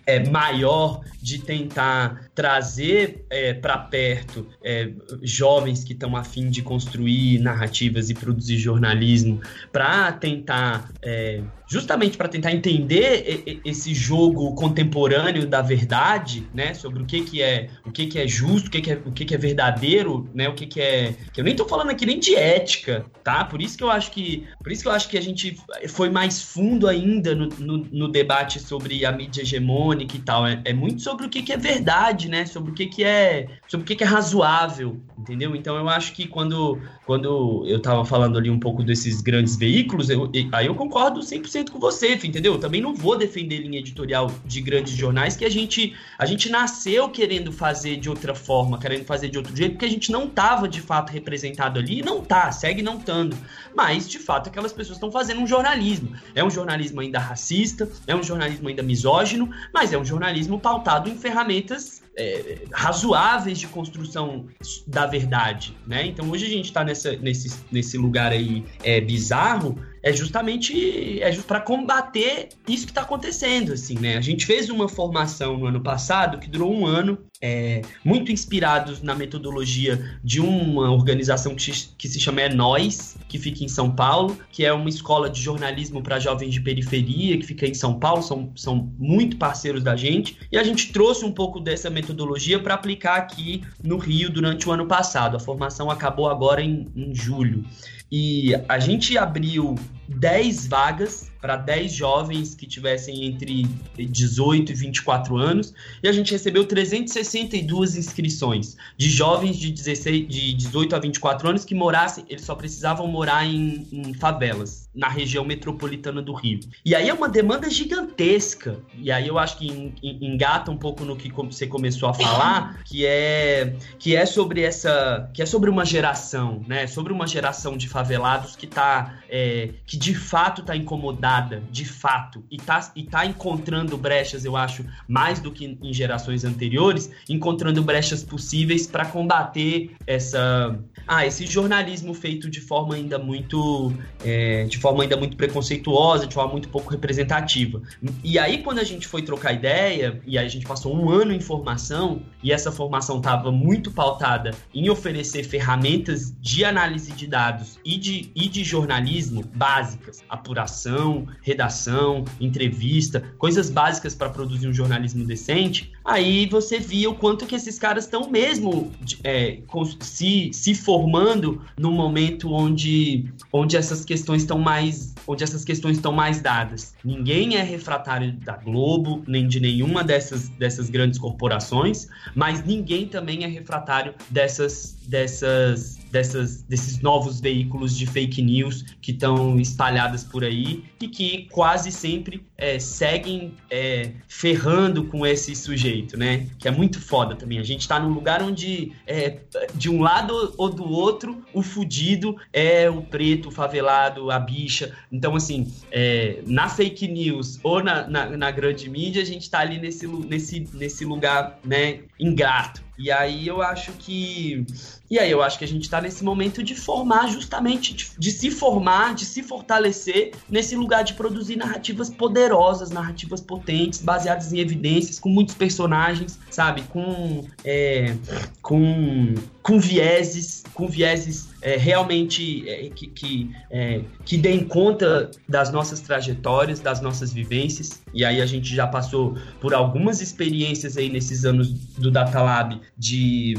é, 0.07 0.27
maior 0.27 1.01
de 1.21 1.37
tentar 1.43 2.28
trazer 2.39 3.25
é, 3.29 3.53
para 3.53 3.77
perto 3.77 4.47
é, 4.63 4.93
jovens 5.21 5.83
que 5.83 5.91
estão 5.91 6.15
afim 6.15 6.49
de 6.49 6.61
construir 6.61 7.37
narrativas 7.39 8.09
e 8.09 8.13
produzir 8.13 8.57
jornalismo 8.57 9.41
para 9.73 10.13
tentar 10.13 10.89
é, 11.01 11.41
justamente 11.69 12.17
para 12.17 12.27
tentar 12.27 12.51
entender 12.51 13.61
esse 13.63 13.93
jogo 13.93 14.55
contemporâneo 14.55 15.45
da 15.45 15.61
verdade, 15.61 16.47
né, 16.51 16.73
sobre 16.73 17.03
o 17.03 17.05
que, 17.05 17.21
que 17.21 17.43
é 17.43 17.69
o 17.85 17.91
que, 17.91 18.07
que 18.07 18.17
é 18.17 18.27
justo, 18.27 18.67
o 18.67 18.71
que, 18.71 18.81
que 18.81 18.91
é 18.91 19.01
o 19.05 19.11
que, 19.11 19.23
que 19.23 19.35
é 19.35 19.37
verdadeiro, 19.37 20.27
né, 20.33 20.49
o 20.49 20.55
que, 20.55 20.65
que 20.65 20.81
é 20.81 21.13
que 21.31 21.39
eu 21.39 21.43
nem 21.43 21.51
estou 21.51 21.67
falando 21.67 21.91
aqui 21.91 22.07
nem 22.07 22.19
de 22.19 22.35
ética, 22.35 23.05
tá? 23.23 23.45
Por 23.45 23.61
isso 23.61 23.77
que 23.77 23.83
eu 23.83 23.91
acho 23.91 24.11
que 24.11 24.47
por 24.63 24.71
isso 24.71 24.81
que 24.81 24.87
eu 24.87 24.91
acho 24.91 25.07
que 25.07 25.17
a 25.17 25.21
gente 25.21 25.57
foi 25.89 26.09
mais 26.09 26.41
fundo 26.41 26.87
ainda 26.87 27.35
no, 27.35 27.47
no, 27.49 27.77
no 27.91 28.07
debate 28.07 28.59
sobre 28.59 29.05
a 29.05 29.11
mídia 29.11 29.43
hegemônica 29.43 30.17
e 30.17 30.19
tal. 30.19 30.47
É, 30.47 30.59
é, 30.65 30.73
muito 30.73 31.03
sobre 31.03 31.27
o 31.27 31.29
que, 31.29 31.43
que 31.43 31.53
é 31.53 31.57
verdade, 31.57 32.28
né? 32.29 32.45
Sobre 32.45 32.71
o 32.71 32.73
que, 32.73 32.85
que 32.85 33.03
é 33.03 33.47
sobre 33.67 33.83
o 33.83 33.87
que, 33.87 33.95
que 33.95 34.03
é 34.03 34.07
razoável, 34.07 34.97
entendeu? 35.17 35.55
Então 35.55 35.75
eu 35.77 35.89
acho 35.89 36.13
que 36.13 36.27
quando 36.27 36.79
quando 37.05 37.65
eu 37.67 37.77
estava 37.77 38.05
falando 38.05 38.37
ali 38.37 38.49
um 38.49 38.59
pouco 38.59 38.83
desses 38.83 39.21
grandes 39.21 39.55
veículos, 39.55 40.09
eu, 40.09 40.31
aí 40.53 40.67
eu 40.67 40.75
concordo 40.75 41.19
100% 41.19 41.49
100% 41.49 41.71
com 41.71 41.79
você, 41.79 42.13
entendeu? 42.13 42.53
Eu 42.53 42.59
também 42.59 42.81
não 42.81 42.93
vou 42.93 43.17
defender 43.17 43.59
linha 43.59 43.79
editorial 43.79 44.31
de 44.45 44.61
grandes 44.61 44.93
jornais 44.93 45.35
que 45.35 45.45
a 45.45 45.49
gente 45.49 45.95
a 46.17 46.25
gente 46.25 46.49
nasceu 46.49 47.09
querendo 47.09 47.51
fazer 47.51 47.97
de 47.97 48.09
outra 48.09 48.35
forma, 48.35 48.77
querendo 48.77 49.05
fazer 49.05 49.29
de 49.29 49.37
outro 49.37 49.55
jeito, 49.55 49.73
porque 49.73 49.85
a 49.85 49.89
gente 49.89 50.11
não 50.11 50.25
estava 50.25 50.67
de 50.67 50.81
fato 50.81 51.11
representado 51.11 51.79
ali 51.79 51.99
e 51.99 52.03
não 52.03 52.21
tá, 52.21 52.51
segue 52.51 52.81
não 52.81 52.97
estando. 52.97 53.35
Mas 53.75 54.07
de 54.07 54.19
fato 54.19 54.49
aquelas 54.49 54.73
pessoas 54.73 54.97
estão 54.97 55.11
fazendo 55.11 55.41
um 55.41 55.47
jornalismo. 55.47 56.13
É 56.35 56.43
um 56.43 56.49
jornalismo 56.49 57.01
ainda 57.01 57.19
racista, 57.19 57.89
é 58.07 58.15
um 58.15 58.23
jornalismo 58.23 58.67
ainda 58.69 58.83
misógino, 58.83 59.49
mas 59.73 59.93
é 59.93 59.97
um 59.97 60.05
jornalismo 60.05 60.59
pautado 60.59 61.09
em 61.09 61.17
ferramentas 61.17 62.01
é, 62.19 62.57
razoáveis 62.73 63.57
de 63.57 63.67
construção 63.67 64.45
da 64.85 65.05
verdade, 65.05 65.75
né? 65.87 66.05
Então 66.05 66.29
hoje 66.29 66.45
a 66.45 66.49
gente 66.49 66.65
está 66.65 66.83
nesse, 66.83 67.57
nesse 67.71 67.97
lugar 67.97 68.31
aí 68.33 68.65
é, 68.83 68.99
bizarro, 68.99 69.79
é 70.01 70.13
justamente 70.13 71.21
é 71.21 71.35
para 71.41 71.59
combater 71.59 72.49
isso 72.67 72.85
que 72.85 72.91
está 72.91 73.01
acontecendo, 73.01 73.73
assim, 73.73 73.97
né? 73.97 74.17
A 74.17 74.21
gente 74.21 74.45
fez 74.45 74.69
uma 74.69 74.87
formação 74.87 75.57
no 75.57 75.65
ano 75.67 75.81
passado 75.81 76.39
que 76.39 76.49
durou 76.49 76.73
um 76.73 76.85
ano, 76.85 77.17
é, 77.41 77.81
muito 78.03 78.31
inspirados 78.31 79.01
na 79.01 79.15
metodologia 79.15 80.19
de 80.23 80.41
uma 80.41 80.91
organização 80.91 81.55
que, 81.55 81.71
que 81.97 82.07
se 82.07 82.19
chama 82.19 82.41
É 82.41 82.49
Nós, 82.53 83.17
que 83.27 83.37
fica 83.37 83.63
em 83.63 83.67
São 83.67 83.91
Paulo, 83.91 84.37
que 84.51 84.65
é 84.65 84.73
uma 84.73 84.89
escola 84.89 85.29
de 85.29 85.41
jornalismo 85.41 86.01
para 86.01 86.19
jovens 86.19 86.53
de 86.53 86.61
periferia, 86.61 87.37
que 87.37 87.45
fica 87.45 87.65
em 87.65 87.73
São 87.73 87.97
Paulo, 87.97 88.21
são, 88.21 88.51
são 88.55 88.91
muito 88.97 89.37
parceiros 89.37 89.83
da 89.83 89.95
gente, 89.95 90.37
e 90.51 90.57
a 90.57 90.63
gente 90.63 90.91
trouxe 90.91 91.23
um 91.23 91.31
pouco 91.31 91.59
dessa 91.59 91.89
metodologia 91.89 92.59
para 92.59 92.73
aplicar 92.73 93.15
aqui 93.15 93.63
no 93.81 93.97
Rio 93.97 94.29
durante 94.29 94.67
o 94.67 94.71
ano 94.71 94.85
passado. 94.85 95.37
A 95.37 95.39
formação 95.39 95.89
acabou 95.89 96.29
agora 96.29 96.61
em, 96.61 96.87
em 96.95 97.15
julho. 97.15 97.63
E 98.11 98.55
a 98.67 98.79
gente 98.79 99.17
abriu 99.17 99.75
10 100.07 100.67
vagas 100.67 101.29
para 101.39 101.55
10 101.55 101.93
jovens 101.93 102.55
que 102.55 102.65
tivessem 102.65 103.25
entre 103.25 103.63
18 103.97 104.71
e 104.71 104.75
24 104.75 105.37
anos, 105.37 105.73
e 106.01 106.07
a 106.07 106.11
gente 106.11 106.31
recebeu 106.31 106.65
362 106.65 107.95
inscrições 107.95 108.75
de 108.97 109.09
jovens 109.09 109.57
de, 109.57 109.71
16, 109.71 110.27
de 110.27 110.53
18 110.53 110.95
a 110.95 110.99
24 110.99 111.49
anos 111.49 111.63
que 111.63 111.75
morassem, 111.75 112.25
eles 112.27 112.43
só 112.43 112.55
precisavam 112.55 113.07
morar 113.07 113.45
em, 113.45 113.87
em 113.91 114.13
favelas, 114.13 114.88
na 114.93 115.07
região 115.07 115.45
metropolitana 115.45 116.21
do 116.21 116.33
Rio. 116.33 116.59
E 116.83 116.95
aí 116.95 117.09
é 117.09 117.13
uma 117.13 117.29
demanda 117.29 117.69
gigantesca, 117.69 118.79
e 118.97 119.11
aí 119.11 119.27
eu 119.27 119.37
acho 119.37 119.57
que 119.57 119.93
engata 120.01 120.71
um 120.71 120.77
pouco 120.77 121.05
no 121.05 121.15
que 121.15 121.31
você 121.31 121.67
começou 121.67 122.09
a 122.09 122.13
falar, 122.13 122.81
que 122.85 123.05
é 123.05 123.75
que 123.97 124.15
é 124.15 124.25
sobre 124.25 124.61
essa, 124.61 125.29
que 125.33 125.41
é 125.41 125.45
sobre 125.45 125.69
uma 125.69 125.85
geração, 125.85 126.63
né, 126.67 126.87
sobre 126.87 127.13
uma 127.13 127.27
geração 127.27 127.77
de 127.77 127.87
favelados 127.87 128.55
que 128.55 128.65
tá, 128.65 129.19
é, 129.29 129.69
que 129.85 129.97
de 129.97 130.15
fato 130.15 130.61
está 130.61 130.75
incomodada, 130.75 131.61
de 131.71 131.85
fato, 131.85 132.43
e 132.49 132.55
está 132.55 132.91
e 132.95 133.03
tá 133.03 133.25
encontrando 133.25 133.97
brechas, 133.97 134.43
eu 134.43 134.55
acho, 134.57 134.85
mais 135.07 135.39
do 135.39 135.51
que 135.51 135.77
em 135.81 135.93
gerações 135.93 136.43
anteriores, 136.43 137.11
encontrando 137.27 137.83
brechas 137.83 138.23
possíveis 138.23 138.87
para 138.87 139.05
combater 139.05 139.91
essa, 140.07 140.79
ah, 141.11 141.25
esse 141.25 141.47
jornalismo 141.47 142.13
feito 142.13 142.47
de 142.47 142.61
forma 142.61 142.93
ainda 142.93 143.17
muito, 143.17 143.91
é, 144.23 144.65
de 144.65 144.77
forma 144.77 145.01
ainda 145.01 145.17
muito 145.17 145.35
preconceituosa, 145.35 146.27
de 146.27 146.35
forma 146.35 146.51
muito 146.51 146.69
pouco 146.69 146.91
representativa. 146.91 147.81
E 148.23 148.37
aí 148.37 148.61
quando 148.61 148.77
a 148.77 148.83
gente 148.83 149.07
foi 149.07 149.23
trocar 149.23 149.53
ideia, 149.53 150.21
e 150.27 150.37
aí 150.37 150.45
a 150.45 150.49
gente 150.49 150.67
passou 150.67 150.95
um 150.95 151.09
ano 151.09 151.33
em 151.33 151.41
formação, 151.41 152.21
e 152.43 152.51
essa 152.51 152.71
formação 152.71 153.17
estava 153.17 153.51
muito 153.51 153.89
pautada 153.89 154.51
em 154.71 154.87
oferecer 154.87 155.43
ferramentas 155.45 156.31
de 156.39 156.63
análise 156.63 157.11
de 157.11 157.25
dados 157.25 157.79
e 157.83 157.97
de, 157.97 158.31
e 158.35 158.47
de 158.47 158.63
jornalismo 158.63 159.43
básicas, 159.55 160.23
apuração, 160.29 161.27
redação, 161.41 162.23
entrevista, 162.39 163.33
coisas 163.39 163.71
básicas 163.71 164.13
para 164.13 164.29
produzir 164.29 164.67
um 164.67 164.73
jornalismo 164.73 165.25
decente, 165.25 165.91
aí 166.05 166.45
você 166.45 166.77
via 166.77 167.09
o 167.09 167.15
quanto 167.15 167.47
que 167.47 167.55
esses 167.55 167.79
caras 167.79 168.03
estão 168.03 168.29
mesmo 168.29 168.91
é, 169.23 169.57
se, 170.01 170.51
se 170.53 170.75
formando 170.99 171.61
no 171.77 171.91
momento 171.91 172.51
onde, 172.51 173.31
onde 173.53 173.77
essas 173.77 174.03
questões 174.03 174.41
estão 174.41 174.59
mais 174.59 175.15
onde 175.25 175.43
essas 175.43 175.63
questões 175.63 175.97
estão 175.97 176.11
mais 176.11 176.41
dadas. 176.41 176.95
Ninguém 177.05 177.55
é 177.55 177.61
refratário 177.61 178.33
da 178.33 178.57
Globo, 178.57 179.23
nem 179.27 179.47
de 179.47 179.59
nenhuma 179.59 180.03
dessas, 180.03 180.49
dessas 180.49 180.89
grandes 180.89 181.19
corporações, 181.19 182.07
mas 182.33 182.65
ninguém 182.65 183.07
também 183.07 183.43
é 183.43 183.47
refratário 183.47 184.15
dessas, 184.31 184.97
dessas 185.07 185.98
dessas, 186.11 186.63
desses 186.63 186.99
novos 187.01 187.39
veículos 187.39 187.97
de 187.97 188.05
fake 188.05 188.41
news 188.41 188.83
que 189.01 189.11
estão 189.11 189.59
espalhadas 189.59 190.23
por 190.23 190.43
aí 190.43 190.83
e 191.01 191.07
que 191.07 191.47
quase 191.51 191.91
sempre 191.91 192.45
é, 192.57 192.79
seguem 192.79 193.53
é, 193.69 194.11
ferrando 194.27 195.05
com 195.05 195.25
esse 195.25 195.55
sujeito, 195.55 196.17
né? 196.17 196.47
Que 196.57 196.67
é 196.67 196.71
muito 196.71 196.99
foda 196.99 197.35
também. 197.35 197.59
A 197.59 197.63
gente 197.63 197.87
tá 197.87 197.99
num 197.99 198.09
lugar 198.09 198.41
onde, 198.41 198.91
é, 199.07 199.39
de 199.73 199.89
um 199.89 200.01
lado 200.01 200.53
ou 200.57 200.69
do 200.69 200.89
outro, 200.89 201.43
o 201.53 201.61
fudido 201.61 202.35
é 202.51 202.89
o 202.89 203.01
preto, 203.01 203.49
o 203.49 203.51
favelado, 203.51 204.29
a 204.31 204.39
bicha. 204.39 204.93
Então, 205.11 205.35
assim, 205.35 205.71
é, 205.91 206.41
na 206.45 206.69
fake 206.69 207.07
news 207.07 207.59
ou 207.63 207.83
na, 207.83 208.07
na, 208.07 208.37
na 208.37 208.51
grande 208.51 208.89
mídia, 208.89 209.21
a 209.21 209.25
gente 209.25 209.49
tá 209.49 209.59
ali 209.59 209.79
nesse, 209.79 210.07
nesse, 210.07 210.67
nesse 210.73 211.05
lugar, 211.05 211.59
né, 211.63 211.99
ingrato. 212.19 212.88
E 212.99 213.09
aí 213.09 213.47
eu 213.47 213.61
acho 213.61 213.93
que. 213.93 214.65
E 215.09 215.17
aí 215.17 215.31
eu 215.31 215.41
acho 215.41 215.57
que 215.57 215.63
a 215.63 215.67
gente 215.67 215.83
está 215.83 216.01
nesse 216.01 216.21
momento 216.21 216.61
de 216.61 216.75
formar 216.75 217.27
justamente, 217.27 217.95
de, 217.95 218.11
de, 218.17 218.29
se 218.29 218.51
formar, 218.51 219.15
de 219.15 219.25
se 219.25 219.41
fortalecer 219.41 220.33
nesse 220.49 220.75
lugar 220.75 221.03
de 221.05 221.13
produzir 221.13 221.55
narrativas 221.55 222.09
poderosas, 222.09 222.91
narrativas 222.91 223.39
potentes, 223.39 224.01
baseadas 224.01 224.51
em 224.51 224.59
evidências, 224.59 225.17
com 225.17 225.29
muitos 225.29 225.55
personagens, 225.55 226.37
sabe? 226.51 226.81
Com. 226.83 227.45
É, 227.63 228.17
com, 228.61 229.33
com 229.69 229.79
vieses, 229.79 230.63
com 230.73 230.87
vieses 230.87 231.47
é, 231.61 231.77
realmente 231.77 232.67
é, 232.67 232.89
que, 232.89 233.05
que, 233.05 233.51
é, 233.69 234.01
que 234.25 234.35
deem 234.35 234.63
conta 234.63 235.29
das 235.47 235.71
nossas 235.71 235.99
trajetórias, 235.99 236.79
das 236.79 237.01
nossas 237.01 237.31
vivências. 237.31 238.01
E 238.11 238.25
aí 238.25 238.41
a 238.41 238.47
gente 238.47 238.75
já 238.75 238.87
passou 238.87 239.37
por 239.61 239.75
algumas 239.75 240.21
experiências 240.21 240.97
aí 240.97 241.07
nesses 241.07 241.45
anos 241.45 241.71
do 241.71 242.09
Data 242.09 242.41
Lab 242.41 242.81
de 242.97 243.55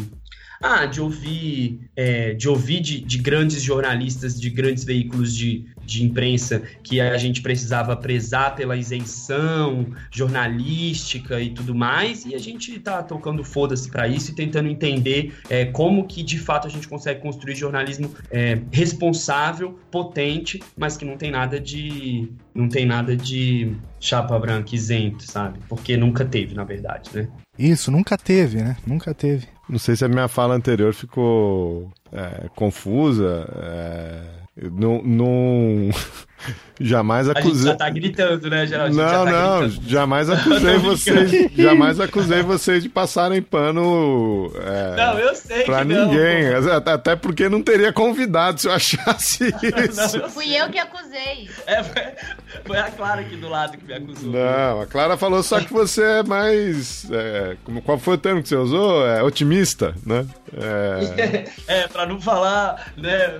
ah, 0.62 0.84
de 0.84 1.00
ouvir, 1.00 1.88
é, 1.96 2.34
de, 2.34 2.46
ouvir 2.46 2.80
de, 2.80 3.00
de, 3.00 3.16
grandes 3.16 3.62
jornalistas, 3.62 4.38
de 4.38 4.50
grandes 4.50 4.84
veículos 4.84 5.34
de, 5.34 5.64
de 5.90 6.04
imprensa 6.04 6.62
que 6.82 7.00
a 7.00 7.18
gente 7.18 7.42
precisava 7.42 7.96
prezar 7.96 8.54
pela 8.54 8.76
isenção 8.76 9.86
jornalística 10.10 11.40
e 11.40 11.50
tudo 11.50 11.74
mais, 11.74 12.24
e 12.24 12.34
a 12.34 12.38
gente 12.38 12.78
tá 12.78 13.02
tocando 13.02 13.42
foda-se 13.42 13.90
para 13.90 14.06
isso 14.06 14.30
e 14.30 14.34
tentando 14.34 14.68
entender 14.68 15.34
é, 15.48 15.64
como 15.64 16.06
que 16.06 16.22
de 16.22 16.38
fato 16.38 16.68
a 16.68 16.70
gente 16.70 16.86
consegue 16.86 17.20
construir 17.20 17.56
jornalismo 17.56 18.14
é, 18.30 18.60
responsável, 18.70 19.78
potente, 19.90 20.62
mas 20.76 20.96
que 20.96 21.04
não 21.04 21.16
tem 21.16 21.30
nada 21.30 21.58
de 21.58 22.30
não 22.54 22.68
tem 22.68 22.86
nada 22.86 23.16
de 23.16 23.74
chapa 23.98 24.38
branca 24.38 24.74
isento, 24.74 25.22
sabe? 25.24 25.58
Porque 25.68 25.96
nunca 25.96 26.24
teve, 26.24 26.54
na 26.54 26.64
verdade, 26.64 27.10
né? 27.14 27.28
Isso, 27.58 27.90
nunca 27.90 28.16
teve, 28.16 28.62
né? 28.62 28.76
Nunca 28.86 29.14
teve. 29.14 29.46
Não 29.68 29.78
sei 29.78 29.94
se 29.94 30.04
a 30.04 30.08
minha 30.08 30.28
fala 30.28 30.54
anterior 30.54 30.92
ficou 30.92 31.90
é, 32.12 32.48
confusa. 32.54 33.46
É, 33.62 34.39
não, 34.68 35.02
não, 35.02 35.90
Jamais 36.82 37.28
acusei. 37.28 37.50
A 37.50 37.54
gente 37.54 37.64
já 37.64 37.74
tá 37.74 37.90
gritando, 37.90 38.48
né, 38.48 38.66
Geraldo? 38.66 38.96
Não, 38.96 39.04
tá 39.04 39.24
não, 39.30 39.60
gritando. 39.68 39.88
jamais 39.88 40.30
acusei 40.30 40.78
vocês. 40.78 41.52
jamais 41.54 42.00
acusei 42.00 42.42
vocês 42.42 42.82
de 42.82 42.88
passarem 42.88 43.42
pano. 43.42 44.50
É, 44.56 44.96
não, 44.96 45.18
eu 45.18 45.34
sei 45.34 45.64
pra 45.64 45.80
que 45.80 45.88
ninguém. 45.88 46.50
Não, 46.50 46.94
Até 46.94 47.14
porque 47.16 47.50
não 47.50 47.60
teria 47.60 47.92
convidado 47.92 48.60
se 48.60 48.66
eu 48.66 48.72
achasse 48.72 49.44
isso. 49.62 50.16
não, 50.18 50.24
eu 50.24 50.30
Fui 50.30 50.56
eu 50.56 50.70
que 50.70 50.78
acusei. 50.78 51.50
É, 51.66 51.82
foi, 51.82 52.02
foi, 52.64 52.78
a 52.78 52.90
Clara 52.90 53.20
aqui 53.20 53.36
do 53.36 53.48
lado 53.48 53.76
que 53.76 53.84
me 53.84 53.92
acusou. 53.92 54.32
Não, 54.32 54.80
a 54.80 54.86
Clara 54.86 55.18
falou 55.18 55.42
só 55.42 55.60
que 55.60 55.72
você 55.72 56.02
é 56.02 56.22
mais. 56.22 57.06
É, 57.10 57.56
qual 57.84 57.98
foi 57.98 58.14
o 58.14 58.18
termo 58.18 58.42
que 58.42 58.48
você 58.48 58.56
usou? 58.56 59.06
É 59.06 59.22
otimista, 59.22 59.94
né? 60.06 60.24
É, 60.56 61.44
é 61.84 61.88
pra 61.88 62.06
não 62.06 62.20
falar, 62.20 62.92
né? 62.96 63.38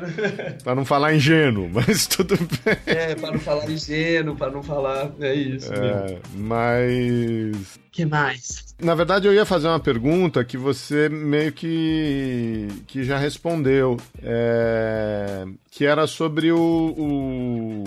pra 0.63 0.75
não 0.75 0.85
falar 0.85 1.15
ingênuo, 1.15 1.71
mas 1.73 2.07
tudo 2.07 2.37
bem. 2.37 2.77
É, 2.91 3.15
pra 3.15 3.31
não 3.31 3.39
falar 3.39 3.71
ingênuo, 3.71 4.37
pra 4.37 4.51
não 4.51 4.63
falar. 4.63 5.11
É 5.21 5.35
isso. 5.35 5.73
É, 5.73 6.19
mas. 6.35 7.79
que 7.93 8.05
mais? 8.05 8.71
Na 8.83 8.95
verdade, 8.95 9.29
eu 9.29 9.35
ia 9.35 9.45
fazer 9.45 9.69
uma 9.69 9.79
pergunta 9.81 10.45
que 10.45 10.57
você 10.57 11.09
meio 11.09 11.53
que, 11.53 12.69
que 12.87 13.05
já 13.05 13.19
respondeu. 13.19 13.99
É, 14.23 15.45
que 15.71 15.85
era 15.85 16.07
sobre 16.07 16.51
o, 16.51 16.59
o, 16.59 17.85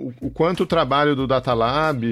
o, 0.00 0.26
o, 0.26 0.30
quanto 0.30 0.62
o 0.62 0.66
trabalho 0.66 1.14
do 1.14 1.26
Data 1.26 1.52
Lab 1.52 2.04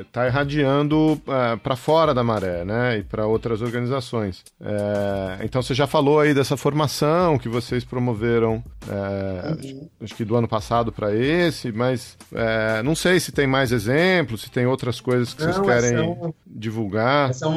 está 0.00 0.24
é, 0.24 0.28
irradiando 0.28 1.20
é, 1.26 1.56
para 1.56 1.76
fora 1.76 2.12
da 2.12 2.24
maré, 2.24 2.64
né? 2.64 2.98
E 2.98 3.02
para 3.02 3.26
outras 3.26 3.62
organizações. 3.62 4.44
É, 4.60 5.44
então 5.44 5.62
você 5.62 5.74
já 5.74 5.86
falou 5.86 6.20
aí 6.20 6.34
dessa 6.34 6.56
formação 6.56 7.38
que 7.38 7.48
vocês 7.48 7.84
promoveram, 7.84 8.62
é, 8.88 9.50
uhum. 9.50 9.88
acho 10.02 10.14
que 10.14 10.24
do 10.24 10.36
ano 10.36 10.48
passado 10.48 10.90
para 10.90 11.14
esse, 11.14 11.70
mas 11.70 12.16
é, 12.34 12.82
não 12.82 12.94
sei 12.94 13.20
se 13.20 13.30
tem 13.30 13.46
mais 13.46 13.70
exemplos, 13.72 14.42
se 14.42 14.50
tem 14.50 14.66
outras 14.66 15.00
coisas 15.00 15.32
que 15.32 15.44
não, 15.44 15.52
vocês 15.52 15.66
querem 15.66 16.34
divulgar. 16.46 17.30
Essa 17.30 17.48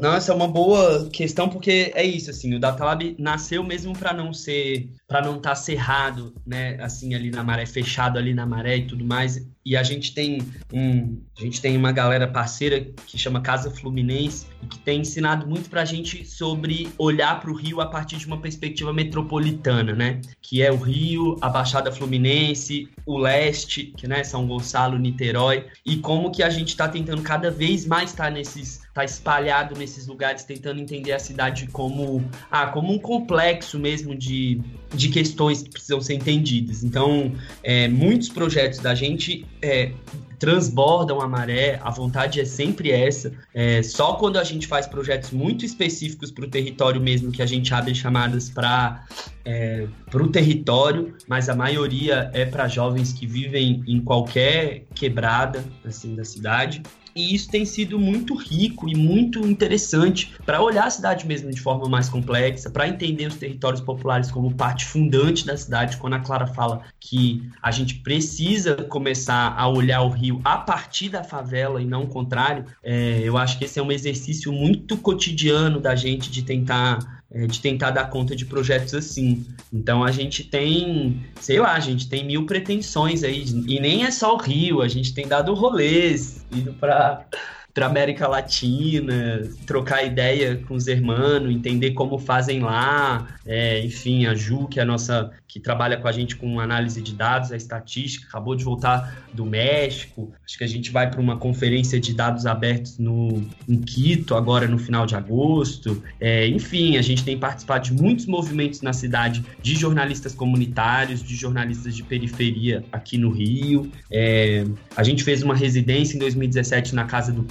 não, 0.00 0.14
essa 0.14 0.32
é 0.32 0.34
uma 0.34 0.48
boa 0.48 1.08
questão 1.10 1.48
porque 1.48 1.92
é 1.94 2.04
isso 2.04 2.30
assim, 2.30 2.54
o 2.54 2.60
Data 2.60 2.84
Lab 2.84 3.16
nasceu 3.18 3.62
mesmo 3.62 3.96
para 3.96 4.12
não 4.12 4.32
ser 4.32 4.90
para 5.06 5.20
não 5.20 5.36
estar 5.36 5.50
tá 5.50 5.56
cerrado, 5.56 6.34
né, 6.46 6.78
assim 6.80 7.14
ali 7.14 7.30
na 7.30 7.44
maré, 7.44 7.66
fechado 7.66 8.18
ali 8.18 8.32
na 8.32 8.46
maré 8.46 8.78
e 8.78 8.86
tudo 8.86 9.04
mais. 9.04 9.46
E 9.64 9.76
a 9.76 9.82
gente 9.82 10.12
tem 10.12 10.40
um, 10.72 11.18
a 11.38 11.40
gente 11.40 11.60
tem 11.60 11.76
uma 11.76 11.92
galera 11.92 12.26
parceira 12.26 12.80
que 13.06 13.16
chama 13.16 13.40
Casa 13.40 13.70
Fluminense 13.70 14.46
e 14.62 14.66
que 14.66 14.78
tem 14.78 15.00
ensinado 15.00 15.46
muito 15.46 15.70
pra 15.70 15.84
gente 15.84 16.24
sobre 16.24 16.88
olhar 16.98 17.40
para 17.40 17.50
o 17.50 17.54
Rio 17.54 17.80
a 17.80 17.86
partir 17.86 18.16
de 18.16 18.26
uma 18.26 18.38
perspectiva 18.38 18.92
metropolitana, 18.92 19.92
né? 19.92 20.20
Que 20.40 20.62
é 20.62 20.72
o 20.72 20.76
Rio, 20.76 21.36
a 21.40 21.48
Baixada 21.48 21.92
Fluminense, 21.92 22.88
o 23.06 23.16
leste, 23.18 23.92
que 23.96 24.08
né, 24.08 24.24
São 24.24 24.46
Gonçalo, 24.46 24.98
Niterói, 24.98 25.66
e 25.86 25.96
como 25.96 26.30
que 26.30 26.42
a 26.42 26.50
gente 26.50 26.68
está 26.68 26.88
tentando 26.88 27.22
cada 27.22 27.50
vez 27.50 27.86
mais 27.86 28.10
estar 28.10 28.24
tá 28.24 28.30
nesses 28.30 28.82
tá 28.92 29.04
espalhado 29.04 29.78
nesses 29.78 30.06
lugares, 30.06 30.44
tentando 30.44 30.80
entender 30.80 31.12
a 31.12 31.18
cidade 31.18 31.66
como, 31.68 32.22
ah, 32.50 32.66
como 32.66 32.92
um 32.92 32.98
complexo 32.98 33.78
mesmo 33.78 34.14
de, 34.14 34.60
de 34.94 35.08
questões 35.08 35.62
que 35.62 35.70
precisam 35.70 36.00
ser 36.00 36.14
entendidas. 36.14 36.84
Então, 36.84 37.32
é, 37.62 37.88
muitos 37.88 38.28
projetos 38.28 38.80
da 38.80 38.94
gente 38.94 39.46
é, 39.62 39.92
transbordam 40.38 41.20
a 41.20 41.28
maré, 41.28 41.78
a 41.84 41.90
vontade 41.90 42.40
é 42.40 42.44
sempre 42.44 42.90
essa. 42.90 43.32
É, 43.54 43.80
só 43.80 44.14
quando 44.14 44.38
a 44.38 44.44
gente 44.44 44.66
faz 44.66 44.88
projetos 44.88 45.30
muito 45.30 45.64
específicos 45.64 46.32
para 46.32 46.44
o 46.44 46.48
território 46.48 47.00
mesmo 47.00 47.30
que 47.30 47.40
a 47.40 47.46
gente 47.46 47.72
abre 47.72 47.94
chamadas 47.94 48.50
para 48.50 49.04
é, 49.44 49.86
o 50.12 50.28
território, 50.28 51.14
mas 51.28 51.48
a 51.48 51.54
maioria 51.54 52.28
é 52.34 52.44
para 52.44 52.66
jovens 52.66 53.12
que 53.12 53.24
vivem 53.24 53.84
em 53.86 54.00
qualquer 54.00 54.84
quebrada 54.94 55.64
assim 55.84 56.16
da 56.16 56.24
cidade. 56.24 56.82
E 57.14 57.34
isso 57.34 57.50
tem 57.50 57.64
sido 57.64 57.98
muito 57.98 58.34
rico 58.34 58.88
e 58.88 58.94
muito 58.94 59.46
interessante 59.46 60.32
para 60.44 60.62
olhar 60.62 60.86
a 60.86 60.90
cidade 60.90 61.26
mesmo 61.26 61.50
de 61.50 61.60
forma 61.60 61.88
mais 61.88 62.08
complexa, 62.08 62.70
para 62.70 62.88
entender 62.88 63.26
os 63.26 63.36
territórios 63.36 63.80
populares 63.80 64.30
como 64.30 64.54
parte 64.54 64.84
fundante 64.84 65.46
da 65.46 65.56
cidade. 65.56 65.96
Quando 65.96 66.14
a 66.14 66.20
Clara 66.20 66.46
fala 66.46 66.82
que 66.98 67.42
a 67.62 67.70
gente 67.70 67.96
precisa 67.96 68.76
começar 68.84 69.54
a 69.56 69.68
olhar 69.68 70.02
o 70.02 70.08
Rio 70.08 70.40
a 70.44 70.56
partir 70.56 71.08
da 71.08 71.22
favela 71.22 71.80
e 71.80 71.84
não 71.84 72.04
o 72.04 72.08
contrário, 72.08 72.64
é, 72.82 73.20
eu 73.22 73.36
acho 73.36 73.58
que 73.58 73.64
esse 73.64 73.78
é 73.78 73.82
um 73.82 73.92
exercício 73.92 74.52
muito 74.52 74.96
cotidiano 74.96 75.80
da 75.80 75.94
gente 75.94 76.30
de 76.30 76.42
tentar 76.42 77.21
é, 77.34 77.46
de 77.46 77.60
tentar 77.60 77.90
dar 77.90 78.10
conta 78.10 78.36
de 78.36 78.44
projetos 78.44 78.94
assim. 78.94 79.46
Então 79.72 80.04
a 80.04 80.10
gente 80.10 80.44
tem, 80.44 81.24
sei 81.40 81.58
lá, 81.58 81.72
a 81.72 81.80
gente 81.80 82.08
tem 82.08 82.24
mil 82.24 82.44
pretensões 82.44 83.24
aí, 83.24 83.44
e 83.66 83.80
nem 83.80 84.04
é 84.04 84.10
só 84.10 84.34
o 84.34 84.38
Rio, 84.38 84.82
a 84.82 84.88
gente 84.88 85.14
tem 85.14 85.26
dado 85.26 85.54
rolês, 85.54 86.44
ido 86.52 86.72
para 86.74 87.24
para 87.74 87.86
América 87.86 88.28
Latina, 88.28 89.48
trocar 89.66 90.04
ideia 90.04 90.56
com 90.68 90.74
os 90.74 90.86
irmãos, 90.86 91.50
entender 91.50 91.92
como 91.92 92.18
fazem 92.18 92.60
lá, 92.60 93.26
é, 93.46 93.80
enfim, 93.80 94.26
a 94.26 94.34
Ju, 94.34 94.68
que 94.68 94.78
é 94.78 94.82
a 94.82 94.86
nossa 94.86 95.30
que 95.52 95.60
trabalha 95.60 95.98
com 95.98 96.08
a 96.08 96.12
gente 96.12 96.34
com 96.34 96.58
análise 96.60 97.02
de 97.02 97.14
dados, 97.14 97.52
a 97.52 97.56
estatística, 97.56 98.26
acabou 98.26 98.56
de 98.56 98.64
voltar 98.64 99.22
do 99.34 99.44
México. 99.44 100.32
Acho 100.42 100.56
que 100.56 100.64
a 100.64 100.66
gente 100.66 100.90
vai 100.90 101.10
para 101.10 101.20
uma 101.20 101.36
conferência 101.36 102.00
de 102.00 102.14
dados 102.14 102.46
abertos 102.46 102.96
no, 102.98 103.46
em 103.68 103.78
Quito, 103.78 104.34
agora 104.34 104.66
no 104.66 104.78
final 104.78 105.04
de 105.04 105.14
agosto. 105.14 106.02
É, 106.18 106.46
enfim, 106.48 106.96
a 106.96 107.02
gente 107.02 107.22
tem 107.22 107.38
participado 107.38 107.84
de 107.84 107.92
muitos 107.92 108.24
movimentos 108.24 108.80
na 108.80 108.94
cidade 108.94 109.44
de 109.60 109.74
jornalistas 109.74 110.34
comunitários, 110.34 111.22
de 111.22 111.36
jornalistas 111.36 111.94
de 111.94 112.02
periferia 112.02 112.82
aqui 112.90 113.18
no 113.18 113.30
Rio. 113.30 113.92
É, 114.10 114.64
a 114.96 115.02
gente 115.02 115.22
fez 115.22 115.42
uma 115.42 115.54
residência 115.54 116.16
em 116.16 116.18
2017 116.18 116.94
na 116.94 117.04
Casa 117.04 117.30
do 117.30 117.42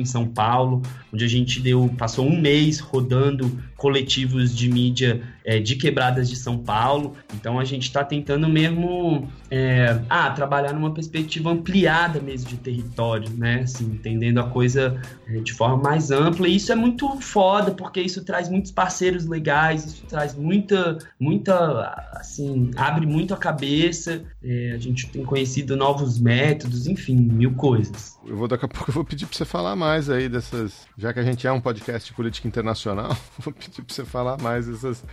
em 0.00 0.04
São 0.04 0.26
Paulo, 0.26 0.82
onde 1.12 1.24
a 1.24 1.28
gente 1.28 1.60
deu, 1.60 1.90
passou 1.96 2.26
um 2.26 2.40
mês 2.40 2.78
rodando 2.80 3.50
coletivos 3.78 4.54
de 4.54 4.68
mídia 4.68 5.22
é, 5.44 5.60
de 5.60 5.76
quebradas 5.76 6.28
de 6.28 6.34
São 6.34 6.58
Paulo. 6.58 7.14
Então 7.32 7.58
a 7.58 7.64
gente 7.64 7.84
está 7.84 8.04
tentando 8.04 8.48
mesmo 8.48 9.28
é, 9.50 10.00
ah, 10.10 10.30
trabalhar 10.30 10.72
numa 10.72 10.92
perspectiva 10.92 11.50
ampliada 11.50 12.20
mesmo 12.20 12.50
de 12.50 12.56
território, 12.56 13.30
né? 13.30 13.60
Assim, 13.60 13.84
entendendo 13.84 14.40
a 14.40 14.50
coisa 14.50 15.00
é, 15.28 15.38
de 15.38 15.52
forma 15.52 15.76
mais 15.76 16.10
ampla. 16.10 16.48
E 16.48 16.56
isso 16.56 16.72
é 16.72 16.74
muito 16.74 17.20
foda, 17.20 17.70
porque 17.70 18.00
isso 18.00 18.24
traz 18.24 18.48
muitos 18.48 18.72
parceiros 18.72 19.26
legais, 19.26 19.84
isso 19.84 20.04
traz 20.08 20.34
muita, 20.34 20.98
muita, 21.18 22.10
assim, 22.14 22.72
abre 22.76 23.06
muito 23.06 23.32
a 23.32 23.36
cabeça. 23.36 24.24
É, 24.42 24.72
a 24.74 24.78
gente 24.78 25.08
tem 25.08 25.24
conhecido 25.24 25.76
novos 25.76 26.18
métodos, 26.18 26.88
enfim, 26.88 27.14
mil 27.14 27.54
coisas. 27.54 28.18
Eu 28.26 28.36
vou 28.36 28.48
daqui 28.48 28.64
a 28.64 28.68
pouco 28.68 28.90
eu 28.90 28.94
vou 28.94 29.04
pedir 29.04 29.24
para 29.24 29.36
você 29.36 29.44
falar 29.44 29.76
mais 29.76 30.10
aí 30.10 30.28
dessas, 30.28 30.86
já 30.98 31.12
que 31.12 31.20
a 31.20 31.22
gente 31.22 31.46
é 31.46 31.52
um 31.52 31.60
podcast 31.60 32.10
de 32.10 32.14
política 32.14 32.48
internacional, 32.48 33.16
vou 33.38 33.54
pedir 33.54 33.67
para 33.70 33.94
você 33.94 34.04
falar 34.04 34.40
mais 34.40 34.66
dessas 34.66 35.04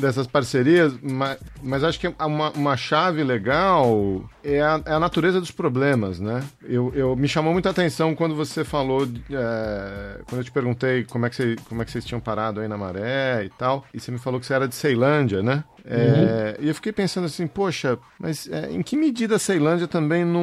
dessas 0.00 0.26
parcerias, 0.26 0.92
mas, 1.02 1.38
mas 1.62 1.82
acho 1.82 1.98
que 1.98 2.06
uma, 2.06 2.50
uma 2.50 2.76
chave 2.76 3.24
legal 3.24 4.24
é 4.44 4.60
a, 4.60 4.80
é 4.84 4.92
a, 4.92 5.00
natureza 5.00 5.40
dos 5.40 5.50
problemas, 5.50 6.20
né? 6.20 6.42
Eu, 6.62 6.92
eu 6.94 7.16
me 7.16 7.26
chamou 7.26 7.52
muita 7.52 7.70
atenção 7.70 8.14
quando 8.14 8.34
você 8.34 8.64
falou, 8.64 9.08
é, 9.30 10.20
quando 10.28 10.40
eu 10.40 10.44
te 10.44 10.52
perguntei 10.52 11.04
como 11.04 11.26
é, 11.26 11.30
que 11.30 11.36
você, 11.36 11.56
como 11.68 11.82
é 11.82 11.84
que 11.84 11.90
vocês 11.90 12.04
tinham 12.04 12.20
parado 12.20 12.60
aí 12.60 12.68
na 12.68 12.76
maré 12.76 13.44
e 13.44 13.50
tal, 13.50 13.84
e 13.92 13.98
você 13.98 14.10
me 14.10 14.18
falou 14.18 14.38
que 14.38 14.46
você 14.46 14.54
era 14.54 14.68
de 14.68 14.74
Ceilândia, 14.74 15.42
né? 15.42 15.64
É, 15.88 16.56
uhum. 16.58 16.64
E 16.64 16.68
eu 16.68 16.74
fiquei 16.74 16.92
pensando 16.92 17.26
assim, 17.26 17.46
poxa, 17.46 17.96
mas 18.18 18.48
é, 18.50 18.72
em 18.72 18.82
que 18.82 18.96
medida 18.96 19.36
a 19.36 19.38
Ceilândia 19.38 19.86
também 19.86 20.24
não, 20.24 20.42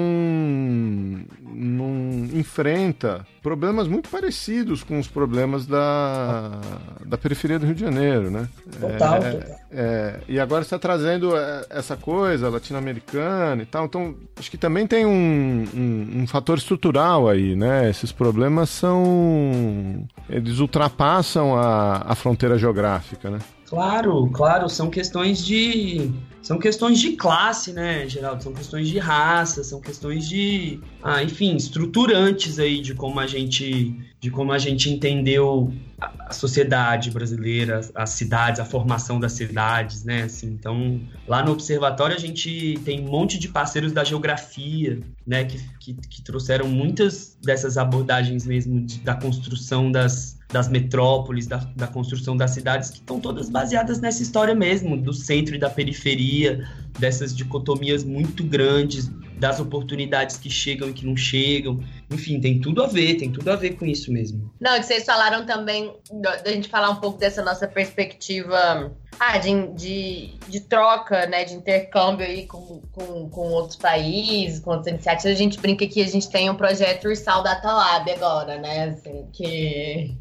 não 1.41 2.29
enfrenta 2.33 3.25
problemas 3.41 3.89
muito 3.89 4.07
parecidos 4.09 4.83
com 4.83 4.97
os 4.97 5.07
problemas 5.07 5.67
da, 5.67 6.61
da 7.05 7.17
periferia 7.17 7.59
do 7.59 7.65
Rio 7.65 7.75
de 7.75 7.81
Janeiro, 7.81 8.31
né? 8.31 8.47
Total, 8.79 9.15
é, 9.15 9.31
total. 9.31 9.55
É, 9.69 10.19
e 10.29 10.39
agora 10.39 10.61
está 10.61 10.79
trazendo 10.79 11.35
é, 11.35 11.65
essa 11.69 11.97
coisa 11.97 12.47
latino-americana 12.47 13.63
e 13.63 13.65
tal, 13.65 13.83
então 13.83 14.15
acho 14.37 14.49
que 14.49 14.57
também 14.57 14.87
tem 14.87 15.05
um, 15.05 15.65
um, 15.75 16.21
um 16.21 16.27
fator 16.27 16.57
estrutural 16.57 17.27
aí, 17.27 17.53
né? 17.53 17.89
Esses 17.89 18.13
problemas 18.13 18.69
são... 18.69 20.07
eles 20.29 20.59
ultrapassam 20.59 21.53
a, 21.53 21.97
a 22.07 22.15
fronteira 22.15 22.57
geográfica, 22.57 23.29
né? 23.29 23.39
Claro, 23.73 24.29
claro, 24.29 24.69
são 24.69 24.87
questões 24.87 25.43
de 25.43 26.11
são 26.43 26.59
questões 26.59 26.99
de 26.99 27.13
classe, 27.13 27.73
né, 27.73 28.07
Geraldo? 28.07 28.43
São 28.43 28.53
questões 28.53 28.87
de 28.87 28.99
raça, 28.99 29.63
são 29.63 29.81
questões 29.81 30.29
de, 30.29 30.79
ah, 31.01 31.23
enfim, 31.23 31.55
estruturantes 31.55 32.59
aí 32.59 32.81
de 32.81 32.93
como 32.93 33.19
a 33.19 33.25
gente, 33.25 33.95
de 34.19 34.29
como 34.29 34.51
a 34.51 34.59
gente 34.59 34.91
entendeu 34.91 35.73
a, 35.99 36.33
sociedade 36.33 37.09
brasileira, 37.09 37.81
as 37.95 38.09
cidades, 38.11 38.59
a 38.59 38.65
formação 38.65 39.19
das 39.19 39.31
cidades, 39.31 40.03
né? 40.03 40.23
Assim, 40.23 40.47
então, 40.47 41.01
lá 41.27 41.43
no 41.43 41.53
observatório 41.53 42.15
a 42.15 42.19
gente 42.19 42.77
tem 42.85 42.99
um 42.99 43.09
monte 43.09 43.39
de 43.39 43.47
parceiros 43.47 43.91
da 43.91 44.03
geografia, 44.03 44.99
né, 45.25 45.45
que, 45.45 45.57
que, 45.79 45.93
que 45.93 46.21
trouxeram 46.21 46.67
muitas 46.67 47.37
dessas 47.41 47.77
abordagens 47.77 48.45
mesmo 48.45 48.81
de, 48.81 48.99
da 48.99 49.15
construção 49.15 49.91
das 49.91 50.37
das 50.53 50.69
metrópoles, 50.69 51.47
da, 51.47 51.57
da 51.75 51.87
construção 51.87 52.37
das 52.37 52.51
cidades, 52.51 52.91
que 52.91 52.97
estão 52.97 53.19
todas 53.19 53.49
baseadas 53.49 53.99
nessa 53.99 54.21
história 54.21 54.53
mesmo, 54.53 54.95
do 54.95 55.11
centro 55.11 55.55
e 55.55 55.57
da 55.57 55.69
periferia, 55.69 56.69
dessas 56.99 57.35
dicotomias 57.35 58.03
muito 58.03 58.43
grandes, 58.43 59.11
das 59.43 59.59
oportunidades 59.59 60.37
que 60.37 60.49
chegam 60.49 60.89
e 60.89 60.93
que 60.93 61.05
não 61.05 61.17
chegam. 61.17 61.83
Enfim, 62.09 62.39
tem 62.39 62.61
tudo 62.61 62.81
a 62.81 62.87
ver, 62.87 63.15
tem 63.15 63.29
tudo 63.29 63.51
a 63.51 63.57
ver 63.57 63.71
com 63.71 63.85
isso 63.85 64.09
mesmo. 64.09 64.49
Não, 64.57 64.81
vocês 64.81 65.03
falaram 65.03 65.45
também 65.45 65.93
da 66.13 66.49
gente 66.49 66.69
falar 66.69 66.91
um 66.91 66.95
pouco 66.95 67.19
dessa 67.19 67.43
nossa 67.43 67.67
perspectiva 67.67 68.95
ah, 69.19 69.37
de, 69.37 69.67
de, 69.73 70.37
de, 70.47 70.61
troca, 70.61 71.25
né, 71.25 71.43
de 71.43 71.55
intercâmbio 71.55 72.25
aí 72.25 72.47
com, 72.47 72.81
com, 72.93 73.29
com 73.29 73.49
outros 73.49 73.75
países, 73.75 74.61
com 74.61 74.71
outras 74.71 74.87
iniciativas. 74.87 75.35
A 75.35 75.37
gente 75.37 75.59
brinca 75.59 75.85
que 75.85 76.01
a 76.01 76.07
gente 76.07 76.29
tem 76.29 76.49
um 76.49 76.55
projeto 76.55 77.09
Ursal 77.09 77.43
Data 77.43 77.69
Lab 77.69 78.09
agora, 78.11 78.57
né, 78.59 78.91
assim, 78.91 79.27
que 79.33 80.15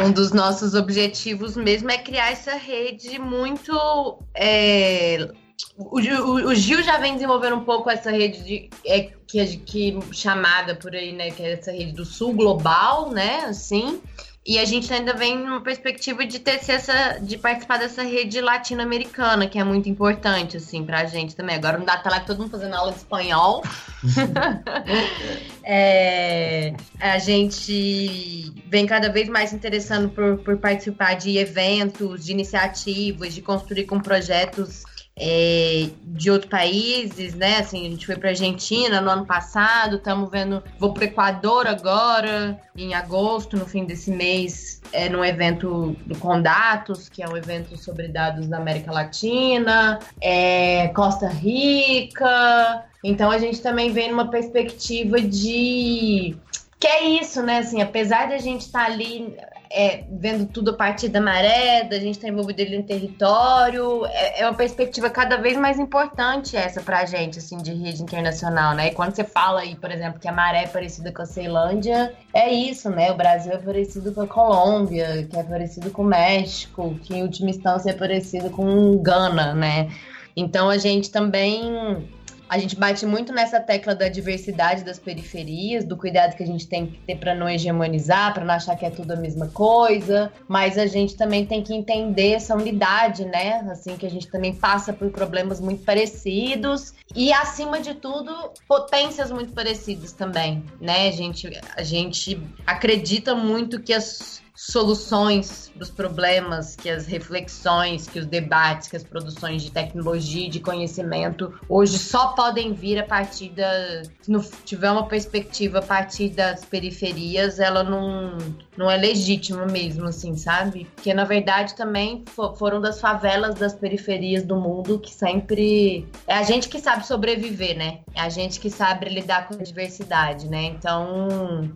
um 0.00 0.12
dos 0.12 0.30
nossos 0.30 0.74
objetivos 0.74 1.56
mesmo 1.56 1.90
é 1.90 1.98
criar 1.98 2.30
essa 2.30 2.54
rede 2.54 3.18
muito 3.18 4.22
é, 4.32 5.28
o, 5.76 5.98
o, 5.98 6.48
o, 6.48 6.54
Gil 6.54 6.82
já 6.82 6.98
vem 6.98 7.14
desenvolvendo 7.14 7.56
um 7.56 7.64
pouco 7.64 7.90
essa 7.90 8.10
rede 8.10 8.42
de, 8.44 8.70
é, 8.86 9.10
que, 9.26 9.56
que 9.58 9.98
chamada 10.12 10.74
por 10.74 10.94
aí, 10.94 11.12
né? 11.12 11.30
Que 11.30 11.42
é 11.42 11.52
essa 11.52 11.72
rede 11.72 11.92
do 11.92 12.04
Sul 12.04 12.32
Global, 12.32 13.10
né? 13.10 13.44
Assim. 13.46 14.00
E 14.46 14.58
a 14.58 14.64
gente 14.64 14.90
ainda 14.90 15.12
vem 15.12 15.36
numa 15.36 15.60
perspectiva 15.60 16.24
de 16.24 16.38
ter 16.38 16.58
essa, 16.68 17.18
de 17.18 17.36
participar 17.36 17.78
dessa 17.78 18.02
rede 18.02 18.40
latino-americana, 18.40 19.46
que 19.46 19.58
é 19.58 19.64
muito 19.64 19.90
importante, 19.90 20.56
assim, 20.56 20.86
pra 20.86 21.04
gente 21.04 21.36
também. 21.36 21.56
Agora 21.56 21.76
não 21.76 21.84
dá 21.84 22.00
lá 22.06 22.20
todo 22.20 22.38
mundo 22.38 22.52
fazendo 22.52 22.74
aula 22.74 22.92
de 22.92 22.96
espanhol. 22.96 23.62
é, 25.62 26.72
a 26.98 27.18
gente 27.18 28.50
vem 28.66 28.86
cada 28.86 29.12
vez 29.12 29.28
mais 29.28 29.52
interessando 29.52 30.08
por, 30.08 30.38
por 30.38 30.56
participar 30.56 31.12
de 31.14 31.36
eventos, 31.36 32.24
de 32.24 32.32
iniciativas, 32.32 33.34
de 33.34 33.42
construir 33.42 33.84
com 33.84 34.00
projetos 34.00 34.87
é, 35.18 35.88
de 36.04 36.30
outros 36.30 36.50
países, 36.50 37.34
né? 37.34 37.58
Assim, 37.58 37.86
a 37.86 37.90
gente 37.90 38.06
foi 38.06 38.16
para 38.16 38.30
Argentina 38.30 39.00
no 39.00 39.10
ano 39.10 39.26
passado, 39.26 39.96
estamos 39.96 40.30
vendo, 40.30 40.62
vou 40.78 40.92
para 40.92 41.06
Equador 41.06 41.66
agora, 41.66 42.58
em 42.76 42.94
agosto, 42.94 43.56
no 43.56 43.66
fim 43.66 43.84
desse 43.84 44.10
mês, 44.10 44.80
é 44.92 45.08
num 45.08 45.24
evento 45.24 45.96
do 46.06 46.16
Condatos, 46.18 47.08
que 47.08 47.22
é 47.22 47.28
um 47.28 47.36
evento 47.36 47.76
sobre 47.76 48.08
dados 48.08 48.46
da 48.46 48.58
América 48.58 48.92
Latina, 48.92 49.98
é, 50.20 50.88
Costa 50.88 51.28
Rica. 51.28 52.84
Então 53.02 53.30
a 53.30 53.38
gente 53.38 53.60
também 53.60 53.92
vem 53.92 54.10
numa 54.10 54.30
perspectiva 54.30 55.20
de 55.20 56.36
que 56.78 56.86
é 56.86 57.08
isso, 57.20 57.42
né? 57.42 57.58
Assim, 57.58 57.82
apesar 57.82 58.28
da 58.28 58.38
gente 58.38 58.62
estar 58.62 58.86
tá 58.86 58.92
ali 58.92 59.36
é, 59.70 60.04
vendo 60.10 60.46
tudo 60.46 60.70
a 60.70 60.74
partir 60.74 61.08
da 61.08 61.20
maré, 61.20 61.84
da 61.84 61.98
gente 61.98 62.16
estar 62.16 62.26
tá 62.26 62.32
envolvido 62.32 62.62
ali 62.62 62.78
no 62.78 62.82
território, 62.82 64.06
é, 64.06 64.40
é, 64.40 64.48
uma 64.48 64.54
perspectiva 64.54 65.10
cada 65.10 65.36
vez 65.36 65.56
mais 65.56 65.78
importante 65.78 66.56
essa 66.56 66.80
pra 66.80 67.04
gente, 67.04 67.38
assim, 67.38 67.58
de 67.58 67.74
rede 67.74 68.02
internacional, 68.02 68.74
né? 68.74 68.88
E 68.88 68.90
quando 68.92 69.14
você 69.14 69.24
fala 69.24 69.60
aí, 69.60 69.76
por 69.76 69.90
exemplo, 69.90 70.18
que 70.18 70.28
a 70.28 70.32
maré 70.32 70.64
é 70.64 70.66
parecida 70.66 71.12
com 71.12 71.22
a 71.22 71.26
Ceilândia, 71.26 72.14
é 72.32 72.52
isso, 72.52 72.88
né? 72.90 73.10
O 73.12 73.16
Brasil 73.16 73.52
é 73.52 73.58
parecido 73.58 74.12
com 74.12 74.22
a 74.22 74.26
Colômbia, 74.26 75.26
que 75.28 75.36
é 75.36 75.42
parecido 75.42 75.90
com 75.90 76.02
o 76.02 76.06
México, 76.06 76.98
que 77.02 77.14
em 77.14 77.22
última 77.22 77.50
instância 77.50 77.90
é 77.90 77.94
parecido 77.94 78.50
com 78.50 78.96
Gana, 78.98 79.54
né? 79.54 79.90
Então 80.34 80.70
a 80.70 80.78
gente 80.78 81.10
também 81.10 82.08
a 82.48 82.58
gente 82.58 82.76
bate 82.76 83.04
muito 83.04 83.32
nessa 83.32 83.60
tecla 83.60 83.94
da 83.94 84.08
diversidade 84.08 84.84
das 84.84 84.98
periferias, 84.98 85.84
do 85.84 85.96
cuidado 85.96 86.36
que 86.36 86.42
a 86.42 86.46
gente 86.46 86.66
tem 86.66 86.86
que 86.86 86.98
ter 87.00 87.16
para 87.16 87.34
não 87.34 87.48
hegemonizar, 87.48 88.32
para 88.32 88.44
não 88.44 88.54
achar 88.54 88.76
que 88.76 88.86
é 88.86 88.90
tudo 88.90 89.12
a 89.12 89.16
mesma 89.16 89.48
coisa, 89.48 90.32
mas 90.46 90.78
a 90.78 90.86
gente 90.86 91.16
também 91.16 91.44
tem 91.44 91.62
que 91.62 91.74
entender 91.74 92.32
essa 92.32 92.54
unidade, 92.54 93.24
né? 93.24 93.66
Assim, 93.70 93.96
que 93.96 94.06
a 94.06 94.10
gente 94.10 94.28
também 94.28 94.54
passa 94.54 94.92
por 94.92 95.10
problemas 95.10 95.60
muito 95.60 95.84
parecidos 95.84 96.94
e, 97.14 97.32
acima 97.32 97.80
de 97.80 97.94
tudo, 97.94 98.52
potências 98.66 99.30
muito 99.30 99.52
parecidas 99.52 100.12
também, 100.12 100.64
né? 100.80 101.08
A 101.08 101.12
gente, 101.12 101.60
a 101.76 101.82
gente 101.82 102.40
acredita 102.66 103.34
muito 103.34 103.80
que 103.80 103.92
as 103.92 104.42
soluções 104.58 105.70
para 105.72 105.84
os 105.84 105.90
problemas, 105.90 106.74
que 106.74 106.90
as 106.90 107.06
reflexões, 107.06 108.08
que 108.08 108.18
os 108.18 108.26
debates, 108.26 108.88
que 108.88 108.96
as 108.96 109.04
produções 109.04 109.62
de 109.62 109.70
tecnologia 109.70 110.50
de 110.50 110.58
conhecimento 110.58 111.54
hoje 111.68 111.96
só 111.96 112.32
podem 112.32 112.72
vir 112.72 112.98
a 112.98 113.04
partir 113.04 113.50
da. 113.50 114.02
Se 114.20 114.28
não 114.28 114.42
tiver 114.64 114.90
uma 114.90 115.06
perspectiva 115.06 115.78
a 115.78 115.82
partir 115.82 116.30
das 116.30 116.64
periferias, 116.64 117.60
ela 117.60 117.84
não, 117.84 118.36
não 118.76 118.90
é 118.90 118.96
legítima 118.96 119.64
mesmo, 119.64 120.08
assim, 120.08 120.36
sabe? 120.36 120.88
Porque 120.96 121.14
na 121.14 121.22
verdade 121.22 121.76
também 121.76 122.24
foram 122.56 122.80
das 122.80 123.00
favelas 123.00 123.54
das 123.54 123.74
periferias 123.74 124.42
do 124.42 124.56
mundo 124.56 124.98
que 124.98 125.14
sempre. 125.14 126.04
É 126.26 126.34
a 126.34 126.42
gente 126.42 126.68
que 126.68 126.80
sabe 126.80 127.06
sobreviver, 127.06 127.78
né? 127.78 128.00
É 128.12 128.22
a 128.22 128.28
gente 128.28 128.58
que 128.58 128.70
sabe 128.70 129.08
lidar 129.08 129.46
com 129.46 129.54
a 129.54 129.58
diversidade, 129.58 130.48
né? 130.48 130.64
Então 130.64 131.70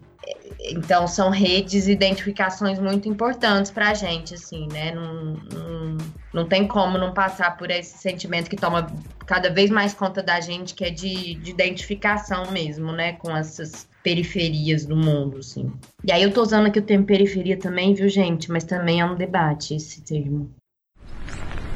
então 0.60 1.06
são 1.06 1.30
redes 1.30 1.86
e 1.86 1.92
identificações 1.92 2.78
muito 2.78 3.08
importantes 3.08 3.70
para 3.70 3.90
a 3.90 3.94
gente, 3.94 4.34
assim, 4.34 4.68
né? 4.72 4.92
Não, 4.92 5.34
não, 5.34 5.98
não 6.32 6.48
tem 6.48 6.66
como 6.66 6.98
não 6.98 7.12
passar 7.12 7.56
por 7.56 7.70
esse 7.70 7.98
sentimento 7.98 8.48
que 8.48 8.56
toma 8.56 8.86
cada 9.26 9.50
vez 9.50 9.70
mais 9.70 9.92
conta 9.92 10.22
da 10.22 10.40
gente, 10.40 10.74
que 10.74 10.84
é 10.84 10.90
de, 10.90 11.34
de 11.34 11.50
identificação 11.50 12.50
mesmo, 12.52 12.92
né? 12.92 13.14
Com 13.14 13.36
essas 13.36 13.88
periferias 14.02 14.86
do 14.86 14.96
mundo, 14.96 15.38
assim. 15.38 15.72
E 16.04 16.12
aí 16.12 16.22
eu 16.22 16.32
tô 16.32 16.42
usando 16.42 16.66
aqui 16.66 16.78
o 16.78 16.82
termo 16.82 17.04
periferia 17.04 17.56
também, 17.56 17.94
viu, 17.94 18.08
gente? 18.08 18.50
Mas 18.50 18.64
também 18.64 19.00
é 19.00 19.04
um 19.04 19.14
debate 19.14 19.74
esse 19.74 20.02
termo. 20.02 20.50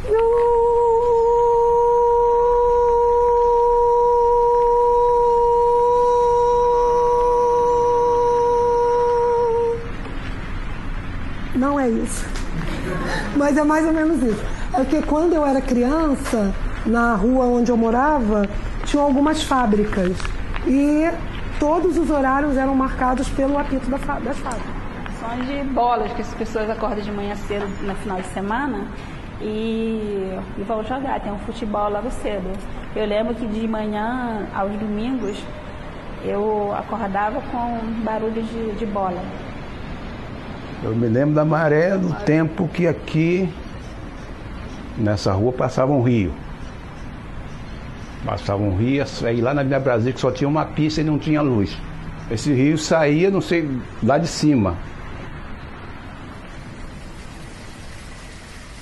Não 0.05 0.46
Mas 13.37 13.57
é 13.57 13.63
mais 13.63 13.87
ou 13.87 13.93
menos 13.93 14.23
isso. 14.23 14.43
É 14.73 14.85
que 14.85 15.03
quando 15.03 15.35
eu 15.35 15.45
era 15.45 15.61
criança, 15.61 16.55
na 16.87 17.15
rua 17.15 17.45
onde 17.45 17.71
eu 17.71 17.77
morava, 17.77 18.49
tinham 18.85 19.05
algumas 19.05 19.43
fábricas. 19.43 20.17
E 20.67 21.11
todos 21.59 21.97
os 21.99 22.11
horários 22.11 22.57
eram 22.57 22.75
marcados 22.75 23.29
pelo 23.31 23.59
apito 23.59 23.91
das 23.91 24.01
fábricas. 24.01 24.37
São 25.21 25.39
de 25.45 25.65
bolas, 25.73 26.13
que 26.13 26.23
as 26.23 26.35
pessoas 26.35 26.71
acordam 26.71 27.01
de 27.01 27.13
manhã 27.13 27.35
cedo 27.35 27.67
no 27.83 27.95
final 27.97 28.21
de 28.21 28.29
semana 28.29 28.87
e, 29.41 30.39
e 30.59 30.63
vão 30.63 30.83
jogar. 30.85 31.21
Tem 31.21 31.33
um 31.33 31.39
futebol 31.41 31.91
logo 31.91 32.11
cedo. 32.11 32.51
Eu 32.95 33.07
lembro 33.07 33.35
que 33.35 33.47
de 33.47 33.67
manhã 33.69 34.47
aos 34.55 34.73
domingos 34.73 35.37
eu 36.25 36.75
acordava 36.77 37.41
com 37.53 38.03
barulho 38.03 38.43
de, 38.43 38.73
de 38.73 38.87
bola. 38.87 39.21
Eu 40.87 40.95
me 40.95 41.09
lembro 41.09 41.35
da 41.35 41.45
maré 41.45 41.99
do 41.99 42.15
tempo 42.25 42.69
que 42.69 42.87
aqui, 42.87 43.53
nessa 44.97 45.33
rua, 45.33 45.53
passava 45.53 45.91
um 45.91 46.01
rio. 46.01 46.33
Passava 48.25 48.63
um 48.63 48.77
rio, 48.77 49.05
aí 49.25 49.41
lá 49.41 49.53
na 49.53 49.65
Vila 49.65 49.81
Brasil 49.81 50.13
que 50.13 50.21
só 50.21 50.31
tinha 50.31 50.47
uma 50.47 50.65
pista 50.65 51.01
e 51.01 51.05
não 51.05 51.19
tinha 51.19 51.43
luz. 51.43 51.77
Esse 52.31 52.53
rio 52.53 52.79
saía, 52.79 53.33
não 53.33 53.41
sei, 53.41 53.69
lá 54.01 54.17
de 54.17 54.29
cima. 54.29 54.79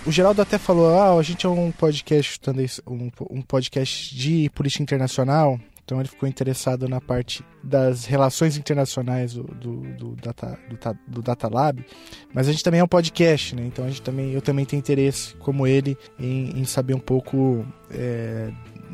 O 0.04 0.12
Geraldo 0.12 0.42
até 0.42 0.58
falou, 0.58 1.00
ah, 1.00 1.18
a 1.18 1.22
gente 1.22 1.46
é 1.46 1.48
um 1.48 1.70
podcast, 1.70 2.38
um 2.86 3.40
podcast 3.40 4.14
de 4.14 4.50
política 4.50 4.82
internacional, 4.82 5.58
então 5.84 6.00
ele 6.00 6.08
ficou 6.08 6.26
interessado 6.28 6.88
na 6.88 7.00
parte 7.00 7.44
das 7.62 8.06
relações 8.06 8.56
internacionais 8.56 9.34
do, 9.34 9.42
do, 9.42 9.80
do, 9.94 10.16
Data, 10.16 10.58
do, 10.68 10.78
do 11.06 11.22
Data 11.22 11.48
Lab, 11.48 11.84
mas 12.32 12.48
a 12.48 12.52
gente 12.52 12.64
também 12.64 12.80
é 12.80 12.84
um 12.84 12.88
podcast, 12.88 13.54
né? 13.54 13.64
Então 13.66 13.84
a 13.84 13.88
gente 13.88 14.00
também, 14.00 14.32
eu 14.32 14.40
também 14.40 14.64
tenho 14.64 14.80
interesse, 14.80 15.34
como 15.36 15.66
ele, 15.66 15.96
em, 16.18 16.58
em 16.58 16.64
saber 16.64 16.94
um 16.94 17.00
pouco 17.00 17.66
é, 17.90 18.50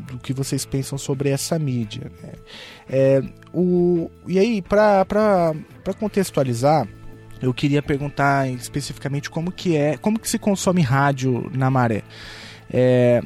do 0.09 0.19
que 0.19 0.33
vocês 0.33 0.67
pensam 0.67 0.99
sobre 0.99 1.29
essa 1.29 1.59
mídia. 1.59 2.11
Né? 2.23 2.33
É, 2.89 3.23
o, 3.55 4.11
e 4.27 4.39
aí, 4.39 4.61
para 4.61 5.07
contextualizar, 5.99 6.89
eu 7.41 7.55
queria 7.55 7.83
perguntar 7.83 8.51
especificamente 8.51 9.31
como 9.31 9.53
que 9.53 9.77
é, 9.77 9.97
como 9.97 10.19
que 10.19 10.29
se 10.29 10.39
consome 10.39 10.83
rádio 10.83 11.51
na 11.55 11.71
Maré. 11.71 12.03
É, 12.73 13.23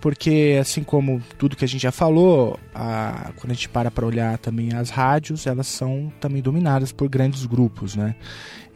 porque 0.00 0.58
assim 0.60 0.82
como 0.82 1.22
tudo 1.38 1.56
que 1.56 1.64
a 1.64 1.68
gente 1.68 1.82
já 1.82 1.92
falou, 1.92 2.58
a, 2.74 3.32
quando 3.36 3.52
a 3.52 3.54
gente 3.54 3.68
para 3.68 3.90
para 3.90 4.06
olhar 4.06 4.38
também 4.38 4.74
as 4.74 4.90
rádios, 4.90 5.46
elas 5.46 5.66
são 5.66 6.12
também 6.20 6.42
dominadas 6.42 6.92
por 6.92 7.08
grandes 7.08 7.46
grupos, 7.46 7.96
né? 7.96 8.14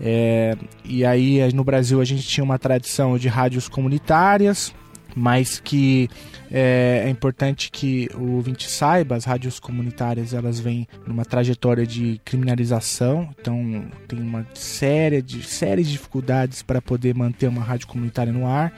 É, 0.01 0.57
e 0.85 1.05
aí 1.05 1.53
no 1.53 1.63
Brasil 1.63 2.01
a 2.01 2.05
gente 2.05 2.23
tinha 2.23 2.43
uma 2.43 2.59
tradição 2.59 3.19
de 3.19 3.29
rádios 3.29 3.69
comunitárias, 3.69 4.75
mas 5.15 5.61
que 5.61 6.09
é, 6.51 7.05
é, 7.07 7.11
importante 7.11 7.71
que 7.71 8.09
o 8.15 8.33
ouvinte 8.37 8.69
saiba, 8.69 9.15
as 9.15 9.25
rádios 9.25 9.61
comunitárias 9.61 10.33
elas 10.35 10.59
vêm 10.59 10.87
numa 11.07 11.25
trajetória 11.25 11.87
de 11.87 12.21
criminalização, 12.25 13.29
então 13.39 13.85
tem 14.09 14.21
uma 14.21 14.47
série 14.55 15.23
de, 15.23 15.43
série 15.43 15.83
de 15.83 15.93
dificuldades 15.93 16.63
para 16.63 16.81
poder 16.81 17.15
manter 17.15 17.49
uma 17.49 17.63
rádio 17.63 17.87
comunitária 17.87 18.33
no 18.33 18.47
ar, 18.47 18.73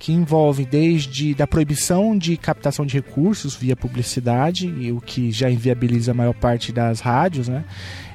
que 0.00 0.14
envolve 0.14 0.64
desde 0.64 1.34
da 1.34 1.46
proibição 1.46 2.16
de 2.16 2.34
captação 2.38 2.86
de 2.86 2.94
recursos 2.94 3.54
via 3.54 3.76
publicidade, 3.76 4.90
o 4.90 4.98
que 4.98 5.30
já 5.30 5.50
inviabiliza 5.50 6.12
a 6.12 6.14
maior 6.14 6.32
parte 6.32 6.72
das 6.72 7.00
rádios, 7.00 7.48
né? 7.48 7.66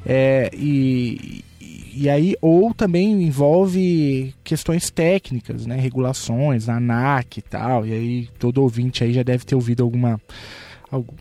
É, 0.03 0.49
e, 0.51 1.45
e 1.93 2.09
aí, 2.09 2.35
ou 2.41 2.73
também 2.73 3.11
envolve 3.21 4.33
questões 4.43 4.89
técnicas, 4.89 5.67
né? 5.67 5.75
Regulações, 5.75 6.67
ANAC 6.67 7.37
e 7.37 7.41
tal. 7.43 7.85
E 7.85 7.93
aí, 7.93 8.29
todo 8.39 8.63
ouvinte 8.63 9.03
aí 9.03 9.13
já 9.13 9.21
deve 9.21 9.45
ter 9.45 9.53
ouvido 9.53 9.83
alguma, 9.83 10.19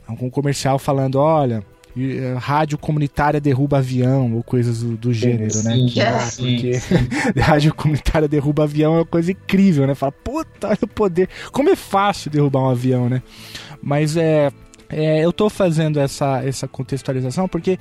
algum 0.09 0.31
comercial 0.31 0.79
falando: 0.79 1.17
olha, 1.17 1.63
eh, 1.97 2.35
rádio 2.39 2.77
comunitária 2.77 3.41
derruba 3.41 3.79
avião 3.79 4.35
ou 4.35 4.43
coisas 4.43 4.83
do, 4.83 4.97
do 4.97 5.13
gênero, 5.13 5.63
né? 5.63 5.75
sim, 5.77 5.87
Que, 5.87 6.01
é, 6.01 6.19
sim, 6.21 6.43
porque 6.43 6.75
sim. 6.81 6.95
rádio 7.41 7.75
comunitária 7.75 8.29
derruba 8.29 8.65
avião 8.65 8.95
é 8.95 8.99
uma 8.99 9.05
coisa 9.07 9.31
incrível, 9.33 9.87
né? 9.87 9.95
Fala, 9.95 10.13
puta, 10.13 10.69
olha 10.69 10.79
o 10.83 10.89
poder. 10.89 11.29
Como 11.53 11.71
é 11.71 11.77
fácil 11.77 12.31
derrubar 12.31 12.63
um 12.63 12.71
avião, 12.71 13.09
né? 13.09 13.23
Mas 13.83 14.17
é, 14.17 14.51
é 14.89 15.25
eu 15.25 15.33
tô 15.33 15.49
fazendo 15.49 16.01
essa, 16.01 16.43
essa 16.45 16.67
contextualização 16.67 17.47
porque 17.47 17.79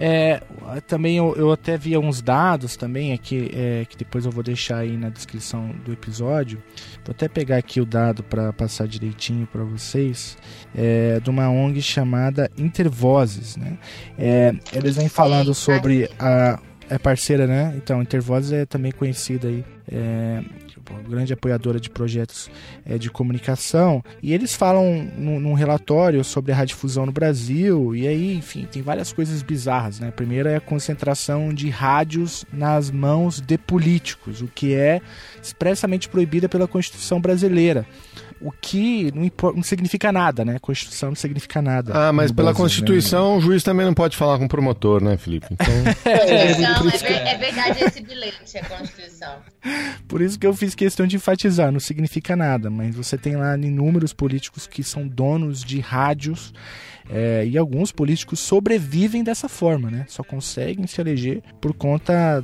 é, 0.00 0.40
também 0.86 1.18
eu, 1.18 1.34
eu 1.36 1.52
até 1.52 1.76
vi 1.76 1.94
uns 1.98 2.22
dados 2.22 2.74
também 2.74 3.12
aqui, 3.12 3.50
é, 3.52 3.84
que 3.84 3.98
depois 3.98 4.24
eu 4.24 4.32
vou 4.32 4.42
deixar 4.42 4.78
aí 4.78 4.96
na 4.96 5.10
descrição 5.10 5.74
do 5.84 5.92
episódio. 5.92 6.62
Vou 7.04 7.12
até 7.12 7.28
pegar 7.28 7.58
aqui 7.58 7.82
o 7.82 7.84
dado 7.84 8.22
para 8.22 8.50
passar 8.50 8.88
direitinho 8.88 9.46
para 9.46 9.62
vocês. 9.62 10.38
É, 10.74 11.20
de 11.20 11.28
uma 11.28 11.50
ONG 11.50 11.82
chamada 11.82 12.50
Intervozes, 12.56 13.56
né? 13.56 13.76
É, 14.18 14.54
eles 14.72 14.96
vêm 14.96 15.08
falando 15.08 15.54
sobre 15.54 16.08
a 16.18 16.58
é 16.88 16.98
parceira, 16.98 17.46
né? 17.46 17.72
Então, 17.76 18.02
Intervozes 18.02 18.52
é 18.52 18.66
também 18.66 18.90
conhecida 18.90 19.46
aí, 19.46 19.64
é, 19.90 20.42
grande 21.08 21.32
apoiadora 21.32 21.80
de 21.80 21.90
projetos 21.90 22.50
é, 22.84 22.98
de 22.98 23.10
comunicação. 23.10 24.02
E 24.22 24.32
eles 24.32 24.54
falam 24.54 25.10
num, 25.16 25.40
num, 25.40 25.54
relatório 25.54 26.22
sobre 26.24 26.52
a 26.52 26.54
radiodifusão 26.54 27.06
no 27.06 27.12
Brasil. 27.12 27.94
E 27.94 28.06
aí, 28.06 28.34
enfim, 28.34 28.66
tem 28.70 28.82
várias 28.82 29.12
coisas 29.12 29.42
bizarras, 29.42 30.00
né? 30.00 30.10
Primeiro 30.10 30.48
é 30.48 30.56
a 30.56 30.60
concentração 30.60 31.52
de 31.52 31.68
rádios 31.68 32.44
nas 32.52 32.90
mãos 32.90 33.40
de 33.40 33.58
políticos, 33.58 34.42
o 34.42 34.48
que 34.48 34.74
é 34.74 35.00
expressamente 35.42 36.08
proibida 36.08 36.48
pela 36.48 36.66
Constituição 36.66 37.20
brasileira 37.20 37.86
o 38.40 38.50
que 38.50 39.12
não, 39.14 39.52
não, 39.54 39.62
significa 39.62 40.10
nada, 40.10 40.44
né? 40.44 40.58
Constituição 40.58 41.10
não 41.10 41.16
significa 41.16 41.60
nada. 41.60 41.92
Ah, 41.94 42.12
mas 42.12 42.32
pela 42.32 42.50
Brasil, 42.50 42.64
Constituição 42.64 43.32
né? 43.32 43.36
o 43.36 43.40
juiz 43.40 43.62
também 43.62 43.84
não 43.84 43.92
pode 43.92 44.16
falar 44.16 44.38
com 44.38 44.46
o 44.46 44.48
promotor, 44.48 45.02
né, 45.02 45.16
Felipe? 45.16 45.46
Então... 45.50 45.66
é, 46.10 46.58
não, 46.58 46.88
é, 46.88 46.96
ver, 46.96 47.12
é, 47.12 47.36
verdade 47.36 47.84
esse 47.84 48.00
bilhete, 48.00 48.58
a 48.58 48.64
Constituição. 48.64 49.36
Por 50.08 50.22
isso 50.22 50.38
que 50.38 50.46
eu 50.46 50.54
fiz 50.54 50.74
questão 50.74 51.06
de 51.06 51.16
enfatizar, 51.16 51.70
não 51.70 51.80
significa 51.80 52.34
nada, 52.34 52.70
mas 52.70 52.94
você 52.94 53.18
tem 53.18 53.36
lá 53.36 53.56
inúmeros 53.56 54.12
políticos 54.12 54.66
que 54.66 54.82
são 54.82 55.06
donos 55.06 55.62
de 55.62 55.78
rádios 55.80 56.54
é, 57.10 57.44
e 57.44 57.58
alguns 57.58 57.92
políticos 57.92 58.40
sobrevivem 58.40 59.22
dessa 59.22 59.48
forma, 59.48 59.90
né? 59.90 60.04
Só 60.08 60.22
conseguem 60.22 60.86
se 60.86 61.00
eleger 61.00 61.42
por 61.60 61.74
conta 61.74 62.42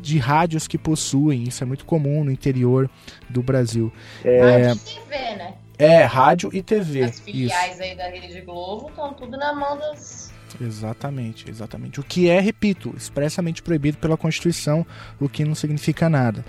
de 0.00 0.18
rádios 0.18 0.66
que 0.66 0.78
possuem, 0.78 1.44
isso 1.44 1.62
é 1.62 1.66
muito 1.66 1.84
comum 1.84 2.24
no 2.24 2.30
interior 2.30 2.88
do 3.28 3.42
Brasil. 3.42 3.92
É, 4.24 4.68
rádio 4.68 4.80
e 4.80 4.94
TV, 4.94 5.36
né? 5.36 5.54
É, 5.78 6.04
rádio 6.04 6.50
e 6.52 6.62
TV. 6.62 7.04
As 7.04 7.20
filiais 7.20 7.72
isso. 7.74 7.82
aí 7.82 7.96
da 7.96 8.08
Rede 8.08 8.40
Globo 8.42 8.88
estão 8.88 9.14
tudo 9.14 9.36
na 9.36 9.54
mão 9.54 9.78
das 9.78 10.32
Exatamente, 10.60 11.48
exatamente. 11.48 12.00
O 12.00 12.02
que 12.02 12.28
é, 12.28 12.40
repito, 12.40 12.94
expressamente 12.96 13.62
proibido 13.62 13.98
pela 13.98 14.16
Constituição, 14.16 14.86
o 15.20 15.28
que 15.28 15.44
não 15.44 15.54
significa 15.54 16.08
nada. 16.08 16.44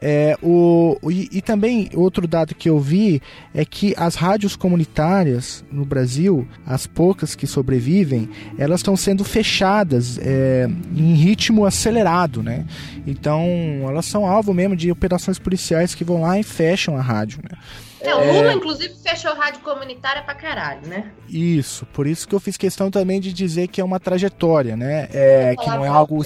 É, 0.00 0.36
o, 0.42 0.98
e, 1.10 1.28
e, 1.32 1.42
também 1.42 1.90
outro 1.94 2.26
dado 2.26 2.54
que 2.54 2.68
eu 2.68 2.78
vi 2.78 3.20
é 3.54 3.64
que 3.64 3.94
as 3.96 4.14
rádios 4.14 4.56
comunitárias 4.56 5.64
no 5.70 5.84
Brasil, 5.84 6.46
as 6.66 6.86
poucas 6.86 7.34
que 7.34 7.46
sobrevivem, 7.46 8.28
elas 8.58 8.80
estão 8.80 8.96
sendo 8.96 9.24
fechadas 9.24 10.18
é, 10.18 10.68
em 10.96 11.14
ritmo 11.14 11.64
acelerado, 11.64 12.42
né? 12.42 12.66
Então 13.06 13.44
elas 13.88 14.06
são 14.06 14.26
alvo 14.26 14.52
mesmo 14.52 14.76
de 14.76 14.90
operações 14.90 15.38
policiais 15.38 15.94
que 15.94 16.04
vão 16.04 16.22
lá 16.22 16.38
e 16.38 16.42
fecham 16.42 16.96
a 16.96 17.00
rádio, 17.00 17.40
né? 17.42 17.56
É, 18.04 18.14
o 18.14 18.18
Lula, 18.18 18.52
é... 18.52 18.54
inclusive, 18.54 18.94
fechou 19.02 19.34
rádio 19.34 19.60
comunitária 19.60 20.22
pra 20.22 20.34
caralho, 20.34 20.86
né? 20.86 21.10
Isso, 21.28 21.86
por 21.86 22.06
isso 22.06 22.28
que 22.28 22.34
eu 22.34 22.40
fiz 22.40 22.56
questão 22.56 22.90
também 22.90 23.20
de 23.20 23.32
dizer 23.32 23.68
que 23.68 23.80
é 23.80 23.84
uma 23.84 23.98
trajetória, 23.98 24.76
né? 24.76 25.08
É, 25.12 25.54
que 25.56 25.68
não 25.68 25.84
é 25.84 25.88
algo. 25.88 26.22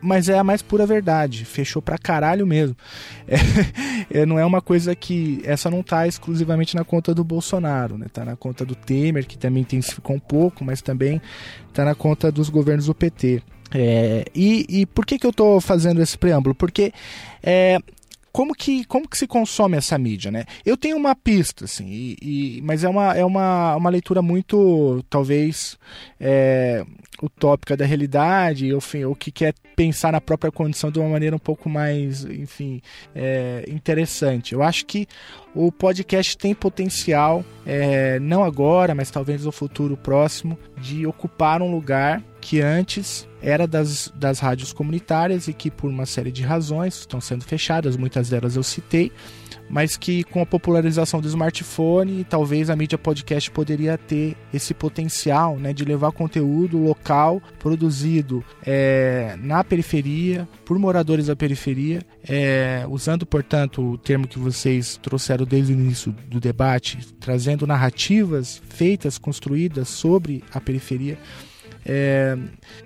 Mas 0.00 0.28
é 0.28 0.38
a 0.38 0.44
mais 0.44 0.62
pura 0.62 0.86
verdade. 0.86 1.44
Fechou 1.44 1.82
pra 1.82 1.98
caralho 1.98 2.46
mesmo. 2.46 2.76
É, 4.10 4.20
é, 4.20 4.26
não 4.26 4.38
é 4.38 4.44
uma 4.44 4.62
coisa 4.62 4.94
que. 4.94 5.42
Essa 5.44 5.70
não 5.70 5.82
tá 5.82 6.06
exclusivamente 6.06 6.74
na 6.74 6.82
conta 6.82 7.14
do 7.14 7.22
Bolsonaro, 7.22 7.98
né? 7.98 8.06
Tá 8.10 8.24
na 8.24 8.36
conta 8.36 8.64
do 8.64 8.74
Temer, 8.74 9.26
que 9.26 9.36
também 9.36 9.62
intensificou 9.62 10.16
um 10.16 10.20
pouco, 10.20 10.64
mas 10.64 10.80
também 10.80 11.20
tá 11.74 11.84
na 11.84 11.94
conta 11.94 12.32
dos 12.32 12.48
governos 12.48 12.86
do 12.86 12.94
PT. 12.94 13.42
É, 13.70 14.24
e, 14.34 14.66
e, 14.68 14.86
por 14.86 15.04
que, 15.04 15.18
que 15.18 15.26
eu 15.26 15.30
estou 15.30 15.60
fazendo 15.60 16.00
esse 16.00 16.16
preâmbulo? 16.16 16.54
Porque 16.54 16.92
é, 17.42 17.78
como 18.38 18.54
que, 18.54 18.84
como 18.84 19.08
que 19.08 19.18
se 19.18 19.26
consome 19.26 19.76
essa 19.76 19.98
mídia, 19.98 20.30
né? 20.30 20.44
Eu 20.64 20.76
tenho 20.76 20.96
uma 20.96 21.12
pista, 21.12 21.64
assim, 21.64 21.88
e, 21.88 22.16
e, 22.22 22.62
mas 22.62 22.84
é, 22.84 22.88
uma, 22.88 23.12
é 23.12 23.24
uma, 23.24 23.74
uma 23.74 23.90
leitura 23.90 24.22
muito, 24.22 25.04
talvez, 25.10 25.76
é, 26.20 26.86
utópica 27.20 27.76
da 27.76 27.84
realidade, 27.84 28.72
enfim, 28.72 29.02
ou 29.02 29.16
que 29.16 29.32
quer 29.32 29.54
pensar 29.74 30.12
na 30.12 30.20
própria 30.20 30.52
condição 30.52 30.88
de 30.88 31.00
uma 31.00 31.08
maneira 31.08 31.34
um 31.34 31.38
pouco 31.40 31.68
mais, 31.68 32.24
enfim, 32.26 32.80
é, 33.12 33.64
interessante. 33.66 34.52
Eu 34.52 34.62
acho 34.62 34.86
que 34.86 35.08
o 35.52 35.72
podcast 35.72 36.38
tem 36.38 36.54
potencial, 36.54 37.44
é, 37.66 38.20
não 38.20 38.44
agora, 38.44 38.94
mas 38.94 39.10
talvez 39.10 39.44
no 39.44 39.50
futuro 39.50 39.96
próximo, 39.96 40.56
de 40.76 41.04
ocupar 41.08 41.60
um 41.60 41.72
lugar 41.72 42.22
que 42.48 42.62
antes 42.62 43.28
era 43.42 43.66
das, 43.66 44.10
das 44.16 44.38
rádios 44.38 44.72
comunitárias 44.72 45.48
e 45.48 45.52
que 45.52 45.70
por 45.70 45.90
uma 45.90 46.06
série 46.06 46.32
de 46.32 46.42
razões 46.42 47.00
estão 47.00 47.20
sendo 47.20 47.44
fechadas, 47.44 47.94
muitas 47.94 48.30
delas 48.30 48.56
eu 48.56 48.62
citei, 48.62 49.12
mas 49.68 49.98
que 49.98 50.24
com 50.24 50.40
a 50.40 50.46
popularização 50.46 51.20
do 51.20 51.28
smartphone, 51.28 52.24
talvez 52.24 52.70
a 52.70 52.74
mídia 52.74 52.96
podcast 52.96 53.50
poderia 53.50 53.98
ter 53.98 54.34
esse 54.52 54.72
potencial 54.72 55.58
né, 55.58 55.74
de 55.74 55.84
levar 55.84 56.10
conteúdo 56.10 56.78
local 56.78 57.42
produzido 57.58 58.42
é, 58.64 59.36
na 59.42 59.62
periferia, 59.62 60.48
por 60.64 60.78
moradores 60.78 61.26
da 61.26 61.36
periferia, 61.36 62.00
é, 62.26 62.86
usando, 62.88 63.26
portanto, 63.26 63.82
o 63.82 63.98
termo 63.98 64.26
que 64.26 64.38
vocês 64.38 64.98
trouxeram 65.02 65.44
desde 65.44 65.74
o 65.74 65.78
início 65.78 66.12
do 66.26 66.40
debate, 66.40 66.98
trazendo 67.20 67.66
narrativas 67.66 68.62
feitas, 68.70 69.18
construídas 69.18 69.90
sobre 69.90 70.42
a 70.50 70.58
periferia 70.58 71.18
é, 71.88 72.36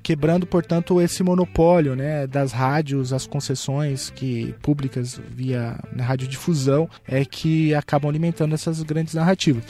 quebrando, 0.02 0.46
portanto, 0.46 1.00
esse 1.00 1.24
monopólio 1.24 1.96
né, 1.96 2.26
das 2.26 2.52
rádios, 2.52 3.12
as 3.12 3.26
concessões 3.26 4.10
que 4.10 4.54
públicas 4.62 5.20
via 5.28 5.76
né, 5.92 6.04
radiodifusão 6.04 6.88
é 7.06 7.24
que 7.24 7.74
acabam 7.74 8.08
alimentando 8.08 8.54
essas 8.54 8.80
grandes 8.82 9.14
narrativas. 9.14 9.64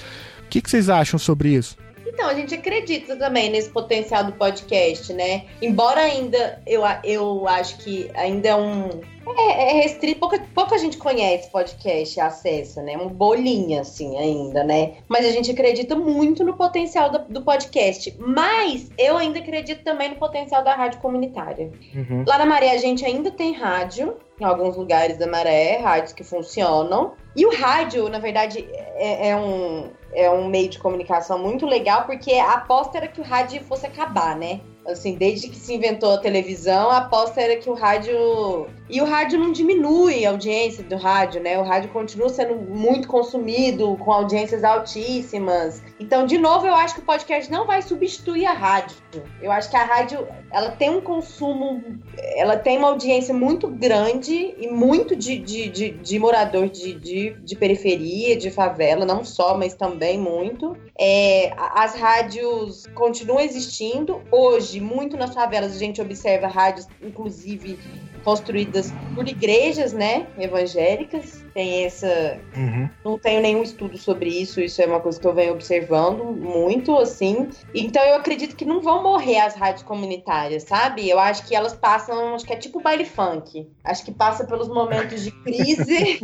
O 0.45 0.49
que, 0.51 0.61
que 0.61 0.71
vocês 0.71 0.91
acham 0.91 1.19
sobre 1.19 1.55
isso? 1.55 1.77
Então, 2.12 2.28
a 2.28 2.34
gente 2.34 2.55
acredita 2.55 3.16
também 3.16 3.51
nesse 3.51 3.70
potencial 3.70 4.24
do 4.24 4.32
podcast, 4.32 5.12
né? 5.14 5.47
Embora 5.62 6.01
ainda 6.01 6.60
eu, 6.66 6.82
eu 7.02 7.48
acho 7.48 7.78
que 7.78 8.10
ainda 8.14 8.48
é 8.48 8.55
um. 8.55 9.01
É, 9.39 9.70
é 9.70 9.72
restrito, 9.82 10.18
pouca, 10.18 10.39
pouca 10.55 10.76
gente 10.78 10.98
conhece 10.98 11.48
podcast, 11.51 12.20
acessa, 12.20 12.82
né? 12.82 12.97
Um 12.98 13.09
bolinha, 13.09 13.80
assim, 13.80 14.18
ainda, 14.18 14.62
né? 14.62 14.94
Mas 15.09 15.24
a 15.24 15.30
gente 15.30 15.51
acredita 15.51 15.94
muito 15.94 16.44
no 16.44 16.55
potencial 16.55 17.09
do, 17.10 17.18
do 17.20 17.43
podcast. 17.43 18.14
Mas 18.18 18.90
eu 18.98 19.16
ainda 19.16 19.39
acredito 19.39 19.82
também 19.82 20.10
no 20.10 20.16
potencial 20.16 20.62
da 20.62 20.74
rádio 20.74 21.01
comunitária. 21.01 21.70
Uhum. 21.94 22.24
Lá 22.26 22.36
na 22.36 22.44
Maré 22.44 22.72
a 22.72 22.78
gente 22.78 23.06
ainda 23.06 23.30
tem 23.30 23.52
rádio, 23.52 24.16
em 24.40 24.44
alguns 24.44 24.76
lugares 24.76 25.16
da 25.16 25.26
Maré, 25.26 25.78
rádios 25.78 26.12
que 26.12 26.24
funcionam. 26.24 27.12
E 27.34 27.47
o 27.47 27.55
rádio, 27.55 28.09
na 28.09 28.18
verdade, 28.18 28.68
é, 28.97 29.28
é 29.28 29.36
um 29.36 29.89
é 30.12 30.30
um 30.30 30.48
meio 30.48 30.68
de 30.68 30.78
comunicação 30.78 31.39
muito 31.39 31.66
legal, 31.66 32.05
porque 32.05 32.32
a 32.32 32.52
aposta 32.52 32.98
era 32.98 33.09
que 33.09 33.20
o 33.20 33.24
rádio 33.24 33.62
fosse 33.64 33.86
acabar, 33.86 34.36
né? 34.36 34.60
Assim, 34.86 35.14
desde 35.14 35.48
que 35.48 35.56
se 35.56 35.74
inventou 35.74 36.12
a 36.12 36.18
televisão, 36.18 36.90
a 36.90 36.98
aposta 36.98 37.40
era 37.40 37.56
que 37.56 37.70
o 37.70 37.74
rádio 37.74 38.66
E 38.93 39.01
o 39.01 39.06
rádio 39.06 39.39
não 39.39 39.52
diminui 39.52 40.27
a 40.27 40.31
audiência 40.31 40.85
do 40.85 40.97
rádio, 40.97 41.43
né? 41.43 41.59
O 41.59 41.62
rádio 41.62 41.89
continua 41.89 42.28
sendo 42.28 42.56
muito 42.56 43.09
consumido, 43.09 43.97
com 43.97 44.12
audiências 44.12 44.62
altíssimas. 44.62 45.82
Então, 45.98 46.27
de 46.27 46.36
novo, 46.36 46.66
eu 46.66 46.74
acho 46.74 46.97
que 46.97 47.01
o 47.01 47.05
podcast 47.05 47.51
não 47.51 47.66
vai 47.66 47.81
substituir 47.81 48.44
a 48.44 48.52
rádio. 48.52 48.94
Eu 49.40 49.51
acho 49.51 49.70
que 49.70 49.77
a 49.77 49.85
rádio, 49.85 50.28
ela 50.51 50.73
tem 50.73 50.90
um 50.90 51.01
consumo, 51.01 51.82
ela 52.36 52.59
tem 52.59 52.77
uma 52.77 52.89
audiência 52.89 53.32
muito 53.32 53.66
grande 53.66 54.55
e 54.59 54.69
muito 54.69 55.16
de, 55.16 55.39
de, 55.39 55.70
de, 55.70 55.90
de 55.93 56.19
morador 56.19 56.69
de, 56.69 56.93
de, 56.93 57.31
de 57.43 57.56
periferia, 57.56 58.36
de 58.36 58.51
favela, 58.51 59.06
não 59.06 59.24
só, 59.24 59.56
mas 59.56 59.73
também 59.73 60.19
muito. 60.19 60.77
É, 61.01 61.51
as 61.56 61.94
rádios 61.94 62.86
continuam 62.94 63.40
existindo. 63.40 64.20
Hoje, 64.31 64.81
muito 64.81 65.16
nas 65.16 65.32
favelas, 65.32 65.74
a 65.74 65.78
gente 65.78 65.98
observa 65.98 66.47
rádios, 66.47 66.86
inclusive 67.02 67.78
construídas 68.23 68.93
por 69.15 69.28
igrejas, 69.28 69.93
né, 69.93 70.27
evangélicas. 70.39 71.44
Tem 71.53 71.85
essa. 71.85 72.40
Uhum. 72.57 72.89
Não 73.05 73.19
tenho 73.19 73.43
nenhum 73.43 73.62
estudo 73.62 73.99
sobre 73.99 74.31
isso, 74.31 74.61
isso 74.61 74.81
é 74.81 74.86
uma 74.86 75.01
coisa 75.01 75.20
que 75.20 75.27
eu 75.27 75.35
venho 75.35 75.53
observando 75.53 76.24
muito, 76.24 76.97
assim. 76.97 77.49
Então 77.74 78.03
eu 78.03 78.16
acredito 78.16 78.57
que 78.57 78.65
não 78.65 78.81
vão 78.81 79.03
morrer 79.03 79.39
as 79.39 79.55
rádios 79.55 79.82
comunitárias, 79.82 80.62
sabe? 80.62 81.09
Eu 81.09 81.19
acho 81.19 81.47
que 81.47 81.55
elas 81.55 81.74
passam, 81.74 82.35
acho 82.35 82.47
que 82.47 82.53
é 82.53 82.57
tipo 82.57 82.81
baile 82.81 83.05
funk. 83.05 83.69
Acho 83.85 84.05
que 84.05 84.12
passa 84.12 84.44
pelos 84.44 84.69
momentos 84.69 85.23
de 85.23 85.31
crise 85.31 86.20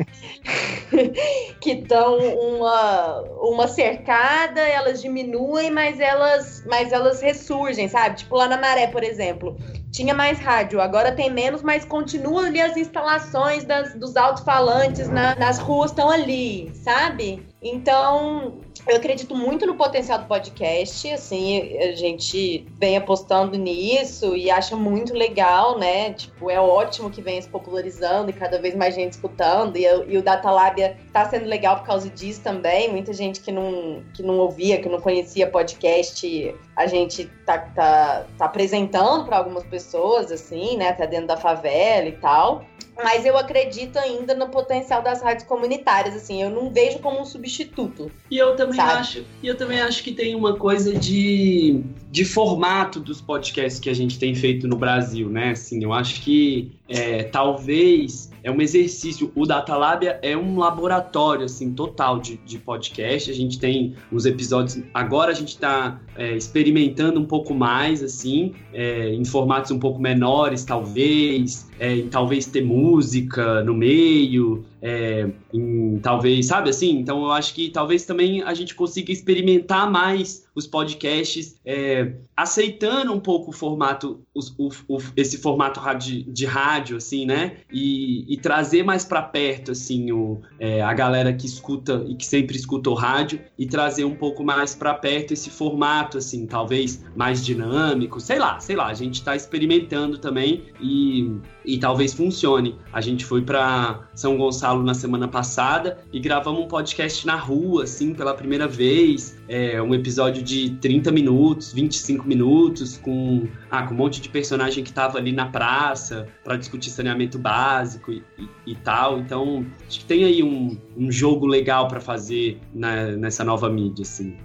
que 1.61 1.75
dão 1.75 2.19
uma, 2.19 3.23
uma 3.43 3.69
cercada, 3.69 4.61
elas 4.61 5.03
diminuem, 5.03 5.71
mas 5.71 6.01
elas, 6.01 6.65
mas 6.67 6.93
elas 6.93 7.21
ressurgem, 7.21 7.89
sabe? 7.89 8.17
Tipo 8.17 8.37
lá 8.37 8.49
na 8.49 8.57
Maré, 8.57 8.87
por 8.87 9.05
exemplo 9.05 9.57
tinha 9.91 10.15
mais 10.15 10.39
rádio, 10.39 10.81
agora 10.81 11.13
tem 11.13 11.31
menos, 11.31 11.63
mas 11.63 11.85
continua 11.85 12.47
ali 12.47 12.61
as 12.61 12.77
instalações 12.77 13.65
das, 13.65 13.95
dos 13.95 14.17
alto-falantes 14.17 15.09
na, 15.09 15.35
nas 15.35 15.59
ruas 15.59 15.91
estão 15.91 16.11
ali, 16.11 16.71
sabe? 16.75 17.47
Então, 17.61 18.59
eu 18.87 18.97
acredito 18.97 19.35
muito 19.35 19.67
no 19.67 19.75
potencial 19.75 20.21
do 20.21 20.27
podcast, 20.27 21.11
assim, 21.11 21.77
a 21.79 21.93
gente 21.93 22.65
vem 22.79 22.97
apostando 22.97 23.59
nisso 23.59 24.37
e 24.37 24.49
acha 24.49 24.77
muito 24.77 25.13
legal, 25.13 25.77
né? 25.77 26.13
Tipo, 26.13 26.49
é 26.51 26.61
ótimo 26.61 27.11
que 27.11 27.21
venha 27.21 27.43
se 27.43 27.49
popularizando 27.49 28.31
e 28.31 28.33
cada 28.33 28.61
vez 28.61 28.77
mais 28.77 28.95
gente 28.95 29.15
escutando, 29.15 29.77
e, 29.77 29.83
e 29.83 30.17
o 30.17 30.23
Data 30.23 30.49
Lábia 30.51 30.97
tá 31.13 31.29
sendo 31.29 31.47
legal 31.47 31.79
por 31.79 31.87
causa 31.87 32.09
disso 32.09 32.41
também. 32.43 32.93
Muita 32.93 33.13
gente 33.13 33.41
que 33.41 33.51
não, 33.51 34.05
que 34.15 34.23
não 34.23 34.39
ouvia, 34.39 34.81
que 34.81 34.89
não 34.89 35.01
conhecia 35.01 35.51
podcast, 35.51 36.55
a 36.77 36.87
gente 36.87 37.27
tá, 37.45 37.59
tá, 37.59 38.27
tá 38.39 38.45
apresentando 38.45 39.25
para 39.25 39.37
algumas 39.37 39.65
pessoas, 39.65 40.31
assim, 40.31 40.77
né? 40.77 40.91
Até 40.91 41.09
dentro 41.09 41.27
da 41.27 41.37
favela 41.37 42.07
e 42.07 42.13
tal. 42.13 42.65
Mas 43.03 43.25
eu 43.25 43.37
acredito 43.39 43.97
ainda 43.97 44.35
no 44.35 44.49
potencial 44.49 45.03
das 45.03 45.23
rádios 45.23 45.47
comunitárias, 45.47 46.17
assim, 46.17 46.43
eu 46.43 46.51
não 46.51 46.71
vejo 46.71 46.99
como 46.99 47.21
um 47.21 47.25
substituto. 47.25 48.11
E 48.29 48.37
eu 48.37 48.57
também 48.57 48.75
sabe? 48.75 48.93
acho, 48.93 49.25
e 49.41 49.47
eu 49.47 49.57
também 49.57 49.81
acho 49.81 50.03
que 50.03 50.13
tem 50.13 50.35
uma 50.35 50.57
coisa 50.57 50.93
de, 50.93 51.85
de 52.11 52.25
formato 52.25 52.99
dos 52.99 53.21
podcasts 53.21 53.79
que 53.79 53.89
a 53.89 53.95
gente 53.95 54.19
tem 54.19 54.35
feito 54.35 54.67
no 54.67 54.77
Brasil, 54.77 55.29
né? 55.31 55.51
Assim, 55.51 55.83
eu 55.83 55.93
acho 55.93 56.21
que 56.23 56.73
é, 56.89 57.23
talvez 57.23 58.31
é 58.49 58.51
um 58.51 58.63
exercício. 58.63 59.31
O 59.35 59.45
Datalabia 59.45 60.19
é 60.23 60.37
um 60.37 60.59
laboratório, 60.59 61.45
assim, 61.45 61.73
total 61.75 62.19
de, 62.19 62.39
de 62.39 62.59
podcast. 62.59 63.31
A 63.31 63.35
gente 63.35 63.59
tem 63.59 63.95
uns 64.11 64.25
episódios. 64.25 64.83
Agora 64.95 65.31
a 65.31 65.35
gente 65.35 65.51
está 65.51 66.01
é, 66.17 66.35
experimentando 66.35 67.21
um 67.21 67.27
pouco 67.27 67.55
mais, 67.55 68.03
assim, 68.03 68.55
é, 68.73 69.13
em 69.13 69.25
formatos 69.25 69.71
um 69.71 69.79
pouco 69.79 70.01
menores, 70.01 70.65
talvez. 70.65 71.69
É, 71.79 72.03
talvez 72.11 72.47
ter 72.47 72.65
música 72.65 73.63
no 73.63 73.75
meio, 73.75 74.65
é, 74.83 75.29
em, 75.53 75.99
talvez, 76.01 76.47
sabe 76.47 76.71
assim? 76.71 76.91
Então 76.99 77.25
eu 77.25 77.33
acho 77.33 77.55
que 77.55 77.71
talvez 77.71 78.05
também 78.05 78.43
a 78.43 78.55
gente 78.55 78.75
consiga 78.75 79.11
experimentar 79.13 79.91
mais 79.91 80.47
os 80.55 80.67
podcasts, 80.67 81.57
é, 81.65 82.13
aceitando 82.37 83.13
um 83.13 83.21
pouco 83.21 83.51
o 83.51 83.53
formato, 83.53 84.21
o, 84.35 84.41
o- 84.89 84.99
esse 85.17 85.39
formato 85.39 85.79
rádio- 85.79 86.25
de 86.25 86.47
rádio, 86.47 86.97
assim, 86.97 87.25
né? 87.25 87.59
E, 87.73 88.25
e 88.33 88.37
trazer 88.39 88.83
mais 88.83 89.05
para 89.05 89.23
perto, 89.23 89.71
assim, 89.73 90.11
o, 90.11 90.41
é, 90.59 90.83
a 90.83 90.93
galera 90.93 91.33
que 91.33 91.47
escuta 91.47 92.05
e 92.09 92.15
que 92.17 92.27
sempre 92.27 92.57
escutou 92.57 92.95
rádio 92.95 93.41
e 93.57 93.67
trazer 93.67 94.05
um 94.05 94.15
pouco 94.17 94.43
mais 94.45 94.75
para 94.75 94.95
perto 94.95 95.33
esse 95.33 95.49
formato, 95.49 96.19
assim, 96.19 96.45
talvez 96.47 97.05
mais 97.15 97.45
dinâmico, 97.45 98.21
sei 98.21 98.39
lá, 98.41 98.59
sei 98.59 98.75
lá. 98.75 98.87
A 98.89 98.95
gente 98.95 99.15
está 99.15 99.37
experimentando 99.37 100.19
também 100.19 100.65
e, 100.81 101.31
e 101.65 101.79
talvez 101.79 102.13
funcione. 102.15 102.75
A 102.93 103.01
gente 103.01 103.25
foi 103.25 103.43
para 103.43 104.09
São 104.15 104.37
Gonçalo 104.37 104.68
na 104.77 104.95
semana 104.95 105.27
passada 105.29 105.99
e 106.13 106.19
gravamos 106.21 106.61
um 106.65 106.69
podcast 106.69 107.27
na 107.27 107.37
rua, 107.37 107.85
assim, 107.85 108.15
pela 108.15 108.35
primeira 108.35 108.67
vez. 108.69 109.37
É, 109.49 109.81
um 109.81 109.95
episódio 109.95 110.43
de 110.43 110.71
30 110.81 111.11
minutos, 111.11 111.73
25 111.73 112.27
minutos, 112.29 112.99
com, 112.99 113.47
ah, 113.71 113.83
com 113.85 113.95
um 113.95 113.97
monte 113.97 114.21
de 114.21 114.29
personagem 114.29 114.85
que 114.85 114.93
tava 114.93 115.19
ali 115.19 115.33
na 115.33 115.47
praça 115.47 116.27
para 116.45 116.57
discutir 116.57 116.91
saneamento 116.91 117.39
básico 117.39 118.13
e, 118.13 118.23
e- 118.39 118.73
e 118.73 118.75
tal. 118.77 119.19
Então, 119.19 119.65
acho 119.87 120.01
que 120.01 120.05
tem 120.05 120.25
aí 120.25 120.43
um, 120.43 120.77
um 120.97 121.11
jogo 121.11 121.47
legal 121.47 121.89
para 121.89 122.01
fazer 122.01 122.61
na- 122.75 123.13
nessa 123.13 123.43
nova 123.45 123.71
mídia, 123.71 124.03
assim. 124.03 124.37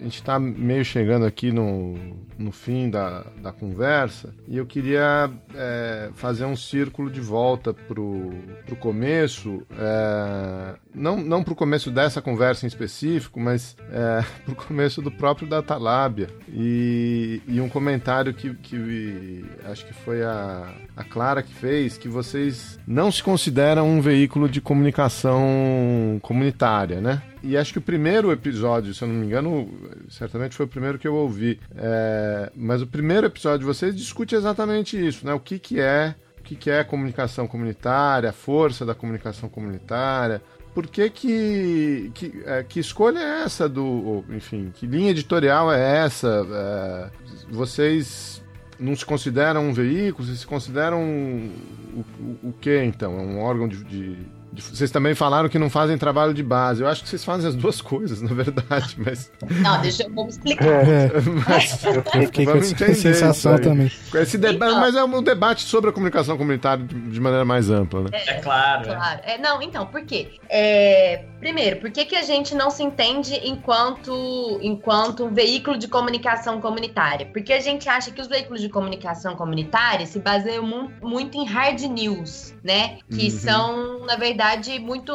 A 0.00 0.04
gente 0.04 0.14
está 0.14 0.38
meio 0.38 0.84
chegando 0.84 1.26
aqui 1.26 1.50
no, 1.50 1.94
no 2.38 2.52
fim 2.52 2.88
da, 2.88 3.24
da 3.42 3.52
conversa 3.52 4.32
e 4.46 4.56
eu 4.56 4.64
queria 4.64 5.28
é, 5.54 6.10
fazer 6.14 6.44
um 6.44 6.56
círculo 6.56 7.10
de 7.10 7.20
volta 7.20 7.74
pro, 7.74 8.30
pro 8.64 8.76
começo, 8.76 9.62
é, 9.76 10.74
não, 10.94 11.16
não 11.16 11.42
pro 11.42 11.56
começo 11.56 11.90
dessa 11.90 12.22
conversa 12.22 12.64
em 12.64 12.68
específico, 12.68 13.40
mas 13.40 13.76
é, 13.90 14.24
pro 14.46 14.54
começo 14.54 15.02
do 15.02 15.10
próprio 15.10 15.48
Datalábia 15.48 16.28
e, 16.48 17.42
e 17.48 17.60
um 17.60 17.68
comentário 17.68 18.32
que, 18.32 18.54
que 18.54 19.44
acho 19.64 19.84
que 19.84 19.92
foi 19.92 20.22
a, 20.22 20.72
a 20.96 21.02
Clara 21.02 21.42
que 21.42 21.52
fez, 21.52 21.98
que 21.98 22.08
vocês 22.08 22.78
não 22.86 23.10
se 23.10 23.22
consideram 23.22 23.88
um 23.88 24.00
veículo 24.00 24.48
de 24.48 24.60
comunicação 24.60 26.20
comunitária, 26.22 27.00
né? 27.00 27.20
E 27.42 27.56
acho 27.56 27.72
que 27.72 27.78
o 27.78 27.82
primeiro 27.82 28.32
episódio, 28.32 28.92
se 28.92 29.02
eu 29.02 29.08
não 29.08 29.14
me 29.14 29.26
engano, 29.26 29.68
certamente 30.08 30.56
foi 30.56 30.66
o 30.66 30.68
primeiro 30.68 30.98
que 30.98 31.06
eu 31.06 31.14
ouvi. 31.14 31.60
É, 31.76 32.50
mas 32.56 32.82
o 32.82 32.86
primeiro 32.86 33.26
episódio 33.26 33.60
de 33.60 33.64
vocês 33.64 33.94
discute 33.96 34.34
exatamente 34.34 34.96
isso, 34.98 35.24
né? 35.24 35.32
O 35.32 35.40
que, 35.40 35.58
que 35.58 35.80
é, 35.80 36.14
o 36.40 36.42
que, 36.42 36.56
que 36.56 36.70
é 36.70 36.82
comunicação 36.82 37.46
comunitária, 37.46 38.30
a 38.30 38.32
força 38.32 38.84
da 38.84 38.94
comunicação 38.94 39.48
comunitária. 39.48 40.42
Por 40.74 40.86
que 40.86 41.10
que, 41.10 42.10
que, 42.14 42.42
é, 42.44 42.62
que 42.62 42.78
escolha 42.80 43.18
é 43.18 43.42
essa 43.44 43.68
do, 43.68 44.24
enfim, 44.30 44.70
que 44.74 44.86
linha 44.86 45.10
editorial 45.10 45.72
é 45.72 46.04
essa? 46.04 46.46
É, 46.50 47.10
vocês 47.50 48.42
não 48.78 48.94
se 48.94 49.04
consideram 49.04 49.68
um 49.68 49.72
veículo? 49.72 50.26
Vocês 50.26 50.40
se 50.40 50.46
consideram 50.46 51.02
o, 51.02 52.04
o, 52.44 52.48
o 52.50 52.52
que 52.60 52.82
então? 52.84 53.14
É 53.18 53.22
um 53.22 53.40
órgão 53.40 53.66
de- 53.66 53.82
de- 53.84 54.37
Vocês 54.52 54.90
também 54.90 55.14
falaram 55.14 55.48
que 55.48 55.58
não 55.58 55.68
fazem 55.70 55.96
trabalho 55.98 56.32
de 56.34 56.42
base. 56.42 56.82
Eu 56.82 56.88
acho 56.88 57.02
que 57.02 57.08
vocês 57.08 57.24
fazem 57.24 57.48
as 57.48 57.54
duas 57.54 57.80
coisas, 57.80 58.20
na 58.22 58.32
verdade, 58.34 58.96
mas. 58.98 59.30
Não, 59.62 59.80
deixa 59.80 60.04
eu 60.04 60.10
vamos 60.14 60.34
explicar. 60.34 60.64
É. 60.66 61.08
Mas, 61.48 61.84
Eu 61.84 62.02
fiquei 62.26 62.44
com 62.46 62.56
essa 62.84 62.94
sensação 62.94 63.58
também. 63.58 63.90
Esse 64.14 64.36
deba- 64.38 64.66
Então. 64.66 64.80
Mas 64.80 64.94
é 64.96 65.04
um 65.04 65.22
debate 65.22 65.62
sobre 65.62 65.90
a 65.90 65.92
comunicação 65.92 66.36
comunitária 66.36 66.84
de, 66.84 67.20
maneira 67.20 67.44
mais 67.44 67.70
ampla, 67.70 68.02
né? 68.02 68.10
É 68.12 68.34
claro. 68.34 68.84
Claro. 68.84 69.20
É, 69.24 69.38
não, 69.38 69.60
então, 69.62 69.86
por 69.86 70.02
quê? 70.02 70.32
É, 70.48 71.24
primeiro, 71.40 71.76
por 71.80 71.90
que, 71.90 72.04
que 72.04 72.16
a 72.16 72.22
gente 72.22 72.54
não 72.54 72.70
se 72.70 72.82
entende 72.82 73.34
enquanto, 73.44 74.58
enquanto 74.62 75.24
um 75.24 75.32
veículo 75.34 75.76
de 75.78 75.88
comunicação 75.88 76.60
comunitária? 76.60 77.26
Porque 77.26 77.52
a 77.52 77.60
gente 77.60 77.88
acha 77.88 78.10
que 78.10 78.20
os 78.20 78.28
veículos 78.28 78.60
de 78.60 78.68
comunicação 78.68 79.36
comunitária 79.36 80.06
se 80.06 80.18
baseiam 80.18 80.64
mu- 80.66 80.90
muito 81.02 81.36
em 81.38 81.44
hard 81.46 81.80
news, 81.82 82.54
né? 82.62 82.98
Que 83.10 83.24
Uhum. 83.24 83.30
são, 83.30 84.06
na 84.06 84.16
verdade, 84.16 84.37
muito 84.78 85.12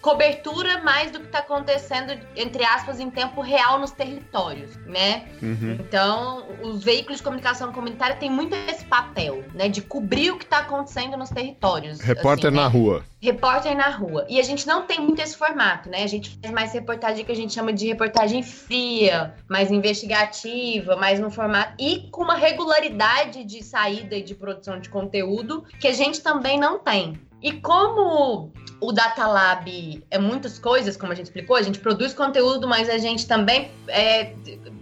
cobertura 0.00 0.82
mais 0.82 1.10
do 1.10 1.20
que 1.20 1.26
está 1.26 1.38
acontecendo, 1.38 2.12
entre 2.36 2.64
aspas, 2.64 2.98
em 2.98 3.10
tempo 3.10 3.40
real 3.40 3.78
nos 3.78 3.90
territórios, 3.90 4.76
né? 4.86 5.26
Uhum. 5.42 5.78
Então, 5.80 6.46
os 6.62 6.82
veículos 6.82 7.18
de 7.18 7.24
comunicação 7.24 7.72
comunitária 7.72 8.16
têm 8.16 8.30
muito 8.30 8.54
esse 8.68 8.84
papel, 8.84 9.44
né? 9.54 9.68
De 9.68 9.82
cobrir 9.82 10.32
o 10.32 10.38
que 10.38 10.44
está 10.44 10.58
acontecendo 10.58 11.16
nos 11.16 11.30
territórios. 11.30 12.00
Repórter 12.00 12.48
assim, 12.48 12.56
né? 12.56 12.62
na 12.62 12.68
rua. 12.68 13.04
Repórter 13.20 13.76
na 13.76 13.88
rua. 13.88 14.26
E 14.28 14.38
a 14.38 14.42
gente 14.42 14.66
não 14.66 14.82
tem 14.82 15.00
muito 15.00 15.20
esse 15.22 15.36
formato, 15.36 15.88
né? 15.88 16.02
A 16.02 16.06
gente 16.06 16.38
faz 16.42 16.52
mais 16.52 16.72
reportagem 16.72 17.24
que 17.24 17.32
a 17.32 17.36
gente 17.36 17.54
chama 17.54 17.72
de 17.72 17.86
reportagem 17.86 18.42
fria, 18.42 19.34
mais 19.48 19.70
investigativa, 19.70 20.96
mais 20.96 21.20
no 21.20 21.30
formato. 21.30 21.74
E 21.78 22.08
com 22.10 22.22
uma 22.22 22.34
regularidade 22.34 23.44
de 23.44 23.62
saída 23.62 24.16
e 24.16 24.22
de 24.22 24.34
produção 24.34 24.78
de 24.78 24.88
conteúdo 24.88 25.64
que 25.80 25.88
a 25.88 25.92
gente 25.92 26.20
também 26.22 26.58
não 26.58 26.78
tem. 26.78 27.18
E 27.44 27.52
como 27.60 28.50
o 28.80 28.92
Data 28.92 29.26
Lab 29.26 30.04
é 30.10 30.18
muitas 30.18 30.58
coisas, 30.58 30.96
como 30.96 31.12
a 31.12 31.14
gente 31.14 31.26
explicou, 31.26 31.56
a 31.56 31.62
gente 31.62 31.78
produz 31.78 32.12
conteúdo, 32.12 32.68
mas 32.68 32.88
a 32.88 32.98
gente 32.98 33.26
também 33.26 33.70
é, 33.88 34.32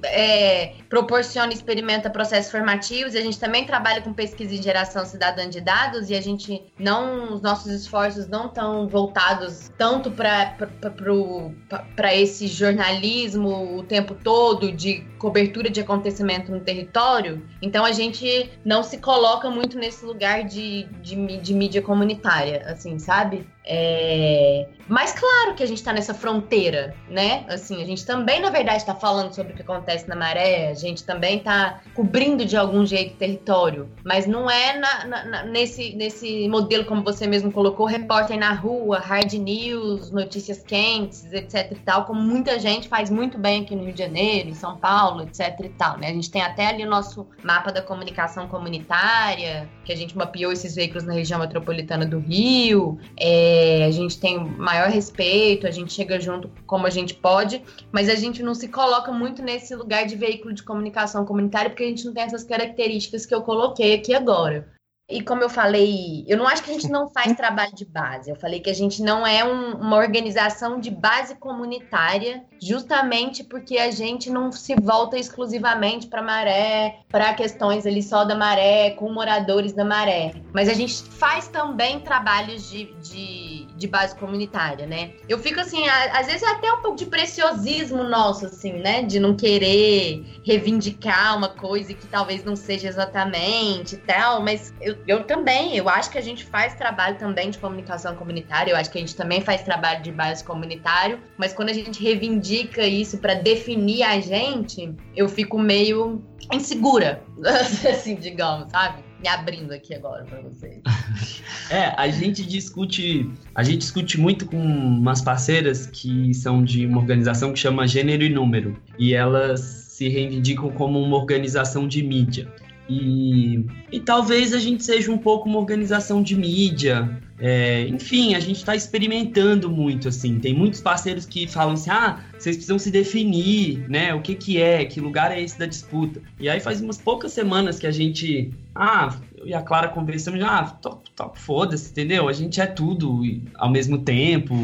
é, 0.05 0.75
proporciona 0.89 1.53
e 1.53 1.55
experimenta 1.55 2.11
processos 2.11 2.51
formativos, 2.51 3.15
e 3.15 3.19
a 3.19 3.21
gente 3.21 3.39
também 3.39 3.65
trabalha 3.65 4.03
com 4.03 4.13
pesquisa 4.13 4.55
em 4.55 4.63
geração 4.63 5.05
cidadã 5.05 5.49
de 5.49 5.61
dados, 5.61 6.11
e 6.11 6.15
a 6.15 6.21
gente 6.21 6.63
não, 6.79 7.35
os 7.35 7.43
nossos 7.43 7.73
esforços 7.73 8.27
não 8.27 8.47
estão 8.47 8.89
voltados 8.89 9.71
tanto 9.79 10.11
para 10.11 12.15
esse 12.15 12.47
jornalismo 12.47 13.79
o 13.79 13.83
tempo 13.83 14.15
todo 14.15 14.73
de 14.73 15.07
cobertura 15.19 15.71
de 15.71 15.81
acontecimento 15.81 16.51
no 16.51 16.61
território, 16.61 17.47
então 17.61 17.85
a 17.85 17.93
gente 17.93 18.51
não 18.65 18.83
se 18.83 18.99
coloca 18.99 19.49
muito 19.49 19.79
nesse 19.79 20.05
lugar 20.05 20.45
de, 20.45 20.85
de, 21.01 21.39
de 21.39 21.55
mídia 21.55 21.81
comunitária, 21.81 22.52
assim, 22.59 22.99
sabe? 22.99 23.52
É... 23.65 24.67
Mas 24.89 25.13
claro 25.13 25.55
que 25.55 25.63
a 25.63 25.67
gente 25.67 25.79
está 25.79 25.93
nessa 25.93 26.13
fronteira, 26.13 26.95
né? 27.09 27.45
Assim, 27.49 27.81
a 27.81 27.87
gente 27.87 28.05
também, 28.05 28.41
na 28.41 28.51
verdade, 28.51 28.79
está 28.79 28.95
falando 28.95 29.33
sobre 29.33 29.53
o 29.53 29.57
que 29.57 29.63
acontece 29.63 30.09
na 30.09 30.17
maré, 30.17 30.69
a 30.69 30.75
gente 30.75 31.05
também 31.05 31.39
está 31.39 31.81
cobrindo 31.95 32.45
de 32.45 32.57
algum 32.57 32.85
jeito 32.85 33.15
o 33.15 33.17
território, 33.17 33.89
mas 34.05 34.27
não 34.27 34.51
é 34.51 34.79
na, 34.79 35.05
na, 35.07 35.43
nesse, 35.45 35.95
nesse 35.95 36.49
modelo, 36.49 36.85
como 36.85 37.03
você 37.03 37.27
mesmo 37.27 37.53
colocou, 37.53 37.87
repórter 37.87 38.39
na 38.39 38.53
rua, 38.53 38.99
hard 38.99 39.33
news, 39.35 40.11
notícias 40.11 40.63
quentes, 40.63 41.33
etc 41.33 41.73
e 41.73 41.77
tal, 41.77 42.05
como 42.05 42.21
muita 42.21 42.59
gente 42.59 42.89
faz 42.89 43.09
muito 43.09 43.39
bem 43.39 43.63
aqui 43.63 43.77
no 43.77 43.85
Rio 43.85 43.93
de 43.93 44.03
Janeiro, 44.03 44.49
em 44.49 44.55
São 44.55 44.77
Paulo, 44.77 45.23
etc 45.23 45.59
e 45.61 45.69
tal, 45.71 45.97
né? 45.97 46.09
A 46.09 46.13
gente 46.13 46.31
tem 46.31 46.43
até 46.43 46.67
ali 46.67 46.85
o 46.85 46.91
nosso 46.91 47.27
mapa 47.43 47.71
da 47.73 47.81
comunicação 47.81 48.49
comunitária, 48.49 49.69
que 49.85 49.93
a 49.93 49.97
gente 49.97 50.17
mapeou 50.17 50.53
esses 50.53 50.75
veículos 50.75 51.05
na 51.05 51.13
região 51.13 51.39
metropolitana 51.39 52.05
do 52.05 52.19
Rio, 52.19 52.99
é, 53.19 53.52
a 53.87 53.91
gente 53.91 54.19
tem 54.19 54.39
maior 54.39 54.89
respeito, 54.89 55.67
a 55.67 55.71
gente 55.71 55.93
chega 55.93 56.21
junto 56.21 56.51
como 56.67 56.87
a 56.87 56.91
gente 56.91 57.15
pode, 57.15 57.63
mas 57.91 58.09
a 58.09 58.15
gente 58.15 58.43
não 58.43 58.55
se 58.55 58.69
coloca 58.69 59.13
muito 59.13 59.43
nesse 59.43 59.75
lugar 59.75 60.07
de 60.07 60.17
veículo 60.17 60.53
de 60.53 60.63
comunicação 60.63 61.25
comunitária 61.25 61.71
porque 61.71 61.85
a 61.85 61.89
gente 61.89 62.05
não 62.05 62.13
tem 62.13 62.25
essas 62.25 62.45
características 62.45 63.27
que 63.27 63.35
eu 63.35 63.43
coloquei 63.43 63.95
aqui 63.95 64.15
agora. 64.15 64.69
E 65.13 65.21
como 65.23 65.43
eu 65.43 65.51
falei, 65.51 66.25
eu 66.27 66.39
não 66.39 66.49
acho 66.49 66.63
que 66.63 66.71
a 66.71 66.75
gente 66.75 66.89
não 66.89 67.09
faz 67.09 67.33
trabalho 67.37 67.75
de 67.75 67.85
base. 67.85 68.31
Eu 68.31 68.37
falei 68.37 68.61
que 68.61 68.71
a 68.71 68.75
gente 68.75 69.03
não 69.03 69.27
é 69.27 69.45
um, 69.45 69.73
uma 69.75 69.97
organização 69.97 70.81
de 70.81 70.91
base 70.91 71.35
comunitária, 71.35 72.43
justamente 72.61 73.45
porque 73.45 73.79
a 73.79 73.91
gente 73.91 74.31
não 74.31 74.51
se 74.51 74.75
volta 74.75 75.19
exclusivamente 75.19 76.07
para 76.07 76.23
maré, 76.23 77.01
para 77.09 77.35
questões 77.35 77.87
ali 77.87 78.03
só 78.03 78.25
da 78.25 78.35
maré, 78.35 78.91
com 78.91 79.13
moradores 79.13 79.73
da 79.73 79.85
maré. 79.85 80.33
Mas 80.53 80.69
a 80.69 80.75
gente 80.75 81.03
faz 81.03 81.49
também 81.49 82.01
trabalhos 82.01 82.71
de, 82.71 82.93
de, 83.03 83.67
de 83.77 83.87
base 83.87 84.15
comunitária, 84.17 84.87
né? 84.87 85.13
Eu 85.29 85.39
fico 85.39 85.61
assim, 85.61 85.87
às 85.89 86.27
vezes 86.27 86.43
é 86.43 86.51
até 86.51 86.73
um 86.73 86.81
pouco 86.81 86.97
de 86.97 87.07
preciosismo 87.07 88.05
nosso, 88.05 88.47
assim, 88.47 88.73
né? 88.75 89.03
De 89.03 89.21
não 89.21 89.37
querer 89.37 90.25
reivindicar 90.45 91.37
uma 91.37 91.49
coisa 91.49 91.93
que 91.93 92.07
talvez 92.07 92.45
não 92.45 92.57
seja 92.57 92.89
exatamente 92.89 93.95
e 93.95 93.99
tal, 93.99 94.43
mas 94.43 94.73
eu, 94.81 94.97
eu 95.07 95.25
também, 95.25 95.77
eu 95.77 95.89
acho 95.89 96.11
que 96.11 96.19
a 96.19 96.21
gente 96.21 96.45
faz 96.45 96.75
trabalho 96.75 97.17
também 97.17 97.51
de 97.51 97.59
comunicação 97.59 98.15
comunitária, 98.15 98.71
eu 98.71 98.77
acho 98.77 98.91
que 98.91 98.99
a 98.99 99.01
gente 99.01 99.17
também 99.17 99.41
faz 99.41 99.63
trabalho 99.63 100.03
de 100.03 100.13
base 100.13 100.45
comunitário, 100.45 101.19
mas 101.37 101.53
quando 101.53 101.71
a 101.71 101.73
gente 101.73 102.03
reivindica 102.03 102.87
isso 102.87 103.19
para 103.19 103.35
definir 103.35 104.03
a 104.03 104.21
gente, 104.21 104.95
eu 105.17 105.29
fico 105.29 105.59
meio 105.59 106.23
insegura, 106.53 107.23
assim, 107.91 108.15
digamos, 108.15 108.71
sabe? 108.71 109.03
Me 109.21 109.29
abrindo 109.29 109.73
aqui 109.73 109.95
agora 109.95 110.25
para 110.25 110.41
vocês. 110.41 110.81
é, 111.71 111.95
a 111.97 112.09
gente 112.09 112.45
discute, 112.45 113.31
a 113.55 113.63
gente 113.63 113.79
discute 113.79 114.19
muito 114.19 114.47
com 114.47 114.57
umas 114.57 115.21
parceiras 115.21 115.87
que 115.87 116.35
são 116.35 116.63
de 116.63 116.87
uma 116.87 116.99
organização 116.99 117.53
que 117.53 117.59
chama 117.59 117.87
Gênero 117.87 118.25
e 118.25 118.29
Número, 118.29 118.77
e 118.99 119.15
elas 119.15 119.61
se 119.61 120.09
reivindicam 120.09 120.71
como 120.71 121.01
uma 121.01 121.17
organização 121.17 121.87
de 121.87 122.03
mídia. 122.03 122.53
E, 122.89 123.65
e 123.91 124.01
talvez 124.01 124.53
a 124.53 124.59
gente 124.59 124.85
seja 124.85 125.11
um 125.11 125.19
pouco 125.19 125.49
uma 125.49 125.59
organização 125.59 126.23
de 126.23 126.37
mídia. 126.37 127.21
É, 127.39 127.87
enfim, 127.89 128.35
a 128.35 128.41
gente 128.41 128.57
está 128.57 128.77
experimentando 128.77 129.69
muito, 129.69 130.09
assim. 130.09 130.39
Tem 130.39 130.55
muitos 130.55 130.81
parceiros 130.81 131.25
que 131.27 131.47
falam 131.47 131.75
assim, 131.75 131.91
ah, 131.91 132.21
vocês 132.39 132.57
precisam 132.57 132.79
se 132.79 132.91
definir, 132.91 133.89
né? 133.89 134.15
O 134.15 134.21
que 134.21 134.35
que 134.35 134.61
é, 134.61 134.85
que 134.85 135.01
lugar 135.01 135.33
é 135.33 135.41
esse 135.41 135.59
da 135.59 135.67
disputa. 135.67 136.21
E 136.39 136.49
aí 136.49 136.61
faz 136.61 136.81
umas 136.81 136.99
poucas 136.99 137.33
semanas 137.33 137.79
que 137.79 137.87
a 137.87 137.91
gente, 137.91 138.53
ah, 138.75 139.19
eu 139.43 139.49
e 139.49 139.55
a 139.55 139.61
Clara 139.61 139.89
conversamos, 139.89 140.41
ah, 140.43 140.65
top, 140.81 141.11
top, 141.15 141.39
foda-se, 141.39 141.91
entendeu? 141.91 142.29
A 142.29 142.33
gente 142.33 142.61
é 142.61 142.67
tudo 142.67 143.23
ao 143.57 143.71
mesmo 143.71 143.99
tempo 143.99 144.55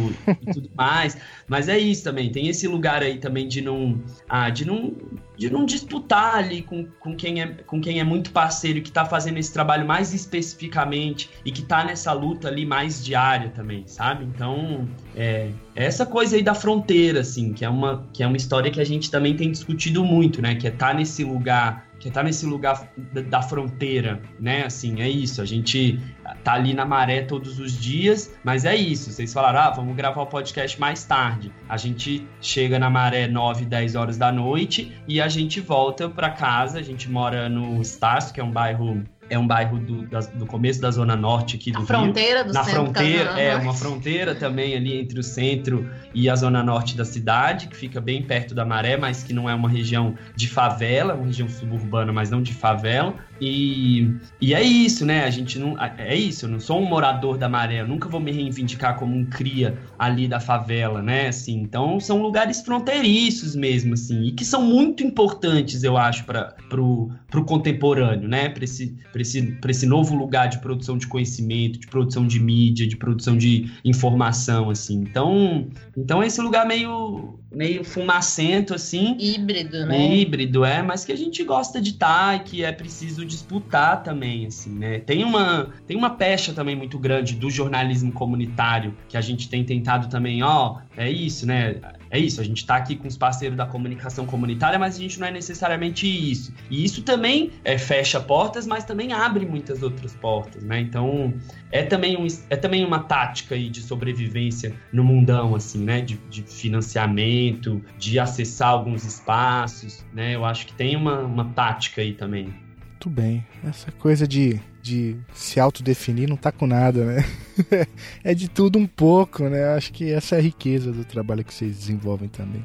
e 0.42 0.52
tudo 0.52 0.70
mais. 0.74 1.16
Mas 1.46 1.68
é 1.68 1.78
isso 1.78 2.04
também, 2.04 2.30
tem 2.30 2.48
esse 2.48 2.66
lugar 2.66 3.02
aí 3.02 3.18
também 3.18 3.48
de 3.48 3.60
não, 3.60 4.00
ah, 4.28 4.48
de 4.50 4.64
não, 4.64 4.94
de 5.36 5.50
não 5.50 5.64
disputar 5.64 6.36
ali 6.36 6.62
com, 6.62 6.86
com, 7.00 7.14
quem, 7.14 7.42
é, 7.42 7.46
com 7.66 7.80
quem 7.80 8.00
é 8.00 8.04
muito 8.04 8.30
parceiro 8.30 8.80
que 8.80 8.90
tá 8.90 9.04
fazendo 9.04 9.38
esse 9.38 9.52
trabalho 9.52 9.86
mais 9.86 10.14
especificamente 10.14 11.30
e 11.44 11.50
que 11.50 11.62
tá 11.62 11.84
nessa 11.84 12.12
luta 12.12 12.48
ali 12.48 12.64
mais 12.64 13.04
diária 13.04 13.50
também, 13.50 13.84
sabe? 13.86 14.24
Então, 14.24 14.88
é, 15.16 15.50
é 15.74 15.84
essa 15.84 16.06
coisa 16.06 16.36
aí 16.36 16.42
da 16.42 16.54
fronteira, 16.54 17.20
assim, 17.20 17.52
que 17.52 17.64
é 17.64 17.68
uma, 17.68 18.06
que 18.12 18.22
é 18.22 18.26
uma 18.26 18.36
história 18.36 18.70
que 18.70 18.80
a 18.80 18.84
gente 18.84 19.10
também 19.10 19.34
tem 19.34 19.50
discutido 19.50 20.04
muito, 20.04 20.40
né? 20.40 20.54
Que 20.54 20.66
é 20.66 20.70
estar 20.70 20.88
tá 20.88 20.94
nesse 20.94 21.24
lugar 21.24 21.87
que 21.98 22.10
tá 22.10 22.22
nesse 22.22 22.46
lugar 22.46 22.88
da, 23.28 23.42
fronteira, 23.42 24.20
né? 24.38 24.64
Assim, 24.64 25.00
é 25.00 25.08
isso. 25.08 25.42
A 25.42 25.44
gente 25.44 25.98
tá 26.44 26.54
ali 26.54 26.72
na 26.74 26.84
maré 26.84 27.22
todos 27.22 27.58
os 27.58 27.72
dias, 27.72 28.34
mas 28.44 28.64
é 28.64 28.76
isso. 28.76 29.10
Vocês 29.10 29.32
falaram, 29.32 29.60
ah, 29.60 29.70
vamos 29.70 29.96
gravar 29.96 30.22
o 30.22 30.26
podcast 30.26 30.78
mais 30.78 31.04
tarde. 31.04 31.52
A 31.68 31.76
gente 31.76 32.26
chega 32.40 32.78
na 32.78 32.88
maré 32.88 33.26
9, 33.26 33.64
10 33.64 33.94
horas 33.94 34.16
da 34.16 34.30
noite 34.30 34.96
e 35.06 35.20
a 35.20 35.28
gente 35.28 35.60
volta 35.60 36.08
para 36.08 36.30
casa. 36.30 36.78
A 36.78 36.82
gente 36.82 37.10
mora 37.10 37.48
no 37.48 37.80
Estácio, 37.80 38.32
que 38.32 38.40
é 38.40 38.44
um 38.44 38.50
bairro 38.50 39.04
é 39.30 39.38
um 39.38 39.46
bairro 39.46 39.78
do, 39.78 40.02
da, 40.06 40.20
do 40.20 40.46
começo 40.46 40.80
da 40.80 40.90
zona 40.90 41.16
norte 41.16 41.56
aqui 41.56 41.70
do 41.70 41.80
a 41.80 41.86
fronteira 41.86 42.44
do 42.44 42.52
Na 42.52 42.64
centro 42.64 42.84
fronteira, 42.84 43.40
é 43.40 43.56
uma 43.56 43.74
fronteira 43.74 44.34
também 44.34 44.74
ali 44.74 44.98
entre 44.98 45.18
o 45.18 45.22
centro 45.22 45.88
e 46.14 46.28
a 46.28 46.36
zona 46.36 46.62
norte 46.62 46.96
da 46.96 47.04
cidade, 47.04 47.68
que 47.68 47.76
fica 47.76 48.00
bem 48.00 48.22
perto 48.22 48.54
da 48.54 48.64
Maré, 48.64 48.96
mas 48.96 49.22
que 49.22 49.32
não 49.32 49.48
é 49.48 49.54
uma 49.54 49.68
região 49.68 50.14
de 50.34 50.48
favela, 50.48 51.14
uma 51.14 51.26
região 51.26 51.48
suburbana, 51.48 52.12
mas 52.12 52.30
não 52.30 52.42
de 52.42 52.54
favela. 52.54 53.14
E, 53.40 54.10
e 54.40 54.52
é 54.52 54.62
isso, 54.62 55.06
né? 55.06 55.24
A 55.24 55.30
gente 55.30 55.58
não. 55.58 55.76
É 55.96 56.14
isso, 56.14 56.46
eu 56.46 56.50
não 56.50 56.58
sou 56.58 56.80
um 56.80 56.86
morador 56.86 57.38
da 57.38 57.48
maré, 57.48 57.80
eu 57.80 57.88
nunca 57.88 58.08
vou 58.08 58.20
me 58.20 58.32
reivindicar 58.32 58.96
como 58.98 59.16
um 59.16 59.24
cria 59.24 59.78
ali 59.98 60.26
da 60.26 60.40
favela, 60.40 61.00
né? 61.00 61.28
Assim, 61.28 61.60
então 61.60 62.00
são 62.00 62.20
lugares 62.20 62.60
fronteiriços 62.60 63.54
mesmo, 63.54 63.94
assim, 63.94 64.24
e 64.24 64.32
que 64.32 64.44
são 64.44 64.62
muito 64.62 65.04
importantes, 65.04 65.84
eu 65.84 65.96
acho, 65.96 66.24
para 66.24 66.56
pro, 66.68 67.10
pro 67.28 67.44
contemporâneo, 67.44 68.28
né? 68.28 68.48
Para 68.48 68.64
esse, 68.64 68.96
esse, 69.22 69.56
esse 69.68 69.86
novo 69.86 70.14
lugar 70.16 70.48
de 70.48 70.58
produção 70.58 70.98
de 70.98 71.06
conhecimento, 71.06 71.78
de 71.78 71.86
produção 71.86 72.26
de 72.26 72.40
mídia, 72.40 72.86
de 72.86 72.96
produção 72.96 73.36
de 73.36 73.70
informação, 73.84 74.70
assim. 74.70 74.96
Então, 74.96 75.68
então 75.96 76.22
é 76.22 76.26
esse 76.26 76.40
lugar 76.40 76.66
meio 76.66 77.38
meio 77.50 77.82
fumacento, 77.82 78.74
assim. 78.74 79.16
Híbrido, 79.18 79.86
né? 79.86 80.14
Híbrido, 80.14 80.64
é, 80.64 80.82
mas 80.82 81.04
que 81.04 81.12
a 81.12 81.16
gente 81.16 81.42
gosta 81.42 81.80
de 81.80 81.90
estar 81.90 82.28
tá, 82.28 82.36
e 82.36 82.40
que 82.40 82.64
é 82.64 82.70
preciso 82.70 83.24
disputar 83.24 84.02
também, 84.02 84.46
assim, 84.46 84.70
né? 84.70 84.98
Tem 85.00 85.24
uma, 85.24 85.70
tem 85.86 85.96
uma 85.96 86.10
pecha 86.10 86.52
também 86.52 86.76
muito 86.76 86.98
grande 86.98 87.34
do 87.34 87.50
jornalismo 87.50 88.12
comunitário, 88.12 88.94
que 89.08 89.16
a 89.16 89.20
gente 89.20 89.48
tem 89.48 89.64
tentado 89.64 90.08
também, 90.08 90.42
ó, 90.42 90.78
é 90.96 91.10
isso, 91.10 91.46
né? 91.46 91.76
É 92.10 92.18
isso, 92.18 92.40
a 92.40 92.44
gente 92.44 92.58
está 92.58 92.76
aqui 92.76 92.96
com 92.96 93.06
os 93.06 93.16
parceiros 93.16 93.56
da 93.56 93.66
comunicação 93.66 94.24
comunitária, 94.24 94.78
mas 94.78 94.96
a 94.96 94.98
gente 94.98 95.20
não 95.20 95.26
é 95.26 95.30
necessariamente 95.30 96.06
isso. 96.06 96.52
E 96.70 96.84
isso 96.84 97.02
também 97.02 97.52
é, 97.64 97.76
fecha 97.76 98.20
portas, 98.20 98.66
mas 98.66 98.84
também 98.84 99.12
abre 99.12 99.44
muitas 99.44 99.82
outras 99.82 100.14
portas, 100.14 100.62
né? 100.62 100.80
Então, 100.80 101.34
é 101.70 101.82
também, 101.82 102.16
um, 102.16 102.26
é 102.48 102.56
também 102.56 102.84
uma 102.84 103.00
tática 103.00 103.54
aí 103.54 103.68
de 103.68 103.80
sobrevivência 103.80 104.74
no 104.92 105.04
mundão, 105.04 105.54
assim, 105.54 105.84
né? 105.84 106.00
De, 106.00 106.16
de 106.30 106.42
financiamento, 106.42 107.82
de 107.98 108.18
acessar 108.18 108.70
alguns 108.70 109.04
espaços, 109.04 110.04
né? 110.14 110.34
Eu 110.34 110.44
acho 110.44 110.66
que 110.66 110.72
tem 110.72 110.96
uma, 110.96 111.20
uma 111.20 111.44
tática 111.46 112.00
aí 112.00 112.14
também. 112.14 112.54
Muito 112.98 113.10
bem. 113.10 113.46
Essa 113.62 113.92
coisa 113.92 114.26
de 114.26 114.60
de 114.88 115.16
se 115.34 115.60
autodefinir 115.60 116.28
não 116.28 116.36
tá 116.36 116.50
com 116.50 116.66
nada, 116.66 117.04
né? 117.04 117.24
é 118.24 118.32
de 118.32 118.48
tudo 118.48 118.78
um 118.78 118.86
pouco, 118.86 119.44
né? 119.44 119.74
Acho 119.74 119.92
que 119.92 120.10
essa 120.10 120.36
é 120.36 120.38
a 120.38 120.42
riqueza 120.42 120.90
do 120.90 121.04
trabalho 121.04 121.44
que 121.44 121.52
vocês 121.52 121.76
desenvolvem 121.76 122.28
também. 122.28 122.64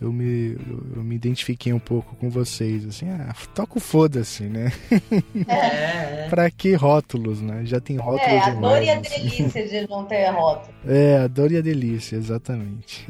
Eu 0.00 0.12
me, 0.12 0.52
eu, 0.68 0.82
eu 0.96 1.02
me 1.02 1.14
identifiquei 1.14 1.72
um 1.72 1.78
pouco 1.78 2.14
com 2.16 2.28
vocês, 2.28 2.86
assim, 2.86 3.08
ah, 3.08 3.34
toca 3.54 3.78
o 3.78 3.80
foda-se, 3.80 4.42
né? 4.44 4.70
É, 5.48 6.24
é. 6.24 6.26
pra 6.30 6.50
que 6.50 6.74
rótulos, 6.74 7.40
né? 7.40 7.62
Já 7.64 7.80
tem 7.80 7.96
rótulos 7.96 8.26
É, 8.26 8.38
a 8.38 8.50
demais, 8.50 8.74
dor 8.74 8.82
e 8.82 8.90
a 8.90 8.98
assim. 8.98 9.22
delícia 9.22 9.68
de 9.68 9.88
não 9.88 10.04
ter 10.04 10.28
rótulo. 10.30 10.74
É, 10.84 11.18
a 11.18 11.26
dor 11.28 11.52
e 11.52 11.56
a 11.56 11.60
delícia, 11.60 12.16
exatamente. 12.16 13.08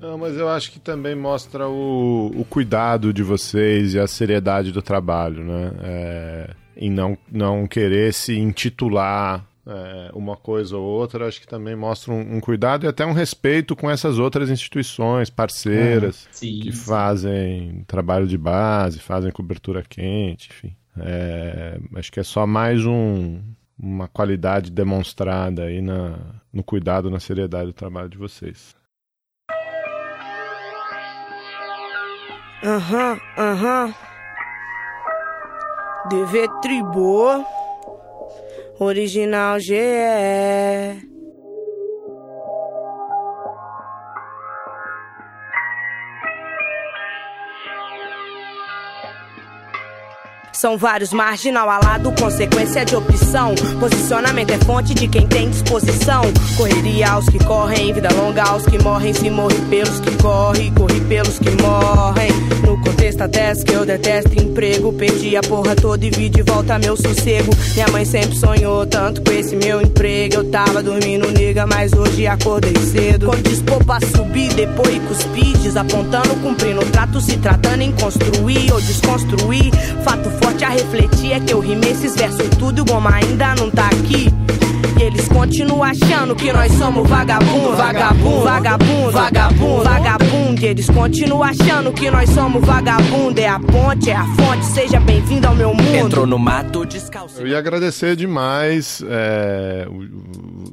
Não, 0.00 0.16
mas 0.16 0.36
eu 0.36 0.48
acho 0.48 0.70
que 0.70 0.78
também 0.78 1.16
mostra 1.16 1.68
o, 1.68 2.30
o 2.36 2.44
cuidado 2.44 3.12
de 3.12 3.22
vocês 3.24 3.94
e 3.94 3.98
a 3.98 4.06
seriedade 4.06 4.70
do 4.70 4.80
trabalho, 4.80 5.44
né? 5.44 5.72
É 5.82 6.61
em 6.76 6.90
não, 6.90 7.16
não 7.30 7.66
querer 7.66 8.12
se 8.12 8.38
intitular 8.38 9.46
é, 9.66 10.10
uma 10.12 10.36
coisa 10.36 10.76
ou 10.76 10.84
outra, 10.84 11.28
acho 11.28 11.40
que 11.40 11.46
também 11.46 11.76
mostra 11.76 12.12
um, 12.12 12.36
um, 12.36 12.40
cuidado 12.40 12.84
e 12.84 12.88
até 12.88 13.06
um 13.06 13.12
respeito 13.12 13.76
com 13.76 13.90
essas 13.90 14.18
outras 14.18 14.50
instituições 14.50 15.30
parceiras 15.30 16.26
é, 16.28 16.32
sim, 16.32 16.60
que 16.60 16.72
sim. 16.72 16.84
fazem 16.84 17.84
trabalho 17.86 18.26
de 18.26 18.36
base, 18.36 18.98
fazem 18.98 19.30
cobertura 19.30 19.82
quente, 19.82 20.50
enfim. 20.50 20.76
É, 20.98 21.78
acho 21.94 22.12
que 22.12 22.20
é 22.20 22.22
só 22.22 22.46
mais 22.46 22.84
um, 22.84 23.40
uma 23.78 24.08
qualidade 24.08 24.70
demonstrada 24.70 25.64
aí 25.64 25.80
na, 25.80 26.18
no 26.52 26.62
cuidado, 26.62 27.10
na 27.10 27.20
seriedade 27.20 27.66
do 27.66 27.72
trabalho 27.72 28.08
de 28.08 28.18
vocês. 28.18 28.74
Aham, 32.64 33.18
aham. 33.38 34.11
DV 36.10 36.48
Tribo. 36.60 37.44
Original 38.80 39.60
GE. 39.60 41.11
São 50.52 50.76
vários 50.76 51.12
marginal 51.12 51.68
alado, 51.68 52.12
consequência 52.12 52.84
de 52.84 52.94
opção. 52.94 53.54
Posicionamento 53.80 54.50
é 54.50 54.58
fonte 54.58 54.94
de 54.94 55.08
quem 55.08 55.26
tem 55.26 55.48
disposição. 55.48 56.22
Correria 56.56 57.12
aos 57.12 57.26
que 57.28 57.38
correm, 57.42 57.92
vida 57.92 58.08
longa 58.14 58.42
aos 58.44 58.64
que 58.66 58.78
morrem. 58.82 59.14
Se 59.14 59.30
morre 59.30 59.56
pelos 59.70 59.98
que 60.00 60.22
correm, 60.22 60.72
corre 60.74 61.00
pelos 61.00 61.38
que 61.38 61.50
morrem. 61.62 62.30
No 62.66 62.80
contexto 62.82 63.22
até 63.22 63.54
que 63.54 63.72
eu 63.72 63.86
detesto 63.86 64.40
emprego. 64.40 64.92
Perdi 64.92 65.36
a 65.36 65.40
porra 65.40 65.74
toda 65.74 66.04
e 66.04 66.10
vi 66.10 66.28
de 66.28 66.42
volta 66.42 66.78
meu 66.78 66.96
sossego. 66.96 67.50
Minha 67.74 67.88
mãe 67.88 68.04
sempre 68.04 68.36
sonhou 68.36 68.86
tanto 68.86 69.22
com 69.22 69.32
esse 69.32 69.56
meu 69.56 69.80
emprego. 69.80 70.34
Eu 70.34 70.50
tava 70.50 70.82
dormindo, 70.82 71.30
nega, 71.32 71.66
mas 71.66 71.92
hoje 71.92 72.26
acordei 72.26 72.76
cedo. 72.76 73.26
Com 73.26 73.36
dispor 73.36 73.84
pra 73.84 73.98
subir, 74.00 74.52
depois 74.54 74.98
cuspir, 75.08 75.56
desapontando, 75.58 76.36
cumprindo 76.42 76.84
trato, 76.92 77.20
se 77.20 77.36
tratando 77.38 77.82
em 77.82 77.92
construir 77.92 78.70
ou 78.72 78.80
desconstruir. 78.80 79.72
Fato 80.04 80.30
forte 80.42 80.64
a 80.64 80.68
refletir 80.68 81.32
é 81.32 81.40
que 81.40 81.52
eu 81.52 81.60
rimei 81.60 81.92
esses 81.92 82.14
versos 82.14 82.48
tudo 82.58 82.78
e 82.78 82.80
o 82.82 82.84
goma 82.84 83.14
ainda 83.14 83.54
não 83.54 83.70
tá 83.70 83.86
aqui. 83.86 84.28
E 84.98 85.02
eles 85.02 85.28
continuam 85.28 85.82
achando 85.82 86.34
que 86.34 86.52
nós 86.52 86.72
somos 86.72 87.08
vagabundo, 87.08 87.76
vagabundo, 87.76 88.42
vagabundo, 88.42 89.10
vagabundo, 89.10 89.84
vagabundo. 89.84 90.60
E 90.60 90.66
eles 90.66 90.88
continuam 90.90 91.42
achando 91.42 91.92
que 91.92 92.10
nós 92.10 92.28
somos 92.30 92.64
vagabundo. 92.64 93.40
É 93.40 93.48
a 93.48 93.58
ponte, 93.58 94.10
é 94.10 94.16
a 94.16 94.24
fonte, 94.34 94.64
seja 94.66 95.00
bem-vindo 95.00 95.46
ao 95.46 95.54
meu 95.54 95.74
mundo. 95.74 95.94
Entrou 95.94 96.26
no 96.26 96.38
mato 96.38 96.84
descalço. 96.84 97.40
Eu 97.40 97.46
ia 97.46 97.58
agradecer 97.58 98.16
demais 98.16 99.02
é, 99.08 99.86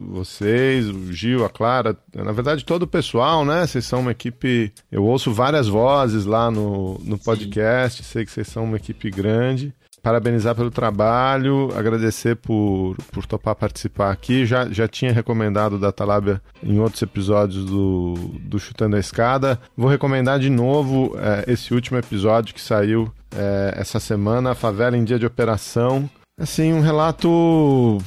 vocês, 0.09 0.89
o 0.89 1.13
Gil, 1.13 1.45
a 1.45 1.49
Clara, 1.49 1.97
na 2.13 2.31
verdade 2.31 2.65
todo 2.65 2.83
o 2.83 2.87
pessoal, 2.87 3.45
né? 3.45 3.65
Vocês 3.65 3.85
são 3.85 4.01
uma 4.01 4.11
equipe. 4.11 4.73
Eu 4.91 5.03
ouço 5.03 5.31
várias 5.31 5.67
vozes 5.67 6.25
lá 6.25 6.49
no, 6.49 6.99
no 7.03 7.17
podcast, 7.17 8.03
Sim. 8.03 8.09
sei 8.11 8.25
que 8.25 8.31
vocês 8.31 8.47
são 8.47 8.63
uma 8.63 8.77
equipe 8.77 9.09
grande 9.09 9.73
parabenizar 10.01 10.55
pelo 10.55 10.71
trabalho, 10.71 11.69
agradecer 11.75 12.35
por, 12.35 12.95
por 13.11 13.25
topar 13.25 13.55
participar 13.55 14.11
aqui. 14.11 14.45
Já, 14.45 14.69
já 14.69 14.87
tinha 14.87 15.11
recomendado 15.11 15.77
da 15.77 15.91
Talábia 15.91 16.41
em 16.63 16.79
outros 16.79 17.01
episódios 17.01 17.65
do, 17.65 18.13
do 18.41 18.59
Chutando 18.59 18.95
a 18.95 18.99
Escada. 18.99 19.59
Vou 19.75 19.89
recomendar 19.89 20.39
de 20.39 20.49
novo 20.49 21.15
é, 21.17 21.51
esse 21.51 21.73
último 21.73 21.97
episódio 21.97 22.53
que 22.53 22.61
saiu 22.61 23.11
é, 23.35 23.73
essa 23.77 23.99
semana, 23.99 24.55
Favela 24.55 24.97
em 24.97 25.03
Dia 25.03 25.19
de 25.19 25.25
Operação. 25.25 26.09
Assim, 26.39 26.71
um 26.71 26.81
relato 26.81 27.97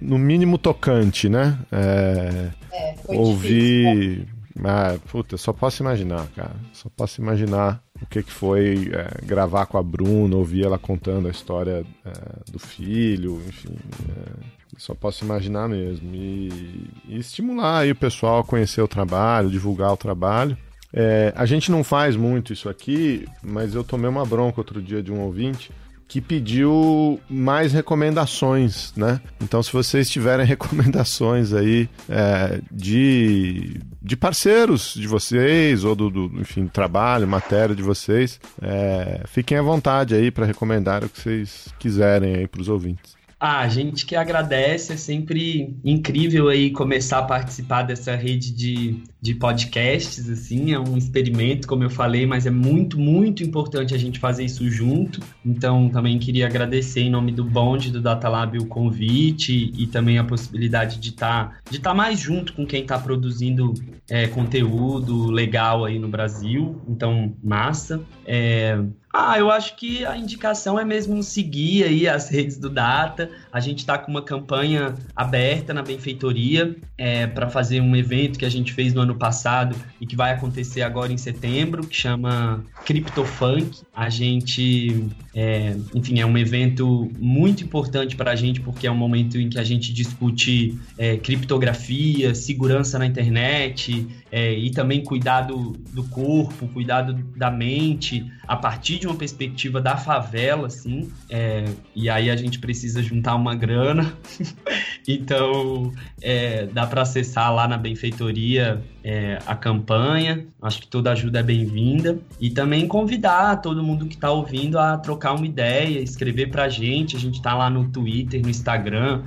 no 0.00 0.18
mínimo 0.18 0.58
tocante, 0.58 1.28
né? 1.28 1.58
É, 1.70 2.50
é, 2.72 2.94
ouvir. 3.06 4.20
Difícil, 4.20 4.34
ah, 4.62 4.96
puta, 5.10 5.36
só 5.36 5.52
posso 5.52 5.82
imaginar, 5.82 6.28
cara. 6.28 6.54
Só 6.72 6.88
posso 6.88 7.20
imaginar 7.20 7.82
o 8.00 8.06
que, 8.06 8.22
que 8.22 8.30
foi 8.30 8.90
é, 8.92 9.24
gravar 9.26 9.66
com 9.66 9.76
a 9.76 9.82
Bruna, 9.82 10.36
ouvir 10.36 10.64
ela 10.64 10.78
contando 10.78 11.26
a 11.26 11.30
história 11.30 11.84
é, 12.04 12.52
do 12.52 12.58
filho, 12.58 13.42
enfim. 13.48 13.76
É, 14.08 14.54
só 14.78 14.94
posso 14.94 15.24
imaginar 15.24 15.68
mesmo. 15.68 16.14
E, 16.14 16.88
e, 17.08 17.18
estimular 17.18 17.80
aí 17.80 17.90
o 17.90 17.96
pessoal 17.96 18.40
a 18.40 18.44
conhecer 18.44 18.80
o 18.80 18.88
trabalho, 18.88 19.50
divulgar 19.50 19.92
o 19.92 19.96
trabalho. 19.96 20.56
É, 20.92 21.32
a 21.34 21.44
gente 21.44 21.72
não 21.72 21.82
faz 21.82 22.14
muito 22.14 22.52
isso 22.52 22.68
aqui, 22.68 23.26
mas 23.42 23.74
eu 23.74 23.82
tomei 23.82 24.08
uma 24.08 24.24
bronca 24.24 24.60
outro 24.60 24.80
dia 24.80 25.02
de 25.02 25.10
um 25.10 25.20
ouvinte 25.20 25.72
que 26.14 26.20
pediu 26.20 27.20
mais 27.28 27.72
recomendações, 27.72 28.92
né? 28.96 29.20
Então, 29.42 29.60
se 29.60 29.72
vocês 29.72 30.08
tiverem 30.08 30.46
recomendações 30.46 31.52
aí 31.52 31.88
é, 32.08 32.60
de, 32.70 33.80
de 34.00 34.16
parceiros 34.16 34.94
de 34.94 35.08
vocês 35.08 35.82
ou 35.82 35.96
do, 35.96 36.08
do 36.08 36.40
enfim, 36.40 36.68
trabalho, 36.68 37.26
matéria 37.26 37.74
de 37.74 37.82
vocês, 37.82 38.38
é, 38.62 39.24
fiquem 39.26 39.58
à 39.58 39.62
vontade 39.62 40.14
aí 40.14 40.30
para 40.30 40.46
recomendar 40.46 41.02
o 41.02 41.08
que 41.08 41.20
vocês 41.20 41.66
quiserem 41.80 42.36
aí 42.36 42.46
para 42.46 42.60
os 42.60 42.68
ouvintes. 42.68 43.16
Ah, 43.46 43.60
a 43.60 43.68
gente 43.68 44.06
que 44.06 44.16
agradece, 44.16 44.94
é 44.94 44.96
sempre 44.96 45.76
incrível 45.84 46.48
aí 46.48 46.70
começar 46.70 47.18
a 47.18 47.22
participar 47.24 47.82
dessa 47.82 48.16
rede 48.16 48.50
de, 48.50 49.02
de 49.20 49.34
podcasts, 49.34 50.30
assim, 50.30 50.72
é 50.72 50.80
um 50.80 50.96
experimento, 50.96 51.68
como 51.68 51.82
eu 51.84 51.90
falei, 51.90 52.24
mas 52.24 52.46
é 52.46 52.50
muito, 52.50 52.98
muito 52.98 53.42
importante 53.42 53.94
a 53.94 53.98
gente 53.98 54.18
fazer 54.18 54.46
isso 54.46 54.66
junto. 54.70 55.20
Então, 55.44 55.90
também 55.90 56.18
queria 56.18 56.46
agradecer 56.46 57.02
em 57.02 57.10
nome 57.10 57.32
do 57.32 57.44
Bonde, 57.44 57.92
do 57.92 58.00
Datalab, 58.00 58.56
o 58.56 58.64
convite 58.64 59.70
e 59.76 59.86
também 59.88 60.16
a 60.16 60.24
possibilidade 60.24 60.98
de 60.98 61.10
estar 61.10 61.50
tá, 61.50 61.58
de 61.70 61.78
tá 61.80 61.92
mais 61.92 62.18
junto 62.18 62.54
com 62.54 62.64
quem 62.64 62.80
está 62.80 62.98
produzindo 62.98 63.74
é, 64.08 64.26
conteúdo 64.26 65.30
legal 65.30 65.84
aí 65.84 65.98
no 65.98 66.08
Brasil. 66.08 66.80
Então, 66.88 67.36
massa. 67.42 68.00
É, 68.24 68.82
ah, 69.16 69.38
eu 69.38 69.48
acho 69.48 69.76
que 69.76 70.04
a 70.04 70.16
indicação 70.16 70.76
é 70.76 70.84
mesmo 70.84 71.22
seguir 71.22 71.84
aí 71.84 72.08
as 72.08 72.28
redes 72.28 72.56
do 72.56 72.68
Data. 72.68 73.30
A 73.52 73.60
gente 73.60 73.78
está 73.78 73.96
com 73.96 74.10
uma 74.10 74.22
campanha 74.22 74.96
aberta 75.14 75.72
na 75.72 75.82
benfeitoria 75.82 76.74
é, 76.98 77.24
para 77.24 77.48
fazer 77.48 77.80
um 77.80 77.94
evento 77.94 78.36
que 78.36 78.44
a 78.44 78.48
gente 78.48 78.72
fez 78.72 78.92
no 78.92 79.02
ano 79.02 79.14
passado 79.14 79.76
e 80.00 80.06
que 80.06 80.16
vai 80.16 80.32
acontecer 80.32 80.82
agora 80.82 81.12
em 81.12 81.16
setembro, 81.16 81.86
que 81.86 81.94
chama 81.94 82.64
CryptoFunk. 82.84 83.82
A 83.94 84.10
gente, 84.10 85.06
é, 85.32 85.76
enfim, 85.94 86.18
é 86.18 86.26
um 86.26 86.36
evento 86.36 87.08
muito 87.16 87.62
importante 87.62 88.16
para 88.16 88.32
a 88.32 88.34
gente 88.34 88.60
porque 88.60 88.84
é 88.84 88.90
um 88.90 88.96
momento 88.96 89.38
em 89.38 89.48
que 89.48 89.60
a 89.60 89.64
gente 89.64 89.92
discute 89.92 90.76
é, 90.98 91.16
criptografia, 91.18 92.34
segurança 92.34 92.98
na 92.98 93.06
internet 93.06 94.08
é, 94.32 94.52
e 94.52 94.70
também 94.70 95.04
cuidado 95.04 95.72
do 95.92 96.02
corpo, 96.02 96.66
cuidado 96.66 97.14
da 97.36 97.48
mente 97.48 98.28
a 98.46 98.56
partir 98.56 98.98
de 98.98 99.03
uma 99.06 99.16
perspectiva 99.16 99.80
da 99.80 99.96
favela, 99.96 100.66
assim, 100.66 101.10
é, 101.30 101.64
e 101.94 102.08
aí 102.08 102.30
a 102.30 102.36
gente 102.36 102.58
precisa 102.58 103.02
juntar 103.02 103.34
uma 103.34 103.54
grana, 103.54 104.12
então 105.06 105.92
é, 106.22 106.66
dá 106.66 106.86
para 106.86 107.02
acessar 107.02 107.54
lá 107.54 107.66
na 107.68 107.76
benfeitoria 107.76 108.82
é, 109.02 109.38
a 109.46 109.54
campanha, 109.54 110.46
acho 110.62 110.80
que 110.80 110.88
toda 110.88 111.12
ajuda 111.12 111.40
é 111.40 111.42
bem-vinda, 111.42 112.18
e 112.40 112.50
também 112.50 112.86
convidar 112.86 113.56
todo 113.62 113.82
mundo 113.82 114.06
que 114.06 114.14
está 114.14 114.30
ouvindo 114.30 114.78
a 114.78 114.96
trocar 114.96 115.34
uma 115.34 115.46
ideia, 115.46 116.00
escrever 116.00 116.50
para 116.50 116.64
a 116.64 116.68
gente, 116.68 117.16
a 117.16 117.20
gente 117.20 117.34
está 117.34 117.54
lá 117.54 117.68
no 117.68 117.88
Twitter, 117.88 118.42
no 118.42 118.50
Instagram, 118.50 119.22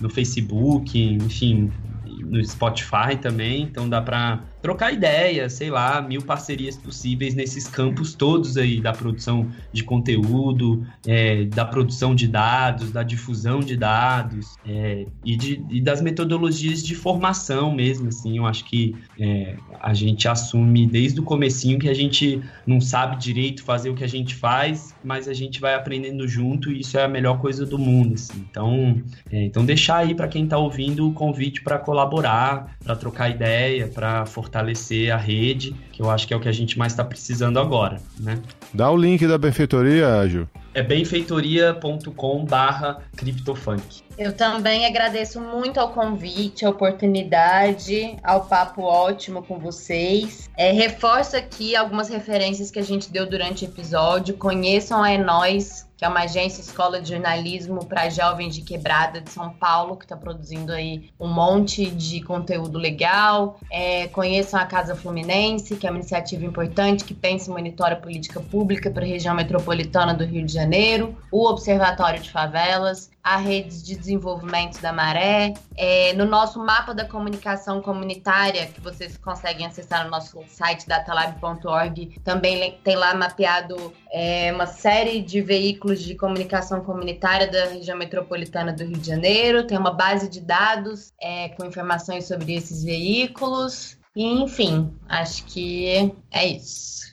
no 0.00 0.10
Facebook, 0.10 0.98
enfim, 0.98 1.70
no 2.06 2.42
Spotify 2.44 3.16
também, 3.20 3.62
então 3.62 3.88
dá 3.88 4.00
para 4.00 4.40
trocar 4.62 4.92
ideia, 4.92 5.50
sei 5.50 5.70
lá, 5.70 6.00
mil 6.00 6.22
parcerias 6.22 6.76
possíveis 6.76 7.34
nesses 7.34 7.66
campos 7.66 8.14
todos 8.14 8.56
aí 8.56 8.80
da 8.80 8.92
produção 8.92 9.50
de 9.72 9.82
conteúdo, 9.82 10.86
é, 11.04 11.44
da 11.46 11.64
produção 11.64 12.14
de 12.14 12.28
dados, 12.28 12.92
da 12.92 13.02
difusão 13.02 13.58
de 13.58 13.76
dados 13.76 14.56
é, 14.64 15.04
e, 15.24 15.36
de, 15.36 15.62
e, 15.68 15.80
das 15.80 16.00
metodologias 16.00 16.82
de 16.82 16.94
formação 16.94 17.74
mesmo, 17.74 18.08
assim, 18.08 18.38
eu 18.38 18.46
acho 18.46 18.64
que 18.64 18.94
é, 19.18 19.56
a 19.80 19.92
gente 19.92 20.28
assume 20.28 20.86
desde 20.86 21.18
o 21.18 21.24
comecinho 21.24 21.78
que 21.78 21.88
a 21.88 21.94
gente 21.94 22.40
não 22.64 22.80
sabe 22.80 23.16
direito 23.16 23.64
fazer 23.64 23.90
o 23.90 23.94
que 23.94 24.04
a 24.04 24.08
gente 24.08 24.36
faz, 24.36 24.94
mas 25.02 25.26
a 25.26 25.34
gente 25.34 25.60
vai 25.60 25.74
aprendendo 25.74 26.28
junto 26.28 26.70
e 26.70 26.80
isso 26.80 26.96
é 26.96 27.02
a 27.02 27.08
melhor 27.08 27.40
coisa 27.40 27.66
do 27.66 27.78
mundo, 27.78 28.14
assim. 28.14 28.46
então, 28.48 29.02
é, 29.30 29.42
então 29.42 29.64
deixar 29.64 29.96
aí 29.96 30.14
para 30.14 30.28
quem 30.28 30.44
está 30.44 30.56
ouvindo 30.56 31.08
o 31.08 31.12
convite 31.12 31.62
para 31.62 31.78
colaborar, 31.78 32.76
para 32.84 32.94
trocar 32.94 33.28
ideia, 33.28 33.88
para 33.88 34.24
fortalecer 34.24 34.51
fortalecer 34.52 35.10
a 35.10 35.16
rede, 35.16 35.74
que 35.90 36.02
eu 36.02 36.10
acho 36.10 36.28
que 36.28 36.34
é 36.34 36.36
o 36.36 36.40
que 36.40 36.48
a 36.48 36.52
gente 36.52 36.78
mais 36.78 36.92
está 36.92 37.02
precisando 37.02 37.58
agora, 37.58 37.98
né? 38.20 38.38
Dá 38.74 38.90
o 38.90 38.96
link 38.96 39.26
da 39.26 39.38
benfeitoria, 39.38 40.28
Gil. 40.28 40.46
É 40.74 40.82
benfeitoria.com 40.82 42.44
barra 42.44 43.02
criptofunk. 43.16 44.02
Eu 44.18 44.32
também 44.32 44.86
agradeço 44.86 45.40
muito 45.40 45.80
ao 45.80 45.90
convite, 45.90 46.64
a 46.64 46.70
oportunidade, 46.70 48.16
ao 48.22 48.44
papo 48.44 48.82
ótimo 48.82 49.42
com 49.42 49.58
vocês. 49.58 50.50
É, 50.56 50.70
reforço 50.70 51.36
aqui 51.36 51.74
algumas 51.74 52.08
referências 52.08 52.70
que 52.70 52.78
a 52.78 52.84
gente 52.84 53.10
deu 53.10 53.28
durante 53.28 53.64
o 53.64 53.68
episódio. 53.68 54.36
Conheçam 54.36 55.02
a 55.02 55.10
É 55.10 55.18
Nós, 55.18 55.86
que 56.02 56.06
é 56.06 56.08
uma 56.08 56.22
agência 56.22 56.60
escola 56.60 57.00
de 57.00 57.10
jornalismo 57.10 57.84
para 57.84 58.10
jovens 58.10 58.56
de 58.56 58.62
quebrada 58.62 59.20
de 59.20 59.30
São 59.30 59.50
Paulo, 59.50 59.96
que 59.96 60.04
está 60.04 60.16
produzindo 60.16 60.72
aí 60.72 61.08
um 61.18 61.28
monte 61.28 61.88
de 61.88 62.20
conteúdo 62.22 62.76
legal. 62.76 63.60
É, 63.70 64.08
conheçam 64.08 64.58
a 64.58 64.66
Casa 64.66 64.96
Fluminense, 64.96 65.76
que 65.76 65.86
é 65.86 65.90
uma 65.90 66.00
iniciativa 66.00 66.44
importante 66.44 67.04
que 67.04 67.14
pensa 67.14 67.48
em 67.48 67.54
monitora 67.54 67.94
política 67.94 68.40
pública 68.40 68.90
para 68.90 69.04
a 69.04 69.06
região 69.06 69.32
metropolitana 69.32 70.12
do 70.12 70.24
Rio 70.24 70.44
de 70.44 70.52
Janeiro, 70.52 71.16
o 71.30 71.46
Observatório 71.48 72.18
de 72.18 72.32
Favelas, 72.32 73.08
a 73.22 73.36
rede 73.36 73.82
de 73.82 73.96
desenvolvimento 73.96 74.80
da 74.80 74.92
Maré. 74.92 75.54
É, 75.76 76.12
no 76.14 76.24
nosso 76.24 76.58
mapa 76.58 76.92
da 76.92 77.04
comunicação 77.04 77.80
comunitária, 77.80 78.66
que 78.66 78.80
vocês 78.80 79.16
conseguem 79.16 79.66
acessar 79.66 80.04
no 80.04 80.10
nosso 80.10 80.42
site 80.48 80.88
datalab.org, 80.88 82.20
também 82.24 82.78
tem 82.82 82.96
lá 82.96 83.14
mapeado 83.14 83.92
é, 84.12 84.52
uma 84.52 84.66
série 84.66 85.22
de 85.22 85.40
veículos 85.40 86.02
de 86.02 86.14
comunicação 86.14 86.80
comunitária 86.80 87.50
da 87.50 87.66
região 87.66 87.96
metropolitana 87.96 88.72
do 88.72 88.84
Rio 88.84 88.98
de 88.98 89.06
Janeiro. 89.06 89.66
Tem 89.66 89.78
uma 89.78 89.92
base 89.92 90.28
de 90.28 90.40
dados 90.40 91.12
é, 91.20 91.50
com 91.50 91.64
informações 91.64 92.26
sobre 92.26 92.54
esses 92.54 92.82
veículos. 92.82 93.96
E, 94.14 94.42
enfim, 94.42 94.92
acho 95.08 95.44
que 95.44 96.12
é 96.30 96.46
isso. 96.46 97.11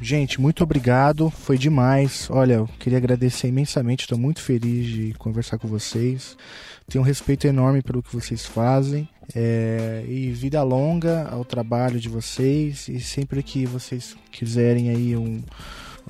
Gente, 0.00 0.40
muito 0.40 0.62
obrigado, 0.62 1.30
foi 1.30 1.56
demais. 1.56 2.28
Olha, 2.30 2.54
eu 2.54 2.68
queria 2.78 2.98
agradecer 2.98 3.48
imensamente, 3.48 4.04
estou 4.04 4.18
muito 4.18 4.40
feliz 4.40 4.86
de 4.86 5.14
conversar 5.14 5.58
com 5.58 5.68
vocês. 5.68 6.36
Tenho 6.88 7.02
um 7.02 7.06
respeito 7.06 7.46
enorme 7.46 7.82
pelo 7.82 8.02
que 8.02 8.14
vocês 8.14 8.44
fazem. 8.44 9.08
É, 9.34 10.04
e 10.06 10.30
vida 10.32 10.62
longa 10.62 11.28
ao 11.28 11.44
trabalho 11.44 11.98
de 11.98 12.08
vocês. 12.08 12.88
E 12.88 13.00
sempre 13.00 13.42
que 13.42 13.64
vocês 13.66 14.16
quiserem 14.30 14.90
aí 14.90 15.16
um, 15.16 15.42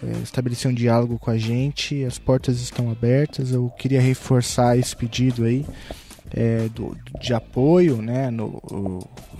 é, 0.02 0.22
estabelecer 0.22 0.70
um 0.70 0.74
diálogo 0.74 1.18
com 1.18 1.30
a 1.30 1.38
gente, 1.38 2.04
as 2.04 2.18
portas 2.18 2.60
estão 2.60 2.90
abertas. 2.90 3.52
Eu 3.52 3.70
queria 3.78 4.00
reforçar 4.00 4.76
esse 4.76 4.94
pedido 4.96 5.44
aí 5.44 5.64
é, 6.32 6.68
do, 6.68 6.96
de 7.20 7.32
apoio 7.32 8.02
né, 8.02 8.30
no, 8.30 8.60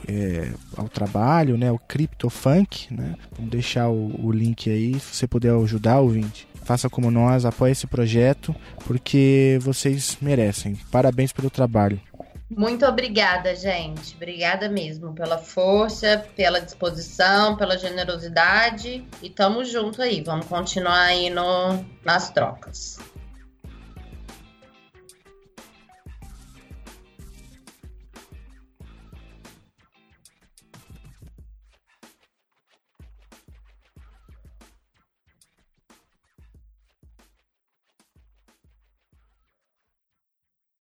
é, 0.09 0.53
ao 0.77 0.89
trabalho, 0.89 1.57
né, 1.57 1.71
o 1.71 1.79
CryptoFunk. 1.79 2.93
Né? 2.93 3.15
Vamos 3.37 3.51
deixar 3.51 3.89
o, 3.89 4.27
o 4.27 4.33
link 4.33 4.71
aí, 4.71 4.99
se 4.99 5.17
você 5.17 5.27
puder 5.27 5.53
ajudar, 5.55 6.01
ouvinte. 6.01 6.49
Faça 6.65 6.89
como 6.89 7.11
nós, 7.11 7.45
apoie 7.45 7.73
esse 7.73 7.87
projeto, 7.87 8.55
porque 8.87 9.59
vocês 9.61 10.17
merecem. 10.21 10.77
Parabéns 10.91 11.33
pelo 11.33 11.51
trabalho. 11.51 12.01
Muito 12.49 12.87
obrigada, 12.87 13.55
gente. 13.55 14.15
Obrigada 14.15 14.69
mesmo 14.69 15.13
pela 15.13 15.39
força, 15.39 16.25
pela 16.37 16.61
disposição, 16.61 17.57
pela 17.57 17.77
generosidade. 17.77 19.05
E 19.23 19.29
tamo 19.29 19.65
junto 19.65 20.01
aí. 20.01 20.23
Vamos 20.23 20.47
continuar 20.47 21.03
aí 21.03 21.31
no, 21.31 21.85
nas 22.05 22.31
trocas. 22.31 22.99